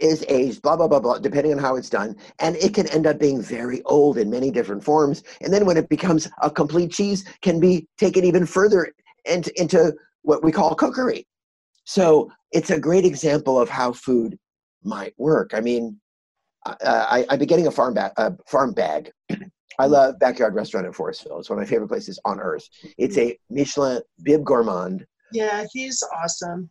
is 0.00 0.24
aged, 0.28 0.62
blah, 0.62 0.76
blah, 0.76 0.88
blah, 0.88 1.00
blah, 1.00 1.18
depending 1.18 1.52
on 1.52 1.58
how 1.58 1.76
it's 1.76 1.90
done. 1.90 2.16
And 2.40 2.56
it 2.56 2.74
can 2.74 2.88
end 2.88 3.06
up 3.06 3.18
being 3.18 3.40
very 3.40 3.82
old 3.84 4.18
in 4.18 4.28
many 4.28 4.50
different 4.50 4.82
forms. 4.82 5.22
And 5.42 5.52
then 5.52 5.64
when 5.64 5.76
it 5.76 5.88
becomes 5.88 6.28
a 6.42 6.50
complete 6.50 6.90
cheese, 6.90 7.24
can 7.40 7.60
be 7.60 7.86
taken 7.96 8.24
even 8.24 8.46
further 8.46 8.92
into, 9.24 9.52
into 9.60 9.94
what 10.22 10.42
we 10.42 10.50
call 10.50 10.74
cookery. 10.74 11.26
So 11.84 12.30
it's 12.52 12.70
a 12.70 12.80
great 12.80 13.04
example 13.04 13.60
of 13.60 13.68
how 13.68 13.92
food 13.92 14.38
might 14.82 15.14
work. 15.16 15.52
I 15.54 15.60
mean, 15.60 16.00
I, 16.66 17.24
I've 17.28 17.38
been 17.38 17.48
getting 17.48 17.68
a 17.68 17.70
farm, 17.70 17.94
ba- 17.94 18.12
a 18.16 18.32
farm 18.46 18.72
bag. 18.72 19.10
I 19.30 19.34
mm-hmm. 19.34 19.92
love 19.92 20.18
Backyard 20.18 20.54
Restaurant 20.54 20.86
in 20.86 20.92
Forestville. 20.92 21.38
It's 21.38 21.48
one 21.48 21.58
of 21.58 21.64
my 21.64 21.70
favorite 21.70 21.88
places 21.88 22.18
on 22.24 22.40
earth. 22.40 22.68
It's 22.98 23.16
mm-hmm. 23.16 23.30
a 23.30 23.54
Michelin 23.54 24.02
Bib 24.22 24.44
Gourmand. 24.44 25.06
Yeah, 25.32 25.64
he's 25.72 26.02
awesome. 26.16 26.68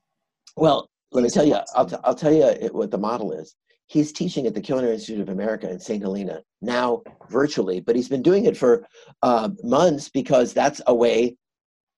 Well, 0.55 0.89
let 1.11 1.23
me 1.23 1.29
tell 1.29 1.45
you, 1.45 1.57
I'll, 1.75 1.85
t- 1.85 1.95
I'll 2.03 2.15
tell 2.15 2.33
you 2.33 2.69
what 2.71 2.91
the 2.91 2.97
model 2.97 3.31
is. 3.31 3.55
He's 3.87 4.11
teaching 4.11 4.45
at 4.45 4.53
the 4.53 4.61
Culinary 4.61 4.95
Institute 4.95 5.21
of 5.21 5.29
America 5.29 5.69
in 5.69 5.79
St. 5.79 6.01
Helena 6.01 6.41
now 6.61 7.01
virtually, 7.29 7.79
but 7.79 7.95
he's 7.95 8.09
been 8.09 8.21
doing 8.21 8.45
it 8.45 8.57
for 8.57 8.85
uh, 9.23 9.49
months 9.63 10.09
because 10.09 10.53
that's 10.53 10.81
a 10.87 10.93
way 10.93 11.37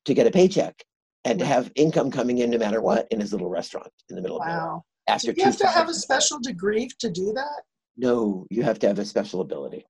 to 0.05 0.13
get 0.13 0.27
a 0.27 0.31
paycheck 0.31 0.83
and 1.25 1.39
to 1.39 1.45
have 1.45 1.71
income 1.75 2.11
coming 2.11 2.37
in 2.39 2.51
no 2.51 2.57
matter 2.57 2.81
what 2.81 3.07
in 3.11 3.19
his 3.19 3.31
little 3.31 3.49
restaurant 3.49 3.91
in 4.09 4.15
the 4.15 4.21
middle 4.21 4.39
wow. 4.39 4.45
of 4.45 4.61
nowhere. 4.61 4.79
After 5.07 5.33
do 5.33 5.41
you 5.41 5.45
have 5.45 5.57
to 5.57 5.67
have 5.67 5.89
a 5.89 5.93
special 5.93 6.39
degree 6.39 6.87
to 6.99 7.09
do 7.09 7.33
that? 7.33 7.63
No, 7.97 8.45
you 8.51 8.61
have 8.63 8.79
to 8.79 8.87
have 8.87 8.99
a 8.99 9.05
special 9.05 9.41
ability. 9.41 9.85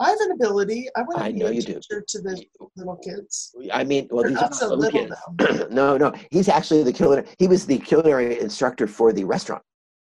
I 0.00 0.10
have 0.10 0.20
an 0.20 0.32
ability. 0.32 0.88
I 0.96 1.02
want 1.02 1.18
to 1.18 1.24
I 1.24 1.32
be 1.32 1.42
a 1.42 1.50
you 1.50 1.60
teacher 1.60 1.82
do. 1.90 2.02
to 2.08 2.22
the 2.22 2.42
little 2.74 2.96
kids. 2.96 3.54
I 3.72 3.84
mean, 3.84 4.08
well, 4.10 4.26
these 4.26 4.38
are 4.38 4.52
so 4.52 4.70
not 4.70 4.78
little 4.78 5.02
little 5.02 5.56
kids. 5.58 5.66
no, 5.70 5.98
no, 5.98 6.12
he's 6.30 6.48
actually 6.48 6.82
the 6.82 6.92
culinary. 6.92 7.28
He 7.38 7.46
was 7.46 7.66
the 7.66 7.78
culinary 7.78 8.40
instructor 8.40 8.86
for 8.86 9.12
the 9.12 9.24
restaurant. 9.24 9.62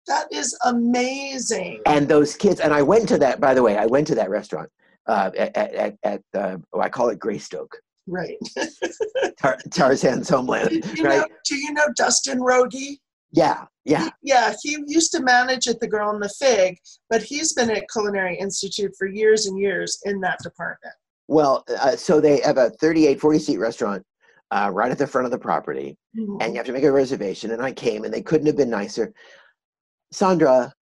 That 0.07 0.33
is 0.33 0.57
amazing. 0.64 1.80
And 1.86 2.09
those 2.09 2.36
kids, 2.36 2.61
and 2.61 2.72
I 2.72 2.82
went 2.82 3.09
to 3.09 3.18
that. 3.18 3.41
By 3.41 3.53
the 3.53 3.62
way, 3.62 3.76
I 3.76 3.86
went 3.86 4.07
to 4.09 4.14
that 4.14 4.30
restaurant 4.30 4.70
uh, 5.07 5.30
at 5.36 5.57
at, 5.57 5.97
at 6.05 6.22
uh, 6.34 6.57
oh, 6.72 6.80
I 6.80 6.88
call 6.88 7.09
it 7.09 7.18
Greystoke. 7.18 7.76
Right. 8.07 8.38
Tar- 9.38 9.59
Tarzan's 9.70 10.28
homeland. 10.30 10.84
You 10.97 11.05
right. 11.05 11.18
know, 11.18 11.26
do 11.45 11.57
you 11.57 11.72
know 11.72 11.86
Dustin 11.97 12.41
Rogie? 12.41 13.01
Yeah, 13.32 13.66
yeah. 13.91 14.05
He, 14.05 14.11
yeah, 14.22 14.55
he 14.62 14.78
used 14.86 15.12
to 15.12 15.22
manage 15.22 15.68
at 15.68 15.80
the 15.80 15.88
Girl 15.88 16.11
and 16.11 16.22
the 16.22 16.28
Fig, 16.38 16.78
but 17.09 17.22
he's 17.22 17.53
been 17.53 17.70
at 17.70 17.84
Culinary 17.93 18.38
Institute 18.38 18.93
for 18.99 19.07
years 19.07 19.47
and 19.47 19.59
years 19.59 19.99
in 20.05 20.20
that 20.20 20.38
department. 20.43 20.95
Well, 21.28 21.64
uh, 21.80 21.97
so 21.97 22.20
they 22.20 22.41
have 22.41 22.59
a 22.59 22.70
38, 22.70 23.20
40 23.20 23.38
seat 23.38 23.59
restaurant 23.59 24.05
uh, 24.51 24.70
right 24.72 24.91
at 24.91 24.99
the 24.99 25.07
front 25.07 25.26
of 25.26 25.30
the 25.30 25.38
property, 25.38 25.97
Mhm. 26.18 26.43
and 26.43 26.53
you 26.53 26.57
have 26.59 26.66
to 26.66 26.72
make 26.72 26.82
a 26.84 26.91
reservation. 26.91 27.53
And 27.53 27.62
I 27.62 27.70
came, 27.72 28.05
and 28.05 28.12
they 28.12 28.22
couldn't 28.22 28.47
have 28.49 28.57
been 28.57 28.70
nicer. 28.70 29.12
Sandra, 30.12 30.72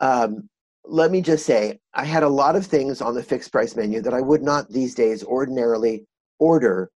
um, 0.00 0.48
let 0.84 1.10
me 1.10 1.20
just 1.22 1.46
say, 1.46 1.78
I 1.94 2.04
had 2.04 2.22
a 2.22 2.28
lot 2.28 2.54
of 2.56 2.66
things 2.66 3.00
on 3.00 3.14
the 3.14 3.22
fixed 3.22 3.50
price 3.52 3.76
menu 3.76 4.00
that 4.02 4.14
I 4.14 4.20
would 4.20 4.42
not 4.42 4.70
these 4.70 4.94
days 4.94 5.24
ordinarily 5.24 6.06
order 6.38 6.90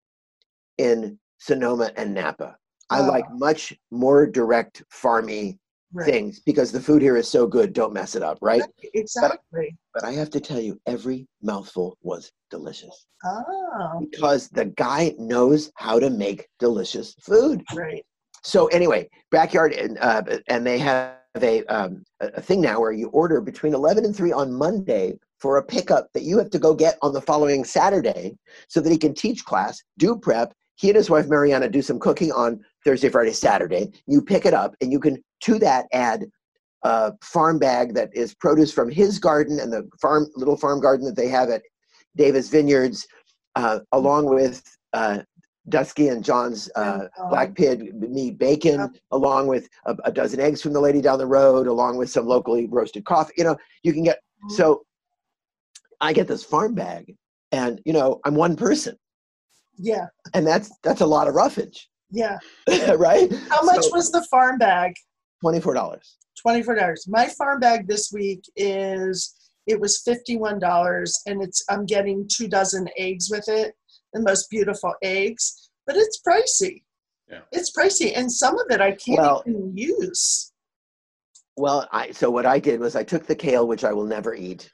in 0.79 1.19
Sonoma 1.39 1.93
and 1.97 2.13
Napa. 2.15 2.57
I 2.91 3.01
Ah. 3.01 3.07
like 3.07 3.31
much 3.33 3.73
more 3.91 4.27
direct 4.27 4.83
farmy 4.93 5.59
Right. 5.93 6.07
things 6.07 6.39
because 6.39 6.71
the 6.71 6.81
food 6.81 7.03
here 7.03 7.17
is 7.17 7.27
so 7.27 7.49
good. 7.49 7.73
Don't 7.73 7.93
mess 7.93 8.15
it 8.15 8.23
up, 8.23 8.39
right? 8.41 8.63
Exactly. 8.95 9.77
But 9.93 10.05
I 10.05 10.13
have 10.13 10.31
to 10.31 10.41
tell 10.41 10.61
you, 10.61 10.81
every 10.87 11.27
mouthful 11.43 11.99
was 12.03 12.31
delicious 12.49 13.07
Oh, 13.25 13.99
because 13.99 14.49
the 14.51 14.67
guy 14.67 15.15
knows 15.19 15.73
how 15.75 15.99
to 15.99 16.09
make 16.09 16.49
delicious 16.61 17.15
food. 17.21 17.65
Right. 17.75 18.05
So 18.43 18.69
anyway, 18.69 19.09
backyard, 19.33 19.73
and 19.73 19.99
uh, 19.99 20.23
and 20.47 20.65
they 20.65 20.79
have 20.79 21.17
a 21.43 21.65
um, 21.67 22.05
a 22.21 22.41
thing 22.41 22.61
now 22.61 22.81
where 22.81 22.93
you 22.93 23.09
order 23.09 23.41
between 23.41 23.75
eleven 23.75 24.05
and 24.05 24.15
three 24.17 24.33
on 24.33 24.53
Monday 24.55 25.19
for 25.39 25.57
a 25.59 25.63
pickup 25.63 26.07
that 26.15 26.23
you 26.23 26.39
have 26.39 26.51
to 26.51 26.59
go 26.59 26.73
get 26.75 26.99
on 27.03 27.13
the 27.13 27.21
following 27.21 27.65
Saturday, 27.65 28.37
so 28.69 28.81
that 28.81 28.91
he 28.93 28.97
can 28.99 29.13
teach 29.13 29.45
class, 29.45 29.83
do 29.99 30.17
prep. 30.17 30.55
He 30.77 30.89
and 30.89 30.97
his 30.97 31.11
wife 31.11 31.29
Mariana 31.29 31.69
do 31.69 31.83
some 31.83 31.99
cooking 31.99 32.33
on 32.33 32.65
Thursday, 32.85 33.09
Friday, 33.09 33.33
Saturday. 33.33 33.93
You 34.07 34.23
pick 34.23 34.47
it 34.47 34.55
up, 34.55 34.75
and 34.81 34.91
you 34.93 35.01
can 35.01 35.23
to 35.43 35.59
that 35.59 35.87
add 35.93 36.27
a 36.83 37.13
farm 37.23 37.59
bag 37.59 37.95
that 37.95 38.11
is 38.15 38.35
produce 38.35 38.73
from 38.73 38.91
his 38.91 39.19
garden 39.19 39.61
and 39.61 39.73
the 39.73 39.89
farm 40.01 40.27
little 40.37 40.57
farm 40.57 40.81
garden 40.81 41.05
that 41.07 41.17
they 41.17 41.29
have 41.29 41.51
at 41.51 41.63
Davis 42.17 42.49
Vineyards, 42.49 43.07
uh, 43.57 43.81
along 43.93 44.27
with 44.27 44.63
uh, 44.95 45.19
Duskie 45.69 46.11
and 46.11 46.25
John's 46.25 46.71
uh, 46.77 47.07
um, 47.21 47.29
black 47.29 47.55
pig 47.55 47.95
meat 48.01 48.39
bacon, 48.39 48.93
along 49.11 49.47
with 49.47 49.69
a, 49.85 49.95
a 50.05 50.11
dozen 50.13 50.41
eggs 50.41 50.63
from 50.63 50.73
the 50.73 50.81
lady 50.81 51.01
down 51.03 51.19
the 51.19 51.27
road, 51.27 51.67
along 51.67 51.99
with 51.99 52.11
some 52.11 52.27
locally 52.27 52.67
roasted 52.67 53.05
coffee. 53.05 53.35
You 53.37 53.45
know, 53.45 53.57
you 53.83 53.93
can 53.93 54.03
get 54.05 54.19
Mm-hmm. 54.43 54.55
so. 54.57 54.83
I 56.01 56.15
get 56.15 56.29
this 56.29 56.43
farm 56.43 56.75
bag, 56.75 57.15
and 57.53 57.79
you 57.85 57.93
know, 57.93 58.21
I'm 58.25 58.35
one 58.35 58.57
person, 58.57 58.97
Yeah, 59.77 60.07
and 60.33 60.47
that's 60.47 60.71
that's 60.83 61.03
a 61.03 61.07
lot 61.07 61.29
of 61.29 61.35
roughage, 61.35 61.90
yeah. 62.11 62.39
right? 62.97 63.33
How 63.49 63.63
much 63.63 63.85
So, 63.85 63.91
was 63.97 64.11
the 64.11 64.25
farm 64.31 64.59
bag? 64.59 64.95
twenty 65.41 65.61
four 65.61 65.75
dollars? 65.75 66.17
Twenty-four 66.41 66.75
dollars. 66.75 67.05
My 67.07 67.27
farm 67.29 67.61
bag 67.61 67.87
this 67.87 68.11
week 68.13 68.43
is 68.57 69.35
it 69.67 69.79
was 69.79 70.01
fifty-one 70.03 70.59
dollars, 70.59 71.15
and 71.27 71.43
it's 71.43 71.63
I'm 71.69 71.85
getting 71.85 72.27
two 72.35 72.49
dozen 72.49 72.89
eggs 72.97 73.29
with 73.31 73.45
it, 73.49 73.75
the 74.15 74.23
most 74.23 74.49
beautiful 74.51 74.95
eggs. 75.03 75.71
But 75.87 75.97
it's 75.97 76.21
pricey. 76.27 76.83
Yeah. 77.29 77.41
It's 77.53 77.71
pricey, 77.77 78.13
and 78.17 78.31
some 78.33 78.59
of 78.59 78.67
it 78.71 78.81
I 78.81 78.93
can't 78.93 79.19
Well- 79.21 79.43
even 79.47 79.77
use. 79.77 80.53
Well, 81.57 81.87
I 81.93 82.11
so 82.13 82.31
what 82.31 82.47
I 82.47 82.59
did 82.59 82.81
was 82.81 82.97
I 82.97 83.05
took 83.05 83.27
the 83.27 83.35
kale, 83.35 83.69
which 83.69 83.85
I 83.85 83.93
will 83.93 84.07
never 84.07 84.35
eat, 84.35 84.71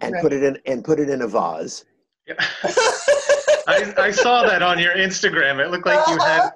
and 0.00 0.12
Right. 0.12 0.22
put 0.22 0.32
it 0.34 0.42
in 0.42 0.58
and 0.66 0.84
put 0.84 1.00
it 1.00 1.08
in 1.08 1.22
a 1.22 1.26
vase. 1.26 1.84
Yeah. 2.26 2.34
I, 3.68 3.94
I 3.98 4.10
saw 4.10 4.42
that 4.44 4.62
on 4.62 4.78
your 4.78 4.94
Instagram. 4.94 5.62
It 5.64 5.70
looked 5.70 5.86
like 5.86 6.06
you 6.08 6.18
had. 6.18 6.50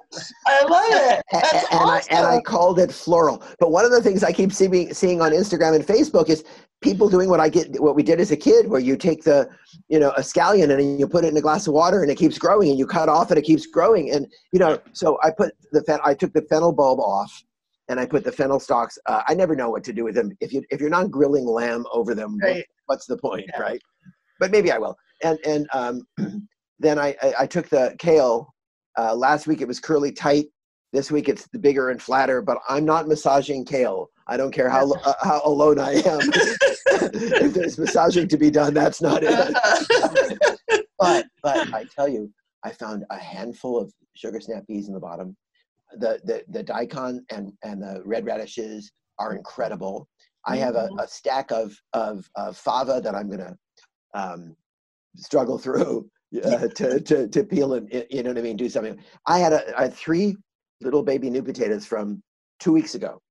I 0.47 0.63
love 0.65 0.85
it. 0.89 1.19
A- 1.19 1.21
That's 1.31 1.53
a- 1.53 1.73
and 1.75 1.89
I 1.91 2.01
and 2.09 2.25
I 2.25 2.41
called 2.41 2.79
it 2.79 2.91
floral. 2.91 3.43
But 3.59 3.71
one 3.71 3.85
of 3.85 3.91
the 3.91 4.01
things 4.01 4.23
I 4.23 4.31
keep 4.31 4.51
seeing 4.51 4.93
seeing 4.93 5.21
on 5.21 5.31
Instagram 5.31 5.75
and 5.75 5.85
Facebook 5.85 6.29
is 6.29 6.43
people 6.81 7.07
doing 7.09 7.29
what 7.29 7.39
I 7.39 7.49
get 7.49 7.79
what 7.81 7.95
we 7.95 8.03
did 8.03 8.19
as 8.19 8.31
a 8.31 8.37
kid, 8.37 8.67
where 8.67 8.79
you 8.81 8.97
take 8.97 9.23
the 9.23 9.47
you 9.89 9.99
know 9.99 10.09
a 10.11 10.21
scallion 10.21 10.71
and 10.77 10.99
you 10.99 11.07
put 11.07 11.23
it 11.23 11.29
in 11.29 11.37
a 11.37 11.41
glass 11.41 11.67
of 11.67 11.73
water 11.73 12.01
and 12.01 12.11
it 12.11 12.15
keeps 12.15 12.37
growing, 12.37 12.69
and 12.69 12.79
you 12.79 12.87
cut 12.87 13.09
off 13.09 13.29
and 13.29 13.37
it 13.37 13.43
keeps 13.43 13.67
growing, 13.67 14.11
and 14.11 14.27
you 14.51 14.59
know. 14.59 14.79
So 14.93 15.19
I 15.23 15.29
put 15.31 15.53
the 15.71 15.83
fen- 15.83 15.99
I 16.03 16.13
took 16.15 16.33
the 16.33 16.41
fennel 16.43 16.71
bulb 16.73 16.99
off. 16.99 17.31
And 17.89 17.99
I 17.99 18.05
put 18.05 18.23
the 18.23 18.31
fennel 18.31 18.61
stalks. 18.61 18.97
Uh, 19.07 19.23
I 19.27 19.33
never 19.33 19.57
know 19.57 19.69
what 19.69 19.83
to 19.83 19.91
do 19.91 20.05
with 20.05 20.15
them. 20.15 20.31
If 20.39 20.53
you 20.53 20.63
if 20.69 20.79
you're 20.79 20.89
not 20.89 21.11
grilling 21.11 21.45
lamb 21.45 21.85
over 21.91 22.15
them, 22.15 22.37
what- 22.39 22.47
Right. 22.49 22.65
what's 22.85 23.05
the 23.07 23.17
point, 23.17 23.43
Yeah. 23.49 23.59
right? 23.61 23.81
But 24.39 24.51
maybe 24.51 24.71
I 24.71 24.77
will. 24.77 24.95
And 25.21 25.37
and 25.45 25.67
um, 25.73 26.07
then 26.79 26.99
I, 26.99 27.15
I 27.21 27.33
I 27.41 27.47
took 27.47 27.69
the 27.69 27.95
kale. 27.99 28.53
Uh, 28.97 29.15
last 29.15 29.47
week 29.47 29.61
it 29.61 29.67
was 29.67 29.79
curly 29.79 30.11
tight. 30.11 30.47
This 30.91 31.11
week 31.11 31.29
it's 31.29 31.47
the 31.47 31.59
bigger 31.59 31.89
and 31.89 32.01
flatter. 32.01 32.41
But 32.41 32.59
I'm 32.69 32.85
not 32.85 33.07
massaging 33.07 33.65
kale. 33.65 34.09
I 34.27 34.37
don't 34.37 34.51
care 34.51 34.69
how 34.69 34.91
uh, 35.05 35.13
how 35.21 35.41
alone 35.45 35.79
I 35.79 35.93
am. 35.93 36.19
if 36.85 37.53
there's 37.53 37.77
massaging 37.77 38.27
to 38.27 38.37
be 38.37 38.51
done, 38.51 38.73
that's 38.73 39.01
not 39.01 39.21
it. 39.23 39.53
but 40.99 41.25
but 41.41 41.73
I 41.73 41.85
tell 41.95 42.07
you, 42.07 42.31
I 42.63 42.71
found 42.71 43.05
a 43.09 43.17
handful 43.17 43.79
of 43.79 43.93
sugar 44.15 44.39
snap 44.39 44.65
peas 44.67 44.87
in 44.87 44.93
the 44.93 44.99
bottom. 44.99 45.35
The 45.99 46.19
the 46.23 46.43
the 46.49 46.63
daikon 46.63 47.25
and 47.31 47.53
and 47.63 47.81
the 47.81 48.01
red 48.05 48.25
radishes 48.25 48.91
are 49.19 49.35
incredible. 49.35 50.07
I 50.45 50.57
have 50.57 50.75
a, 50.75 50.89
a 50.99 51.07
stack 51.07 51.51
of, 51.51 51.73
of 51.93 52.27
of 52.35 52.57
fava 52.57 52.99
that 53.01 53.15
I'm 53.15 53.29
gonna 53.29 53.55
um, 54.13 54.55
struggle 55.15 55.57
through 55.57 56.09
uh, 56.43 56.67
to, 56.69 56.99
to 56.99 57.27
to 57.27 57.43
peel 57.43 57.73
and 57.73 57.91
you 58.09 58.23
know 58.23 58.29
what 58.29 58.37
I 58.37 58.41
mean. 58.41 58.57
Do 58.57 58.69
something. 58.69 58.97
I 59.27 59.39
had 59.39 59.53
a, 59.53 59.77
I 59.77 59.83
had 59.83 59.93
three 59.93 60.35
little 60.81 61.03
baby 61.03 61.29
new 61.29 61.43
potatoes 61.43 61.85
from 61.85 62.21
two 62.59 62.71
weeks 62.71 62.95
ago. 62.95 63.21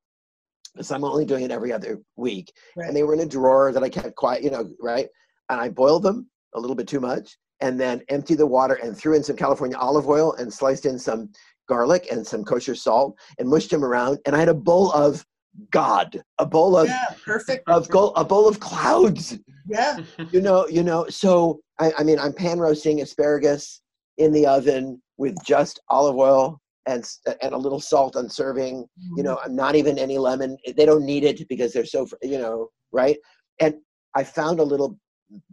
So 0.81 0.95
I'm 0.95 1.05
only 1.05 1.27
doing 1.27 1.45
it 1.45 1.51
every 1.51 1.71
other 1.73 2.01
week, 2.17 2.51
Right. 2.77 2.87
and 2.89 2.97
they 2.97 3.03
were 3.03 3.13
in 3.13 3.21
a 3.21 3.27
drawer 3.27 3.73
that 3.73 3.83
I 3.83 3.91
kept 3.91 4.17
quiet, 4.17 4.43
you 4.43 4.51
know, 4.51 4.71
right? 4.81 5.07
And 5.51 5.61
I 5.61 5.69
boiled 5.69 6.03
them 6.03 6.31
a 6.55 6.61
little 6.61 6.77
bit 6.77 6.89
too 6.89 7.01
much, 7.01 7.37
and 7.61 7.79
then 7.79 8.03
emptied 8.09 8.39
the 8.39 8.47
water 8.47 8.75
and 8.75 8.97
threw 8.97 9.15
in 9.15 9.23
some 9.23 9.37
California 9.37 9.77
olive 9.77 10.09
oil 10.09 10.33
and 10.35 10.53
sliced 10.53 10.87
in 10.87 10.99
some 10.99 11.29
garlic 11.69 12.09
and 12.11 12.27
some 12.27 12.43
kosher 12.43 12.75
salt 12.75 13.19
and 13.39 13.49
mushed 13.49 13.71
them 13.71 13.85
around. 13.85 14.19
And 14.25 14.35
I 14.35 14.39
had 14.39 14.49
a 14.49 14.55
bowl 14.55 14.91
of 14.93 15.25
God, 15.71 16.23
a 16.39 16.47
bowl 16.47 16.77
of 16.77 16.89
yeah, 16.89 17.07
perfect. 17.25 17.69
of 17.69 17.89
gold, 17.89 18.13
a 18.17 18.25
bowl 18.25 18.49
of 18.49 18.61
clouds. 18.61 19.39
Yeah, 19.69 19.99
You 20.31 20.41
know, 20.41 20.67
you 20.67 20.83
know. 20.83 21.07
So 21.09 21.61
I, 21.79 21.93
I 21.99 22.03
mean, 22.03 22.19
I'm 22.19 22.33
pan 22.33 22.59
roasting 22.59 23.01
asparagus 23.01 23.83
in 24.19 24.33
the 24.33 24.47
oven 24.47 25.01
with 25.19 25.37
just 25.45 25.81
olive 25.89 26.17
oil 26.17 26.59
and 26.87 27.05
and 27.43 27.53
a 27.53 27.59
little 27.59 27.81
salt 27.81 28.17
on 28.17 28.29
serving. 28.29 28.87
You 29.17 29.23
know, 29.23 29.39
I'm 29.45 29.55
not 29.55 29.75
even 29.77 29.99
any 29.99 30.19
lemon. 30.19 30.57
They 30.77 30.87
don't 30.87 31.05
need 31.05 31.25
it 31.25 31.47
because 31.49 31.73
they're 31.73 31.85
so, 31.85 32.07
you 32.23 32.39
know, 32.39 32.69
right. 32.91 33.19
And 33.61 33.75
I 34.15 34.25
found 34.25 34.59
a 34.59 34.65
little 34.65 34.99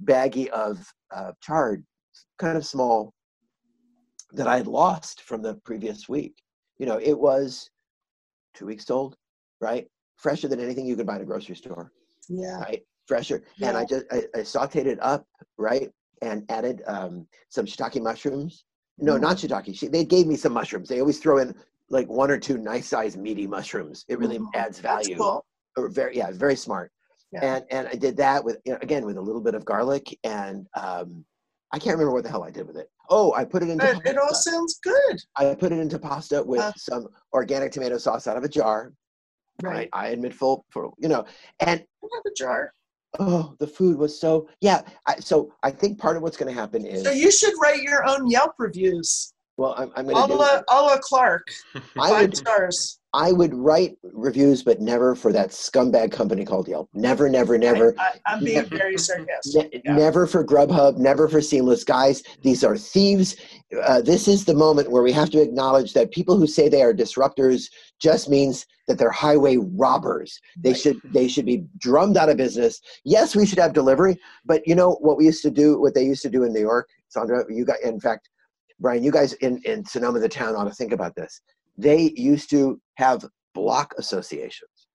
baggie 0.05 0.49
of 0.49 0.85
uh, 1.13 1.31
chard, 1.41 1.83
kind 2.37 2.57
of 2.57 2.65
small, 2.65 3.13
that 4.31 4.47
I 4.47 4.57
had 4.57 4.67
lost 4.67 5.21
from 5.21 5.41
the 5.41 5.55
previous 5.65 6.07
week. 6.09 6.35
You 6.77 6.85
know, 6.85 6.97
it 6.97 7.17
was 7.17 7.69
two 8.53 8.65
weeks 8.65 8.89
old, 8.89 9.15
right? 9.61 9.87
Fresher 10.17 10.47
than 10.47 10.59
anything 10.59 10.85
you 10.85 10.95
could 10.95 11.05
buy 11.07 11.15
in 11.15 11.21
a 11.21 11.25
grocery 11.25 11.55
store 11.55 11.91
yeah. 12.27 12.59
right? 12.59 12.81
Fresher. 13.07 13.43
And 13.61 13.75
I 13.75 13.85
just 13.85 14.05
I, 14.11 14.23
I 14.35 14.39
sauteed 14.39 14.85
it 14.85 14.99
up, 15.01 15.25
right? 15.57 15.89
And 16.21 16.43
added 16.49 16.83
um, 16.85 17.25
some 17.49 17.65
shiitake 17.65 18.01
mushrooms. 18.03 18.65
No, 18.99 19.15
Mm. 19.15 19.21
not 19.21 19.37
shiitake. 19.37 19.75
Shi- 19.75 19.87
They 19.87 20.03
gave 20.05 20.27
me 20.27 20.35
some 20.35 20.53
mushrooms. 20.53 20.89
They 20.89 20.99
always 20.99 21.19
throw 21.19 21.39
in 21.39 21.55
like 21.89 22.07
one 22.07 22.29
or 22.29 22.37
two 22.37 22.57
nice 22.57 22.87
sized 22.87 23.17
meaty 23.17 23.47
mushrooms. 23.47 24.05
It 24.09 24.19
really 24.19 24.37
Mm. 24.39 24.47
adds 24.53 24.79
value. 24.79 25.15
cool. 25.17 25.45
Or 25.77 25.87
very 25.89 26.17
yeah, 26.17 26.29
very 26.31 26.55
smart. 26.55 26.91
Yeah. 27.31 27.55
And 27.55 27.65
and 27.71 27.87
I 27.87 27.93
did 27.95 28.17
that 28.17 28.43
with 28.43 28.57
you 28.65 28.73
know, 28.73 28.79
again 28.81 29.05
with 29.05 29.17
a 29.17 29.21
little 29.21 29.41
bit 29.41 29.55
of 29.55 29.63
garlic 29.65 30.17
and 30.23 30.67
um, 30.75 31.25
I 31.71 31.77
can't 31.79 31.95
remember 31.95 32.11
what 32.13 32.23
the 32.23 32.29
hell 32.29 32.43
I 32.43 32.51
did 32.51 32.67
with 32.67 32.77
it. 32.77 32.89
Oh, 33.09 33.33
I 33.33 33.45
put 33.45 33.63
it 33.63 33.69
into 33.69 33.85
But 33.85 34.05
it 34.05 34.17
all 34.17 34.33
sounds 34.33 34.79
good. 34.83 35.17
I 35.35 35.55
put 35.55 35.71
it 35.71 35.79
into 35.79 35.97
pasta 35.97 36.43
with 36.43 36.61
Uh. 36.61 36.73
some 36.77 37.07
organic 37.33 37.71
tomato 37.71 37.97
sauce 37.97 38.27
out 38.27 38.37
of 38.37 38.43
a 38.43 38.49
jar. 38.49 38.91
Right. 39.61 39.89
I, 39.93 40.05
I 40.05 40.09
admit 40.09 40.33
full 40.33 40.65
for 40.69 40.91
you 40.97 41.09
know, 41.09 41.25
and 41.59 41.79
I 41.79 42.07
have 42.15 42.23
a 42.25 42.33
jar. 42.35 42.73
oh 43.19 43.55
the 43.59 43.65
food 43.67 43.97
was 43.97 44.17
so 44.19 44.47
yeah 44.61 44.81
I, 45.07 45.19
so 45.19 45.51
i 45.63 45.71
think 45.71 45.97
part 45.97 46.15
of 46.15 46.21
what's 46.21 46.37
going 46.37 46.53
to 46.53 46.59
happen 46.61 46.85
is 46.85 47.03
So 47.03 47.09
you 47.11 47.31
should 47.31 47.55
write 47.59 47.81
your 47.81 48.05
own 48.07 48.29
Yelp 48.29 48.53
reviews. 48.59 49.33
Well 49.59 49.75
i'm, 49.77 49.91
I'm 49.95 50.05
going 50.07 50.15
to 50.15 50.99
Clark. 51.01 51.47
I 51.75 52.09
Five 52.09 52.21
would, 52.21 52.37
stars. 52.37 52.99
I 53.13 53.31
would 53.31 53.53
write 53.53 53.97
reviews 54.03 54.63
but 54.63 54.79
never 54.79 55.15
for 55.15 55.31
that 55.33 55.49
scumbag 55.49 56.11
company 56.11 56.45
called 56.45 56.67
yelp 56.67 56.89
never 56.93 57.27
never 57.29 57.57
never 57.57 57.93
I, 57.99 58.11
I'm 58.27 58.43
being 58.43 58.65
very 58.65 58.97
sarcastic. 58.97 59.73
Ne- 59.73 59.81
Yeah. 59.85 59.95
Never 59.95 60.27
for 60.27 60.43
Grubhub, 60.45 60.97
never 60.97 61.27
for 61.27 61.41
Seamless. 61.41 61.83
Guys, 61.83 62.21
these 62.43 62.63
are 62.63 62.77
thieves. 62.77 63.35
Uh, 63.83 64.01
this 64.01 64.27
is 64.27 64.45
the 64.45 64.53
moment 64.53 64.91
where 64.91 65.01
we 65.03 65.11
have 65.11 65.29
to 65.31 65.41
acknowledge 65.41 65.93
that 65.93 66.11
people 66.11 66.37
who 66.37 66.45
say 66.47 66.69
they 66.69 66.83
are 66.83 66.93
disruptors 66.93 67.63
just 67.99 68.29
means 68.29 68.65
that 68.87 68.97
they're 68.99 69.09
highway 69.27 69.57
robbers. 69.57 70.39
They 70.57 70.71
Right. 70.71 70.79
should 70.81 70.97
they 71.17 71.27
should 71.27 71.45
be 71.45 71.63
drummed 71.79 72.17
out 72.17 72.29
of 72.29 72.37
business. 72.37 72.79
Yes, 73.05 73.35
we 73.35 73.45
should 73.45 73.59
have 73.59 73.73
delivery, 73.73 74.15
but 74.45 74.61
you 74.67 74.75
know 74.75 74.91
what 75.01 75.17
we 75.17 75.25
used 75.25 75.41
to 75.43 75.51
do, 75.51 75.79
what 75.81 75.93
they 75.95 76.03
used 76.03 76.21
to 76.23 76.29
do 76.29 76.43
in 76.43 76.53
New 76.53 76.61
York, 76.71 76.87
Sandra. 77.07 77.43
You 77.49 77.65
got, 77.65 77.79
in 77.81 77.99
fact, 77.99 78.29
Brian, 78.79 79.03
you 79.03 79.11
guys 79.11 79.33
in 79.33 79.61
in 79.65 79.85
Sonoma, 79.85 80.19
the 80.19 80.29
town, 80.29 80.55
ought 80.55 80.65
to 80.65 80.73
think 80.73 80.91
about 80.91 81.15
this. 81.15 81.41
They 81.77 82.13
used 82.15 82.49
to 82.51 82.79
have 82.95 83.25
block 83.53 83.93
associations 83.97 84.87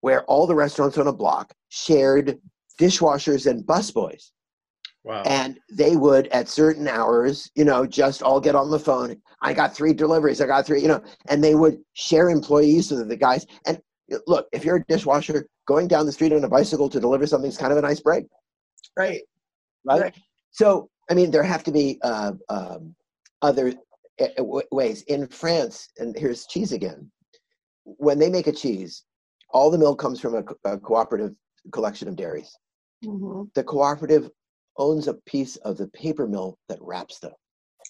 where 0.00 0.24
all 0.24 0.46
the 0.46 0.54
restaurants 0.54 0.98
on 0.98 1.06
a 1.08 1.12
block 1.12 1.52
shared 1.68 2.38
dishwashers 2.80 3.50
and 3.50 3.64
busboys 3.64 4.30
Wow. 5.02 5.22
and 5.24 5.58
they 5.70 5.96
would 5.96 6.26
at 6.28 6.48
certain 6.48 6.86
hours 6.86 7.50
you 7.54 7.64
know 7.64 7.86
just 7.86 8.22
all 8.22 8.38
get 8.40 8.54
on 8.54 8.70
the 8.70 8.78
phone 8.78 9.16
i 9.40 9.54
got 9.54 9.74
three 9.74 9.94
deliveries 9.94 10.40
i 10.42 10.46
got 10.46 10.66
three 10.66 10.82
you 10.82 10.88
know 10.88 11.02
and 11.28 11.42
they 11.42 11.54
would 11.54 11.78
share 11.94 12.28
employees 12.28 12.88
so 12.90 12.96
that 12.96 13.08
the 13.08 13.16
guys 13.16 13.46
and 13.66 13.80
look, 14.26 14.46
if 14.52 14.64
you're 14.64 14.76
a 14.76 14.84
dishwasher, 14.84 15.46
going 15.66 15.88
down 15.88 16.06
the 16.06 16.12
street 16.12 16.32
on 16.32 16.44
a 16.44 16.48
bicycle 16.48 16.88
to 16.88 17.00
deliver 17.00 17.26
something 17.26 17.50
is 17.50 17.58
kind 17.58 17.72
of 17.72 17.78
a 17.78 17.82
nice 17.82 18.00
break, 18.00 18.26
Right. 18.96 19.22
right? 19.84 20.00
Right. 20.00 20.14
So, 20.52 20.88
I 21.10 21.14
mean, 21.14 21.30
there 21.30 21.42
have 21.42 21.64
to 21.64 21.72
be 21.72 21.98
uh, 22.02 22.32
um, 22.48 22.94
other 23.42 23.72
uh, 24.20 24.42
ways. 24.72 25.02
In 25.02 25.26
France, 25.28 25.88
and 25.98 26.16
here's 26.16 26.46
cheese 26.46 26.72
again. 26.72 27.10
When 27.84 28.18
they 28.18 28.30
make 28.30 28.46
a 28.46 28.52
cheese, 28.52 29.04
all 29.50 29.70
the 29.70 29.78
milk 29.78 29.98
comes 29.98 30.20
from 30.20 30.34
a, 30.34 30.70
a 30.70 30.78
cooperative 30.78 31.34
collection 31.72 32.08
of 32.08 32.16
dairies. 32.16 32.56
hmm 33.04 33.44
The 33.54 33.64
cooperative 33.64 34.30
owns 34.78 35.08
a 35.08 35.14
piece 35.14 35.56
of 35.56 35.76
the 35.76 35.88
paper 35.88 36.26
mill 36.26 36.58
that 36.68 36.78
wraps 36.82 37.18
them 37.18 37.32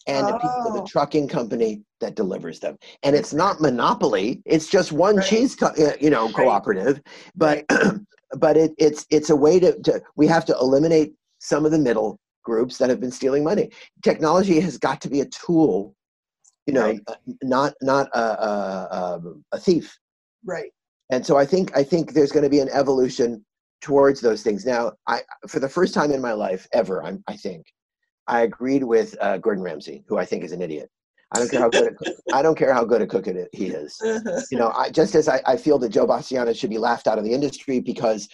and 0.07 0.29
a 0.31 0.39
piece 0.39 0.53
of 0.65 0.73
the 0.73 0.81
Oh. 0.81 0.87
trucking 0.87 1.29
company 1.29 1.83
that 2.01 2.15
delivers 2.15 2.61
them. 2.61 2.77
And 3.03 3.17
it's 3.17 3.33
not 3.33 3.61
monopoly; 3.61 4.43
it's 4.45 4.67
just 4.69 4.93
one 4.93 5.17
Right. 5.17 5.27
cheese, 5.29 5.57
co- 5.57 5.67
uh, 5.69 5.93
you 6.01 6.11
know, 6.11 6.27
Right. 6.27 6.35
cooperative. 6.35 7.01
But 7.35 7.65
but 8.39 8.57
it, 8.57 8.73
it's 8.79 9.07
it's 9.11 9.31
a 9.31 9.37
way 9.37 9.59
to, 9.61 9.79
to 9.83 10.01
we 10.17 10.27
have 10.27 10.45
to 10.47 10.57
eliminate 10.61 11.15
some 11.39 11.65
of 11.65 11.73
the 11.73 11.79
middle 11.79 12.19
groups 12.47 12.79
that 12.79 12.89
have 12.89 13.01
been 13.01 13.11
stealing 13.11 13.45
money. 13.45 13.71
Technology 14.03 14.59
has 14.61 14.79
got 14.79 15.01
to 15.03 15.11
be 15.11 15.21
a 15.21 15.27
tool, 15.27 15.95
you 16.67 16.73
know, 16.73 16.87
Right. 16.87 17.01
uh, 17.09 17.17
not 17.43 17.75
not 17.83 18.07
a, 18.15 18.27
a, 18.49 19.21
a, 19.53 19.59
thief. 19.59 19.99
Right. 20.45 20.71
And 21.11 21.27
so 21.27 21.37
I 21.37 21.45
think 21.45 21.77
I 21.77 21.83
think 21.83 22.13
there's 22.13 22.33
going 22.33 22.45
to 22.45 22.57
be 22.57 22.61
an 22.61 22.71
evolution 22.71 23.45
towards 23.83 24.21
those 24.21 24.43
things. 24.43 24.65
Now, 24.65 24.93
I 25.07 25.19
for 25.49 25.61
the 25.61 25.69
first 25.69 25.93
time 25.93 26.11
in 26.13 26.23
my 26.23 26.33
life 26.33 26.67
ever, 26.73 27.03
I'm, 27.03 27.23
I 27.27 27.37
think 27.37 27.67
I 28.27 28.39
agreed 28.43 28.85
with 28.85 29.17
uh, 29.21 29.39
Gordon 29.39 29.65
Ramsay, 29.65 30.05
who 30.09 30.17
I 30.17 30.25
think 30.25 30.45
is 30.45 30.53
an 30.53 30.63
idiot. 30.63 30.89
I 31.35 31.39
don't 31.41 31.51
care 31.51 31.61
how 31.61 31.69
good 31.69 31.89
a 31.89 31.95
cook, 31.95 32.17
I 32.33 32.41
don't 32.43 32.57
care 32.57 32.73
how 32.73 32.85
good 32.85 33.03
a 33.03 33.07
cook 33.07 33.27
it, 33.27 33.49
he 33.53 33.67
is. 33.67 34.01
You 34.53 34.59
know, 34.61 34.71
I, 34.83 34.91
just 34.91 35.15
as 35.17 35.29
I, 35.29 35.41
I 35.45 35.57
feel 35.57 35.79
that 35.81 35.89
Joe 35.89 36.07
Bastianich 36.07 36.57
should 36.57 36.71
be 36.71 36.79
laughed 36.79 37.09
out 37.09 37.19
of 37.19 37.25
the 37.25 37.33
industry 37.33 37.81
because 37.81 38.29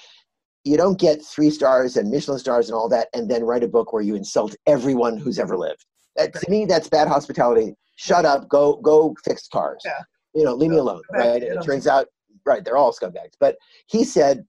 you 0.64 0.76
don't 0.76 0.98
get 0.98 1.24
three 1.24 1.50
stars 1.50 1.96
and 1.96 2.10
Michelin 2.10 2.38
stars 2.38 2.68
and 2.68 2.76
all 2.76 2.88
that, 2.88 3.08
and 3.14 3.30
then 3.30 3.42
write 3.42 3.64
a 3.64 3.68
book 3.68 3.92
where 3.92 4.02
you 4.02 4.14
insult 4.14 4.54
everyone 4.66 5.16
who's 5.16 5.38
ever 5.38 5.56
lived. 5.56 5.84
That, 6.16 6.32
to 6.34 6.50
me, 6.50 6.66
that's 6.66 6.88
bad 6.88 7.08
hospitality. 7.08 7.74
Shut 7.96 8.24
up. 8.24 8.48
Go 8.48 8.76
go 8.76 9.14
fix 9.24 9.48
cars. 9.48 9.82
Yeah. 9.84 10.00
You 10.34 10.44
know, 10.44 10.54
leave 10.54 10.70
me 10.70 10.76
alone. 10.76 11.02
Right. 11.12 11.42
And 11.42 11.42
it 11.42 11.62
turns 11.62 11.86
out, 11.86 12.06
right, 12.46 12.64
they're 12.64 12.76
all 12.76 12.92
scumbags. 12.92 13.34
But 13.38 13.56
he 13.86 14.02
said, 14.04 14.46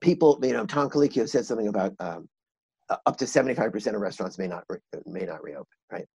people, 0.00 0.38
you 0.42 0.52
know, 0.52 0.64
Tom 0.64 0.88
Colicchio 0.88 1.28
said 1.28 1.44
something 1.44 1.68
about 1.68 1.94
um, 2.00 2.28
up 2.88 3.16
to 3.18 3.24
75% 3.24 3.94
of 3.94 4.00
restaurants 4.00 4.38
may 4.38 4.46
not 4.46 4.64
re- 4.68 4.78
may 5.06 5.24
not 5.24 5.42
reopen. 5.42 5.66
Right. 5.90 6.06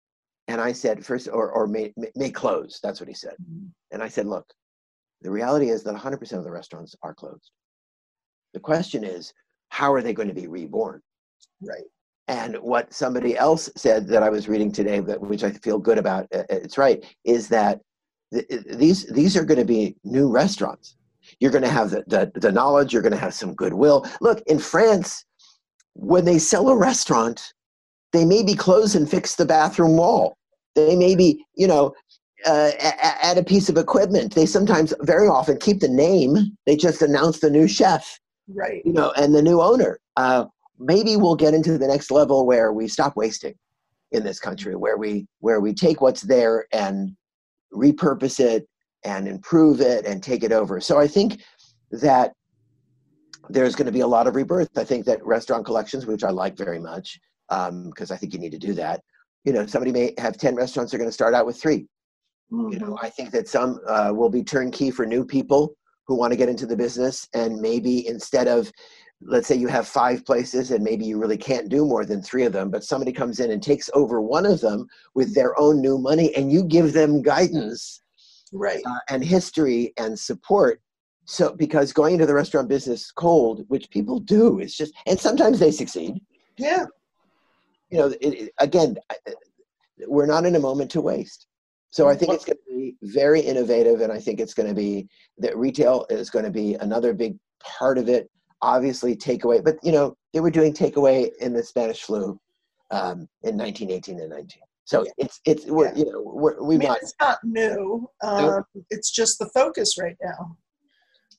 And 0.47 0.61
I 0.61 0.71
said 0.71 1.05
first, 1.05 1.27
or 1.27 1.51
or 1.51 1.67
may 1.67 1.93
may, 1.97 2.11
may 2.15 2.29
close. 2.29 2.79
That's 2.81 2.99
what 2.99 3.09
he 3.09 3.15
said. 3.15 3.35
And 3.91 4.01
I 4.01 4.07
said, 4.07 4.27
look, 4.27 4.45
the 5.21 5.31
reality 5.31 5.69
is 5.69 5.83
that 5.83 5.95
100% 5.95 6.31
of 6.33 6.43
the 6.43 6.51
restaurants 6.51 6.95
are 7.01 7.13
closed. 7.13 7.51
The 8.53 8.59
question 8.59 9.03
is, 9.03 9.33
how 9.69 9.93
are 9.93 10.01
they 10.01 10.13
going 10.13 10.29
to 10.29 10.33
be 10.33 10.47
reborn? 10.47 11.01
Right. 11.61 11.83
And 12.27 12.55
what 12.57 12.93
somebody 12.93 13.37
else 13.37 13.69
said 13.75 14.07
that 14.07 14.23
I 14.23 14.29
was 14.29 14.49
reading 14.49 14.71
today, 14.71 14.99
that 14.99 15.21
which 15.21 15.43
I 15.43 15.51
feel 15.51 15.79
good 15.79 15.97
about, 15.97 16.27
it's 16.31 16.77
right, 16.77 17.05
is 17.23 17.47
that 17.49 17.79
th- 18.33 18.45
these 18.73 19.05
these 19.07 19.37
are 19.37 19.45
going 19.45 19.59
to 19.59 19.65
be 19.65 19.95
new 20.03 20.29
restaurants. 20.29 20.97
You're 21.39 21.51
going 21.51 21.63
to 21.63 21.69
have 21.69 21.91
the, 21.91 22.03
the, 22.07 22.31
the 22.39 22.51
knowledge. 22.51 22.93
You're 22.93 23.01
going 23.01 23.13
to 23.13 23.19
have 23.19 23.33
some 23.33 23.53
goodwill. 23.53 24.05
Look, 24.21 24.41
in 24.47 24.59
France, 24.59 25.25
when 25.93 26.25
they 26.25 26.37
sell 26.37 26.69
a 26.69 26.75
restaurant, 26.75 27.53
they 28.13 28.25
maybe 28.25 28.55
close 28.55 28.95
and 28.95 29.09
fix 29.09 29.35
the 29.35 29.45
bathroom 29.45 29.97
wall. 29.97 30.37
They 30.75 30.95
maybe, 30.95 31.45
you 31.55 31.67
know, 31.67 31.93
uh, 32.45 32.71
add 32.79 33.37
a 33.37 33.43
piece 33.43 33.67
of 33.67 33.77
equipment. 33.77 34.35
They 34.35 34.45
sometimes, 34.45 34.93
very 35.01 35.27
often, 35.27 35.57
keep 35.57 35.79
the 35.79 35.89
name. 35.89 36.57
They 36.65 36.75
just 36.75 37.01
announce 37.01 37.39
the 37.39 37.49
new 37.49 37.67
chef 37.67 38.19
Right. 38.47 38.81
you 38.85 38.93
know, 38.93 39.11
and 39.17 39.33
the 39.35 39.41
new 39.41 39.61
owner. 39.61 39.99
Uh, 40.15 40.45
maybe 40.79 41.15
we'll 41.17 41.35
get 41.35 41.53
into 41.53 41.77
the 41.77 41.87
next 41.87 42.11
level 42.11 42.45
where 42.45 42.71
we 42.71 42.87
stop 42.87 43.15
wasting 43.15 43.55
in 44.11 44.23
this 44.23 44.39
country, 44.39 44.75
where 44.75 44.97
we 44.97 45.27
where 45.39 45.59
we 45.59 45.73
take 45.73 46.01
what's 46.01 46.21
there 46.21 46.65
and 46.71 47.15
repurpose 47.73 48.39
it 48.39 48.67
and 49.03 49.27
improve 49.27 49.81
it 49.81 50.05
and 50.05 50.23
take 50.23 50.43
it 50.43 50.51
over. 50.51 50.79
So 50.79 50.97
I 50.97 51.07
think 51.07 51.41
that 51.91 52.33
there's 53.49 53.75
going 53.75 53.85
to 53.85 53.91
be 53.91 54.01
a 54.01 54.07
lot 54.07 54.27
of 54.27 54.35
rebirth. 54.35 54.77
I 54.77 54.83
think 54.83 55.05
that 55.05 55.25
restaurant 55.25 55.65
collections, 55.65 56.05
which 56.05 56.23
I 56.23 56.29
like 56.29 56.57
very 56.57 56.79
much, 56.79 57.19
because 57.49 58.11
I 58.11 58.17
think 58.17 58.33
you 58.33 58.39
need 58.39 58.51
to 58.51 58.57
do 58.57 58.73
that. 58.73 59.01
You 59.45 59.53
know, 59.53 59.65
somebody 59.65 59.91
may 59.91 60.13
have 60.17 60.37
ten 60.37 60.55
restaurants. 60.55 60.91
They're 60.91 60.99
going 60.99 61.09
to 61.09 61.13
start 61.13 61.33
out 61.33 61.45
with 61.45 61.61
three 61.61 61.87
you 62.49 62.79
know 62.79 62.93
Mhm. 62.93 62.99
i 63.01 63.09
think 63.09 63.31
that 63.31 63.47
some 63.47 63.79
uh, 63.87 64.11
will 64.15 64.29
be 64.29 64.43
turnkey 64.43 64.89
for 64.89 65.05
new 65.05 65.25
people 65.25 65.75
who 66.07 66.15
want 66.15 66.31
to 66.31 66.37
get 66.37 66.49
into 66.49 66.65
the 66.65 66.75
business 66.75 67.27
and 67.33 67.59
maybe 67.59 68.07
instead 68.07 68.47
of 68.47 68.71
let's 69.21 69.47
say 69.47 69.55
you 69.55 69.67
have 69.67 69.87
five 69.87 70.23
places 70.25 70.71
and 70.71 70.83
maybe 70.83 71.03
you 71.03 71.17
really 71.19 71.37
can't 71.37 71.69
do 71.69 71.85
more 71.85 72.05
than 72.05 72.21
three 72.21 72.43
of 72.45 72.53
them 72.53 72.69
but 72.69 72.83
somebody 72.83 73.11
comes 73.11 73.39
in 73.39 73.51
and 73.51 73.61
takes 73.63 73.89
over 73.93 74.21
one 74.21 74.45
of 74.45 74.61
them 74.61 74.87
with 75.15 75.33
their 75.35 75.59
own 75.59 75.81
new 75.81 75.97
money 75.97 76.33
and 76.35 76.51
you 76.51 76.63
give 76.63 76.93
them 76.93 77.21
guidance 77.21 78.01
Right. 78.53 78.81
uh, 78.85 78.99
and 79.09 79.23
history 79.23 79.93
and 79.97 80.17
support 80.17 80.81
so 81.25 81.53
because 81.53 81.91
going 81.91 82.13
into 82.13 82.25
the 82.25 82.33
restaurant 82.33 82.69
business 82.69 83.11
cold 83.11 83.65
which 83.67 83.89
people 83.89 84.19
do 84.19 84.59
it's 84.59 84.77
just 84.77 84.93
and 85.05 85.19
sometimes 85.19 85.59
they 85.59 85.71
succeed 85.71 86.21
Yeah. 86.57 86.85
you 87.89 87.97
know 87.97 88.07
it, 88.07 88.17
it- 88.21 88.53
again 88.59 88.95
we're 90.07 90.27
not 90.27 90.45
in 90.45 90.55
a 90.55 90.59
moment 90.59 90.91
to 90.91 91.01
waste 91.01 91.47
so 91.89 92.07
i 92.07 92.15
think 92.15 92.31
it's 92.33 92.45
going 92.45 92.57
to 92.57 92.66
be 92.77 92.95
very 93.03 93.41
innovative 93.41 94.01
and 94.01 94.11
i 94.11 94.19
think 94.19 94.39
it's 94.39 94.53
going 94.53 94.67
to 94.67 94.75
be 94.75 95.07
that 95.37 95.55
retail 95.57 96.05
is 96.09 96.29
going 96.29 96.45
to 96.45 96.51
be 96.51 96.75
another 96.75 97.13
big 97.13 97.35
part 97.59 97.97
of 97.97 98.07
it 98.09 98.29
obviously 98.61 99.15
takeaway 99.15 99.63
but 99.63 99.75
you 99.83 99.91
know 99.91 100.15
they 100.33 100.39
were 100.39 100.51
doing 100.51 100.73
takeaway 100.73 101.29
in 101.39 101.53
the 101.53 101.63
spanish 101.63 102.01
flu 102.03 102.39
um, 102.91 103.27
in 103.43 103.57
1918 103.57 104.19
and 104.19 104.29
19 104.29 104.61
so 104.85 105.03
Yeah. 105.03 105.11
it's 105.17 105.41
it's 105.45 105.65
we're 105.65 105.87
Yeah. 105.87 105.95
you 105.95 106.05
know 106.11 106.21
we're, 106.25 106.57
I 106.57 106.63
we've 106.63 106.79
mean, 106.79 106.87
not 106.87 106.97
it's 107.01 107.13
not 107.19 107.39
new. 107.43 108.09
Um, 108.23 108.63
it's 108.89 109.11
just 109.11 109.37
the 109.37 109.49
focus 109.53 109.97
right 109.99 110.15
now. 110.23 110.55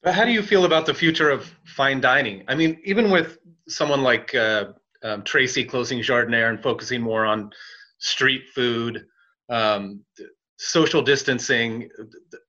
But 0.03 0.15
how 0.15 0.25
do 0.27 0.31
you 0.33 0.43
feel 0.43 0.67
about 0.67 0.85
the 0.85 0.93
future 0.93 1.31
of 1.31 1.51
fine 1.65 1.99
dining? 2.01 2.45
I 2.47 2.55
mean, 2.55 2.79
even 2.85 3.11
with 3.11 3.39
someone 3.67 4.03
like 4.03 4.35
uh, 4.35 4.67
um, 5.03 5.23
Traci 5.23 5.67
closing 5.67 6.01
Jardiniere 6.01 6.51
and 6.51 6.63
focusing 6.63 7.01
more 7.01 7.25
on 7.25 7.51
street 7.99 8.45
food, 8.55 9.07
um, 9.49 10.05
th- 10.17 10.29
social 10.59 11.03
distancing, 11.03 11.89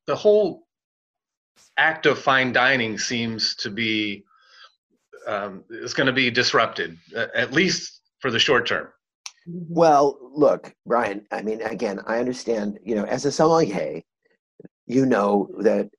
the 0.07 0.15
whole 0.15 0.67
act 1.77 2.05
of 2.05 2.19
fine 2.19 2.51
dining 2.51 2.97
seems 2.97 3.55
to 3.55 3.69
be 3.69 4.23
um, 5.27 5.63
is 5.69 5.93
going 5.93 6.07
to 6.07 6.13
be 6.13 6.31
disrupted, 6.31 6.97
at 7.15 7.53
least 7.53 8.01
for 8.19 8.31
the 8.31 8.39
short 8.39 8.67
term. 8.67 8.87
Well, 9.47 10.17
look, 10.33 10.73
Brian, 10.85 11.25
I 11.31 11.41
mean, 11.41 11.61
again, 11.61 11.99
I 12.05 12.19
understand, 12.19 12.79
you 12.83 12.95
know, 12.95 13.05
as 13.05 13.25
a 13.25 13.31
sommelier, 13.31 14.01
you 14.87 15.05
know 15.05 15.49
that 15.59 15.89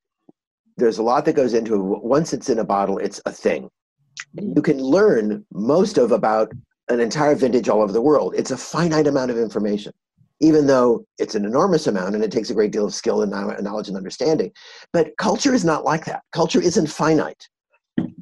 there's 0.76 0.98
a 0.98 1.02
lot 1.02 1.24
that 1.24 1.34
goes 1.34 1.54
into 1.54 1.74
it. 1.74 2.04
Once 2.04 2.32
it's 2.32 2.48
in 2.48 2.58
a 2.58 2.64
bottle, 2.64 2.98
it's 2.98 3.20
a 3.26 3.32
thing. 3.32 3.70
You 4.34 4.62
can 4.62 4.78
learn 4.78 5.44
most 5.52 5.96
of 5.96 6.12
about 6.12 6.52
an 6.88 7.00
entire 7.00 7.34
vintage 7.34 7.68
all 7.68 7.82
over 7.82 7.92
the 7.92 8.02
world. 8.02 8.34
It's 8.36 8.50
a 8.50 8.56
finite 8.56 9.06
amount 9.06 9.30
of 9.30 9.38
information, 9.38 9.92
even 10.40 10.66
though 10.66 11.04
it's 11.18 11.34
an 11.34 11.44
enormous 11.44 11.86
amount 11.86 12.14
and 12.14 12.24
it 12.24 12.32
takes 12.32 12.50
a 12.50 12.54
great 12.54 12.72
deal 12.72 12.86
of 12.86 12.94
skill 12.94 13.22
and 13.22 13.30
knowledge 13.30 13.88
and 13.88 13.96
understanding. 13.96 14.50
But 14.92 15.10
culture 15.18 15.54
is 15.54 15.64
not 15.64 15.84
like 15.84 16.04
that. 16.06 16.22
Culture 16.32 16.62
isn't 16.62 16.86
finite. 16.88 17.46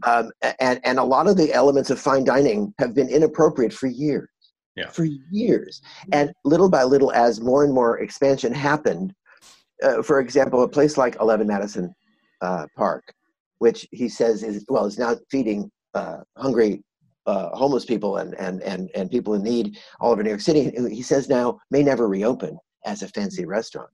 Um, 0.02 0.30
and, 0.60 0.80
and 0.84 0.98
a 0.98 1.04
lot 1.04 1.28
of 1.28 1.36
the 1.36 1.52
elements 1.52 1.90
of 1.90 2.00
fine 2.00 2.24
dining 2.24 2.74
have 2.78 2.94
been 2.94 3.08
inappropriate 3.08 3.72
for 3.72 3.86
years 3.86 4.28
Yeah. 4.76 4.90
for 4.90 5.04
years. 5.04 5.80
And 6.12 6.32
little 6.44 6.68
by 6.68 6.84
little, 6.84 7.12
as 7.12 7.40
more 7.40 7.64
and 7.64 7.72
more 7.72 7.98
expansion 7.98 8.52
happened, 8.52 9.12
uh, 9.82 10.02
for 10.02 10.20
example, 10.20 10.62
a 10.62 10.68
place 10.68 10.96
like 10.96 11.16
11 11.20 11.46
Madison 11.46 11.94
uh, 12.40 12.66
Park, 12.76 13.04
which 13.58 13.86
he 13.92 14.08
says 14.08 14.42
is, 14.42 14.64
well, 14.68 14.86
is 14.86 14.98
now 14.98 15.16
feeding 15.30 15.70
uh, 15.94 16.18
hungry 16.36 16.82
uh, 17.28 17.54
homeless 17.54 17.84
people 17.84 18.16
and, 18.16 18.34
and, 18.36 18.62
and, 18.62 18.90
and 18.94 19.10
people 19.10 19.34
in 19.34 19.42
need 19.42 19.78
all 20.00 20.10
over 20.12 20.22
New 20.22 20.30
York 20.30 20.40
City, 20.40 20.72
he 20.88 21.02
says 21.02 21.28
now 21.28 21.58
may 21.70 21.82
never 21.82 22.08
reopen 22.08 22.58
as 22.86 23.02
a 23.02 23.08
fancy 23.08 23.44
restaurant. 23.44 23.90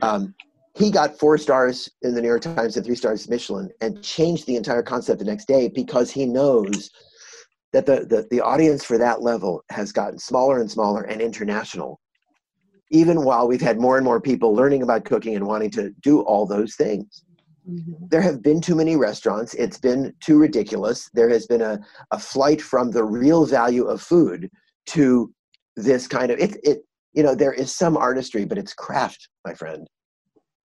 Um, 0.00 0.34
he 0.74 0.90
got 0.90 1.18
four 1.18 1.36
stars 1.36 1.90
in 2.00 2.14
the 2.14 2.22
New 2.22 2.28
York 2.28 2.40
Times 2.40 2.78
and 2.78 2.86
three 2.86 2.96
stars 2.96 3.28
Michelin 3.28 3.70
and 3.82 4.02
changed 4.02 4.46
the 4.46 4.56
entire 4.56 4.82
concept 4.82 5.18
the 5.18 5.24
next 5.26 5.46
day 5.46 5.68
because 5.68 6.10
he 6.10 6.24
knows 6.24 6.88
that 7.74 7.84
the, 7.84 8.06
the, 8.06 8.26
the 8.30 8.40
audience 8.40 8.82
for 8.82 8.96
that 8.96 9.20
level 9.20 9.62
has 9.68 9.92
gotten 9.92 10.18
smaller 10.18 10.58
and 10.58 10.70
smaller 10.70 11.02
and 11.02 11.20
international. 11.20 12.00
Even 12.90 13.22
while 13.22 13.46
we've 13.46 13.60
had 13.60 13.78
more 13.78 13.98
and 13.98 14.04
more 14.04 14.20
people 14.20 14.54
learning 14.54 14.82
about 14.82 15.04
cooking 15.04 15.36
and 15.36 15.46
wanting 15.46 15.70
to 15.72 15.90
do 16.02 16.22
all 16.22 16.46
those 16.46 16.74
things 16.74 17.22
Mhm. 17.68 18.10
there 18.10 18.22
have 18.22 18.42
been 18.42 18.60
too 18.60 18.74
many 18.74 18.96
restaurants 18.96 19.54
it's 19.54 19.78
been 19.78 20.12
too 20.20 20.38
ridiculous 20.38 21.08
there 21.14 21.28
has 21.28 21.46
been 21.46 21.62
a, 21.62 21.78
a 22.10 22.18
flight 22.18 22.60
from 22.60 22.90
the 22.90 23.04
real 23.04 23.46
value 23.46 23.84
of 23.84 24.02
food 24.02 24.50
to 24.86 25.32
this 25.76 26.08
kind 26.08 26.30
of 26.32 26.38
it, 26.40 26.56
it 26.64 26.78
you 27.12 27.22
know 27.22 27.34
there 27.36 27.52
is 27.52 27.74
some 27.74 27.96
artistry 27.96 28.44
but 28.44 28.58
it's 28.58 28.74
craft 28.74 29.28
my 29.46 29.54
friend 29.54 29.86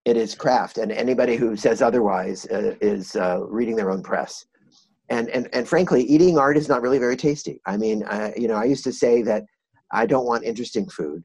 It 0.06 0.18
is 0.18 0.36
craft, 0.36 0.78
and 0.80 0.92
anybody 0.92 1.36
who 1.36 1.56
says 1.58 1.82
otherwise 1.82 2.46
uh, 2.48 2.76
is 2.82 3.16
uh, 3.16 3.40
reading 3.48 3.76
their 3.76 3.92
own 3.92 4.02
press. 4.02 4.46
And, 5.10 5.30
and 5.30 5.50
and 5.54 5.68
frankly, 5.68 6.04
eating 6.04 6.38
art 6.38 6.58
is 6.58 6.70
not 6.70 6.82
really 6.82 7.00
very 7.00 7.18
tasty. 7.18 7.62
I 7.66 7.78
mean, 7.78 8.04
I, 8.06 8.34
you 8.38 8.48
know, 8.48 8.56
I 8.56 8.66
used 8.66 8.86
to 8.86 8.94
say 8.94 9.22
that 9.24 9.44
I 9.92 10.06
don't 10.06 10.26
want 10.26 10.44
interesting 10.46 10.88
food. 10.90 11.24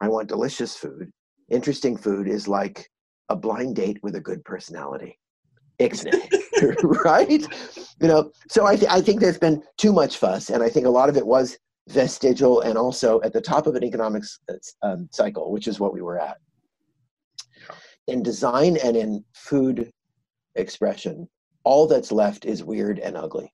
I 0.00 0.08
want 0.08 0.28
delicious 0.28 0.76
food. 0.76 1.10
Interesting 1.50 1.96
food 1.96 2.28
is 2.28 2.48
like 2.48 2.88
a 3.28 3.36
blind 3.36 3.76
date 3.76 3.98
with 4.02 4.16
a 4.16 4.20
good 4.20 4.44
personality. 4.44 5.18
Ixnay, 5.80 6.28
right? 7.04 7.42
You 8.00 8.08
know, 8.08 8.30
so 8.48 8.64
I, 8.64 8.76
th- 8.76 8.90
I 8.90 9.00
think 9.00 9.20
there's 9.20 9.38
been 9.38 9.62
too 9.76 9.92
much 9.92 10.18
fuss, 10.18 10.50
and 10.50 10.62
I 10.62 10.68
think 10.68 10.86
a 10.86 10.90
lot 10.90 11.08
of 11.08 11.16
it 11.16 11.26
was 11.26 11.58
vestigial 11.88 12.60
and 12.60 12.78
also 12.78 13.20
at 13.22 13.32
the 13.32 13.40
top 13.40 13.66
of 13.66 13.74
an 13.74 13.84
economics 13.84 14.38
um, 14.82 15.08
cycle, 15.10 15.50
which 15.50 15.66
is 15.66 15.80
what 15.80 15.92
we 15.92 16.00
were 16.00 16.20
at. 16.20 16.38
In 18.06 18.22
design 18.22 18.76
and 18.84 18.96
in 18.96 19.24
food 19.34 19.90
expression, 20.54 21.28
all 21.64 21.86
that's 21.86 22.12
left 22.12 22.44
is 22.44 22.62
weird 22.62 22.98
and 22.98 23.16
ugly 23.16 23.52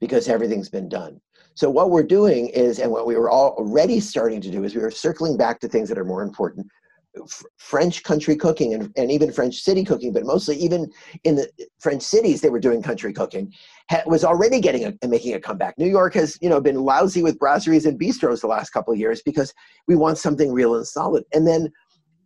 because 0.00 0.28
everything's 0.28 0.68
been 0.68 0.88
done. 0.88 1.20
So 1.54 1.70
what 1.70 1.90
we're 1.90 2.02
doing 2.02 2.48
is, 2.48 2.80
and 2.80 2.90
what 2.90 3.06
we 3.06 3.16
were 3.16 3.30
already 3.30 4.00
starting 4.00 4.40
to 4.42 4.50
do 4.50 4.64
is 4.64 4.74
we 4.74 4.82
were 4.82 4.90
circling 4.90 5.36
back 5.36 5.58
to 5.60 5.68
things 5.68 5.88
that 5.88 5.98
are 5.98 6.04
more 6.04 6.22
important. 6.22 6.66
F- 7.22 7.42
French 7.58 8.02
country 8.02 8.36
cooking 8.36 8.74
and, 8.74 8.92
and 8.96 9.10
even 9.10 9.32
French 9.32 9.56
city 9.56 9.84
cooking, 9.84 10.12
but 10.12 10.24
mostly 10.24 10.56
even 10.56 10.90
in 11.24 11.36
the 11.36 11.48
French 11.78 12.02
cities, 12.02 12.40
they 12.40 12.50
were 12.50 12.60
doing 12.60 12.82
country 12.82 13.12
cooking, 13.12 13.52
ha- 13.90 14.02
was 14.06 14.24
already 14.24 14.60
getting 14.60 14.84
a, 14.84 15.08
making 15.08 15.34
a 15.34 15.40
comeback. 15.40 15.78
New 15.78 15.88
York 15.88 16.14
has, 16.14 16.38
you 16.40 16.48
know, 16.48 16.60
been 16.60 16.82
lousy 16.82 17.22
with 17.22 17.38
brasseries 17.38 17.86
and 17.86 17.98
bistros 17.98 18.40
the 18.40 18.46
last 18.46 18.70
couple 18.70 18.92
of 18.92 18.98
years 18.98 19.22
because 19.24 19.52
we 19.88 19.96
want 19.96 20.18
something 20.18 20.52
real 20.52 20.76
and 20.76 20.86
solid. 20.86 21.24
And 21.32 21.46
then, 21.46 21.70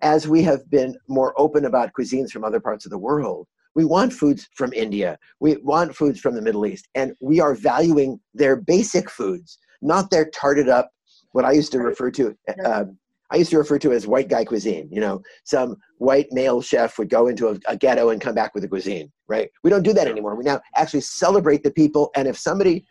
as 0.02 0.26
we 0.26 0.42
have 0.42 0.68
been 0.70 0.96
more 1.08 1.38
open 1.38 1.66
about 1.66 1.90
cuisines 1.98 2.30
from 2.30 2.44
other 2.44 2.60
parts 2.60 2.86
of 2.86 2.90
the 2.90 2.98
world, 2.98 3.46
we 3.74 3.84
want 3.84 4.12
foods 4.12 4.48
from 4.54 4.72
India. 4.72 5.18
We 5.40 5.58
want 5.58 5.94
foods 5.94 6.20
from 6.20 6.34
the 6.34 6.42
Middle 6.42 6.66
East. 6.66 6.88
And 6.94 7.12
we 7.20 7.40
are 7.40 7.54
valuing 7.54 8.18
their 8.34 8.56
basic 8.56 9.10
foods, 9.10 9.58
not 9.82 10.10
their 10.10 10.30
tarted 10.30 10.68
up, 10.68 10.90
what 11.32 11.44
I 11.44 11.52
used 11.52 11.72
to 11.72 11.78
refer 11.78 12.10
to. 12.12 12.36
Um, 12.64 12.98
I 13.30 13.36
used 13.36 13.50
to 13.50 13.58
refer 13.58 13.78
to 13.78 13.92
as 13.92 14.06
white 14.06 14.28
guy 14.28 14.44
cuisine. 14.44 14.88
You 14.90 15.00
know, 15.00 15.22
some 15.44 15.76
white 15.98 16.26
male 16.32 16.60
chef 16.60 16.98
would 16.98 17.08
go 17.08 17.28
into 17.28 17.48
a, 17.48 17.58
a, 17.68 17.76
ghetto 17.76 18.10
and 18.10 18.20
come 18.20 18.34
back 18.34 18.54
with 18.54 18.64
a 18.64 18.68
cuisine, 18.68 19.10
right? 19.28 19.50
We 19.62 19.70
don't 19.70 19.82
do 19.82 19.92
that 19.92 20.08
anymore. 20.08 20.34
We 20.34 20.44
now 20.44 20.60
actually 20.76 21.02
celebrate 21.02 21.62
the 21.62 21.70
people. 21.70 22.10
And 22.16 22.26
if 22.26 22.36
somebody 22.36 22.84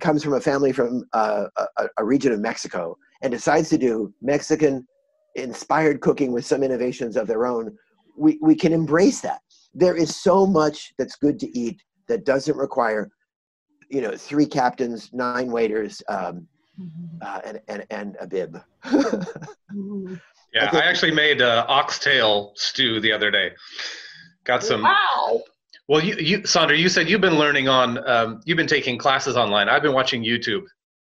comes 0.00 0.24
from 0.24 0.34
a 0.34 0.40
family 0.40 0.72
from 0.72 1.04
uh, 1.12 1.46
a, 1.76 1.88
a 1.98 2.04
region 2.04 2.32
of 2.32 2.40
Mexico 2.40 2.96
and 3.22 3.30
decides 3.30 3.68
to 3.70 3.78
do 3.78 4.12
Mexican 4.22 4.86
inspired 5.34 6.00
cooking 6.00 6.32
with 6.32 6.46
some 6.46 6.62
innovations 6.62 7.16
of 7.16 7.26
their 7.26 7.46
own, 7.46 7.76
we, 8.16 8.38
we 8.40 8.54
can 8.54 8.72
embrace 8.72 9.20
that 9.20 9.40
there 9.74 9.96
is 9.96 10.16
so 10.16 10.46
much 10.46 10.92
that's 10.98 11.16
good 11.16 11.38
to 11.38 11.58
eat 11.58 11.80
that 12.08 12.24
doesn't 12.24 12.56
require 12.56 13.10
you 13.90 14.00
know 14.00 14.14
three 14.16 14.46
captains 14.46 15.10
nine 15.12 15.50
waiters 15.50 16.02
um. 16.08 16.46
Uh, 17.22 17.40
and, 17.44 17.60
and, 17.68 17.86
and 17.90 18.16
a 18.20 18.26
bib 18.26 18.60
mm-hmm. 18.84 20.14
yeah 20.54 20.70
I, 20.72 20.78
I, 20.78 20.80
actually 20.82 21.12
made 21.12 21.42
uh, 21.42 21.64
oxtail 21.68 22.52
stew 22.54 23.00
the 23.00 23.12
other 23.12 23.30
day 23.30 23.50
got 24.44 24.62
some 24.62 24.82
wow 24.82 25.42
well 25.88 26.02
you, 26.02 26.14
you 26.16 26.46
sandra 26.46 26.76
you 26.76 26.88
said 26.88 27.08
you've 27.08 27.20
been 27.20 27.38
learning 27.38 27.68
on 27.68 28.06
um, 28.08 28.40
you've 28.44 28.56
been 28.56 28.66
taking 28.66 28.98
classes 28.98 29.36
online 29.36 29.68
i've 29.68 29.82
been 29.82 29.94
watching 29.94 30.22
youtube 30.22 30.64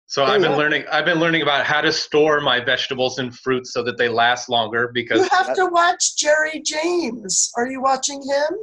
so 0.07 0.23
oh, 0.23 0.27
I've 0.27 0.43
been 0.43 0.53
yeah. 0.53 0.57
learning. 0.57 0.85
I've 0.93 1.05
been 1.05 1.19
learning 1.19 1.43
about 1.43 1.65
how 1.65 1.81
to 1.81 1.91
store 1.91 2.41
my 2.41 2.61
vegetables 2.61 3.19
and 3.19 3.37
fruits 3.37 3.73
so 3.73 3.83
that 3.85 3.97
they 3.97 4.09
last 4.09 4.49
longer. 4.49 4.91
Because 4.93 5.23
you 5.23 5.29
have 5.37 5.55
to 5.55 5.67
watch 5.67 6.17
Jerry 6.17 6.63
James. 6.65 7.51
Are 7.57 7.67
you 7.67 7.81
watching 7.81 8.23
him? 8.23 8.59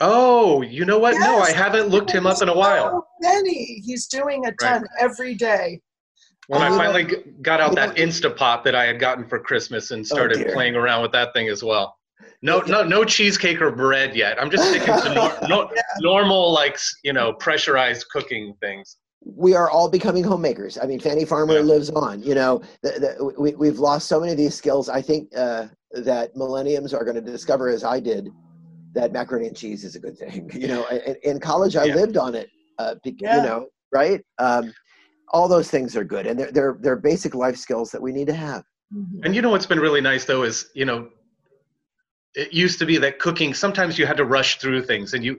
Oh, 0.00 0.62
you 0.62 0.84
know 0.84 0.98
what? 0.98 1.14
Yes, 1.14 1.26
no, 1.26 1.38
I 1.40 1.50
haven't 1.50 1.88
looked 1.88 2.10
him 2.10 2.26
up 2.26 2.40
in 2.40 2.48
a 2.48 2.56
while. 2.56 3.08
So 3.20 3.28
many. 3.28 3.82
He's 3.84 4.06
doing 4.06 4.46
a 4.46 4.52
ton 4.52 4.82
right. 4.82 4.90
every 5.00 5.34
day. 5.34 5.80
When 6.48 6.62
I 6.62 6.70
finally 6.70 7.04
got 7.42 7.60
out 7.60 7.74
that 7.74 7.96
Instapot 7.96 8.64
that 8.64 8.74
I 8.74 8.86
had 8.86 8.98
gotten 8.98 9.28
for 9.28 9.38
Christmas 9.38 9.90
and 9.90 10.00
oh, 10.00 10.04
started 10.04 10.46
oh 10.48 10.52
playing 10.52 10.76
around 10.76 11.02
with 11.02 11.12
that 11.12 11.32
thing 11.34 11.48
as 11.48 11.62
well. 11.62 11.96
No, 12.40 12.60
no, 12.60 12.82
no 12.82 13.04
cheesecake 13.04 13.60
or 13.60 13.70
bread 13.70 14.16
yet. 14.16 14.40
I'm 14.40 14.50
just 14.50 14.68
sticking 14.68 14.94
to 14.94 15.14
nor- 15.14 15.38
no, 15.48 15.70
yeah. 15.74 15.82
normal, 16.00 16.52
like 16.52 16.78
you 17.04 17.12
know, 17.12 17.32
pressurized 17.34 18.06
cooking 18.10 18.54
things 18.60 18.96
we 19.24 19.54
are 19.54 19.70
all 19.70 19.88
becoming 19.88 20.24
homemakers. 20.24 20.78
I 20.78 20.86
mean, 20.86 21.00
Fannie 21.00 21.24
Farmer 21.24 21.54
yeah. 21.54 21.60
lives 21.60 21.90
on. 21.90 22.22
You 22.22 22.34
know, 22.34 22.62
the, 22.82 22.90
the, 23.18 23.40
we, 23.40 23.54
we've 23.54 23.78
lost 23.78 24.08
so 24.08 24.20
many 24.20 24.32
of 24.32 24.38
these 24.38 24.54
skills. 24.54 24.88
I 24.88 25.02
think 25.02 25.30
uh, 25.36 25.66
that 25.92 26.36
millenniums 26.36 26.94
are 26.94 27.04
going 27.04 27.16
to 27.16 27.20
discover, 27.20 27.68
as 27.68 27.84
I 27.84 28.00
did, 28.00 28.30
that 28.94 29.12
macaroni 29.12 29.48
and 29.48 29.56
cheese 29.56 29.84
is 29.84 29.96
a 29.96 30.00
good 30.00 30.16
thing. 30.18 30.50
You 30.58 30.68
know, 30.68 30.86
in, 30.88 31.16
in 31.22 31.40
college, 31.40 31.76
I 31.76 31.84
yeah. 31.84 31.94
lived 31.94 32.16
on 32.16 32.34
it. 32.34 32.48
Uh, 32.78 32.94
yeah. 33.04 33.36
You 33.36 33.42
know, 33.42 33.66
right? 33.92 34.24
Um, 34.38 34.72
all 35.30 35.48
those 35.48 35.70
things 35.70 35.96
are 35.96 36.04
good, 36.04 36.26
and 36.26 36.38
they're 36.38 36.52
they're 36.52 36.78
they're 36.80 36.96
basic 36.96 37.34
life 37.34 37.56
skills 37.56 37.90
that 37.90 38.02
we 38.02 38.12
need 38.12 38.26
to 38.28 38.34
have. 38.34 38.64
Mm-hmm. 38.94 39.24
And 39.24 39.34
you 39.34 39.42
know 39.42 39.50
what's 39.50 39.66
been 39.66 39.80
really 39.80 40.00
nice 40.00 40.24
though 40.24 40.42
is 40.42 40.70
you 40.74 40.84
know 40.84 41.08
it 42.34 42.52
used 42.52 42.78
to 42.78 42.86
be 42.86 42.98
that 42.98 43.18
cooking 43.18 43.54
sometimes 43.54 43.98
you 43.98 44.06
had 44.06 44.16
to 44.16 44.24
rush 44.24 44.58
through 44.58 44.82
things 44.82 45.14
and 45.14 45.24
you 45.24 45.36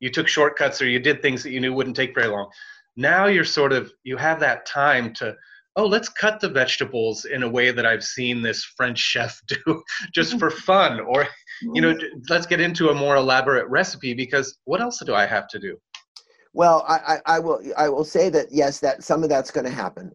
you 0.00 0.10
took 0.10 0.28
shortcuts 0.28 0.82
or 0.82 0.88
you 0.88 0.98
did 0.98 1.22
things 1.22 1.42
that 1.42 1.50
you 1.50 1.60
knew 1.60 1.72
wouldn't 1.72 1.96
take 1.96 2.14
very 2.14 2.28
long 2.28 2.48
now 2.96 3.26
you're 3.26 3.44
sort 3.44 3.72
of 3.72 3.92
you 4.04 4.16
have 4.16 4.38
that 4.40 4.66
time 4.66 5.14
to 5.14 5.34
oh 5.76 5.86
let's 5.86 6.08
cut 6.08 6.40
the 6.40 6.48
vegetables 6.48 7.24
in 7.24 7.42
a 7.42 7.48
way 7.48 7.70
that 7.70 7.86
i've 7.86 8.04
seen 8.04 8.42
this 8.42 8.64
french 8.64 8.98
chef 8.98 9.40
do 9.46 9.82
just 10.12 10.38
for 10.38 10.50
fun 10.70 11.00
or 11.00 11.26
you 11.74 11.80
know 11.80 11.96
let's 12.28 12.46
get 12.46 12.60
into 12.60 12.90
a 12.90 12.94
more 12.94 13.16
elaborate 13.16 13.66
recipe 13.68 14.14
because 14.14 14.58
what 14.64 14.80
else 14.80 15.00
do 15.04 15.14
i 15.14 15.24
have 15.24 15.48
to 15.48 15.58
do 15.58 15.76
well 16.52 16.84
i, 16.88 16.96
I, 17.14 17.36
I 17.36 17.38
will 17.38 17.60
i 17.76 17.88
will 17.88 18.04
say 18.04 18.28
that 18.30 18.46
yes 18.50 18.80
that 18.80 19.02
some 19.02 19.22
of 19.22 19.28
that's 19.28 19.50
going 19.50 19.66
to 19.66 19.72
happen 19.72 20.12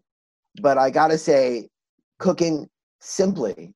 but 0.61 0.77
i 0.77 0.89
gotta 0.89 1.17
say 1.17 1.69
cooking 2.19 2.67
simply 2.99 3.73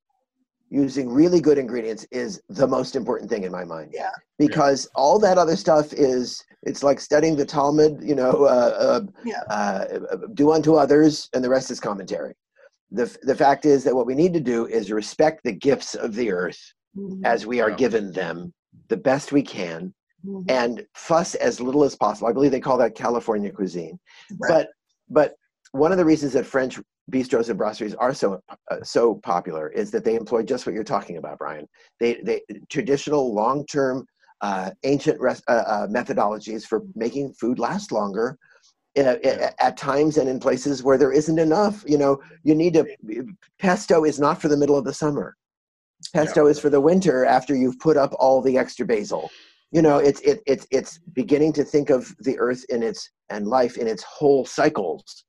using 0.71 1.09
really 1.09 1.41
good 1.41 1.57
ingredients 1.57 2.07
is 2.11 2.41
the 2.47 2.65
most 2.65 2.95
important 2.95 3.29
thing 3.29 3.43
in 3.43 3.51
my 3.51 3.65
mind. 3.65 3.91
Yeah. 3.93 4.11
Because 4.39 4.85
yeah. 4.85 5.01
all 5.01 5.19
that 5.19 5.37
other 5.37 5.57
stuff 5.57 5.91
is 5.93 6.43
it's 6.63 6.81
like 6.81 6.99
studying 6.99 7.35
the 7.35 7.45
Talmud, 7.45 8.01
you 8.01 8.15
know, 8.15 8.45
uh, 8.45 8.73
uh, 8.79 9.01
yeah. 9.25 9.41
uh, 9.49 9.85
do 10.33 10.51
unto 10.51 10.75
others, 10.75 11.29
and 11.33 11.43
the 11.43 11.49
rest 11.49 11.71
is 11.71 11.79
commentary. 11.79 12.33
The, 12.91 13.15
the 13.23 13.35
fact 13.35 13.65
is 13.65 13.83
that 13.83 13.95
what 13.95 14.05
we 14.05 14.15
need 14.15 14.33
to 14.33 14.39
do 14.39 14.65
is 14.65 14.91
respect 14.91 15.41
the 15.43 15.51
gifts 15.51 15.93
of 15.95 16.15
the 16.15 16.31
earth 16.31 16.73
mm-hmm. 16.97 17.25
as 17.25 17.45
we 17.45 17.59
are 17.61 17.71
yeah. 17.71 17.75
given 17.75 18.11
them 18.13 18.53
the 18.87 18.97
best 18.97 19.31
we 19.31 19.43
can 19.43 19.93
mm-hmm. 20.25 20.49
and 20.49 20.85
fuss 20.95 21.35
as 21.35 21.59
little 21.59 21.83
as 21.83 21.95
possible. 21.95 22.27
I 22.27 22.33
believe 22.33 22.51
they 22.51 22.59
call 22.59 22.77
that 22.77 22.95
California 22.95 23.51
cuisine. 23.51 23.99
Right. 24.39 24.49
But 24.49 24.67
but 25.09 25.33
one 25.71 25.91
of 25.91 25.97
the 25.97 26.05
reasons 26.05 26.33
that 26.33 26.45
French 26.45 26.79
bistros 27.11 27.49
and 27.49 27.59
brasseries 27.59 27.95
are 27.99 28.13
so 28.13 28.41
uh, 28.69 28.77
so 28.83 29.15
popular 29.23 29.69
is 29.69 29.91
that 29.91 30.03
they 30.03 30.15
employ 30.15 30.43
just 30.43 30.65
what 30.65 30.75
you're 30.75 30.83
talking 30.83 31.17
about, 31.17 31.37
Brian. 31.37 31.67
They 31.99 32.21
they 32.23 32.41
traditional 32.69 33.33
long 33.33 33.65
term 33.65 34.05
uh, 34.41 34.71
ancient 34.83 35.19
res- 35.19 35.43
uh, 35.47 35.63
uh, 35.65 35.87
methodologies 35.87 36.65
for 36.65 36.83
making 36.95 37.33
food 37.33 37.59
last 37.59 37.91
longer. 37.91 38.37
Uh, 38.97 39.15
yeah. 39.23 39.51
At 39.61 39.77
times 39.77 40.17
and 40.17 40.27
in 40.27 40.37
places 40.37 40.83
where 40.83 40.97
there 40.97 41.13
isn't 41.13 41.39
enough, 41.39 41.81
you 41.87 41.97
know, 41.97 42.21
you 42.43 42.53
need 42.53 42.73
to. 42.73 42.85
Pesto 43.57 44.03
is 44.03 44.19
not 44.19 44.41
for 44.41 44.49
the 44.49 44.57
middle 44.57 44.77
of 44.77 44.83
the 44.83 44.93
summer. 44.93 45.37
Pesto 46.13 46.45
yeah. 46.45 46.51
is 46.51 46.59
for 46.59 46.69
the 46.69 46.81
winter 46.81 47.25
after 47.25 47.55
you've 47.55 47.79
put 47.79 47.95
up 47.95 48.13
all 48.19 48.41
the 48.41 48.57
extra 48.57 48.85
basil. 48.85 49.29
You 49.71 49.81
know, 49.81 49.97
it's 49.97 50.19
it, 50.21 50.41
it's 50.45 50.67
it's 50.71 50.99
beginning 51.13 51.53
to 51.53 51.63
think 51.63 51.89
of 51.89 52.13
the 52.19 52.37
earth 52.39 52.65
in 52.69 52.83
its 52.83 53.09
and 53.29 53.47
life 53.47 53.77
in 53.77 53.87
its 53.87 54.03
whole 54.03 54.45
cycles. 54.45 55.25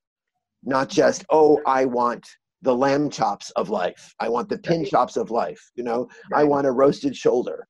Not 0.65 0.89
just 0.89 1.25
oh 1.31 1.61
i 1.67 1.85
want 1.85 2.27
the 2.63 2.75
lamb 2.75 3.11
chops 3.11 3.51
of 3.53 3.71
life. 3.71 4.15
I 4.21 4.29
want 4.29 4.49
the 4.49 4.59
pin 4.59 4.85
chops 4.85 5.17
of 5.17 5.31
life 5.31 5.61
you 5.75 5.83
know? 5.83 6.09
Right. 6.31 6.41
i 6.41 6.45
want 6.45 6.67
a 6.67 6.73
roasted 6.73 7.17
shoulder. 7.17 7.67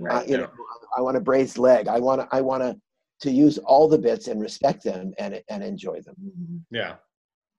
Uh, 0.00 0.04
right. 0.04 0.22
Uh, 0.22 0.24
you 0.30 0.36
know 0.38 0.50
i 0.96 1.00
want 1.00 1.16
a 1.16 1.20
braised 1.20 1.58
leg. 1.58 1.88
I 1.88 1.98
want 1.98 2.20
to 2.20 2.28
i 2.32 2.40
want 2.40 2.62
to 2.62 2.76
to 3.20 3.30
use 3.30 3.58
all 3.58 3.88
the 3.88 3.98
bits 3.98 4.26
and 4.28 4.40
respect 4.40 4.82
them 4.82 5.12
and 5.18 5.40
and 5.48 5.62
enjoy 5.62 6.00
them. 6.00 6.16
Yeah 6.70 6.94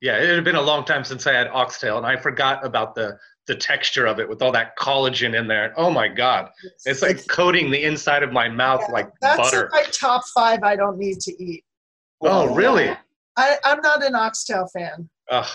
yeah 0.04 0.18
it 0.18 0.30
had 0.30 0.44
been 0.44 0.56
a 0.56 0.62
long 0.62 0.86
time 0.86 1.04
since 1.04 1.26
i 1.26 1.34
had 1.34 1.48
oxtail 1.48 1.98
and 1.98 2.06
i 2.06 2.16
forgot 2.16 2.64
about 2.64 2.94
the 2.94 3.18
the 3.48 3.56
texture 3.56 4.06
of 4.06 4.20
it 4.20 4.30
with 4.30 4.42
all 4.42 4.52
that 4.52 4.78
collagen 4.78 5.38
in 5.38 5.48
there 5.48 5.74
oh 5.76 5.90
my 5.90 6.08
god 6.08 6.50
it's 6.86 7.02
like 7.02 7.18
it's, 7.18 7.26
coating 7.26 7.72
the 7.72 7.84
inside 7.84 8.22
of 8.22 8.32
my 8.32 8.48
mouth 8.48 8.82
yeah, 8.88 8.94
like 8.94 9.10
that's 9.20 9.38
butter 9.38 9.70
my 9.72 9.84
top 9.92 10.22
five 10.36 10.60
i 10.62 10.76
don't 10.76 11.00
need 11.00 11.20
to 11.20 11.34
eat 11.44 11.66
oh 12.22 12.54
really 12.54 12.96
I, 13.38 13.58
I'm 13.64 13.82
not 13.82 14.04
an 14.04 14.16
oxtail 14.16 14.68
fan. 14.68 15.10
Ugh. 15.30 15.50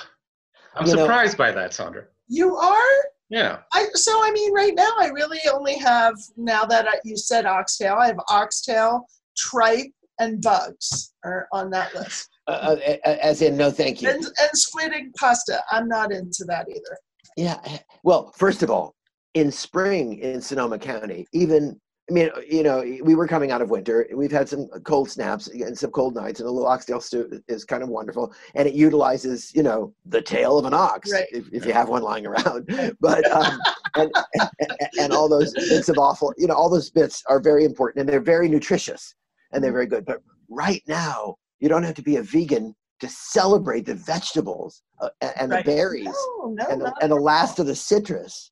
I'm 0.75 0.87
you 0.87 0.93
surprised 0.93 1.39
know, 1.39 1.45
by 1.45 1.53
that, 1.53 1.73
Sandra. 1.73 2.05
You 2.29 2.57
are? 2.57 3.05
Yeah. 3.31 3.59
I 3.73 3.87
so 3.95 4.13
I 4.23 4.31
mean, 4.31 4.53
right 4.53 4.75
now 4.75 4.91
I 4.99 5.09
really 5.09 5.41
only 5.53 5.77
have 5.79 6.15
now 6.37 6.65
that 6.65 6.89
I, 6.89 6.95
you 7.05 7.17
said 7.17 7.47
oxtail, 7.47 7.95
I 7.95 8.07
have 8.07 8.21
oxtail, 8.29 9.07
tripe, 9.37 9.93
and 10.19 10.41
bugs 10.43 11.13
are 11.25 11.47
on 11.53 11.71
that 11.71 11.95
list. 11.95 12.29
Uh, 12.49 12.77
uh 13.05 13.17
as 13.23 13.43
in, 13.43 13.57
no, 13.57 13.71
thank 13.71 14.03
you. 14.03 14.09
And, 14.09 14.25
and 14.25 14.51
squid 14.55 14.93
and 14.93 15.13
pasta. 15.15 15.63
I'm 15.71 15.89
not 15.89 16.13
into 16.13 16.45
that 16.47 16.67
either. 16.69 16.99
Yeah. 17.37 17.61
Well, 18.03 18.33
first 18.37 18.63
of 18.63 18.71
all, 18.71 18.95
in 19.35 19.53
spring 19.53 20.19
in 20.19 20.41
Sonoma 20.41 20.79
County, 20.79 21.27
even 21.33 21.79
I 22.11 22.15
mean, 22.15 22.31
you 22.49 22.63
know, 22.63 22.83
we 23.03 23.15
were 23.15 23.27
coming 23.27 23.51
out 23.51 23.61
of 23.61 23.69
winter. 23.69 24.07
We've 24.15 24.33
had 24.33 24.49
some 24.49 24.69
cold 24.85 25.11
snaps 25.11 25.49
and 25.49 25.77
some 25.77 25.91
cold 25.91 26.15
nights, 26.15 26.41
and 26.41 26.49
a 26.49 26.51
little 26.51 26.67
oxtail 26.67 27.03
stew 27.03 27.43
is 27.49 27.67
kind 27.67 27.83
of 27.83 27.91
wonderful. 27.91 28.33
And 28.55 28.67
it 28.67 28.73
utilizes, 28.73 29.55
you 29.55 29.63
know, 29.63 29.93
the 30.07 30.23
tail 30.23 30.59
of 30.59 30.65
an 30.65 30.73
ox 30.73 31.13
Right. 31.13 31.27
if, 31.31 31.53
if 31.53 31.67
you 31.67 31.75
have 31.75 31.91
one 31.91 32.03
lying 32.03 32.27
around. 32.27 32.69
But 33.01 33.31
um, 33.31 33.61
and, 33.95 34.11
and 34.35 34.73
and 34.99 35.13
all 35.13 35.29
those 35.29 35.53
bits 35.53 35.89
of 35.89 35.99
offal, 35.99 36.33
you 36.39 36.47
know, 36.47 36.55
all 36.55 36.71
those 36.71 36.91
bits 36.91 37.23
are 37.29 37.41
very 37.41 37.65
important, 37.65 38.01
and 38.01 38.09
they're 38.09 38.21
very 38.21 38.49
nutritious, 38.49 39.15
and 39.53 39.63
they're 39.63 39.73
very 39.73 39.87
good. 39.87 40.07
But 40.07 40.23
right 40.49 40.83
now, 40.87 41.37
you 41.61 41.69
don't 41.69 41.83
have 41.83 41.95
to 41.95 42.03
be 42.03 42.17
a 42.17 42.23
vegan 42.23 42.75
to 43.01 43.09
celebrate 43.09 43.87
the 43.87 43.95
vegetables 43.95 44.83
uh, 45.01 45.11
and, 45.21 45.33
and 45.41 45.51
Right. 45.53 45.65
the 45.65 45.71
berries 45.71 46.05
No, 46.07 46.55
no, 46.57 46.67
and 46.69 46.81
the, 46.83 46.95
and 47.01 47.11
the 47.13 47.17
last 47.17 47.59
of 47.59 47.67
the 47.67 47.75
citrus 47.77 48.51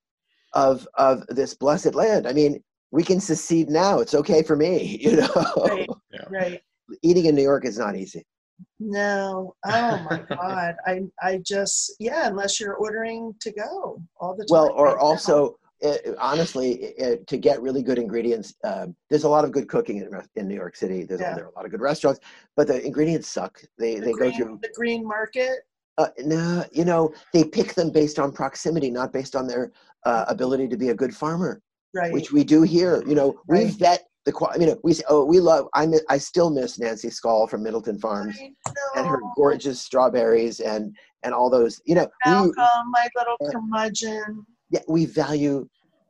of 0.53 0.87
of 0.95 1.27
this 1.29 1.55
blessed 1.55 1.95
land. 1.95 2.27
I 2.27 2.33
mean, 2.33 2.63
we 2.93 3.03
can 3.03 3.21
secede 3.21 3.69
now. 3.69 3.99
It's 4.01 4.15
okay 4.15 4.43
for 4.43 4.57
me, 4.57 4.99
you 5.01 5.17
know. 5.17 5.29
Right. 5.65 5.89
Yeah. 6.13 6.25
Right. 6.31 6.61
Eating 7.03 7.27
in 7.27 7.35
New 7.35 7.43
York 7.43 7.65
is 7.65 7.79
not 7.79 7.97
easy. 7.97 8.25
No. 8.79 9.55
Oh 9.67 9.99
my 10.09 10.23
God. 10.29 10.77
I 10.87 11.01
I 11.21 11.39
just 11.45 11.95
yeah. 11.99 12.29
Unless 12.29 12.61
you're 12.61 12.75
ordering 12.77 13.35
to 13.41 13.53
go 13.53 14.01
all 14.21 14.37
the 14.37 14.45
time. 14.45 14.49
Well, 14.51 14.73
or 14.77 14.87
right 14.87 14.97
now. 14.97 15.01
also, 15.01 15.57
uh, 15.85 15.97
honestly, 16.19 16.95
uh, 17.03 17.17
to 17.27 17.37
get 17.37 17.61
really 17.61 17.83
good 17.83 17.99
ingredients, 17.99 18.55
um, 18.65 18.95
there's 19.11 19.25
a 19.25 19.29
lot 19.29 19.45
of 19.45 19.53
good 19.53 19.69
cooking 19.69 19.99
in, 19.99 20.09
in 20.37 20.49
New 20.49 20.55
York 20.55 20.77
City. 20.77 21.05
There's 21.05 21.21
Yeah. 21.21 21.35
there 21.35 21.45
are 21.45 21.49
a 21.51 21.55
lot 21.55 21.65
of 21.65 21.71
good 21.71 21.81
restaurants, 21.81 22.21
but 22.57 22.67
the 22.67 22.85
ingredients 22.85 23.29
suck. 23.29 23.61
They 23.79 23.97
the 23.97 24.07
they 24.07 24.13
green, 24.13 24.31
go 24.33 24.37
through. 24.37 24.59
the 24.63 24.71
green 24.75 25.07
market. 25.07 25.67
Uh, 25.99 26.09
no, 26.25 26.65
you 26.73 26.85
know, 26.85 27.13
they 27.33 27.43
pick 27.45 27.75
them 27.75 27.91
based 27.91 28.19
on 28.19 28.31
proximity, 28.33 28.91
not 28.91 29.13
based 29.13 29.35
on 29.35 29.47
their 29.47 29.73
uh, 30.05 30.27
ability 30.29 30.69
to 30.69 30.77
be 30.77 30.91
a 30.91 30.95
good 30.95 31.15
farmer. 31.15 31.61
Right. 31.95 32.13
which 32.13 32.31
we 32.31 32.45
do 32.45 32.61
here. 32.61 33.03
You 33.07 33.15
know, 33.15 33.41
we 33.47 33.65
Right. 33.65 33.73
vet 33.73 34.05
the. 34.27 34.33
I 34.53 34.59
mean, 34.59 34.77
we 34.85 34.95
oh, 35.09 35.25
we 35.25 35.41
love. 35.41 35.69
I 35.73 35.87
mi- 35.87 36.01
I 36.11 36.19
still 36.19 36.51
miss 36.51 36.79
Nancy 36.79 37.09
Skall 37.09 37.47
from 37.49 37.63
Middleton 37.63 37.99
Farms 37.99 38.37
and 38.97 39.07
her 39.07 39.23
gorgeous 39.35 39.81
strawberries 39.81 40.61
and 40.61 40.95
and 41.23 41.33
all 41.33 41.49
those. 41.49 41.81
You 41.87 41.95
know, 41.95 42.09
we 42.27 42.33
my 42.91 43.09
little 43.17 43.37
Uh, 43.41 43.51
curmudgeon. 43.51 44.45
Yeah, 44.71 44.81
we 44.89 45.07
value 45.07 45.69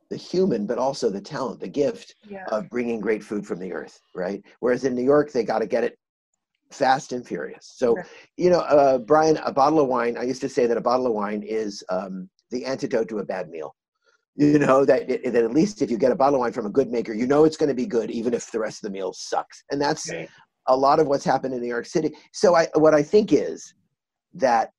the 0.09 0.17
human, 0.17 0.65
but 0.65 0.77
also 0.77 1.09
the 1.09 1.21
talent, 1.21 1.59
the 1.59 1.67
gift 1.67 2.15
Yeah. 2.27 2.45
of 2.47 2.69
bringing 2.69 2.99
great 2.99 3.23
food 3.23 3.45
from 3.45 3.59
the 3.59 3.73
earth, 3.73 3.99
right? 4.15 4.43
Whereas 4.59 4.85
in 4.85 4.95
New 4.95 5.03
York, 5.03 5.31
they 5.31 5.43
got 5.43 5.59
to 5.59 5.67
get 5.67 5.83
it 5.83 5.97
fast 6.71 7.11
and 7.11 7.25
furious. 7.25 7.73
So, 7.75 7.95
Right. 7.95 8.05
you 8.37 8.49
know, 8.49 8.59
uh, 8.59 8.97
Brian, 8.99 9.37
a 9.37 9.51
bottle 9.51 9.79
of 9.79 9.87
wine. 9.87 10.17
I 10.17 10.23
used 10.23 10.41
to 10.41 10.49
say 10.49 10.65
that 10.67 10.77
a 10.77 10.81
bottle 10.81 11.07
of 11.07 11.13
wine 11.13 11.43
is 11.43 11.83
um, 11.89 12.29
the 12.51 12.65
antidote 12.65 13.09
to 13.09 13.19
a 13.19 13.25
bad 13.25 13.49
meal. 13.49 13.75
You 14.35 14.59
know 14.59 14.85
that 14.85 15.07
that 15.07 15.35
at 15.35 15.51
least 15.51 15.81
if 15.81 15.89
you 15.89 15.97
get 15.97 16.11
a 16.11 16.15
bottle 16.15 16.35
of 16.35 16.41
wine 16.41 16.53
from 16.53 16.67
a 16.67 16.69
good 16.69 16.91
maker, 16.91 17.11
you 17.11 17.25
know 17.25 17.43
it's 17.43 17.57
going 17.57 17.69
to 17.69 17.75
be 17.75 17.87
good, 17.87 18.11
even 18.11 18.35
if 18.35 18.51
the 18.51 18.59
rest 18.59 18.83
of 18.83 18.87
the 18.91 18.93
meal 18.97 19.11
sucks. 19.11 19.63
And 19.71 19.81
that's 19.81 20.11
Right. 20.11 20.29
a 20.67 20.77
lot 20.77 20.99
of 20.99 21.07
what's 21.07 21.25
happened 21.25 21.55
in 21.55 21.61
New 21.61 21.67
York 21.67 21.87
City. 21.87 22.15
So 22.33 22.53
I, 22.55 22.67
what 22.75 22.93
I 22.93 23.01
think 23.01 23.33
is 23.33 23.73
that 24.35 24.69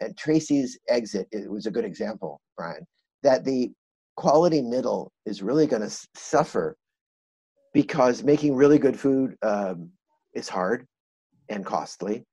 and 0.00 0.16
Traci's 0.16 0.76
exit 0.88 1.28
it 1.30 1.48
was 1.48 1.66
a 1.66 1.70
good 1.70 1.84
example, 1.84 2.40
Brian, 2.56 2.84
that 3.24 3.44
the 3.44 3.72
quality 4.16 4.62
middle 4.62 5.10
is 5.26 5.42
really 5.42 5.66
going 5.66 5.82
to 5.82 6.08
suffer 6.14 6.76
because 7.72 8.22
making 8.22 8.54
really 8.54 8.78
good 8.78 8.98
food 8.98 9.36
um, 9.42 9.90
is 10.34 10.48
hard 10.48 10.86
and 11.48 11.66
costly, 11.66 12.24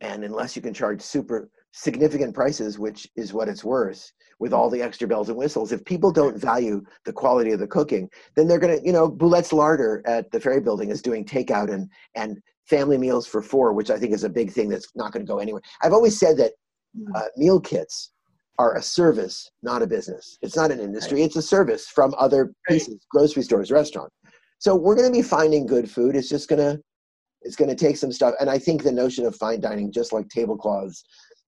and 0.00 0.24
unless 0.24 0.56
you 0.56 0.62
can 0.62 0.74
charge 0.74 1.00
super 1.00 1.48
significant 1.72 2.34
prices, 2.34 2.78
which 2.78 3.06
is 3.14 3.32
what 3.32 3.48
it's 3.48 3.62
worth, 3.62 4.10
with 4.40 4.52
all 4.52 4.68
the 4.68 4.82
extra 4.82 5.06
bells 5.06 5.28
and 5.28 5.38
whistles, 5.38 5.70
if 5.70 5.84
people 5.84 6.10
don't 6.10 6.36
value 6.36 6.82
the 7.04 7.12
quality 7.12 7.52
of 7.52 7.60
the 7.60 7.66
cooking, 7.66 8.08
then 8.34 8.48
they're 8.48 8.58
going 8.58 8.76
to, 8.76 8.84
you 8.84 8.92
know, 8.92 9.08
Boulette's 9.08 9.52
Larder 9.52 10.02
at 10.06 10.30
the 10.32 10.40
Ferry 10.40 10.60
Building 10.60 10.90
is 10.90 11.02
doing 11.02 11.24
takeout 11.24 11.72
and 11.72 11.88
and 12.16 12.38
family 12.64 12.98
meals 12.98 13.26
for 13.26 13.42
four, 13.42 13.72
which 13.72 13.90
I 13.90 13.98
think 13.98 14.12
is 14.12 14.24
a 14.24 14.28
big 14.28 14.50
thing 14.50 14.68
that's 14.68 14.88
not 14.94 15.12
going 15.12 15.24
to 15.24 15.30
go 15.30 15.38
anywhere. 15.38 15.62
I've 15.82 15.92
always 15.92 16.18
said 16.18 16.36
that 16.38 16.52
Mm. 16.98 17.04
uh, 17.14 17.28
meal 17.36 17.60
kits 17.60 18.10
are 18.60 18.76
a 18.76 18.82
service, 18.82 19.50
not 19.62 19.80
a 19.80 19.86
business. 19.86 20.24
It's 20.42 20.56
not 20.60 20.70
an 20.70 20.80
industry; 20.80 21.22
it's 21.22 21.36
a 21.36 21.42
service 21.54 21.84
from 21.96 22.14
other 22.18 22.52
pieces, 22.68 22.98
grocery 23.10 23.42
stores, 23.42 23.70
restaurants. 23.70 24.14
So 24.58 24.76
we're 24.76 24.98
going 24.98 25.10
to 25.10 25.18
be 25.20 25.22
finding 25.38 25.64
good 25.66 25.90
food. 25.90 26.14
It's 26.14 26.28
just 26.28 26.48
going 26.50 26.64
to 26.68 26.72
it's 27.42 27.56
going 27.56 27.70
to 27.70 27.84
take 27.86 27.96
some 27.96 28.12
stuff. 28.12 28.34
And 28.38 28.50
I 28.50 28.58
think 28.58 28.82
the 28.82 28.92
notion 28.92 29.24
of 29.24 29.34
fine 29.34 29.60
dining, 29.60 29.90
just 29.90 30.12
like 30.12 30.28
tablecloths 30.28 31.02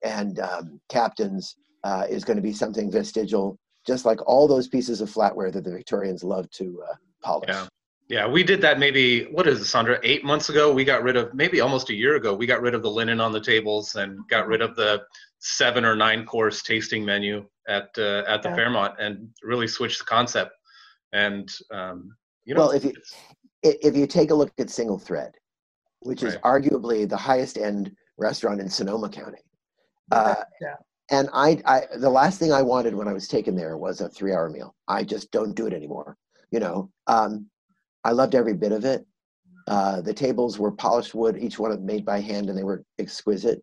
and 0.03 0.39
um, 0.41 0.81
captains, 0.89 1.57
uh, 1.89 2.07
is 2.09 2.25
going 2.25 2.39
to 2.39 2.43
be 2.43 2.55
something 2.55 2.91
vestigial, 2.91 3.59
just 3.87 4.07
like 4.07 4.21
all 4.27 4.49
those 4.49 4.67
pieces 4.67 5.03
of 5.03 5.11
flatware 5.11 5.53
that 5.53 5.65
the 5.65 5.71
Victorians 5.71 6.25
love 6.25 6.49
to 6.53 6.83
uh, 6.91 6.95
polish. 7.23 7.49
Yeah. 7.49 7.67
Yeah, 8.09 8.29
we 8.29 8.43
did 8.43 8.61
that 8.61 8.79
maybe, 8.79 9.25
what 9.37 9.47
is 9.47 9.63
it, 9.63 9.65
Sandra? 9.65 9.99
Eight 10.03 10.25
months 10.25 10.51
ago, 10.51 10.71
we 10.71 10.85
got 10.85 11.03
rid 11.03 11.17
of, 11.17 11.33
maybe 11.33 11.63
almost 11.63 11.89
a 11.89 11.95
year 11.95 12.17
ago, 12.17 12.35
we 12.35 12.45
got 12.45 12.61
rid 12.61 12.75
of 12.75 12.83
the 12.83 12.91
linen 12.91 13.19
on 13.19 13.33
the 13.33 13.41
tables 13.41 13.95
and 13.95 14.19
got 14.29 14.47
rid 14.47 14.61
of 14.61 14.77
the 14.77 15.03
seven 15.47 15.85
or 15.85 15.95
nine 15.95 16.25
course 16.25 16.63
tasting 16.63 17.05
menu 17.05 17.45
at 17.69 17.91
uh, 17.99 18.23
at 18.27 18.43
the 18.43 18.49
Yeah. 18.49 18.57
Fairmont 18.57 18.95
and 18.99 19.29
really 19.43 19.69
switch 19.69 19.99
the 19.99 20.05
concept. 20.05 20.53
And, 21.13 21.49
um, 21.71 22.17
you 22.45 22.55
know, 22.55 22.63
Well, 22.63 22.71
if 22.71 22.85
you- 22.85 22.95
if 23.63 23.95
you 23.97 24.07
take 24.07 24.31
a 24.31 24.35
look 24.35 24.53
at 24.59 24.69
Single 24.71 24.99
Thread, 24.99 25.33
which 26.01 26.23
is 26.23 26.37
arguably 26.37 27.09
the 27.09 27.17
highest 27.17 27.57
end 27.57 27.95
restaurant 28.19 28.61
in 28.61 28.69
Sonoma 28.69 29.09
County, 29.09 29.43
uh, 30.11 30.45
yeah. 30.61 30.77
and 31.11 31.29
I, 31.33 31.63
I, 31.65 31.87
the 31.97 32.11
last 32.11 32.39
thing 32.39 32.53
I 32.53 32.63
wanted 32.63 32.95
when 32.95 33.09
I 33.09 33.13
was 33.13 33.29
taken 33.29 33.55
there 33.55 33.77
was 33.79 34.01
a 34.01 34.09
three-hour 34.09 34.51
meal. 34.51 34.75
I 34.89 35.03
just 35.05 35.31
don't 35.31 35.55
do 35.55 35.67
it 35.67 35.73
anymore. 35.73 36.17
You 36.51 36.61
know, 36.61 36.91
um, 37.07 37.49
I 38.05 38.13
loved 38.13 38.35
every 38.35 38.55
bit 38.55 38.73
of 38.73 38.85
it. 38.85 39.07
Uh, 39.67 40.01
the 40.03 40.13
tables 40.13 40.59
were 40.59 40.73
polished 40.73 41.15
wood, 41.15 41.39
each 41.39 41.59
one 41.59 41.85
made 41.87 42.05
by 42.05 42.21
hand, 42.21 42.49
and 42.51 42.59
they 42.59 42.65
were 42.65 42.85
exquisite. 42.99 43.63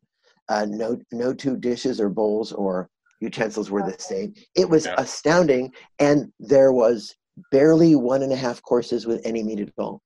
Uh, 0.51 0.65
no, 0.69 0.99
no 1.13 1.33
two 1.33 1.55
dishes 1.55 2.01
or 2.01 2.09
bowls 2.09 2.51
or 2.51 2.89
utensils 3.21 3.71
were 3.71 3.83
the 3.83 3.95
same. 3.97 4.33
It 4.53 4.69
was 4.69 4.85
Yeah. 4.85 4.95
astounding, 4.97 5.71
and 5.99 6.31
there 6.39 6.73
was 6.73 7.15
barely 7.51 7.95
one 7.95 8.21
and 8.21 8.33
a 8.33 8.35
half 8.35 8.61
courses 8.61 9.07
with 9.07 9.25
any 9.25 9.43
meat 9.43 9.61
at 9.61 9.71
all. 9.77 10.01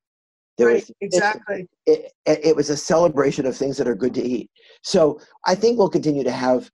There 0.56 0.68
right. 0.68 0.74
was 0.74 0.90
Exactly. 1.00 1.66
it, 1.86 2.12
it 2.26 2.38
it 2.48 2.56
was 2.56 2.70
a 2.70 2.76
celebration 2.76 3.44
of 3.44 3.56
things 3.56 3.76
that 3.78 3.88
are 3.88 3.96
good 3.96 4.14
to 4.14 4.22
eat. 4.22 4.48
So 4.82 5.18
I 5.44 5.54
think 5.56 5.78
we'll 5.78 5.88
continue 5.98 6.22
to 6.22 6.30
have 6.30 6.70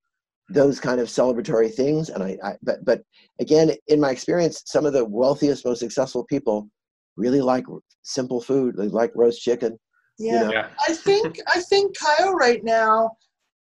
those 0.51 0.79
kind 0.79 1.01
of 1.01 1.09
celebratory 1.09 1.73
things. 1.73 2.11
And 2.11 2.23
I, 2.23 2.37
I 2.45 2.53
but 2.63 2.85
but 2.85 3.03
again, 3.41 3.73
in 3.89 3.99
my 4.01 4.11
experience, 4.11 4.63
some 4.67 4.85
of 4.85 4.93
the 4.93 5.05
wealthiest, 5.05 5.65
most 5.65 5.81
successful 5.81 6.25
people 6.25 6.69
really 7.17 7.41
like 7.41 7.65
simple 8.03 8.41
food. 8.43 8.77
They 8.77 8.89
like 8.89 9.13
roast 9.15 9.41
chicken. 9.41 9.79
Yeah. 10.19 10.43
know, 10.43 10.53
yeah, 10.53 10.69
I 10.87 10.93
think 10.93 11.41
I 11.57 11.61
think 11.61 11.97
Kyle 11.97 12.35
right 12.35 12.63
now. 12.63 13.13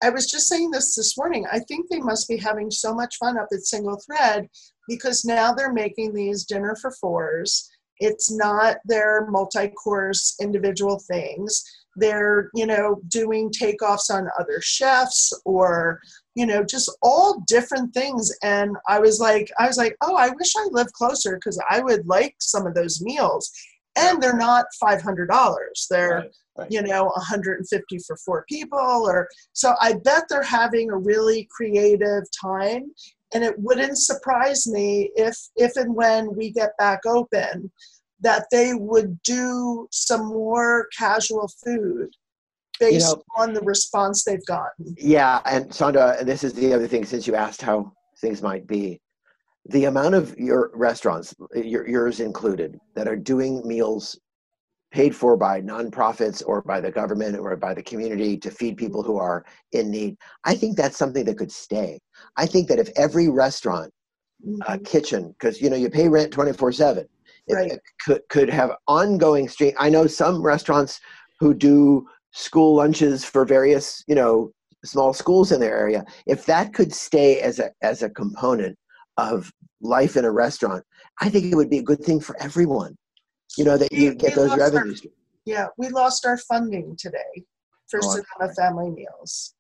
I 0.03 0.11
was 0.11 0.27
just 0.27 0.49
saying 0.49 0.71
this 0.71 0.97
this 0.97 1.17
morning. 1.17 1.47
I 1.51 1.61
think 1.61 1.89
they 1.89 2.01
must 2.01 2.29
be 2.29 2.37
having 2.37 2.71
so 2.71 2.95
much 2.95 3.17
fun 3.17 3.39
up 3.39 3.49
at 3.53 3.61
Single 3.61 3.99
Thread 4.05 4.49
because 4.89 5.25
now 5.25 5.53
they're 5.53 5.73
making 5.73 6.13
these 6.13 6.45
dinner 6.45 6.77
for 6.81 6.91
fours. 6.91 7.71
It's 7.99 8.31
not 8.31 8.79
their 8.85 9.27
multi-course 9.31 10.37
individual 10.41 11.01
things. 11.11 11.63
They're 11.95 12.51
you 12.55 12.67
know 12.67 13.01
doing 13.09 13.51
takeoffs 13.51 14.11
on 14.11 14.29
other 14.41 14.61
chefs 14.61 15.33
or 15.45 16.01
you 16.35 16.47
know 16.47 16.65
just 16.65 16.91
all 17.03 17.45
different 17.47 17.95
things. 17.95 18.33
And 18.43 18.77
I 18.89 18.99
was 18.99 19.21
like, 19.21 19.51
I 19.59 19.67
was 19.67 19.79
like, 19.79 19.97
oh, 20.01 20.17
I 20.17 20.31
wish 20.31 20.53
I 20.57 20.69
lived 20.73 20.93
closer 20.95 21.37
because 21.37 21.61
I 21.71 21.81
would 21.81 22.07
like 22.07 22.35
some 22.41 22.67
of 22.67 22.75
those 22.75 23.03
meals. 23.03 23.53
And 23.95 24.23
they're 24.23 24.37
not 24.37 24.65
five 24.81 25.03
hundred 25.03 25.29
dollars. 25.29 25.87
They're 25.91 26.21
Right. 26.23 26.31
You 26.69 26.83
know 26.83 27.05
150 27.05 27.99
for 28.07 28.17
four 28.17 28.45
people 28.49 28.79
or 28.79 29.29
so 29.53 29.75
i 29.81 29.95
bet 30.05 30.25
they're 30.29 30.43
having 30.43 30.91
a 30.91 30.97
really 30.97 31.49
creative 31.51 32.25
time 32.41 32.91
and 33.35 33.43
it 33.43 33.55
wouldn't 33.59 33.99
surprise 33.99 34.67
me 34.67 35.11
if 35.17 35.37
if 35.57 35.77
and 35.77 35.95
when 35.95 36.35
we 36.37 36.51
get 36.51 36.77
back 36.79 37.01
open 37.07 37.71
that 38.21 38.47
they 38.53 38.75
would 38.75 39.21
do 39.23 39.89
some 39.91 40.27
more 40.27 40.89
casual 40.97 41.51
food 41.65 42.09
based 42.79 43.17
know- 43.17 43.23
on 43.37 43.53
the 43.53 43.61
response 43.63 44.25
they've 44.25 44.47
gotten 44.47 44.95
Yeah, 44.99 45.41
and 45.45 45.73
Sandra, 45.75 46.17
and 46.19 46.29
this 46.29 46.45
is 46.45 46.53
the 46.53 46.73
other 46.73 46.87
thing. 46.87 47.05
Since 47.05 47.27
you 47.27 47.35
asked 47.35 47.63
how 47.63 47.93
things 48.21 48.43
might 48.43 48.67
be, 48.67 49.01
the 49.67 49.85
amount 49.85 50.15
of 50.15 50.37
your 50.39 50.71
restaurants, 50.75 51.35
your, 51.55 51.89
yours 51.89 52.21
included, 52.21 52.79
that 52.95 53.09
are 53.09 53.17
doing 53.17 53.67
meals 53.67 54.19
paid 54.93 55.15
for 55.17 55.37
by 55.37 55.61
nonprofits 55.61 56.43
or 56.47 56.63
by 56.63 56.81
the 56.81 56.91
government 56.91 57.39
or 57.39 57.57
by 57.57 57.75
the 57.75 57.83
community 57.83 58.37
to 58.37 58.51
feed 58.51 58.77
people 58.77 59.03
who 59.03 59.19
are 59.19 59.45
in 59.73 59.91
need. 59.91 60.17
I 60.45 60.55
think 60.55 60.77
that's 60.77 60.97
something 60.97 61.25
that 61.25 61.39
could 61.39 61.51
stay. 61.53 61.99
I 62.37 62.47
think 62.47 62.69
that 62.69 62.79
if 62.79 62.91
every 62.97 63.29
restaurant 63.29 63.91
uh, 64.67 64.77
Mhm. 64.77 64.85
kitchen 64.85 65.29
because 65.39 65.61
you 65.61 65.71
know 65.71 65.77
you 65.77 65.89
pay 65.89 66.09
rent 66.09 66.33
24 66.33 66.73
7 66.73 67.07
Right. 67.49 67.79
could 68.05 68.23
could 68.29 68.51
have 68.51 68.73
ongoing 68.89 69.49
stream 69.49 69.73
i 69.79 69.89
know 69.89 70.09
some 70.09 70.43
restaurants 70.43 71.01
who 71.39 71.55
do 71.55 72.05
school 72.33 72.75
lunches 72.75 73.25
for 73.25 73.45
various 73.45 74.03
you 74.09 74.17
know 74.17 74.51
small 74.85 75.13
schools 75.13 75.53
in 75.53 75.61
their 75.61 75.77
area 75.79 76.05
if 76.27 76.45
that 76.47 76.75
could 76.75 76.93
stay 76.93 77.41
as 77.41 77.61
a 77.61 77.71
as 77.83 78.03
a 78.03 78.11
component 78.11 78.77
of 79.17 79.53
life 79.81 80.17
in 80.17 80.25
a 80.25 80.31
restaurant, 80.31 80.85
I 81.21 81.29
think 81.29 81.47
it 81.47 81.57
would 81.57 81.71
be 81.71 81.79
a 81.79 81.83
good 81.83 82.01
thing 82.01 82.21
for 82.21 82.37
everyone. 82.41 82.97
You 83.57 83.65
know 83.65 83.77
that 83.77 83.93
you 83.93 84.15
get 84.15 84.35
those 84.35 84.51
lost 84.51 84.75
our- 84.75 84.87
Yeah, 85.45 85.67
we 85.77 85.89
lost 85.89 86.25
our 86.27 86.39
funding 86.39 86.97
today 86.97 87.45
for 87.89 88.01
Oh, 88.03 88.09
Sonoma 88.39 88.55
Family 88.55 88.91
Meals. 88.91 89.55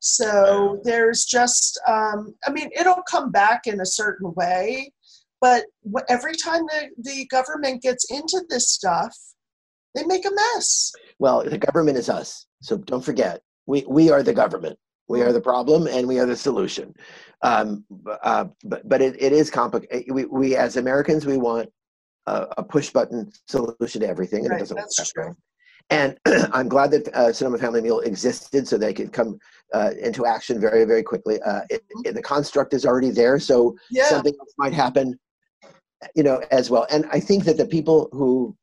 So 0.00 0.80
there's 0.82 1.24
just, 1.24 1.78
um, 1.86 2.34
I 2.46 2.50
mean, 2.50 2.70
it'll 2.78 3.02
come 3.02 3.30
back 3.30 3.66
in 3.66 3.80
a 3.80 3.86
certain 3.86 4.32
way, 4.34 4.92
but 5.40 5.64
every 6.08 6.34
time 6.34 6.62
the, 6.66 6.88
the 6.98 7.26
government 7.26 7.82
gets 7.82 8.10
into 8.10 8.42
this 8.48 8.70
stuff, 8.70 9.16
they 9.94 10.04
make 10.04 10.24
a 10.24 10.30
mess. 10.30 10.92
Well, 11.18 11.44
the 11.44 11.58
government 11.58 11.98
is 11.98 12.08
us, 12.08 12.46
so 12.62 12.76
don't 12.78 13.04
forget 13.04 13.42
we 13.66 13.84
we 13.88 14.10
are 14.10 14.22
the 14.22 14.32
government. 14.32 14.78
We 15.08 15.22
are 15.22 15.32
the 15.32 15.40
problem, 15.40 15.86
and 15.88 16.06
we 16.06 16.18
are 16.20 16.26
the 16.26 16.36
solution. 16.36 16.94
Um, 17.42 17.84
uh, 18.22 18.46
but 18.64 18.88
but 18.88 19.02
it, 19.02 19.20
it 19.20 19.32
is 19.32 19.50
complicated. 19.50 20.06
We, 20.14 20.24
we 20.26 20.56
as 20.56 20.76
Americans 20.76 21.26
we 21.26 21.36
want 21.36 21.68
a, 22.30 22.46
a 22.58 22.62
push 22.64 22.90
button 22.90 23.30
solution 23.48 24.00
to 24.02 24.08
everything, 24.08 24.44
and 24.46 24.54
it 24.54 24.58
doesn't 24.58 24.76
work 24.76 24.86
that's 24.86 24.96
that 24.96 25.20
true. 25.22 25.36
And 25.90 26.16
I'm 26.56 26.68
glad 26.68 26.90
that 26.92 27.08
uh, 27.14 27.32
Sonoma 27.32 27.58
Family 27.58 27.80
Meal 27.80 28.00
existed 28.00 28.66
so 28.68 28.78
they 28.78 28.94
could 28.94 29.12
come 29.12 29.38
uh, 29.74 29.90
into 30.00 30.26
action 30.26 30.60
very, 30.60 30.84
very 30.84 31.02
quickly. 31.02 31.40
Uh, 31.42 31.62
it, 31.70 31.82
it- 32.04 32.14
the 32.14 32.22
construct 32.22 32.74
is 32.74 32.84
already 32.86 33.10
there, 33.10 33.38
so 33.38 33.76
Yeah, 33.90 34.04
something 34.04 34.34
else 34.38 34.54
might 34.58 34.72
happen, 34.72 35.18
you 36.14 36.22
know, 36.22 36.42
as 36.50 36.70
well. 36.70 36.86
And 36.90 37.06
I 37.12 37.20
think 37.20 37.44
that 37.44 37.56
the 37.56 37.66
people 37.66 38.08
who 38.12 38.56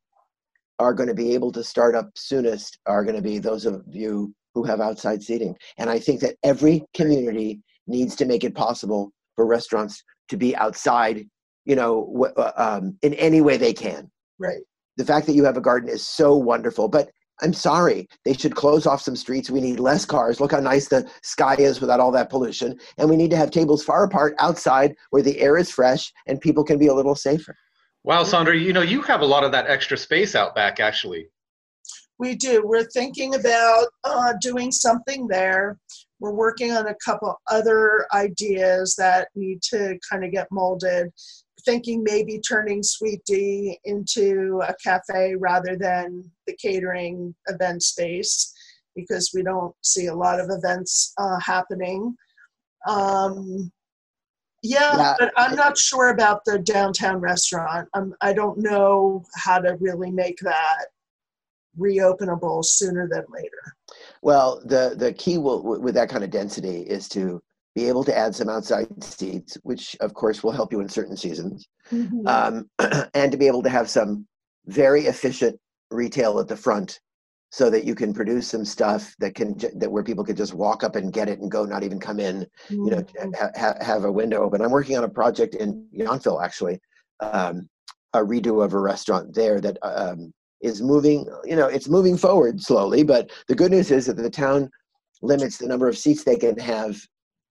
are 0.79 0.93
going 0.93 1.09
to 1.09 1.15
be 1.15 1.33
able 1.33 1.51
to 1.51 1.63
start 1.63 1.95
up 1.95 2.09
soonest 2.15 2.77
are 2.85 3.03
going 3.03 3.15
to 3.15 3.21
be 3.21 3.39
those 3.39 3.65
of 3.65 3.83
you 3.87 4.33
who 4.53 4.63
have 4.63 4.79
outside 4.79 5.21
seating. 5.23 5.55
And 5.77 5.89
I 5.89 5.99
think 5.99 6.21
that 6.21 6.35
every 6.43 6.83
community 6.93 7.61
needs 7.87 8.15
to 8.17 8.25
make 8.25 8.43
it 8.43 8.55
possible 8.55 9.11
for 9.35 9.45
restaurants 9.45 10.03
to 10.29 10.37
be 10.37 10.55
outside, 10.55 11.27
you 11.67 11.75
know, 11.75 12.09
w- 12.13 12.33
uh, 12.35 12.51
um, 12.55 12.97
in 13.01 13.13
any 13.15 13.41
way 13.41 13.57
they 13.57 13.73
can 13.73 14.09
right. 14.39 14.61
the 14.97 15.05
fact 15.05 15.27
that 15.27 15.33
you 15.33 15.43
have 15.43 15.57
a 15.57 15.61
garden 15.61 15.89
is 15.89 16.05
so 16.05 16.35
wonderful 16.35 16.87
but 16.87 17.09
i'm 17.41 17.53
sorry 17.53 18.07
they 18.25 18.33
should 18.33 18.55
close 18.55 18.85
off 18.85 19.01
some 19.01 19.15
streets 19.15 19.51
we 19.51 19.61
need 19.61 19.79
less 19.79 20.05
cars 20.05 20.39
look 20.39 20.51
how 20.51 20.59
nice 20.59 20.87
the 20.87 21.07
sky 21.21 21.55
is 21.55 21.81
without 21.81 21.99
all 21.99 22.11
that 22.11 22.29
pollution 22.29 22.77
and 22.97 23.09
we 23.09 23.17
need 23.17 23.29
to 23.29 23.37
have 23.37 23.51
tables 23.51 23.83
far 23.83 24.03
apart 24.05 24.33
outside 24.39 24.95
where 25.11 25.21
the 25.21 25.39
air 25.39 25.57
is 25.57 25.69
fresh 25.69 26.11
and 26.27 26.41
people 26.41 26.63
can 26.63 26.77
be 26.77 26.87
a 26.87 26.93
little 26.93 27.15
safer 27.15 27.55
Wow, 28.07 28.23
Sandra, 28.23 28.55
you 28.55 28.71
know, 28.71 28.83
you 28.83 29.01
have 29.01 29.19
a 29.19 29.25
lot 29.25 29.43
of 29.43 29.51
that 29.51 29.67
extra 29.67 29.97
space 29.97 30.33
out 30.33 30.55
back, 30.55 30.79
actually. 30.79 31.27
We 32.19 32.35
do. 32.35 32.65
We're 32.65 32.85
thinking 32.85 33.35
about 33.35 33.87
uh, 34.05 34.33
doing 34.39 34.71
something 34.71 35.27
there. 35.27 35.77
We're 36.21 36.31
working 36.31 36.71
on 36.71 36.87
a 36.87 36.95
couple 37.03 37.35
other 37.51 38.07
ideas 38.13 38.95
that 38.97 39.27
need 39.35 39.61
to 39.73 39.99
kind 40.09 40.23
of 40.23 40.31
get 40.31 40.47
molded. 40.51 41.11
Thinking 41.67 42.01
maybe 42.03 42.39
turning 42.39 42.81
Suite 42.81 43.21
D 43.25 43.77
into 43.83 44.61
a 44.65 44.73
cafe 44.81 45.35
rather 45.35 45.75
than 45.75 46.23
the 46.47 46.55
catering 46.55 47.35
event 47.47 47.83
space 47.83 48.53
because 48.95 49.31
we 49.35 49.43
don't 49.43 49.75
see 49.83 50.07
a 50.07 50.15
lot 50.15 50.39
of 50.39 50.47
events 50.49 51.13
uh, 51.17 51.37
happening. 51.41 52.15
Um, 52.87 53.69
yeah, 54.63 54.95
Yeah. 54.97 55.13
but 55.19 55.31
I'm 55.35 55.55
not 55.55 55.77
sure 55.77 56.07
about 56.09 56.39
the 56.45 56.57
downtown 56.59 57.17
restaurant. 57.19 57.89
Um, 57.93 58.13
I 58.21 58.31
don't 58.33 58.57
know 58.59 59.23
how 59.35 59.59
to 59.59 59.75
really 59.81 60.11
make 60.11 60.39
that 60.43 60.85
reopenable 61.77 62.63
sooner 62.65 63.07
than 63.11 63.23
later. 63.29 63.63
well 64.23 64.61
the 64.65 64.95
the 64.97 65.11
key 65.13 65.37
will, 65.37 65.61
with 65.85 65.93
that 65.95 66.09
kind 66.09 66.23
of 66.23 66.31
density 66.31 66.79
is 66.95 67.07
to 67.09 67.39
be 67.77 67.87
able 67.87 68.03
to 68.03 68.17
add 68.17 68.33
some 68.33 68.49
outside 68.49 68.87
seats 69.03 69.55
which 69.61 69.95
of 69.99 70.11
course 70.15 70.43
will 70.43 70.51
help 70.51 70.71
you 70.73 70.79
in 70.79 70.89
certain 70.89 71.15
seasons. 71.15 71.67
Um, 72.25 72.69
and 73.13 73.31
to 73.31 73.37
be 73.37 73.45
able 73.45 73.61
to 73.61 73.69
have 73.69 73.87
some 73.87 74.25
very 74.65 75.03
efficient 75.05 75.59
retail 75.91 76.39
at 76.39 76.47
the 76.47 76.57
front 76.57 76.99
so 77.51 77.69
that 77.69 77.85
you 77.85 77.93
can 77.93 78.13
produce 78.15 78.47
some 78.47 78.65
stuff 78.65 79.15
that 79.19 79.35
can 79.35 79.55
that 79.75 79.91
where 79.91 80.03
people 80.03 80.25
could 80.25 80.35
just 80.35 80.55
walk 80.55 80.83
up 80.83 80.95
and 80.95 81.13
get 81.13 81.29
it 81.29 81.39
and 81.39 81.51
go 81.51 81.65
not 81.65 81.83
even 81.83 81.99
come 81.99 82.19
in 82.19 82.35
you 82.69 82.89
know 82.93 83.01
Mhm. 83.03 83.35
ha- 83.41 83.51
ha- 83.55 83.77
have 83.89 84.03
a 84.05 84.11
window 84.11 84.39
open. 84.41 84.61
I'm 84.61 84.71
working 84.79 84.97
on 84.97 85.03
a 85.03 85.09
project 85.21 85.53
in 85.63 85.67
Yountville 85.95 86.43
actually 86.43 86.79
um, 87.19 87.69
a 88.13 88.21
redo 88.31 88.63
of 88.65 88.73
a 88.73 88.79
restaurant 88.79 89.35
there 89.35 89.61
that 89.61 89.77
um, 89.83 90.33
is 90.61 90.81
moving 90.81 91.19
you 91.45 91.55
know 91.55 91.67
it's 91.67 91.87
moving 91.97 92.17
forward 92.17 92.59
slowly 92.69 93.03
but 93.03 93.29
the 93.49 93.55
good 93.61 93.71
news 93.75 93.91
is 93.91 94.07
that 94.07 94.17
the 94.17 94.29
town 94.45 94.67
limits 95.21 95.57
the 95.59 95.67
number 95.67 95.87
of 95.87 95.95
seats 96.03 96.23
they 96.23 96.37
can 96.45 96.57
have 96.57 96.93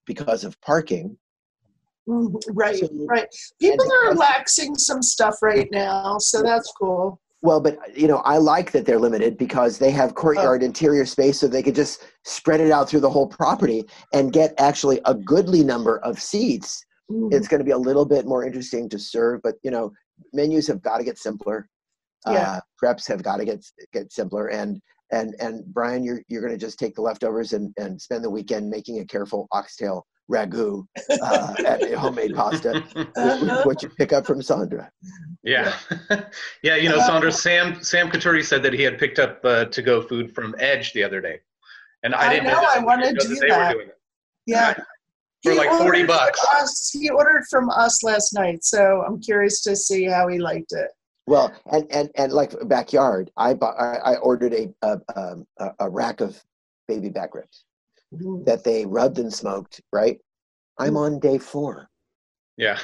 because 0.06 0.44
of 0.44 0.58
parking 0.60 1.16
Mhm. 2.08 2.40
Right, 2.52 2.78
So- 2.78 2.88
right. 3.08 3.26
People 3.60 3.84
are 3.92 4.10
relaxing 4.10 4.76
some 4.78 5.02
stuff 5.02 5.42
right 5.42 5.68
now, 5.72 6.18
so 6.18 6.40
that's 6.40 6.70
cool. 6.80 7.20
Well, 7.42 7.60
but 7.60 7.78
you 7.98 8.06
know, 8.06 8.18
I 8.18 8.38
like 8.38 8.70
that 8.72 8.86
they're 8.86 9.00
limited 9.00 9.36
because 9.36 9.78
they 9.78 9.90
have 9.90 10.14
courtyard 10.14 10.62
interior 10.62 11.04
space, 11.04 11.40
so 11.40 11.48
they 11.48 11.64
could 11.64 11.74
just 11.74 12.04
spread 12.24 12.60
it 12.60 12.70
out 12.70 12.88
through 12.88 13.00
the 13.00 13.10
whole 13.10 13.26
property 13.26 13.84
and 14.12 14.32
get 14.32 14.54
actually 14.58 15.00
a 15.04 15.14
goodly 15.14 15.64
number 15.64 15.98
of 15.98 16.20
seats. 16.22 16.84
Mhm. 17.10 17.32
It's 17.34 17.48
going 17.48 17.58
to 17.58 17.64
be 17.64 17.72
a 17.72 17.78
little 17.78 18.04
bit 18.04 18.24
more 18.24 18.44
interesting 18.44 18.88
to 18.90 19.00
serve, 19.00 19.40
but 19.42 19.56
you 19.64 19.72
know, 19.72 19.90
menus 20.32 20.68
have 20.68 20.82
got 20.82 20.98
to 20.98 21.04
get 21.04 21.18
simpler. 21.18 21.68
Yeah. 22.26 22.52
Uh, 22.52 22.60
preps 22.80 23.08
have 23.08 23.22
got 23.24 23.38
to 23.38 23.44
get 23.44 23.64
get 23.92 24.12
simpler, 24.12 24.46
and 24.46 24.80
and 25.12 25.34
and 25.40 25.64
Brian, 25.72 26.02
you're 26.02 26.22
you're 26.28 26.40
going 26.42 26.52
to 26.52 26.58
just 26.58 26.78
take 26.78 26.94
the 26.94 27.02
leftovers 27.02 27.52
and 27.52 27.72
and 27.78 28.00
spend 28.00 28.24
the 28.24 28.30
weekend 28.30 28.68
making 28.68 29.00
a 29.00 29.04
careful 29.04 29.46
oxtail 29.52 30.06
ragu 30.30 30.84
uh, 31.22 31.54
at 31.64 31.92
homemade 31.94 32.34
pasta, 32.34 32.80
what 33.64 33.82
you 33.82 33.88
pick 33.90 34.12
up 34.12 34.26
from 34.26 34.42
Sandra. 34.42 34.90
Yeah, 35.44 35.74
yeah. 36.62 36.76
You 36.76 36.88
know, 36.88 36.98
Sandra, 37.00 37.30
Sam 37.30 37.82
Sam 37.82 38.10
Coturri 38.10 38.44
said 38.44 38.62
that 38.64 38.72
he 38.72 38.82
had 38.82 38.98
picked 38.98 39.18
up 39.20 39.40
uh, 39.44 39.66
to 39.66 39.82
go 39.82 40.02
food 40.02 40.34
from 40.34 40.54
Edge 40.58 40.92
the 40.92 41.04
other 41.04 41.20
day, 41.20 41.38
and 42.02 42.14
I, 42.14 42.26
I 42.26 42.32
didn't 42.32 42.46
know, 42.48 42.54
know. 42.54 42.60
that- 42.62 42.76
I 42.78 42.84
wanna 42.84 43.12
do 43.14 43.28
they 43.36 43.48
that. 43.48 43.68
were 43.74 43.80
doing. 43.82 43.90
Yeah. 44.46 44.74
For 45.44 45.52
He 45.52 45.58
like 45.58 45.70
40 45.70 46.06
bucks. 46.06 46.44
us- 46.60 46.90
He 46.92 47.08
ordered 47.10 47.44
from 47.50 47.70
us 47.70 48.02
last 48.02 48.32
night, 48.34 48.64
so 48.64 49.02
I'm 49.06 49.20
curious 49.20 49.60
to 49.62 49.76
see 49.76 50.04
how 50.04 50.26
he 50.26 50.38
liked 50.40 50.72
it. 50.72 50.90
Well, 51.26 51.52
and 51.72 51.86
and 51.90 52.10
and 52.16 52.32
like 52.32 52.52
backyard, 52.68 53.30
I 53.36 53.54
bought, 53.54 53.76
I, 53.78 53.96
I 54.12 54.16
ordered 54.16 54.54
a 54.54 54.68
a, 54.82 55.00
um, 55.16 55.46
a 55.58 55.70
a 55.80 55.90
rack 55.90 56.20
of 56.20 56.40
baby 56.88 57.08
back 57.08 57.34
ribs 57.34 57.64
Mhm. 58.14 58.44
that 58.46 58.62
they 58.62 58.86
rubbed 58.86 59.18
and 59.18 59.32
smoked. 59.32 59.80
Right, 59.92 60.20
I'm 60.78 60.94
Mm. 60.94 60.98
on 60.98 61.18
day 61.20 61.38
four. 61.38 61.88
Yeah. 62.56 62.78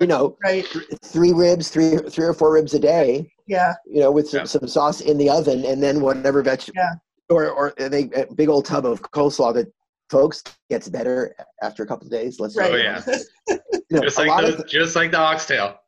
You 0.00 0.06
know, 0.06 0.38
Right, 0.44 0.64
three 1.04 1.32
ribs, 1.32 1.68
three 1.68 1.96
three 1.98 2.24
or 2.24 2.32
four 2.32 2.52
ribs 2.52 2.74
a 2.74 2.78
day. 2.78 3.30
yeah, 3.46 3.74
You 3.86 4.00
know, 4.00 4.10
with 4.12 4.28
some, 4.30 4.40
Yeah. 4.40 4.44
some 4.44 4.66
sauce 4.68 5.00
in 5.02 5.18
the 5.18 5.28
oven, 5.28 5.64
and 5.66 5.82
then 5.82 6.00
whatever 6.00 6.42
vegetable. 6.42 6.76
Yeah. 6.80 6.94
Or 7.28 7.50
or 7.50 7.72
they 7.76 8.08
a 8.14 8.32
big 8.34 8.48
old 8.48 8.66
tub 8.66 8.86
of 8.86 9.02
coleslaw 9.02 9.52
that 9.54 9.66
folks 10.10 10.42
gets 10.70 10.88
better 10.88 11.34
after 11.62 11.82
a 11.82 11.86
couple 11.86 12.06
of 12.06 12.12
days. 12.12 12.38
Let's 12.38 12.56
Right. 12.56 12.72
Oh 12.72 12.76
yeah. 12.76 13.02
You 13.48 13.58
know, 13.90 14.00
Just 14.02 14.16
like 14.18 14.28
the, 14.46 14.58
of 14.62 14.66
just 14.68 14.94
like 14.96 15.10
the 15.10 15.18
oxtail. 15.18 15.80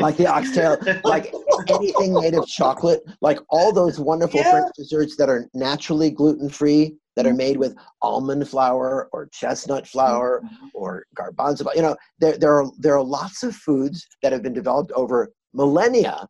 Like 0.00 0.16
the 0.16 0.26
oxtail, 0.26 0.76
like 1.04 1.32
anything 1.68 2.14
made 2.14 2.34
of 2.34 2.46
chocolate, 2.46 3.02
like 3.20 3.38
all 3.50 3.72
those 3.72 3.98
wonderful 4.00 4.40
Yeah. 4.40 4.50
French 4.50 4.68
desserts 4.76 5.16
that 5.16 5.28
are 5.28 5.46
naturally 5.54 6.10
gluten 6.10 6.48
free, 6.48 6.96
that 7.16 7.24
Mm-hmm. 7.26 7.34
are 7.34 7.36
made 7.36 7.56
with 7.56 7.74
almond 8.02 8.48
flour 8.48 9.08
or 9.12 9.26
chestnut 9.32 9.86
flour 9.86 10.42
or 10.74 11.04
garbanzo. 11.16 11.66
You 11.74 11.82
know, 11.82 11.96
there 12.18 12.38
there 12.38 12.54
are 12.60 12.70
there 12.78 12.96
are 12.96 13.02
lots 13.02 13.42
of 13.42 13.54
foods 13.54 14.06
that 14.22 14.32
have 14.32 14.42
been 14.42 14.52
developed 14.54 14.92
over 14.92 15.32
millennia 15.52 16.26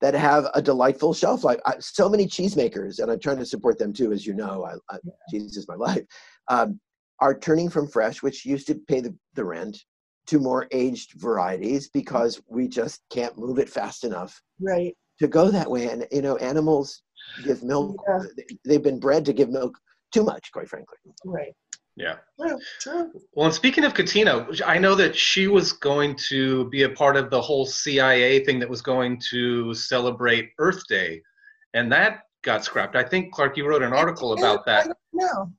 that 0.00 0.14
have 0.14 0.48
a 0.54 0.60
delightful 0.60 1.14
shelf 1.14 1.44
life. 1.44 1.60
I, 1.64 1.74
so 1.78 2.08
many 2.08 2.26
cheesemakers, 2.26 2.98
and 2.98 3.10
I'm 3.10 3.20
trying 3.20 3.38
to 3.38 3.46
support 3.46 3.78
them 3.78 3.92
too, 3.92 4.12
as 4.12 4.26
you 4.26 4.34
know. 4.34 4.64
I, 4.64 4.74
I, 4.94 4.98
cheese 5.30 5.56
is 5.56 5.68
my 5.68 5.76
life. 5.76 6.02
Um, 6.48 6.80
are 7.20 7.38
turning 7.38 7.70
from 7.70 7.86
fresh, 7.86 8.20
which 8.20 8.44
used 8.44 8.66
to 8.66 8.74
pay 8.88 9.00
the, 9.00 9.16
the 9.34 9.44
rent, 9.44 9.78
to 10.26 10.38
more 10.38 10.68
aged 10.70 11.12
varieties 11.20 11.88
because 11.88 12.40
we 12.48 12.68
just 12.68 13.02
can't 13.10 13.36
move 13.36 13.58
it 13.58 13.68
fast 13.68 14.04
enough 14.04 14.40
right. 14.60 14.94
to 15.18 15.28
go 15.28 15.50
that 15.50 15.70
way. 15.70 15.88
And 15.88 16.06
you 16.12 16.22
know, 16.22 16.36
animals 16.36 17.02
give 17.44 17.62
milk. 17.62 17.96
Yeah. 18.08 18.44
They've 18.64 18.82
been 18.82 19.00
bred 19.00 19.24
to 19.26 19.32
give 19.32 19.50
milk 19.50 19.76
too 20.12 20.24
much, 20.24 20.52
quite 20.52 20.68
frankly. 20.68 20.98
Right. 21.24 21.54
Yeah. 21.96 22.16
True, 22.40 22.58
true. 22.80 23.12
Well, 23.34 23.46
and 23.46 23.54
speaking 23.54 23.84
of 23.84 23.94
Katina, 23.94 24.46
I 24.64 24.78
know 24.78 24.94
that 24.94 25.14
she 25.14 25.46
was 25.46 25.72
going 25.72 26.16
to 26.28 26.68
be 26.70 26.84
a 26.84 26.88
part 26.88 27.16
of 27.16 27.30
the 27.30 27.40
whole 27.40 27.66
CIA 27.66 28.44
thing 28.44 28.58
that 28.60 28.68
was 28.68 28.80
going 28.80 29.20
to 29.30 29.74
celebrate 29.74 30.50
Earth 30.58 30.86
Day, 30.88 31.20
and 31.74 31.92
that 31.92 32.20
got 32.42 32.64
scrapped. 32.64 32.96
I 32.96 33.02
think 33.02 33.32
Clark, 33.32 33.56
you 33.56 33.66
wrote 33.66 33.82
an 33.82 33.92
article 33.92 34.32
about 34.32 34.64
that. 34.66 34.88
No. 35.12 35.52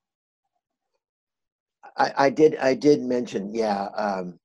I, 1.97 2.14
I 2.18 2.30
did. 2.32 2.55
I 2.57 2.74
did 2.74 3.01
mention, 3.01 3.53
yeah. 3.53 3.84
Um, 3.95 4.39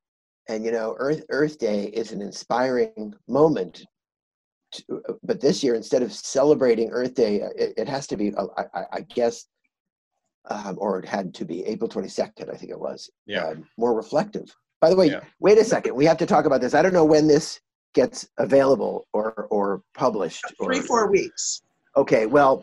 and 0.49 0.65
you 0.65 0.73
know, 0.73 0.95
Earth 0.99 1.23
Earth 1.31 1.59
Day 1.59 1.85
is 1.85 2.13
an 2.13 2.23
inspiring 2.23 3.15
moment. 3.29 3.85
To, 4.73 5.03
but 5.23 5.41
this 5.41 5.63
year, 5.65 5.75
instead 5.75 6.03
of 6.03 6.13
celebrating 6.13 6.91
Earth 6.91 7.15
Day, 7.15 7.43
uh, 7.43 7.49
it, 7.57 7.75
it 7.79 7.89
has 7.89 8.07
to 8.09 8.17
be. 8.17 8.35
uh, 8.35 8.47
I, 8.57 8.65
I, 8.81 8.85
I 8.93 9.01
guess, 9.15 9.47
um, 10.51 10.77
or 10.79 10.99
it 10.99 11.07
had 11.07 11.33
to 11.35 11.45
be 11.45 11.65
April 11.65 11.89
twenty 11.89 12.09
second. 12.09 12.51
I 12.51 12.55
think 12.55 12.71
it 12.71 12.79
was. 12.79 13.11
Yeah. 13.27 13.47
um, 13.49 13.67
more 13.79 13.95
reflective 13.95 14.55
By 14.81 14.91
the 14.91 14.97
way, 14.97 15.07
Yeah. 15.11 15.21
wait 15.41 15.59
a 15.59 15.65
second. 15.65 15.95
We 15.95 16.05
have 16.05 16.19
to 16.19 16.27
talk 16.27 16.45
about 16.45 16.61
this. 16.61 16.75
I 16.75 16.83
don't 16.83 16.93
know 16.93 17.05
when 17.05 17.27
this 17.27 17.61
gets 17.95 18.29
available 18.39 19.07
or 19.13 19.47
or 19.51 19.83
published. 19.95 20.45
Three, 20.63 20.81
or, 20.81 20.83
four 20.83 21.11
weeks. 21.11 21.63
Okay, 21.97 22.27
well, 22.27 22.63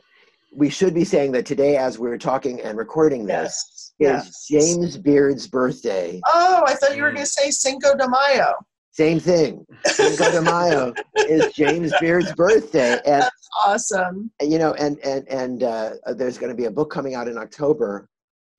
we 0.56 0.70
should 0.70 0.94
be 0.94 1.04
saying 1.04 1.32
that 1.34 1.46
today, 1.46 1.76
as 1.78 2.00
we're 2.00 2.18
talking 2.18 2.62
and 2.62 2.78
recording 2.78 3.26
this, 3.26 3.94
Yes. 4.00 4.28
is 4.28 4.46
Yes. 4.50 4.66
James 4.76 4.98
Beard's 4.98 5.48
birthday. 5.48 6.22
Oh, 6.34 6.64
I 6.66 6.76
thought 6.76 6.96
you 6.96 7.04
were 7.04 7.10
Mm. 7.12 7.16
going 7.16 7.26
to 7.26 7.32
say 7.32 7.52
Cinco 7.52 7.96
de 7.96 8.08
Mayo. 8.10 8.54
Same 8.92 9.20
thing. 9.20 9.66
Cinco 9.88 10.32
de 10.32 10.42
Mayo 10.42 10.94
is 11.16 11.54
James 11.54 11.92
Beard's 12.00 12.32
birthday, 12.34 13.00
and 13.06 13.26
Awesome. 13.66 14.32
you 14.42 14.58
know, 14.58 14.74
and 14.76 14.98
and 15.00 15.28
and 15.30 15.64
uh, 15.64 15.92
there's 16.16 16.38
going 16.38 16.50
to 16.50 16.56
be 16.56 16.66
a 16.66 16.72
book 16.72 16.90
coming 16.92 17.16
out 17.16 17.28
in 17.28 17.38
October 17.38 18.08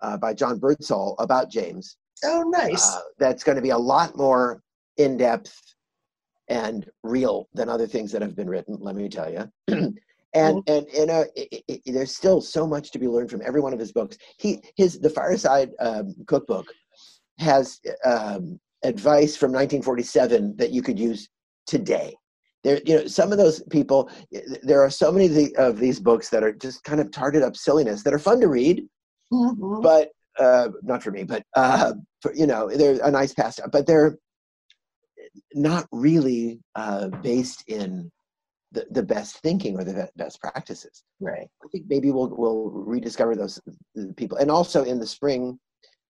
uh, 0.03 0.17
by 0.19 0.35
John 0.35 0.59
Birdsall 0.59 1.17
about 1.19 1.51
James. 1.51 1.97
Oh, 2.25 2.43
nice. 2.49 2.87
Uh, 2.95 3.01
that's 3.19 3.43
going 3.45 3.57
to 3.57 3.63
be 3.63 3.71
a 3.71 3.79
lot 3.79 4.17
more 4.17 4.63
in 4.99 5.17
depth 5.17 5.59
and 6.49 6.89
real 7.03 7.49
than 7.55 7.69
other 7.69 7.87
things 7.87 8.13
that 8.13 8.23
have 8.23 8.37
been 8.37 8.49
written. 8.49 8.77
Let 8.81 8.95
me 8.97 9.09
tell 9.09 9.31
you. 9.31 9.51
and 10.37 10.63
and 10.69 10.87
you 10.93 11.07
know, 11.07 11.25
it, 11.35 11.49
it, 11.69 11.81
it- 11.87 11.93
there's 11.93 12.15
still 12.17 12.41
so 12.41 12.67
much 12.67 12.91
to 12.93 12.99
be 12.99 13.09
learned 13.09 13.31
from 13.31 13.43
every 13.45 13.61
one 13.61 13.73
of 13.73 13.79
his 13.79 13.93
books. 13.93 14.17
He 14.39 14.61
his 14.77 14.99
the 15.01 15.11
Fireside 15.11 15.71
um, 15.81 16.15
Cookbook 16.27 16.67
has 17.39 17.81
um, 18.05 18.59
advice 18.85 19.37
from 19.37 19.51
1947 19.53 20.57
that 20.57 20.71
you 20.73 20.83
could 20.83 20.99
use 20.99 21.29
today. 21.67 22.15
There, 22.65 22.81
you 22.85 22.97
know, 22.97 23.07
some 23.07 23.33
of 23.33 23.39
those 23.39 23.63
people. 23.71 24.11
There 24.63 24.81
are 24.83 24.91
so 24.91 25.13
many 25.13 25.27
of, 25.27 25.35
the, 25.35 25.55
of 25.57 25.79
these 25.79 26.01
books 26.01 26.29
that 26.31 26.43
are 26.43 26.53
just 26.53 26.83
kind 26.85 27.01
of 27.01 27.11
tarted 27.11 27.43
up 27.43 27.57
silliness 27.57 28.03
that 28.03 28.15
are 28.15 28.19
fun 28.19 28.41
to 28.41 28.49
read, 28.49 28.85
Mhm. 29.33 29.83
but 29.83 30.11
uh, 30.39 30.69
not 30.83 31.03
for 31.03 31.11
me, 31.11 31.25
but 31.25 31.43
uh, 31.55 31.93
for, 32.21 32.35
you 32.35 32.47
know, 32.47 32.69
they're 32.69 32.99
a 33.03 33.11
nice 33.11 33.33
pastime, 33.33 33.71
but 33.71 33.87
they're 33.87 34.19
not 35.55 35.87
really 35.93 36.61
uh, 36.75 37.09
based 37.09 37.65
in 37.69 38.11
the, 38.73 38.87
the 38.91 39.03
best 39.03 39.39
thinking 39.39 39.79
or 39.79 39.85
the 39.85 40.09
best 40.17 40.41
practices. 40.41 41.05
Right. 41.21 41.49
I 41.65 41.69
think 41.73 41.87
maybe 41.89 42.11
we'll 42.11 42.35
we'll 42.37 42.71
rediscover 42.71 43.35
those 43.37 43.61
people. 44.17 44.39
And 44.39 44.51
also 44.51 44.85
in 44.85 44.99
the 44.99 45.07
spring, 45.07 45.59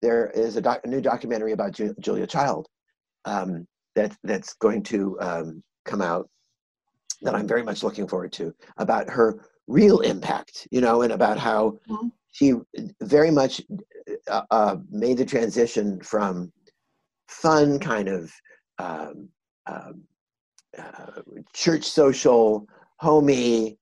there 0.01 0.29
is 0.31 0.57
a, 0.57 0.61
doc, 0.61 0.81
a 0.83 0.87
new 0.87 1.01
documentary 1.01 1.53
about 1.53 1.73
Ju- 1.73 1.95
Julia 1.99 2.27
Child 2.27 2.67
um, 3.25 3.67
that 3.95 4.15
that's 4.23 4.53
going 4.53 4.83
to 4.83 5.17
um, 5.21 5.63
come 5.85 6.01
out 6.01 6.29
that 7.21 7.35
I'm 7.35 7.47
very 7.47 7.63
much 7.63 7.83
looking 7.83 8.07
forward 8.07 8.31
to 8.33 8.53
about 8.77 9.09
her 9.09 9.45
real 9.67 9.99
impact, 9.99 10.67
you 10.71 10.81
know, 10.81 11.03
and 11.03 11.13
about 11.13 11.37
how 11.37 11.79
Mhm. 11.87 12.11
she 12.31 12.53
very 13.01 13.31
much 13.31 13.61
uh, 14.27 14.43
uh, 14.49 14.77
made 14.89 15.17
the 15.17 15.25
transition 15.25 16.01
from 16.01 16.51
fun 17.27 17.79
kind 17.79 18.09
of 18.09 18.31
um, 18.79 19.29
um, 19.67 20.03
uh, 20.77 21.21
church 21.53 21.85
social, 21.85 22.67
homey, 22.97 23.77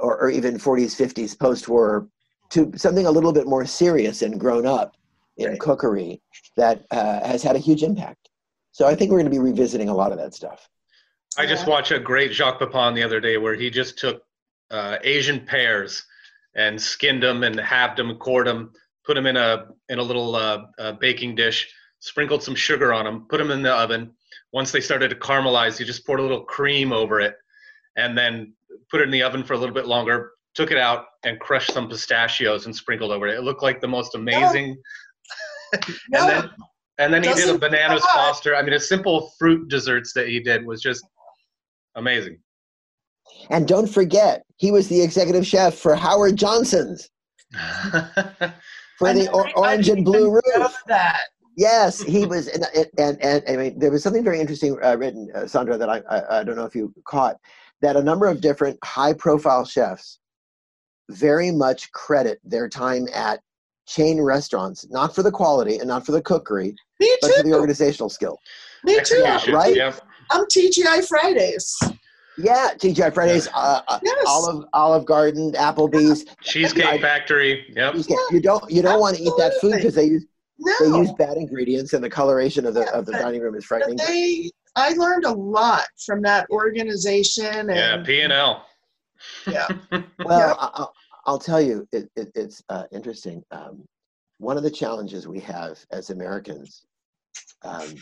or, 0.00 0.22
or 0.22 0.30
even 0.30 0.58
40s, 0.58 0.94
50s 0.96 1.38
post-war 1.38 2.08
to 2.50 2.72
something 2.76 3.06
a 3.06 3.10
little 3.10 3.32
bit 3.32 3.46
more 3.46 3.64
serious 3.64 4.22
and 4.22 4.38
grown 4.38 4.66
up 4.66 4.96
in 5.36 5.50
Right. 5.50 5.60
cookery 5.60 6.22
that 6.56 6.84
uh, 6.90 7.26
has 7.26 7.42
had 7.42 7.56
a 7.56 7.58
huge 7.58 7.82
impact. 7.82 8.28
So 8.72 8.86
I 8.86 8.94
think 8.94 9.10
we're 9.10 9.18
going 9.18 9.24
to 9.24 9.30
be 9.30 9.38
revisiting 9.38 9.88
a 9.88 9.94
lot 9.94 10.12
of 10.12 10.18
that 10.18 10.34
stuff. 10.34 10.68
I 11.38 11.46
just 11.46 11.66
watched 11.66 11.92
a 11.92 11.98
great 11.98 12.32
Jacques 12.32 12.58
Pepin 12.58 12.94
the 12.94 13.02
other 13.02 13.20
day 13.20 13.36
where 13.36 13.54
he 13.54 13.70
just 13.70 13.98
took 13.98 14.22
uh, 14.70 14.98
Asian 15.02 15.40
pears 15.40 16.04
and 16.54 16.80
skinned 16.80 17.22
them 17.22 17.42
and 17.42 17.58
halved 17.58 17.98
them, 17.98 18.16
cored 18.16 18.46
them, 18.46 18.72
put 19.04 19.14
them 19.14 19.26
in 19.26 19.36
a 19.36 19.66
in 19.88 19.98
a 19.98 20.02
little 20.02 20.34
uh, 20.34 20.64
uh, 20.78 20.92
baking 20.92 21.36
dish, 21.36 21.72
sprinkled 22.00 22.42
some 22.42 22.54
sugar 22.54 22.92
on 22.92 23.04
them, 23.04 23.26
put 23.28 23.38
them 23.38 23.50
in 23.50 23.62
the 23.62 23.72
oven. 23.72 24.12
Once 24.52 24.72
they 24.72 24.80
started 24.80 25.08
to 25.10 25.16
caramelize, 25.16 25.78
he 25.78 25.84
just 25.84 26.04
poured 26.06 26.20
a 26.20 26.22
little 26.22 26.42
cream 26.44 26.92
over 26.92 27.20
it, 27.20 27.34
and 27.96 28.16
then 28.18 28.52
put 28.90 29.00
it 29.00 29.04
in 29.04 29.10
the 29.10 29.22
oven 29.22 29.44
for 29.44 29.54
a 29.54 29.58
little 29.58 29.74
bit 29.74 29.86
longer. 29.86 30.32
Took 30.54 30.72
it 30.72 30.78
out 30.78 31.04
and 31.24 31.38
crushed 31.38 31.72
some 31.72 31.88
pistachios 31.88 32.66
and 32.66 32.74
sprinkled 32.74 33.12
over 33.12 33.28
it. 33.28 33.36
It 33.36 33.42
looked 33.42 33.62
like 33.62 33.80
the 33.80 33.88
most 33.88 34.14
amazing. 34.14 34.76
No, 36.08 36.26
and 36.26 36.28
then 36.28 36.50
and 36.98 37.14
then 37.14 37.22
he 37.22 37.28
did 37.28 37.38
a 37.38 37.40
Doesn't 37.42 37.60
bananas 37.60 38.02
bad. 38.02 38.12
foster. 38.12 38.56
I 38.56 38.62
mean, 38.62 38.72
a 38.72 38.80
simple 38.80 39.30
fruit 39.38 39.68
desserts 39.68 40.12
that 40.14 40.26
he 40.26 40.40
did 40.40 40.66
was 40.66 40.82
just 40.82 41.04
amazing. 41.94 42.40
And 43.50 43.68
don't 43.68 43.86
forget, 43.86 44.42
he 44.56 44.72
was 44.72 44.88
the 44.88 45.00
executive 45.00 45.46
chef 45.46 45.76
for 45.76 45.94
Howard 45.94 46.34
Johnson's 46.34 47.08
for 48.98 49.08
I 49.08 49.12
the 49.12 49.30
or- 49.32 49.56
orange 49.56 49.88
and 49.88 50.04
blue 50.04 50.22
even 50.38 50.40
know 50.56 50.64
roof. 50.64 50.76
That. 50.88 51.20
Yes, 51.56 52.00
he 52.00 52.24
was, 52.26 52.48
and 52.48 52.64
and, 52.98 53.22
and, 53.22 53.42
I 53.48 53.56
mean, 53.56 53.78
there 53.78 53.90
was 53.90 54.02
something 54.02 54.24
very 54.24 54.40
interesting 54.40 54.78
uh, 54.82 54.96
written, 54.96 55.28
uh, 55.34 55.46
Sandra, 55.46 55.76
that 55.76 55.88
I, 55.90 56.00
I 56.08 56.40
I 56.40 56.44
don't 56.44 56.56
know 56.56 56.64
if 56.64 56.74
you 56.74 56.94
caught, 57.04 57.36
that 57.82 57.96
a 57.96 58.02
number 58.02 58.26
of 58.26 58.40
different 58.40 58.78
high-profile 58.84 59.64
chefs 59.64 60.18
very 61.10 61.50
much 61.50 61.90
credit 61.92 62.38
their 62.44 62.68
time 62.68 63.06
at 63.12 63.40
chain 63.86 64.20
restaurants, 64.20 64.86
not 64.90 65.14
for 65.14 65.22
the 65.22 65.30
quality 65.30 65.78
and 65.78 65.88
not 65.88 66.06
for 66.06 66.12
the 66.12 66.22
cookery, 66.22 66.74
Me 67.00 67.16
but 67.20 67.32
for 67.34 67.42
the 67.42 67.52
organizational 67.52 68.08
skill. 68.08 68.38
Me 68.84 68.94
too. 69.04 69.22
Execution, 69.24 69.54
right? 69.54 69.74
Yep. 69.76 70.00
I'm 70.30 70.44
TGI 70.44 71.06
Fridays. 71.08 71.76
Yeah, 72.38 72.70
TGI 72.76 73.12
Fridays, 73.12 73.48
uh, 73.48 73.82
uh, 73.88 73.98
Yes. 74.02 74.24
Olive 74.26 74.64
Olive 74.72 75.04
Garden, 75.04 75.52
Applebee's. 75.54 76.24
Cheesecake 76.42 76.86
I- 76.86 76.98
Factory. 76.98 77.66
Yep. 77.76 77.96
You, 77.96 78.04
can't- 78.04 78.32
you 78.32 78.40
don't 78.40 78.70
you 78.70 78.80
don't 78.82 79.00
want 79.00 79.16
to 79.16 79.22
eat 79.22 79.32
that 79.36 79.54
food 79.60 79.72
because 79.74 79.94
they 79.96 80.04
use 80.04 80.24
they 80.80 80.86
use 80.86 81.12
bad 81.12 81.36
ingredients 81.36 81.92
and 81.92 82.02
the 82.04 82.10
coloration 82.10 82.66
of 82.66 82.74
the 82.74 82.80
Yeah, 82.82 82.90
of 82.98 83.06
the 83.06 83.12
but- 83.12 83.20
dining 83.22 83.40
room 83.40 83.54
is 83.54 83.64
frightening. 83.64 83.96
they, 83.96 84.50
I 84.76 84.90
learned 84.94 85.24
a 85.24 85.32
lot 85.32 85.84
from 86.06 86.22
that 86.22 86.48
organization. 86.50 87.68
Yeah. 87.68 88.02
P 88.04 88.20
and 88.22 88.32
L. 88.32 88.66
Yeah. 89.46 89.66
Well, 90.24 90.38
Yeah. 90.48 90.54
I, 90.58 90.70
I'll, 90.74 90.92
I'll 91.26 91.38
tell 91.38 91.60
you, 91.60 91.86
it, 91.92 92.10
it, 92.16 92.30
it's 92.34 92.62
uh, 92.68 92.84
interesting. 92.92 93.42
Um, 93.50 93.84
one 94.38 94.56
of 94.56 94.62
the 94.62 94.70
challenges 94.70 95.28
we 95.28 95.40
have 95.40 95.78
as 95.90 96.10
Americans 96.10 96.86
um, 97.62 97.94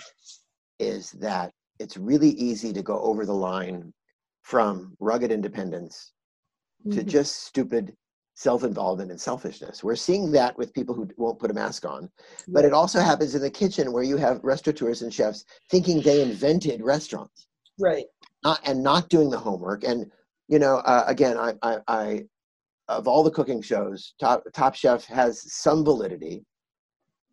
is 0.79 1.11
that 1.13 1.53
it's 1.81 1.97
really 1.97 2.31
easy 2.31 2.73
to 2.73 2.83
go 2.83 3.01
over 3.01 3.25
the 3.27 3.35
line 3.35 3.93
from 4.43 4.95
rugged 5.01 5.33
independence 5.33 6.13
to 6.93 6.99
Mhm. 7.03 7.07
just 7.07 7.43
stupid 7.45 7.95
self-involvement 8.39 9.11
and 9.11 9.21
selfishness. 9.21 9.83
We're 9.83 9.97
seeing 9.97 10.31
that 10.33 10.57
with 10.57 10.73
people 10.73 10.95
who 10.95 11.09
won't 11.17 11.41
put 11.41 11.51
a 11.51 11.55
mask 11.55 11.85
on, 11.85 12.09
but 12.47 12.65
it 12.65 12.73
also 12.73 13.01
happens 13.01 13.35
in 13.35 13.43
the 13.43 13.51
kitchen 13.51 13.93
where 13.93 14.05
you 14.05 14.17
have 14.17 14.45
restaurateurs 14.45 15.03
and 15.03 15.13
chefs 15.13 15.45
thinking 15.71 16.01
they 16.01 16.23
invented 16.23 16.81
restaurants. 16.81 17.49
Right. 17.81 18.07
not 18.45 18.61
and 18.65 18.83
not 18.83 19.09
doing 19.09 19.31
the 19.31 19.39
homework. 19.39 19.83
And 19.83 20.11
you 20.49 20.59
know 20.59 20.77
uh, 20.79 21.05
again 21.07 21.37
I, 21.37 21.55
I 21.63 21.79
i 21.87 22.25
of 22.89 23.07
all 23.07 23.23
the 23.23 23.31
cooking 23.31 23.63
shows 23.63 24.15
top 24.19 24.43
top 24.55 24.75
chef 24.75 25.05
has 25.05 25.53
some 25.53 25.85
validity. 25.85 26.45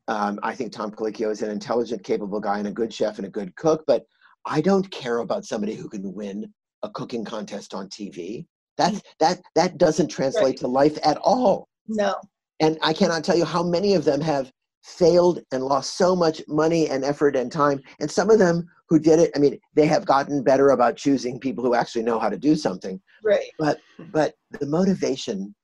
Um, 0.07 0.39
i 0.43 0.53
think 0.53 0.71
tom 0.71 0.91
colicchio 0.91 1.31
is 1.31 1.41
an 1.41 1.49
intelligent 1.49 2.03
capable 2.03 2.39
guy 2.39 2.59
and 2.59 2.67
a 2.67 2.71
good 2.71 2.93
chef 2.93 3.17
and 3.17 3.25
a 3.25 3.29
good 3.29 3.55
cook 3.55 3.83
but 3.87 4.05
i 4.45 4.61
don't 4.61 4.89
care 4.91 5.19
about 5.19 5.45
somebody 5.45 5.73
who 5.73 5.89
can 5.89 6.13
win 6.13 6.53
a 6.83 6.89
cooking 6.91 7.25
contest 7.25 7.73
on 7.73 7.89
tv 7.89 8.45
that 8.77 8.93
mm. 8.93 9.01
that 9.19 9.41
that 9.55 9.77
doesn't 9.77 10.07
translate 10.07 10.43
Right. 10.43 10.57
to 10.57 10.67
life 10.67 10.97
at 11.03 11.17
all 11.17 11.67
No. 11.87 12.15
and 12.59 12.77
I 12.81 12.93
cannot 12.93 13.23
tell 13.23 13.37
you 13.37 13.45
how 13.45 13.63
many 13.63 13.93
of 13.95 14.05
them 14.05 14.21
have 14.21 14.51
failed 14.85 15.41
and 15.51 15.63
lost 15.63 15.97
so 15.97 16.15
much 16.15 16.43
money 16.47 16.89
and 16.89 17.03
effort 17.03 17.35
and 17.35 17.51
time. 17.51 17.81
And 17.99 18.09
some 18.09 18.29
of 18.29 18.37
them 18.37 18.69
who 18.87 18.99
did 18.99 19.19
it, 19.19 19.31
I 19.35 19.39
mean, 19.39 19.59
they 19.73 19.87
have 19.87 20.05
gotten 20.05 20.43
better 20.43 20.69
about 20.69 20.95
choosing 20.95 21.39
people 21.39 21.63
who 21.63 21.73
actually 21.73 22.03
know 22.03 22.19
how 22.19 22.29
to 22.29 22.37
do 22.37 22.55
something. 22.55 23.01
Right. 23.23 23.49
But 23.57 23.79
but 24.11 24.35
the 24.51 24.67
motivation 24.67 25.55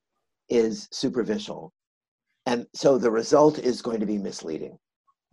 is 0.49 0.87
superficial, 0.91 1.71
and 2.47 2.65
so 2.73 2.97
the 2.97 3.11
result 3.11 3.59
is 3.59 3.81
going 3.81 3.99
to 3.99 4.07
be 4.07 4.17
misleading. 4.17 4.77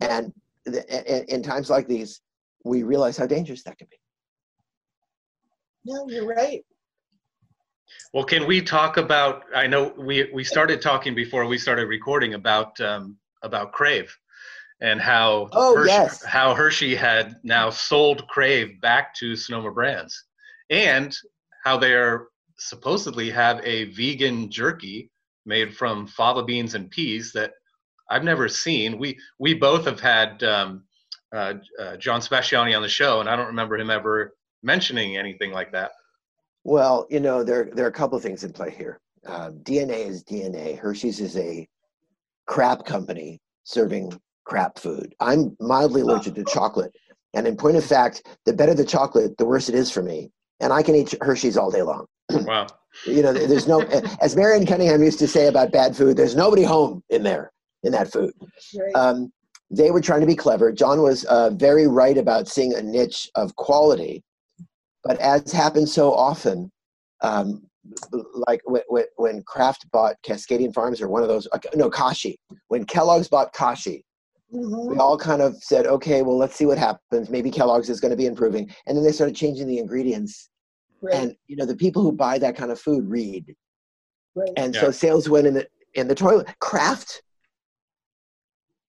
And 0.01 0.31
the, 0.65 0.85
in, 1.17 1.37
in 1.37 1.43
times 1.43 1.69
like 1.69 1.87
these, 1.87 2.21
we 2.63 2.83
realize 2.83 3.17
how 3.17 3.25
dangerous 3.25 3.63
that 3.63 3.77
can 3.79 3.87
be. 3.89 3.97
No, 5.85 6.07
you're 6.07 6.27
right. 6.27 6.63
Well, 8.13 8.23
can 8.23 8.47
we 8.47 8.61
talk 8.61 8.97
about? 8.97 9.43
I 9.55 9.67
know 9.67 9.93
we 9.97 10.29
we 10.33 10.43
started 10.43 10.81
talking 10.81 11.13
before 11.15 11.45
we 11.45 11.57
started 11.57 11.87
recording 11.87 12.33
about 12.33 12.79
um, 12.81 13.17
about 13.43 13.71
Crave, 13.71 14.15
and 14.81 14.99
how 14.99 15.49
Oh, 15.51 15.75
Hershey, 15.75 15.89
yes. 15.89 16.23
how 16.23 16.53
Hershey 16.53 16.95
had 16.95 17.35
now 17.43 17.69
sold 17.69 18.27
Crave 18.27 18.79
back 18.81 19.13
to 19.15 19.35
Sonoma 19.35 19.71
Brands, 19.71 20.25
and 20.69 21.15
how 21.63 21.77
they're 21.77 22.27
supposedly 22.57 23.29
have 23.29 23.61
a 23.63 23.85
vegan 23.85 24.49
jerky 24.51 25.09
made 25.45 25.75
from 25.75 26.07
fava 26.07 26.43
beans 26.43 26.75
and 26.75 26.89
peas 26.89 27.31
that 27.33 27.53
I've 28.09 28.23
never 28.23 28.47
seen. 28.47 28.97
We 28.97 29.17
we 29.39 29.53
both 29.53 29.85
have 29.85 29.99
had 29.99 30.43
um, 30.43 30.83
uh, 31.33 31.55
uh, 31.79 31.97
John 31.97 32.21
Sebastiani 32.21 32.75
on 32.75 32.81
the 32.81 32.89
show, 32.89 33.19
and 33.19 33.29
I 33.29 33.35
don't 33.35 33.47
remember 33.47 33.77
him 33.77 33.89
ever 33.89 34.33
mentioning 34.63 35.17
anything 35.17 35.51
like 35.51 35.71
that. 35.73 35.91
Well, 36.69 37.07
you 37.09 37.19
know, 37.19 37.43
there 37.43 37.71
there 37.73 37.85
are 37.85 37.89
a 37.89 37.91
couple 37.91 38.15
of 38.15 38.21
things 38.21 38.43
in 38.43 38.53
play 38.53 38.69
here. 38.69 38.99
Uh, 39.25 39.49
DNA 39.63 40.05
is 40.05 40.23
DNA. 40.23 40.77
Hershey's 40.77 41.19
is 41.19 41.35
a 41.35 41.67
crap 42.45 42.85
company 42.85 43.39
serving 43.63 44.13
crap 44.45 44.77
food. 44.77 45.15
I'm 45.19 45.57
mildly 45.59 46.01
allergic 46.01 46.35
to 46.35 46.43
chocolate. 46.43 46.91
And 47.33 47.47
in 47.47 47.57
point 47.57 47.77
of 47.77 47.83
fact, 47.83 48.21
the 48.45 48.53
better 48.53 48.75
the 48.75 48.85
chocolate, 48.85 49.35
the 49.39 49.47
worse 49.47 49.67
it 49.67 49.73
is 49.73 49.89
for 49.89 50.03
me. 50.03 50.29
And 50.59 50.71
I 50.71 50.83
can 50.83 50.93
eat 50.93 51.15
Hershey's 51.21 51.57
all 51.57 51.71
day 51.71 51.81
long. 51.81 52.05
Wow. 52.45 52.67
You 53.05 53.21
know, 53.23 53.33
there's 53.33 53.67
no, 53.67 53.81
as 54.21 54.35
Marion 54.35 54.65
Cunningham 54.65 55.01
used 55.03 55.19
to 55.19 55.27
say 55.27 55.47
about 55.47 55.71
bad 55.71 55.95
food, 55.95 56.17
there's 56.17 56.35
nobody 56.35 56.63
home 56.63 57.03
in 57.09 57.23
there, 57.23 57.51
in 57.83 57.91
that 57.93 58.11
food. 58.11 58.33
Right. 58.75 58.95
Um, 58.95 59.31
they 59.71 59.91
were 59.91 60.01
trying 60.01 60.21
to 60.21 60.27
be 60.27 60.35
clever. 60.35 60.71
John 60.71 61.01
was 61.01 61.23
uh, 61.25 61.51
very 61.51 61.87
right 61.87 62.17
about 62.17 62.47
seeing 62.47 62.73
a 62.73 62.81
niche 62.81 63.29
of 63.35 63.55
quality. 63.55 64.23
But 65.03 65.19
as 65.19 65.51
happens 65.51 65.93
so 65.93 66.13
often, 66.13 66.71
um, 67.21 67.63
like 68.47 68.61
when, 68.65 68.81
when, 68.87 69.05
when 69.15 69.43
Kraft 69.43 69.89
bought 69.91 70.15
Cascadian 70.27 70.73
Farms 70.73 71.01
or 71.01 71.07
one 71.07 71.21
of 71.21 71.27
those, 71.29 71.47
uh, 71.51 71.59
no, 71.75 71.89
Kashi, 71.89 72.37
when 72.67 72.85
Kellogg's 72.85 73.27
bought 73.27 73.53
Kashi, 73.53 74.03
Mhm. 74.53 74.87
we 74.89 74.97
all 74.97 75.15
kind 75.15 75.43
of 75.43 75.55
said, 75.61 75.85
okay, 75.85 76.23
well, 76.23 76.35
let's 76.35 76.55
see 76.55 76.65
what 76.65 76.79
happens. 76.79 77.29
Maybe 77.29 77.51
Kellogg's 77.51 77.87
is 77.87 77.99
going 77.99 78.09
to 78.09 78.17
be 78.17 78.25
improving. 78.25 78.73
And 78.87 78.97
then 78.97 79.03
they 79.03 79.11
started 79.11 79.35
changing 79.35 79.67
the 79.67 79.77
ingredients. 79.77 80.49
Right. 81.01 81.13
And, 81.13 81.35
you 81.47 81.55
know, 81.55 81.67
the 81.67 81.75
people 81.75 82.01
who 82.01 82.11
buy 82.11 82.39
that 82.39 82.55
kind 82.55 82.71
of 82.71 82.79
food 82.79 83.07
read. 83.07 83.55
right. 84.35 84.49
And 84.57 84.73
Yeah. 84.73 84.81
so 84.81 84.91
sales 84.91 85.29
went 85.29 85.45
in 85.45 85.53
the, 85.53 85.67
in 85.93 86.07
the 86.07 86.15
toilet. 86.15 86.47
Kraft, 86.59 87.21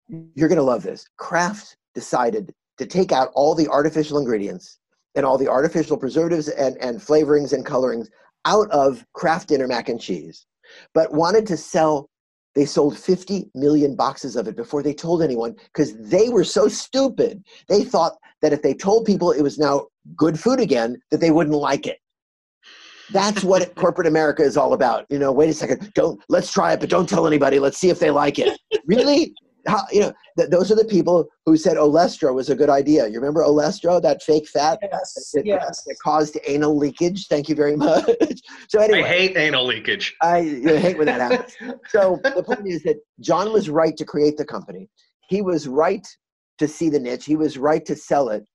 you're 0.09 0.49
going 0.49 0.57
to 0.57 0.63
love 0.63 0.83
this. 0.83 1.05
Kraft 1.17 1.77
decided 1.93 2.53
to 2.77 2.85
take 2.85 3.11
out 3.13 3.31
all 3.33 3.55
the 3.55 3.67
artificial 3.69 4.17
ingredients 4.17 4.79
and 5.15 5.25
all 5.25 5.37
the 5.37 5.47
artificial 5.47 5.97
preservatives 5.97 6.49
and, 6.49 6.77
and 6.77 6.99
flavorings 6.99 7.53
and 7.53 7.65
colorings 7.65 8.09
out 8.45 8.69
of 8.71 9.05
Kraft 9.13 9.49
dinner 9.49 9.67
mac 9.67 9.89
and 9.89 9.99
cheese, 9.99 10.45
but 10.93 11.13
wanted 11.13 11.45
to 11.47 11.57
sell. 11.57 12.09
They 12.53 12.65
sold 12.65 12.97
50 12.97 13.49
million 13.53 13.97
boxes 13.97 14.37
of 14.37 14.47
it 14.47 14.55
before 14.55 14.81
they 14.81 14.93
told 14.93 15.21
anyone 15.21 15.55
because 15.73 15.93
they 15.97 16.29
were 16.29 16.45
so 16.45 16.69
stupid. 16.69 17.43
They 17.67 17.83
thought 17.83 18.13
that 18.41 18.53
if 18.53 18.61
they 18.61 18.73
told 18.73 19.05
people 19.05 19.31
it 19.31 19.41
was 19.41 19.57
now 19.57 19.87
good 20.15 20.39
food 20.39 20.61
again, 20.61 20.97
that 21.11 21.19
they 21.19 21.31
wouldn't 21.31 21.55
like 21.57 21.85
it. 21.85 21.97
That's 23.11 23.43
what 23.43 23.75
corporate 23.75 24.07
America 24.07 24.41
is 24.41 24.55
all 24.55 24.73
about. 24.73 25.05
You 25.09 25.19
know, 25.19 25.33
wait 25.33 25.49
a 25.49 25.53
second, 25.53 25.91
don't 25.95 26.21
let's 26.29 26.51
try 26.51 26.71
it, 26.71 26.79
but 26.79 26.89
don't 26.89 27.09
tell 27.09 27.27
anybody. 27.27 27.59
Let's 27.59 27.77
see 27.77 27.89
if 27.89 27.99
they 27.99 28.11
like 28.11 28.39
it. 28.39 28.57
really? 28.85 29.33
How, 29.67 29.83
you 29.91 30.01
know, 30.01 30.13
th- 30.37 30.49
those 30.49 30.71
are 30.71 30.75
the 30.75 30.85
people 30.85 31.27
who 31.45 31.57
said 31.57 31.77
Olestra 31.77 32.33
was 32.33 32.49
a 32.49 32.55
good 32.55 32.69
idea. 32.69 33.07
You 33.07 33.15
remember 33.19 33.41
Olestra, 33.41 34.01
that 34.01 34.21
fake 34.23 34.47
fat 34.47 34.79
yes. 34.81 35.31
that, 35.33 35.45
Yes. 35.45 35.83
that 35.85 35.95
caused 36.03 36.37
anal 36.47 36.77
leakage? 36.77 37.27
Thank 37.27 37.49
you 37.49 37.55
very 37.55 37.75
much. 37.87 38.05
so 38.69 38.79
anyway, 38.79 39.03
I 39.03 39.07
hate 39.07 39.37
anal 39.37 39.65
leakage. 39.65 40.15
I 40.21 40.39
you 40.39 40.61
know, 40.61 40.77
hate 40.77 40.97
when 40.97 41.07
that 41.07 41.21
happens. 41.21 41.55
So 41.89 42.19
the 42.23 42.43
point 42.43 42.67
is 42.67 42.83
that 42.83 42.97
John 43.19 43.51
was 43.53 43.69
right 43.69 43.95
to 43.97 44.05
create 44.05 44.37
the 44.37 44.45
company. 44.45 44.89
He 45.29 45.41
was 45.41 45.67
right 45.67 46.05
to 46.59 46.67
see 46.67 46.89
the 46.89 46.99
niche. 46.99 47.25
He 47.25 47.35
was 47.35 47.57
right 47.57 47.85
to 47.85 47.95
sell 47.95 48.29
it. 48.29 48.45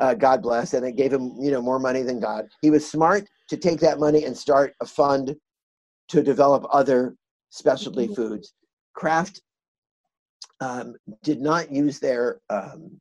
Uh, 0.00 0.14
God 0.14 0.42
bless, 0.42 0.72
and 0.74 0.84
it 0.86 0.96
gave 0.96 1.12
him 1.12 1.34
you 1.40 1.50
know 1.50 1.60
more 1.60 1.78
money 1.78 2.02
than 2.02 2.20
God. 2.20 2.46
He 2.62 2.70
was 2.70 2.88
smart 2.90 3.24
to 3.48 3.56
take 3.56 3.80
that 3.80 3.98
money 3.98 4.24
and 4.24 4.36
start 4.36 4.74
a 4.80 4.86
fund 4.86 5.34
to 6.08 6.22
develop 6.22 6.64
other 6.72 7.14
specialty 7.50 8.08
Mhm. 8.08 8.16
foods. 8.16 8.54
Kraft 8.94 9.42
um, 10.60 10.94
did 11.22 11.40
not 11.40 11.72
use 11.72 11.98
their 11.98 12.40
um, 12.50 13.00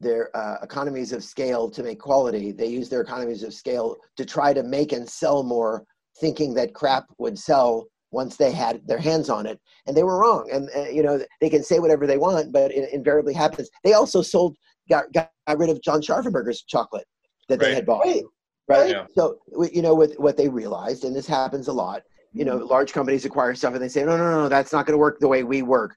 their 0.00 0.34
uh, 0.34 0.56
economies 0.62 1.12
of 1.12 1.22
scale 1.22 1.70
to 1.70 1.82
make 1.82 1.98
quality. 1.98 2.52
They 2.52 2.66
used 2.66 2.90
their 2.90 3.02
economies 3.02 3.42
of 3.42 3.52
scale 3.52 3.96
to 4.16 4.24
try 4.24 4.54
to 4.54 4.62
make 4.62 4.92
and 4.92 5.08
sell 5.08 5.42
more, 5.42 5.84
thinking 6.20 6.54
that 6.54 6.74
crap 6.74 7.04
would 7.18 7.38
sell 7.38 7.86
once 8.12 8.36
they 8.36 8.50
had 8.50 8.80
their 8.86 8.98
hands 8.98 9.28
on 9.28 9.46
it, 9.46 9.60
and 9.86 9.96
they 9.96 10.02
were 10.02 10.18
wrong. 10.18 10.48
And 10.50 10.68
uh, 10.74 10.88
you 10.88 11.02
know 11.02 11.20
they 11.40 11.50
can 11.50 11.62
say 11.62 11.78
whatever 11.78 12.06
they 12.06 12.18
want, 12.18 12.52
but 12.52 12.72
it 12.72 12.92
invariably 12.92 13.34
happens. 13.34 13.70
They 13.84 13.92
also 13.92 14.22
sold 14.22 14.56
got 14.88 15.12
got, 15.12 15.30
got 15.46 15.58
rid 15.58 15.70
of 15.70 15.82
John 15.82 16.00
Scharffenberger's 16.00 16.62
chocolate 16.62 17.06
that 17.48 17.60
they 17.60 17.74
had 17.74 17.86
bought. 17.86 18.06
Right. 18.06 18.24
Right. 18.68 18.90
Yeah. 18.90 19.06
So 19.14 19.38
you 19.72 19.82
know 19.82 19.94
what 19.94 20.18
what 20.18 20.36
they 20.36 20.48
realized, 20.48 21.04
and 21.04 21.14
this 21.14 21.26
happens 21.26 21.68
a 21.68 21.72
lot. 21.72 22.02
You 22.32 22.44
know, 22.44 22.58
large 22.58 22.92
companies 22.92 23.24
acquire 23.24 23.54
stuff 23.56 23.74
and 23.74 23.82
they 23.82 23.88
say, 23.88 24.04
no, 24.04 24.16
no, 24.16 24.30
no, 24.30 24.48
that's 24.48 24.72
not 24.72 24.86
going 24.86 24.94
to 24.94 24.98
work 24.98 25.18
the 25.18 25.26
way 25.26 25.42
we 25.42 25.62
work. 25.62 25.96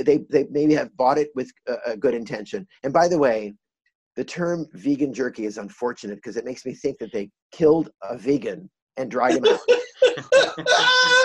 They 0.00 0.18
they 0.30 0.46
maybe 0.50 0.74
have 0.74 0.94
bought 0.96 1.18
it 1.18 1.30
with 1.34 1.50
a, 1.68 1.92
a 1.92 1.96
good 1.96 2.14
intention. 2.14 2.66
And 2.84 2.92
by 2.92 3.08
the 3.08 3.18
way, 3.18 3.54
the 4.16 4.24
term 4.24 4.66
vegan 4.74 5.12
jerky 5.14 5.46
is 5.46 5.58
unfortunate 5.58 6.16
because 6.16 6.36
it 6.36 6.44
makes 6.44 6.64
me 6.66 6.74
think 6.74 6.98
that 6.98 7.12
they 7.12 7.30
killed 7.52 7.90
a 8.02 8.16
vegan 8.18 8.70
and 8.98 9.10
dried 9.10 9.36
him 9.36 9.44
out. 9.46 9.60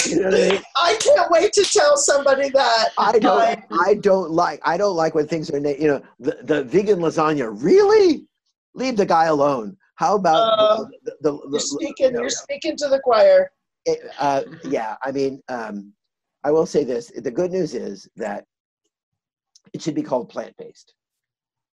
You 0.07 0.21
know 0.21 0.27
I 0.29 0.31
mean? 0.31 0.61
I 0.77 0.97
can't 1.01 1.29
wait 1.29 1.51
to 1.53 1.63
tell 1.63 1.97
somebody 1.97 2.49
that. 2.49 2.89
I 2.97 3.19
don't. 3.19 3.59
I 3.85 3.95
don't 3.95 4.31
like. 4.31 4.61
I 4.63 4.77
don't 4.77 4.95
like 4.95 5.15
when 5.15 5.27
things 5.27 5.49
are. 5.51 5.57
You 5.57 5.87
know, 5.87 6.01
the, 6.19 6.37
the 6.43 6.63
vegan 6.63 6.99
lasagna. 6.99 7.51
Really, 7.61 8.25
leave 8.73 8.95
the 8.95 9.05
guy 9.05 9.25
alone. 9.25 9.75
How 9.95 10.15
about 10.15 10.53
Uh, 10.57 10.85
the, 11.03 11.15
the, 11.21 11.31
the, 11.31 11.47
You're 11.51 11.59
speaking. 11.59 12.05
you 12.07 12.11
know, 12.13 12.19
You're 12.21 12.29
speaking 12.29 12.77
to 12.77 12.87
the 12.87 12.99
choir. 12.99 13.51
it, 13.85 13.99
uh, 14.19 14.43
yeah, 14.63 14.95
I 15.03 15.11
mean, 15.11 15.41
um, 15.49 15.91
I 16.47 16.51
will 16.51 16.65
say 16.65 16.85
this. 16.85 17.11
The 17.13 17.29
good 17.29 17.51
news 17.51 17.73
is 17.73 18.07
that 18.15 18.45
it 19.73 19.81
should 19.81 19.95
be 19.95 20.01
called 20.01 20.29
plant 20.29 20.55
based. 20.57 20.93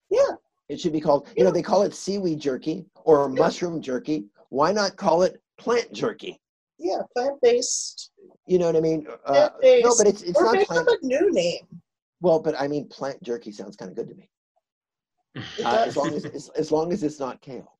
Yeah. 0.08 0.30
It 0.70 0.80
should 0.80 0.94
be 0.94 1.00
called, 1.00 1.28
you 1.36 1.44
know, 1.44 1.50
they 1.50 1.60
call 1.60 1.82
it 1.82 1.94
seaweed 1.94 2.40
jerky 2.40 2.86
or 3.04 3.28
mushroom 3.28 3.82
jerky. 3.82 4.24
Why 4.48 4.72
not 4.72 4.96
call 4.96 5.24
it 5.24 5.42
plant 5.58 5.92
jerky? 5.92 6.40
Yeah, 6.78 7.02
plant 7.14 7.38
based. 7.42 8.12
You 8.46 8.58
know 8.58 8.64
what 8.64 8.76
I 8.76 8.80
mean? 8.80 9.06
Uh, 9.26 9.50
Plant-based. 9.50 9.84
no, 9.84 9.94
but 9.98 10.06
it's, 10.06 10.22
it's 10.22 10.38
or 10.40 10.54
not 10.54 10.64
plant. 10.66 10.88
up 10.88 10.96
a 11.02 11.04
new 11.06 11.30
name. 11.32 11.66
Well, 12.22 12.40
but 12.40 12.58
I 12.58 12.66
mean, 12.66 12.88
plant 12.88 13.22
jerky 13.22 13.52
sounds 13.52 13.76
kind 13.76 13.90
of 13.90 13.96
good 13.98 14.08
to 14.08 14.14
me. 14.14 14.30
It 15.34 15.66
Uh, 15.66 15.84
does. 15.84 15.88
as 15.88 15.96
long 15.98 16.14
as, 16.14 16.24
as, 16.24 16.48
as 16.56 16.72
long 16.72 16.92
as 16.94 17.02
it's 17.02 17.20
not 17.20 17.42
kale. 17.42 17.76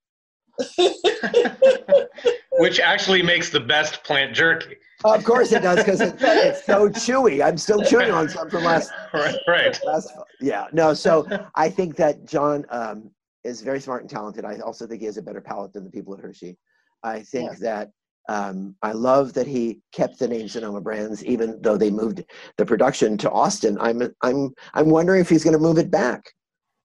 Which 2.58 2.80
actually 2.80 3.22
makes 3.22 3.48
the 3.48 3.60
best 3.60 4.04
plant 4.04 4.34
jerky. 4.36 4.76
Of 5.04 5.24
course 5.24 5.52
it 5.52 5.62
does 5.62 5.78
because 5.78 6.00
it, 6.00 6.14
it's 6.20 6.64
so 6.64 6.88
chewy. 6.88 7.44
I'm 7.44 7.58
still 7.58 7.82
chewing 7.82 8.10
on 8.10 8.28
some 8.28 8.48
from 8.50 8.64
last 8.64 8.92
Right. 9.12 9.38
right. 9.46 9.80
That's 9.84 10.08
yeah. 10.40 10.66
No, 10.72 10.94
so 10.94 11.28
I 11.54 11.68
think 11.70 11.96
that 11.96 12.24
John 12.26 12.64
um, 12.70 13.10
is 13.44 13.62
very 13.62 13.80
smart 13.80 14.02
and 14.02 14.10
talented. 14.10 14.44
I 14.44 14.58
also 14.60 14.86
think 14.86 15.00
he 15.00 15.06
has 15.06 15.16
a 15.16 15.22
better 15.22 15.40
palate 15.40 15.72
than 15.72 15.84
the 15.84 15.90
people 15.90 16.14
at 16.14 16.20
Hershey. 16.20 16.56
I 17.02 17.20
think 17.20 17.50
Yeah. 17.52 17.58
that 17.60 17.90
um, 18.28 18.76
I 18.82 18.92
love 18.92 19.32
that 19.34 19.48
he 19.48 19.80
kept 19.92 20.18
the 20.20 20.28
name 20.28 20.46
Sonoma 20.48 20.80
Brands, 20.80 21.24
even 21.24 21.60
though 21.60 21.76
they 21.76 21.90
moved 21.90 22.22
the 22.56 22.64
production 22.64 23.18
to 23.18 23.30
Austin. 23.30 23.76
I'm 23.80 24.02
I'm 24.22 24.50
I'm 24.74 24.88
wondering 24.90 25.20
if 25.20 25.28
he's 25.28 25.42
going 25.42 25.56
to 25.56 25.62
move 25.62 25.78
it 25.78 25.90
back. 25.90 26.22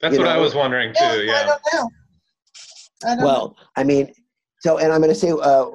That's 0.01 0.13
You 0.13 0.19
what 0.19 0.27
I 0.29 0.37
was 0.37 0.55
wondering 0.55 0.93
too. 0.93 1.03
Yeah, 1.03 1.11
I 1.11 1.23
Yeah. 1.23 1.45
don't 1.47 1.61
know. 1.73 1.89
I 3.03 3.07
don't 3.09 3.17
know. 3.19 3.25
Well, 3.25 3.57
I 3.75 3.83
mean, 3.83 4.11
so 4.67 4.79
and 4.79 4.91
I'm 4.91 4.99
going 4.99 5.13
to 5.13 5.15
say 5.15 5.31
uh, 5.31 5.65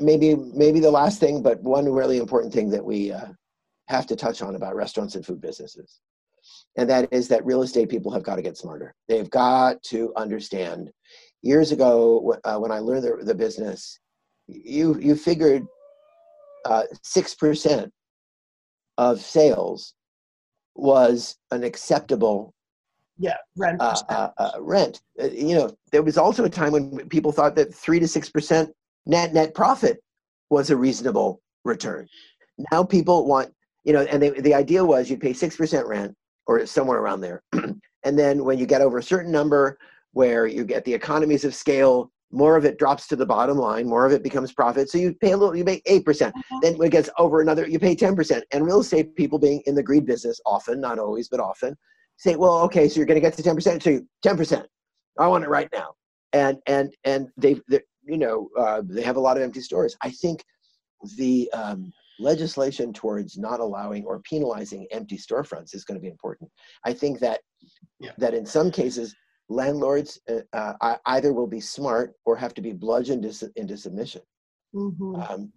maybe 0.00 0.36
maybe 0.36 0.78
the 0.78 0.88
last 0.90 1.18
thing, 1.18 1.42
but 1.42 1.60
one 1.64 1.90
really 1.90 2.18
important 2.18 2.52
thing 2.52 2.70
that 2.70 2.84
we 2.84 3.10
uh, 3.10 3.26
have 3.88 4.06
to 4.06 4.14
touch 4.14 4.40
on 4.40 4.54
about 4.54 4.76
restaurants 4.76 5.16
and 5.16 5.26
food 5.26 5.40
businesses, 5.40 5.98
and 6.76 6.88
that 6.88 7.12
is 7.12 7.26
that 7.26 7.44
real 7.44 7.62
estate 7.62 7.88
people 7.88 8.12
have 8.12 8.22
got 8.22 8.36
to 8.36 8.42
get 8.42 8.56
smarter. 8.56 8.94
They've 9.08 9.28
got 9.28 9.82
to 9.84 10.12
understand. 10.14 10.92
Years 11.42 11.72
ago, 11.72 12.36
uh, 12.44 12.58
when 12.58 12.70
I 12.70 12.78
learned 12.78 13.02
the, 13.02 13.24
the 13.24 13.34
business, 13.34 13.98
you 14.46 14.96
you 15.00 15.16
figured 15.16 15.66
uh, 16.66 16.84
six 17.02 17.34
percent 17.34 17.92
of 18.96 19.20
sales 19.20 19.94
was 20.76 21.34
an 21.50 21.64
acceptable 21.64 22.54
yeah, 23.18 23.36
rent. 23.56 23.80
uh, 23.80 24.00
uh, 24.08 24.28
uh, 24.38 24.52
rent. 24.60 25.00
Uh, 25.20 25.26
you 25.26 25.54
know, 25.54 25.70
there 25.92 26.02
was 26.02 26.16
also 26.16 26.44
a 26.44 26.50
time 26.50 26.72
when 26.72 27.08
people 27.08 27.32
thought 27.32 27.56
that 27.56 27.74
three 27.74 27.98
to 28.00 28.08
six 28.08 28.30
percent 28.30 28.70
net 29.06 29.34
net 29.34 29.54
profit 29.54 30.02
was 30.50 30.70
a 30.70 30.76
reasonable 30.76 31.40
return. 31.64 32.06
Now 32.72 32.84
people 32.84 33.26
want, 33.26 33.52
you 33.84 33.92
know, 33.92 34.02
and 34.02 34.22
they, 34.22 34.30
the 34.30 34.54
idea 34.54 34.84
was 34.84 35.10
you'd 35.10 35.20
pay 35.20 35.32
six 35.32 35.56
percent 35.56 35.86
rent 35.86 36.14
or 36.46 36.64
somewhere 36.66 36.98
around 37.00 37.20
there, 37.20 37.42
and 37.52 38.18
then 38.18 38.44
when 38.44 38.58
you 38.58 38.66
get 38.66 38.80
over 38.80 38.98
a 38.98 39.02
certain 39.02 39.32
number 39.32 39.78
where 40.12 40.46
you 40.46 40.64
get 40.64 40.84
the 40.84 40.94
economies 40.94 41.44
of 41.44 41.54
scale, 41.54 42.10
more 42.30 42.56
of 42.56 42.64
it 42.64 42.78
drops 42.78 43.06
to 43.08 43.16
the 43.16 43.26
bottom 43.26 43.58
line, 43.58 43.86
more 43.86 44.06
of 44.06 44.12
it 44.12 44.22
becomes 44.22 44.52
profit. 44.52 44.88
So 44.88 44.98
you 44.98 45.14
pay 45.14 45.32
a 45.32 45.36
little, 45.36 45.56
you 45.56 45.64
pay 45.64 45.82
eight 45.86 46.04
percent. 46.04 46.34
Then 46.62 46.78
when 46.78 46.88
it 46.88 46.92
gets 46.92 47.10
over 47.18 47.40
another, 47.40 47.66
you 47.66 47.78
pay 47.78 47.96
ten 47.96 48.14
percent. 48.14 48.44
And 48.52 48.64
real 48.64 48.80
estate 48.80 49.16
people 49.16 49.38
being 49.38 49.62
in 49.66 49.74
the 49.74 49.82
greed 49.82 50.06
business, 50.06 50.40
often, 50.46 50.80
not 50.80 50.98
always, 50.98 51.28
but 51.28 51.40
often, 51.40 51.76
say, 52.18 52.36
well, 52.36 52.58
okay, 52.58 52.88
so 52.88 52.96
you're 52.96 53.06
going 53.06 53.20
to 53.20 53.20
get 53.20 53.34
to 53.34 53.42
10%, 53.42 53.82
so 53.82 54.00
10%. 54.26 54.66
I 55.18 55.26
want 55.26 55.44
it 55.44 55.48
right 55.48 55.68
now. 55.72 55.94
And, 56.32 56.58
and, 56.66 56.92
and 57.04 57.28
they, 57.36 57.60
they 57.68 57.80
you 58.04 58.18
know, 58.18 58.48
uh, 58.58 58.82
they 58.84 59.02
have 59.02 59.16
a 59.16 59.20
lot 59.20 59.36
of 59.36 59.42
empty 59.42 59.60
stores. 59.60 59.96
I 60.02 60.10
think 60.10 60.42
the 61.16 61.50
um, 61.52 61.92
legislation 62.18 62.92
towards 62.92 63.38
not 63.38 63.60
allowing 63.60 64.04
or 64.04 64.20
penalizing 64.20 64.86
empty 64.90 65.16
storefronts 65.16 65.74
is 65.74 65.84
going 65.84 65.96
to 65.98 66.02
be 66.02 66.10
important. 66.10 66.50
I 66.84 66.92
think 66.92 67.20
that, 67.20 67.40
Yeah. 68.00 68.12
that 68.18 68.34
in 68.34 68.44
some 68.44 68.70
cases, 68.70 69.14
landlords 69.48 70.18
uh, 70.28 70.74
uh, 70.80 70.96
either 71.06 71.32
will 71.32 71.46
be 71.46 71.60
smart 71.60 72.14
or 72.26 72.36
have 72.36 72.54
to 72.54 72.62
be 72.62 72.72
bludgeoned 72.72 73.24
into, 73.24 73.50
into 73.56 73.76
submission. 73.76 74.22
Mhm. 74.74 75.30
Um, 75.30 75.52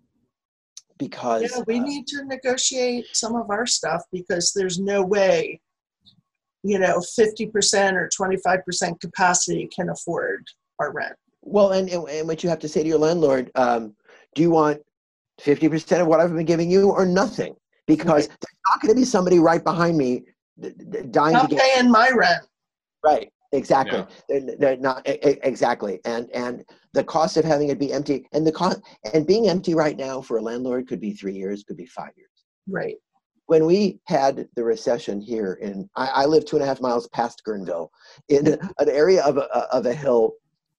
because 0.98 1.42
Yeah, 1.42 1.64
we 1.66 1.80
uh, 1.80 1.84
need 1.84 2.08
to 2.08 2.24
negotiate 2.26 3.08
some 3.14 3.36
of 3.36 3.50
our 3.50 3.66
stuff 3.66 4.04
because 4.12 4.54
there's 4.54 4.80
no 4.80 5.04
way 5.04 5.60
you 6.64 6.80
know 6.80 7.00
50% 7.20 7.94
or 7.94 8.10
25% 8.10 9.00
capacity 9.00 9.70
can 9.76 9.90
afford 9.90 10.46
our 10.80 10.92
rent 10.94 11.14
Well, 11.42 11.72
and, 11.72 11.90
and 11.90 12.08
and 12.10 12.28
what 12.28 12.44
you 12.44 12.50
have 12.50 12.60
to 12.60 12.68
say 12.70 12.84
to 12.84 12.90
your 12.90 13.00
landlord, 13.00 13.52
um, 13.56 13.96
do 14.36 14.42
you 14.42 14.52
want 14.52 14.82
50% 15.42 16.02
of 16.02 16.08
what 16.08 16.20
I've 16.20 16.34
been 16.34 16.46
giving 16.46 16.70
you 16.70 16.92
or 16.92 17.06
nothing? 17.06 17.56
Because 17.88 18.28
there's 18.28 18.60
not 18.70 18.82
going 18.82 18.94
to 18.94 19.00
be 19.00 19.06
somebody 19.06 19.40
right 19.40 19.64
behind 19.64 19.98
me 19.98 20.24
d- 20.60 20.72
d- 20.90 21.02
dying 21.10 21.36
to 21.36 21.42
not 21.42 21.50
get 21.50 21.62
paying 21.62 21.90
my 21.90 22.10
rent 22.14 22.46
right. 23.04 23.32
Exactly. 23.54 24.00
Yeah. 24.00 24.06
They're, 24.30 24.56
they're 24.58 24.78
not 24.78 25.02
exactly. 25.06 26.00
And 26.06 26.30
and 26.34 26.64
the 26.94 27.04
cost 27.04 27.36
of 27.36 27.44
having 27.44 27.68
it 27.68 27.80
be 27.80 27.92
empty 27.92 28.26
and 28.32 28.48
the 28.48 28.52
cost 28.52 28.80
and 29.14 29.28
being 29.28 29.50
empty 29.50 29.74
right 29.74 29.98
now 29.98 30.22
for 30.22 30.38
a 30.38 30.42
landlord 30.42 30.88
could 30.88 31.02
be 31.02 31.12
three 31.12 31.34
years, 31.34 31.64
could 31.64 31.78
be 31.78 31.86
five 31.86 32.12
years. 32.16 32.30
right 32.70 32.96
when 33.52 33.66
we 33.66 34.00
had 34.06 34.48
the 34.56 34.64
recession 34.64 35.20
here 35.20 35.60
in 35.62 35.90
I, 35.98 36.08
I 36.22 36.26
live 36.26 36.46
two 36.46 36.56
and 36.56 36.64
a 36.64 36.66
half 36.66 36.80
miles 36.80 37.10
past 37.10 37.42
Guerneville 37.46 37.90
in 38.30 38.48
an 38.48 38.90
area 38.90 39.22
of 39.26 39.36
a, 39.36 39.42
of 39.76 39.86
a 39.86 39.94
hill 39.94 40.36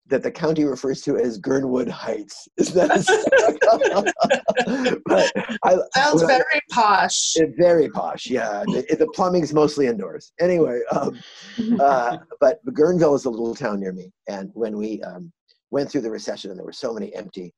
that 0.07 0.23
the 0.23 0.31
county 0.31 0.65
refers 0.65 1.03
to 1.03 1.19
as 1.19 1.39
Guernewood 1.39 1.91
Heights. 1.91 2.49
Is 2.57 2.73
that 2.73 2.89
but 5.05 5.33
I, 5.65 5.77
sounds 5.95 6.23
I- 6.23 6.27
very 6.27 6.61
posh 6.71 7.37
it- 7.37 7.53
very 7.59 7.91
posh, 7.91 8.31
yeah. 8.31 8.65
The, 8.65 8.97
the 8.99 9.07
plumbing's 9.09 9.53
mostly 9.53 9.87
indoors. 9.87 10.33
Anyway, 10.41 10.81
um, 10.93 11.21
uh, 11.79 12.17
but 12.41 12.65
Guerneville 12.65 13.17
is 13.17 13.27
a 13.27 13.31
little 13.31 13.55
town 13.55 13.81
near 13.81 13.93
me, 13.93 14.11
and 14.29 14.51
when 14.55 14.79
we 14.79 15.03
um, 15.03 15.31
went 15.71 15.91
through 15.91 16.01
the 16.01 16.11
recession 16.11 16.51
and 16.51 16.59
there 16.59 16.65
were 16.65 16.73
so 16.73 16.95
many 16.95 17.15
empty 17.15 17.53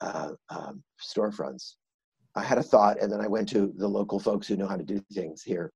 uh, 0.00 0.30
um, 0.48 0.82
storefronts, 0.98 1.74
I 2.36 2.42
had 2.42 2.58
a 2.58 2.62
thought, 2.62 3.00
and 3.00 3.10
then 3.10 3.20
I 3.20 3.28
went 3.28 3.48
to 3.50 3.72
the 3.76 3.88
local 3.88 4.18
folks 4.18 4.46
who 4.46 4.56
know 4.56 4.66
how 4.66 4.76
to 4.76 4.84
do 4.84 5.00
things 5.12 5.42
here, 5.42 5.72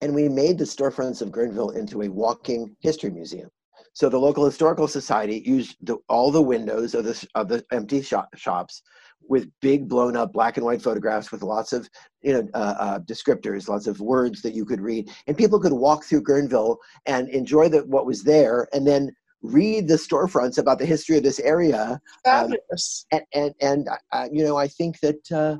and 0.00 0.14
we 0.14 0.28
made 0.28 0.58
the 0.58 0.64
storefronts 0.64 1.22
of 1.22 1.30
Guerneville 1.30 1.76
into 1.76 2.02
a 2.02 2.08
walking 2.08 2.74
history 2.80 3.10
museum. 3.10 3.50
So 3.92 4.08
the 4.08 4.18
local 4.18 4.44
historical 4.44 4.88
society 4.88 5.42
used 5.44 5.76
the, 5.82 5.96
all 6.08 6.30
the 6.30 6.42
windows 6.42 6.94
of 6.94 7.04
the 7.04 7.26
of 7.34 7.48
the 7.48 7.64
empty 7.72 8.02
shop, 8.02 8.28
shops 8.36 8.82
with 9.28 9.50
big 9.60 9.88
blown 9.88 10.16
up 10.16 10.32
black 10.32 10.56
and 10.56 10.64
white 10.64 10.80
photographs 10.80 11.30
with 11.30 11.42
lots 11.42 11.72
of 11.72 11.88
you 12.22 12.32
know 12.32 12.48
uh, 12.54 12.74
uh, 12.78 12.98
descriptors, 13.00 13.68
lots 13.68 13.86
of 13.86 14.00
words 14.00 14.42
that 14.42 14.54
you 14.54 14.64
could 14.64 14.80
read, 14.80 15.10
and 15.26 15.36
people 15.36 15.60
could 15.60 15.72
walk 15.72 16.04
through 16.04 16.22
Guerneville 16.22 16.76
and 17.06 17.28
enjoy 17.28 17.68
the, 17.68 17.80
what 17.86 18.06
was 18.06 18.22
there, 18.22 18.68
and 18.72 18.86
then 18.86 19.10
read 19.42 19.86
the 19.88 19.94
storefronts 19.94 20.58
about 20.58 20.78
the 20.78 20.86
history 20.86 21.16
of 21.16 21.22
this 21.22 21.38
area. 21.40 22.00
fabulous 22.24 23.06
And 23.12 23.22
and 23.34 23.54
and 23.60 23.88
uh, 24.12 24.28
you 24.32 24.44
know, 24.44 24.56
I 24.56 24.68
think 24.68 24.98
that 25.00 25.32
uh, 25.32 25.56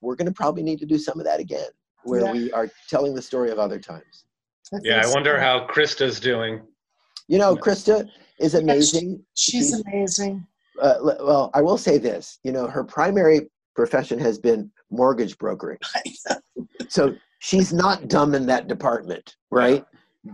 we're 0.00 0.16
going 0.16 0.26
to 0.26 0.32
probably 0.32 0.62
need 0.62 0.78
to 0.80 0.86
do 0.86 0.98
some 0.98 1.18
of 1.18 1.26
that 1.26 1.40
again, 1.40 1.68
where 2.04 2.22
Yeah. 2.22 2.32
we 2.32 2.52
are 2.52 2.68
telling 2.88 3.14
the 3.14 3.22
story 3.22 3.50
of 3.50 3.58
other 3.58 3.78
times. 3.78 4.24
Yeah, 4.82 5.02
I 5.04 5.08
wonder 5.12 5.38
how 5.38 5.66
Crista's 5.66 6.18
doing. 6.20 6.62
You 7.28 7.38
know, 7.38 7.54
Yeah. 7.54 7.60
Krista 7.60 8.08
is 8.38 8.54
amazing. 8.54 9.24
she's 9.34 9.68
she's- 9.70 9.82
amazing 9.86 10.46
Uh, 10.80 10.96
well, 11.20 11.50
I 11.54 11.62
will 11.62 11.78
say 11.78 11.98
this. 11.98 12.40
You 12.42 12.50
know, 12.50 12.66
her 12.66 12.82
primary 12.82 13.48
profession 13.76 14.18
has 14.18 14.38
been 14.40 14.70
mortgage 14.90 15.38
brokering. 15.38 15.78
so 16.88 17.14
she's 17.38 17.72
not 17.72 18.08
dumb 18.08 18.34
in 18.34 18.44
that 18.46 18.66
department, 18.66 19.36
right? 19.52 19.84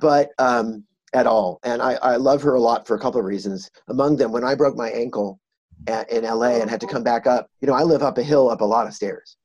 But 0.00 0.30
um, 0.38 0.84
at 1.12 1.26
all. 1.26 1.58
And 1.62 1.82
I, 1.82 1.94
I 1.94 2.16
love 2.16 2.42
her 2.42 2.54
a 2.54 2.60
lot 2.60 2.86
for 2.86 2.94
a 2.94 3.00
couple 3.00 3.20
of 3.20 3.26
reasons. 3.26 3.70
Among 3.88 4.16
them, 4.16 4.32
when 4.32 4.44
I 4.44 4.54
broke 4.54 4.76
my 4.76 4.90
ankle 4.90 5.40
at, 5.86 6.10
in 6.10 6.24
LA 6.24 6.60
and 6.60 6.70
had 6.70 6.80
to 6.80 6.86
uh-huh. 6.86 6.94
come 6.94 7.02
back 7.02 7.26
up, 7.26 7.48
you 7.60 7.68
know, 7.68 7.74
I 7.74 7.82
live 7.82 8.02
up 8.02 8.18
a 8.18 8.22
hill, 8.22 8.50
up 8.50 8.60
a 8.60 8.64
lot 8.64 8.86
of 8.86 8.94
stairs. 8.94 9.36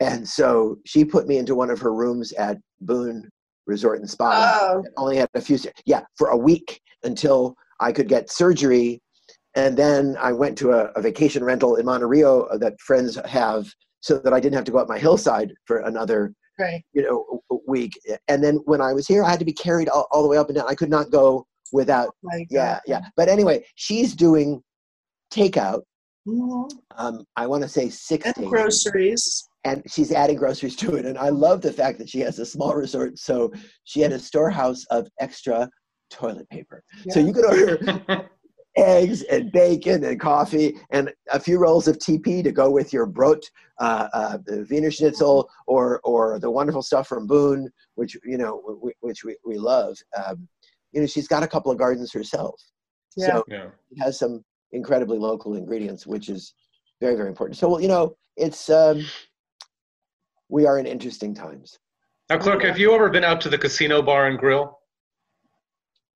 And 0.00 0.26
so 0.26 0.78
she 0.86 1.04
put 1.04 1.28
me 1.28 1.36
into 1.36 1.54
one 1.54 1.70
of 1.70 1.78
her 1.80 1.92
rooms 1.92 2.32
at 2.32 2.56
Boon 2.80 3.28
Resort 3.66 4.00
and 4.00 4.08
Spa. 4.08 4.58
oh 4.60 4.84
only 4.96 5.18
had 5.18 5.28
a 5.34 5.40
few, 5.40 5.58
yeah, 5.84 6.02
for 6.16 6.28
a 6.28 6.36
week 6.36 6.80
until 7.04 7.54
I 7.80 7.92
could 7.92 8.08
get 8.08 8.30
surgery. 8.30 9.02
And 9.54 9.76
then 9.76 10.16
I 10.18 10.32
went 10.32 10.56
to 10.58 10.72
a, 10.72 10.84
a 10.92 11.02
vacation 11.02 11.44
rental 11.44 11.76
in 11.76 11.84
Monte 11.84 12.06
Rio 12.06 12.48
that 12.58 12.80
friends 12.80 13.18
have 13.26 13.70
so 14.00 14.18
that 14.18 14.32
I 14.32 14.40
didn't 14.40 14.54
have 14.54 14.64
to 14.64 14.72
go 14.72 14.78
up 14.78 14.88
my 14.88 14.98
hillside 14.98 15.52
for 15.66 15.78
another 15.78 16.32
right. 16.60 16.82
you 16.92 17.02
know 17.02 17.24
w- 17.24 17.40
w- 17.50 17.64
week. 17.66 17.98
And 18.28 18.42
then 18.44 18.56
when 18.66 18.80
i 18.80 18.92
was 18.92 19.06
here 19.06 19.22
i 19.24 19.30
had 19.30 19.38
to 19.38 19.44
be 19.44 19.52
carried 19.52 19.88
all, 19.88 20.06
all 20.12 20.22
the 20.22 20.28
way 20.28 20.36
up 20.36 20.48
and 20.48 20.56
down. 20.56 20.66
I 20.68 20.74
could 20.74 20.90
not 20.90 21.10
go 21.10 21.46
without 21.72 22.14
my 22.22 22.44
yeah 22.50 22.80
yeah. 22.86 23.00
But 23.16 23.28
anyway 23.28 23.64
she's 23.74 24.14
doing 24.14 24.62
takeout. 25.32 25.82
Mhm. 26.28 26.70
um 26.96 27.24
i 27.36 27.46
want 27.46 27.62
to 27.62 27.68
say 27.68 27.88
six 27.88 28.26
and 28.36 28.46
groceries. 28.46 29.48
And 29.64 29.82
she's 29.92 30.10
adding 30.12 30.36
groceries 30.36 30.76
to 30.76 30.96
it 30.96 31.04
and 31.06 31.16
i 31.18 31.28
love 31.28 31.60
the 31.62 31.72
fact 31.72 31.98
that 31.98 32.08
she 32.08 32.20
has 32.20 32.38
a 32.38 32.46
small 32.46 32.74
resort. 32.74 33.18
So 33.18 33.52
she 33.84 34.00
had 34.00 34.12
a 34.12 34.18
storehouse 34.18 34.84
of 34.90 35.08
extra 35.20 35.68
toilet 36.10 36.48
paper. 36.50 36.82
So 37.08 37.20
you 37.20 37.32
could 37.32 37.44
order 37.46 38.28
eggs 38.76 39.22
and 39.22 39.50
bacon 39.52 40.04
and 40.04 40.20
coffee 40.20 40.78
and 40.90 41.12
a 41.32 41.40
few 41.40 41.58
rolls 41.58 41.88
of 41.88 41.98
TP 41.98 42.42
to 42.44 42.52
go 42.52 42.70
with 42.70 42.92
your 42.92 43.06
brot, 43.06 43.42
uh, 43.80 44.08
uh, 44.12 44.38
the 44.46 44.66
Wiener 44.70 44.90
Schnitzel, 44.90 45.48
or 45.66 46.00
or 46.04 46.38
the 46.38 46.50
wonderful 46.50 46.82
stuff 46.82 47.08
from 47.08 47.26
Boon, 47.26 47.70
which 47.94 48.16
you 48.24 48.38
know 48.38 48.62
w- 48.66 48.92
which 49.00 49.24
we, 49.24 49.36
we 49.44 49.58
love. 49.58 49.96
Um, 50.16 50.48
you 50.92 51.00
know, 51.00 51.06
she's 51.06 51.28
got 51.28 51.42
a 51.42 51.48
couple 51.48 51.70
of 51.70 51.78
gardens 51.78 52.12
herself, 52.12 52.60
Yeah. 53.16 53.26
so 53.26 53.44
yeah. 53.48 53.66
it 53.90 53.98
has 54.02 54.18
some 54.18 54.44
incredibly 54.72 55.18
local 55.18 55.54
ingredients, 55.54 56.06
which 56.06 56.28
is 56.28 56.54
very 57.00 57.16
very 57.16 57.28
important. 57.28 57.56
So 57.58 57.68
well, 57.68 57.80
you 57.80 57.88
know, 57.88 58.16
it's 58.36 58.70
um, 58.70 59.04
we 60.48 60.66
are 60.66 60.78
in 60.78 60.86
interesting 60.86 61.34
times. 61.34 61.78
Now, 62.28 62.38
Clark, 62.38 62.62
have 62.62 62.78
you 62.78 62.94
ever 62.94 63.08
been 63.10 63.24
out 63.24 63.40
to 63.40 63.48
the 63.48 63.58
casino 63.58 64.02
bar 64.02 64.26
and 64.28 64.38
grill? 64.38 64.79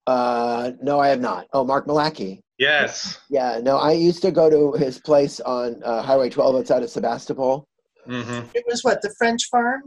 Uh, 0.06 0.72
no, 0.82 1.00
I 1.00 1.08
have 1.08 1.20
not. 1.20 1.46
Oh, 1.52 1.64
Mark 1.64 1.86
Malicki. 1.86 2.40
Yes. 2.58 3.18
Yeah, 3.30 3.58
no, 3.62 3.78
I 3.78 3.92
used 3.92 4.22
to 4.22 4.30
go 4.30 4.48
to 4.50 4.78
his 4.78 5.00
place 5.00 5.40
on 5.40 5.82
uh, 5.82 6.02
Highway 6.02 6.30
12 6.30 6.56
outside 6.56 6.82
of 6.82 6.90
Sebastopol. 6.90 7.66
hmm 8.06 8.40
it 8.54 8.64
was 8.68 8.84
what 8.84 9.00
the 9.02 9.12
french 9.18 9.48
farm 9.50 9.82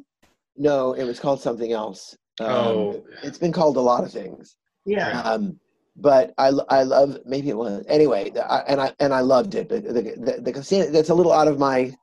No, 0.57 0.93
it 0.93 1.03
was 1.03 1.19
called 1.19 1.39
something 1.41 1.71
else. 1.71 2.15
Um, 2.41 2.47
Oh. 2.49 3.03
It's 3.23 3.37
been 3.37 3.53
called 3.53 3.77
a 3.77 3.81
lot 3.81 4.03
of 4.03 4.11
things. 4.11 4.55
yeah 4.85 5.21
Um, 5.21 5.59
but 5.95 6.33
I, 6.37 6.47
I 6.69 6.83
love, 6.83 7.17
maybe 7.25 7.49
it 7.49 7.57
was, 7.57 7.83
anyway, 7.87 8.31
I, 8.37 8.59
and 8.67 8.81
I, 8.81 8.93
and 8.99 9.13
I 9.13 9.21
loved 9.21 9.55
it. 9.55 9.69
But 9.69 9.83
the, 9.83 9.93
the, 9.93 10.41
the 10.41 10.51
casino, 10.53 10.87
that's 10.91 11.09
a 11.09 11.13
little 11.15 11.33
out 11.33 11.47
of 11.47 11.57
my, 11.57 11.95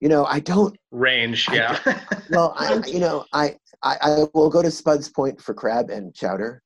you 0.00 0.08
know, 0.08 0.24
I 0.26 0.38
don't, 0.40 0.76
Range, 0.90 1.48
I- 1.48 1.54
yeah. 1.54 1.78
well, 2.30 2.54
I, 2.58 2.80
you 2.86 3.00
know, 3.00 3.24
I, 3.32 3.56
I, 3.82 3.96
I 4.02 4.24
will 4.34 4.50
go 4.50 4.60
to 4.62 4.70
Spud's 4.70 5.08
Point 5.08 5.40
for 5.40 5.54
crab 5.54 5.90
and 5.90 6.14
chowder, 6.14 6.62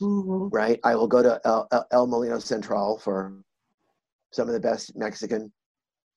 Mhm. 0.00 0.48
right? 0.52 0.78
I 0.84 0.94
will 0.94 1.08
go 1.08 1.22
to 1.22 1.40
El, 1.44 1.66
El, 1.72 1.86
El 1.92 2.06
Molino 2.06 2.38
Central 2.38 2.98
for 2.98 3.32
some 4.32 4.46
of 4.48 4.54
the 4.54 4.60
best 4.60 4.96
Mexican 4.96 5.52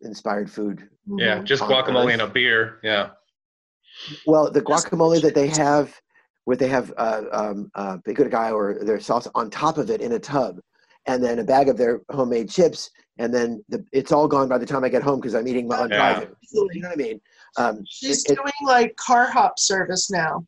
inspired 0.02 0.50
food 0.52 0.90
yeah, 1.18 1.40
Mhm. 1.40 1.44
just 1.44 1.64
guacamole 1.64 2.12
and 2.14 2.22
a 2.22 2.28
beer. 2.28 2.80
Yeah. 2.84 3.12
Well, 4.26 4.50
the 4.52 4.62
guacamole 4.62 5.22
that 5.22 5.36
they 5.36 5.48
have, 5.48 6.00
where 6.46 6.58
they 6.58 6.68
have 6.68 6.94
uh, 6.98 7.24
um, 7.32 7.72
uh, 7.76 7.98
pico 8.06 8.24
de 8.24 8.30
gallo 8.30 8.56
or 8.56 8.84
their 8.84 9.00
sauce 9.00 9.28
on 9.36 9.50
top 9.50 9.78
of 9.78 9.90
it 9.90 10.02
in 10.02 10.14
a 10.14 10.20
tub, 10.20 10.60
and 11.06 11.24
then 11.24 11.40
a 11.40 11.44
bag 11.44 11.70
of 11.70 11.78
their 11.78 12.02
homemade 12.12 12.50
chips, 12.50 12.90
and 13.18 13.34
then 13.34 13.64
the, 13.70 13.84
it's 13.92 14.12
all 14.12 14.28
gone 14.28 14.48
by 14.48 14.58
the 14.58 14.66
time 14.66 14.84
I 14.84 14.90
get 14.90 15.04
home 15.04 15.20
because 15.20 15.36
I'm 15.36 15.48
eating 15.48 15.68
while 15.68 15.84
I'm 15.84 15.90
Yeah. 15.92 15.98
driving. 15.98 16.36
You 16.52 16.82
know 16.82 16.90
what 16.90 16.94
I 16.94 16.96
mean? 16.96 17.22
Um, 17.58 17.84
she's 17.88 18.24
it- 18.26 18.32
it- 18.32 18.36
doing 18.38 18.54
like 18.66 18.96
car 18.96 19.26
hop 19.30 19.60
service 19.60 20.10
now 20.10 20.46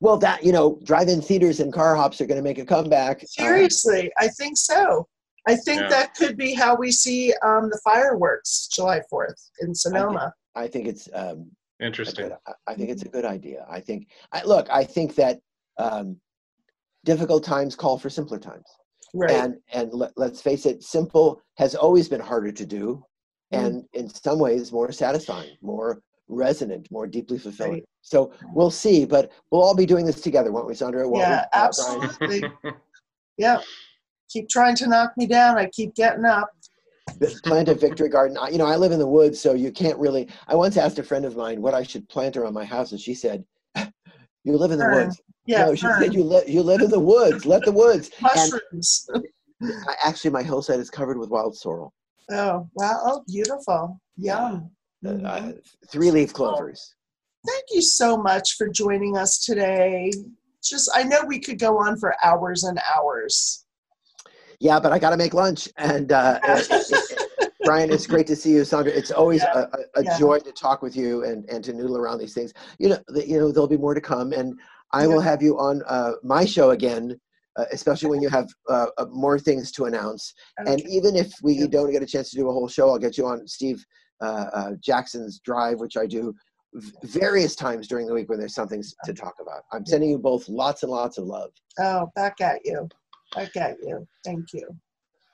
well, 0.00 0.16
that 0.18 0.44
you 0.44 0.52
know, 0.52 0.78
drive-in 0.84 1.20
theaters 1.20 1.60
and 1.60 1.72
car 1.72 1.96
hops 1.96 2.20
are 2.20 2.26
going 2.26 2.38
to 2.38 2.42
make 2.42 2.58
a 2.58 2.64
comeback. 2.64 3.20
Um, 3.22 3.26
seriously 3.28 4.10
i 4.18 4.28
think 4.28 4.56
so 4.56 5.06
i 5.46 5.54
think 5.56 5.80
Yeah. 5.82 5.88
that 5.88 6.14
could 6.14 6.36
be 6.36 6.54
how 6.54 6.76
we 6.76 6.90
see 6.92 7.32
um, 7.44 7.68
the 7.70 7.80
fireworks 7.84 8.68
july 8.68 9.00
4th 9.12 9.40
in 9.60 9.74
sonoma 9.74 10.32
I 10.54 10.66
think 10.66 10.88
it's 10.88 11.08
um, 11.14 11.48
Interesting. 11.80 12.28
good, 12.28 12.36
I- 12.48 12.52
I 12.66 12.74
think 12.74 12.90
it's 12.90 13.02
a 13.02 13.08
good 13.08 13.24
idea. 13.24 13.64
I 13.70 13.78
think. 13.78 14.08
I, 14.32 14.42
look, 14.42 14.66
I 14.68 14.82
think 14.82 15.14
that 15.14 15.38
um, 15.78 16.16
difficult 17.04 17.44
times 17.44 17.76
call 17.76 17.96
for 17.96 18.10
simpler 18.10 18.40
times. 18.40 18.66
right 19.14 19.30
and 19.30 19.54
and 19.72 19.92
let, 19.94 20.10
let's 20.16 20.40
face 20.42 20.66
it 20.66 20.82
simple 20.82 21.40
has 21.56 21.76
always 21.76 22.08
been 22.08 22.20
harder 22.20 22.50
to 22.52 22.66
do 22.66 23.04
Mm. 23.54 23.58
and 23.66 23.84
in 23.94 24.08
some 24.10 24.38
ways 24.38 24.72
more 24.72 24.90
satisfying 24.92 25.56
more 25.62 26.02
resonant 26.28 26.88
more 26.90 27.06
deeply 27.06 27.38
fulfilling. 27.38 27.72
Right. 27.72 27.84
so 28.02 28.32
we'll 28.52 28.70
see 28.70 29.04
but 29.04 29.32
we'll 29.50 29.62
all 29.62 29.74
be 29.74 29.86
doing 29.86 30.06
this 30.06 30.20
together 30.20 30.52
won't 30.52 30.66
we 30.66 30.74
sandra? 30.74 31.08
Won't 31.08 31.26
yeah 31.26 31.46
Brian? 31.52 31.66
absolutely. 31.66 32.44
Yeah 33.36 33.60
keep 34.28 34.48
trying 34.48 34.76
to 34.76 34.86
knock 34.86 35.12
me 35.16 35.26
down. 35.26 35.56
I 35.56 35.66
keep 35.66 35.94
getting 35.94 36.24
up. 36.24 36.50
Plant 37.44 37.68
a 37.68 37.74
victory 37.74 38.10
garden. 38.10 38.36
I, 38.36 38.50
you 38.50 38.58
know 38.58 38.66
i 38.66 38.76
live 38.76 38.92
in 38.92 38.98
the 38.98 39.06
woods 39.06 39.40
so 39.40 39.54
you 39.54 39.72
can't 39.72 39.98
really 39.98 40.28
i 40.46 40.54
once 40.54 40.76
asked 40.76 40.98
a 40.98 41.02
friend 41.02 41.24
of 41.24 41.36
mine 41.36 41.62
what 41.62 41.74
i 41.74 41.82
should 41.82 42.08
plant 42.08 42.36
around 42.36 42.52
my 42.52 42.64
house 42.64 42.92
and 42.92 43.00
she 43.00 43.14
said 43.14 43.44
you 44.44 44.56
live 44.56 44.70
in 44.70 44.78
the 44.78 44.90
woods. 44.92 45.20
Yeah 45.46 45.64
no 45.64 45.74
she 45.74 45.86
said 45.98 46.12
you, 46.12 46.22
li- 46.22 46.44
you 46.46 46.62
live 46.62 46.82
in 46.82 46.90
the 46.90 47.00
woods. 47.00 47.46
Let 47.46 47.64
the 47.64 47.72
woods. 47.72 48.10
Mushrooms. 48.20 49.08
I, 49.62 49.94
actually 50.04 50.30
my 50.30 50.42
hillside 50.42 50.78
is 50.78 50.90
covered 50.90 51.18
with 51.18 51.30
wild 51.30 51.56
sorrel. 51.56 51.92
Oh 52.30 52.68
wow. 52.74 53.00
Oh 53.04 53.24
beautiful. 53.26 53.98
Yum. 54.16 54.38
uh, 54.38 54.60
Mhm. 55.04 55.24
uh, 55.24 55.52
three 55.88 56.10
leaf 56.10 56.32
clovers 56.32 56.94
thank 57.46 57.64
you 57.70 57.82
so 57.82 58.16
much 58.16 58.56
for 58.56 58.68
joining 58.68 59.16
us 59.16 59.44
today. 59.44 60.12
Just, 60.62 60.90
I 60.94 61.02
know 61.02 61.22
we 61.26 61.38
could 61.38 61.58
go 61.58 61.78
on 61.78 61.98
for 61.98 62.14
hours 62.24 62.64
and 62.64 62.78
hours. 62.94 63.64
Yeah, 64.60 64.80
but 64.80 64.92
I 64.92 64.98
got 64.98 65.10
to 65.10 65.16
make 65.16 65.34
lunch. 65.34 65.68
And 65.76 66.10
uh, 66.10 66.40
Brian, 67.64 67.90
it's 67.90 68.06
great 68.06 68.26
to 68.26 68.36
see 68.36 68.50
you, 68.50 68.64
Sandra. 68.64 68.92
It's 68.92 69.12
always 69.12 69.42
Yeah. 69.42 69.66
a, 69.72 70.00
a, 70.00 70.04
Yeah. 70.04 70.18
joy 70.18 70.38
to 70.40 70.52
talk 70.52 70.82
with 70.82 70.96
you 70.96 71.24
and, 71.24 71.48
and 71.48 71.62
to 71.64 71.72
noodle 71.72 71.96
around 71.96 72.18
these 72.18 72.34
things. 72.34 72.52
You 72.78 72.90
know, 72.90 72.98
the, 73.08 73.26
you 73.26 73.38
know, 73.38 73.52
there'll 73.52 73.68
be 73.68 73.76
more 73.76 73.94
to 73.94 74.00
come, 74.00 74.32
and 74.32 74.58
I 74.92 75.06
will 75.06 75.20
have 75.20 75.42
you 75.42 75.58
on 75.58 75.82
uh, 75.86 76.12
my 76.24 76.44
show 76.44 76.70
again, 76.70 77.18
uh, 77.56 77.66
especially 77.72 78.08
when 78.08 78.20
you 78.20 78.28
have 78.30 78.48
uh, 78.68 78.86
uh, 78.98 79.06
more 79.10 79.38
things 79.38 79.70
to 79.72 79.84
announce. 79.84 80.34
And 80.66 80.80
even 80.88 81.14
if 81.14 81.32
we 81.42 81.54
Yeah. 81.54 81.66
don't 81.66 81.92
get 81.92 82.02
a 82.02 82.06
chance 82.06 82.30
to 82.30 82.36
do 82.36 82.48
a 82.48 82.52
whole 82.52 82.68
show, 82.68 82.90
I'll 82.90 82.98
get 82.98 83.16
you 83.16 83.26
on 83.26 83.46
Steve 83.46 83.84
Jaxon's 84.22 85.40
Drive, 85.40 85.80
which 85.80 85.96
I 85.96 86.06
do 86.06 86.34
various 87.04 87.56
times 87.56 87.88
during 87.88 88.06
the 88.06 88.14
week 88.14 88.28
when 88.28 88.38
there's 88.38 88.54
something 88.54 88.82
to 89.04 89.14
talk 89.14 89.34
about. 89.40 89.62
I'm 89.72 89.86
sending 89.86 90.10
you 90.10 90.18
both 90.18 90.48
lots 90.48 90.82
and 90.82 90.92
lots 90.92 91.18
of 91.18 91.24
love. 91.24 91.50
Oh, 91.78 92.10
back 92.14 92.40
at 92.40 92.60
you. 92.64 92.88
Back 93.34 93.56
at 93.56 93.76
you. 93.82 94.06
Thank 94.24 94.52
you. 94.52 94.68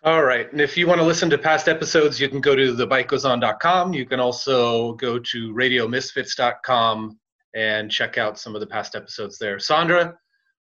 All 0.04 0.22
right. 0.22 0.50
And 0.52 0.60
if 0.60 0.76
you 0.76 0.86
want 0.86 1.00
to 1.00 1.06
listen 1.06 1.30
to 1.30 1.38
past 1.38 1.66
episodes, 1.68 2.20
you 2.20 2.28
can 2.28 2.40
go 2.40 2.54
to 2.54 2.74
thebitegoeson.com. 2.74 3.94
You 3.94 4.04
can 4.04 4.20
also 4.20 4.92
go 4.94 5.18
to 5.18 5.54
radiomisfits.com 5.54 7.18
and 7.54 7.90
check 7.90 8.18
out 8.18 8.38
some 8.38 8.54
of 8.54 8.60
the 8.60 8.66
past 8.66 8.94
episodes 8.96 9.38
there. 9.38 9.58
Sandra, 9.58 10.14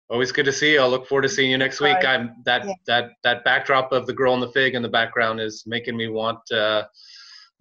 always 0.08 0.32
good 0.32 0.46
to 0.46 0.52
see 0.52 0.72
you. 0.72 0.80
I'll 0.80 0.90
look 0.90 1.06
forward 1.06 1.22
to 1.22 1.28
seeing 1.28 1.50
you 1.50 1.58
next 1.58 1.80
week. 1.80 2.04
I'm 2.04 2.34
that 2.44 2.64
Yeah. 2.66 2.72
that 2.86 3.10
that 3.22 3.44
backdrop 3.44 3.92
of 3.92 4.06
the 4.06 4.12
girl 4.12 4.34
in 4.34 4.40
the 4.40 4.50
fig 4.50 4.74
in 4.74 4.82
the 4.82 4.88
background 4.88 5.40
is 5.40 5.62
making 5.66 5.96
me 5.96 6.08
want 6.08 6.38
uh, 6.50 6.84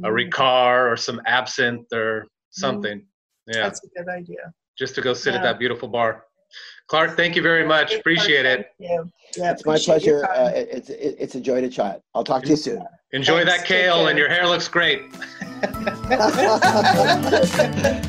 a 0.04 0.08
Mm, 0.08 0.30
Ricard 0.32 0.92
or 0.92 0.98
some 0.98 1.22
absinthe 1.26 1.92
or 1.94 2.26
something. 2.52 3.06
Yeah, 3.48 3.62
That's 3.64 3.82
a 3.84 3.88
good 3.98 4.08
idea. 4.10 4.54
just 4.78 4.96
to 4.96 5.02
go 5.02 5.14
sit 5.14 5.34
at 5.36 5.44
that 5.44 5.60
beautiful 5.60 5.88
bar. 5.90 6.24
Clark, 6.88 7.16
thank 7.18 7.36
you 7.36 7.42
very 7.42 7.66
much. 7.68 7.94
Appreciate 7.96 8.46
it. 8.46 8.68
Thank 8.80 8.92
you. 8.92 9.12
Yeah, 9.38 9.52
It's 9.52 9.66
my 9.66 9.78
pleasure. 9.78 10.26
Uh, 10.26 10.52
it's 10.56 10.90
it's 10.90 11.36
a 11.36 11.40
joy 11.42 11.62
to 11.62 11.70
chat. 11.70 12.02
I'll 12.16 12.24
talk 12.24 12.42
to 12.44 12.50
you 12.50 12.56
soon. 12.56 12.84
Enjoy 13.12 13.44
Thanks. 13.46 13.58
that 13.60 13.66
kale, 13.68 14.08
and 14.08 14.18
your 14.18 14.30
hair 14.30 14.48
looks 14.48 14.68
great. 14.68 15.04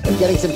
I'm 0.04 0.18
getting 0.18 0.36
some 0.38 0.52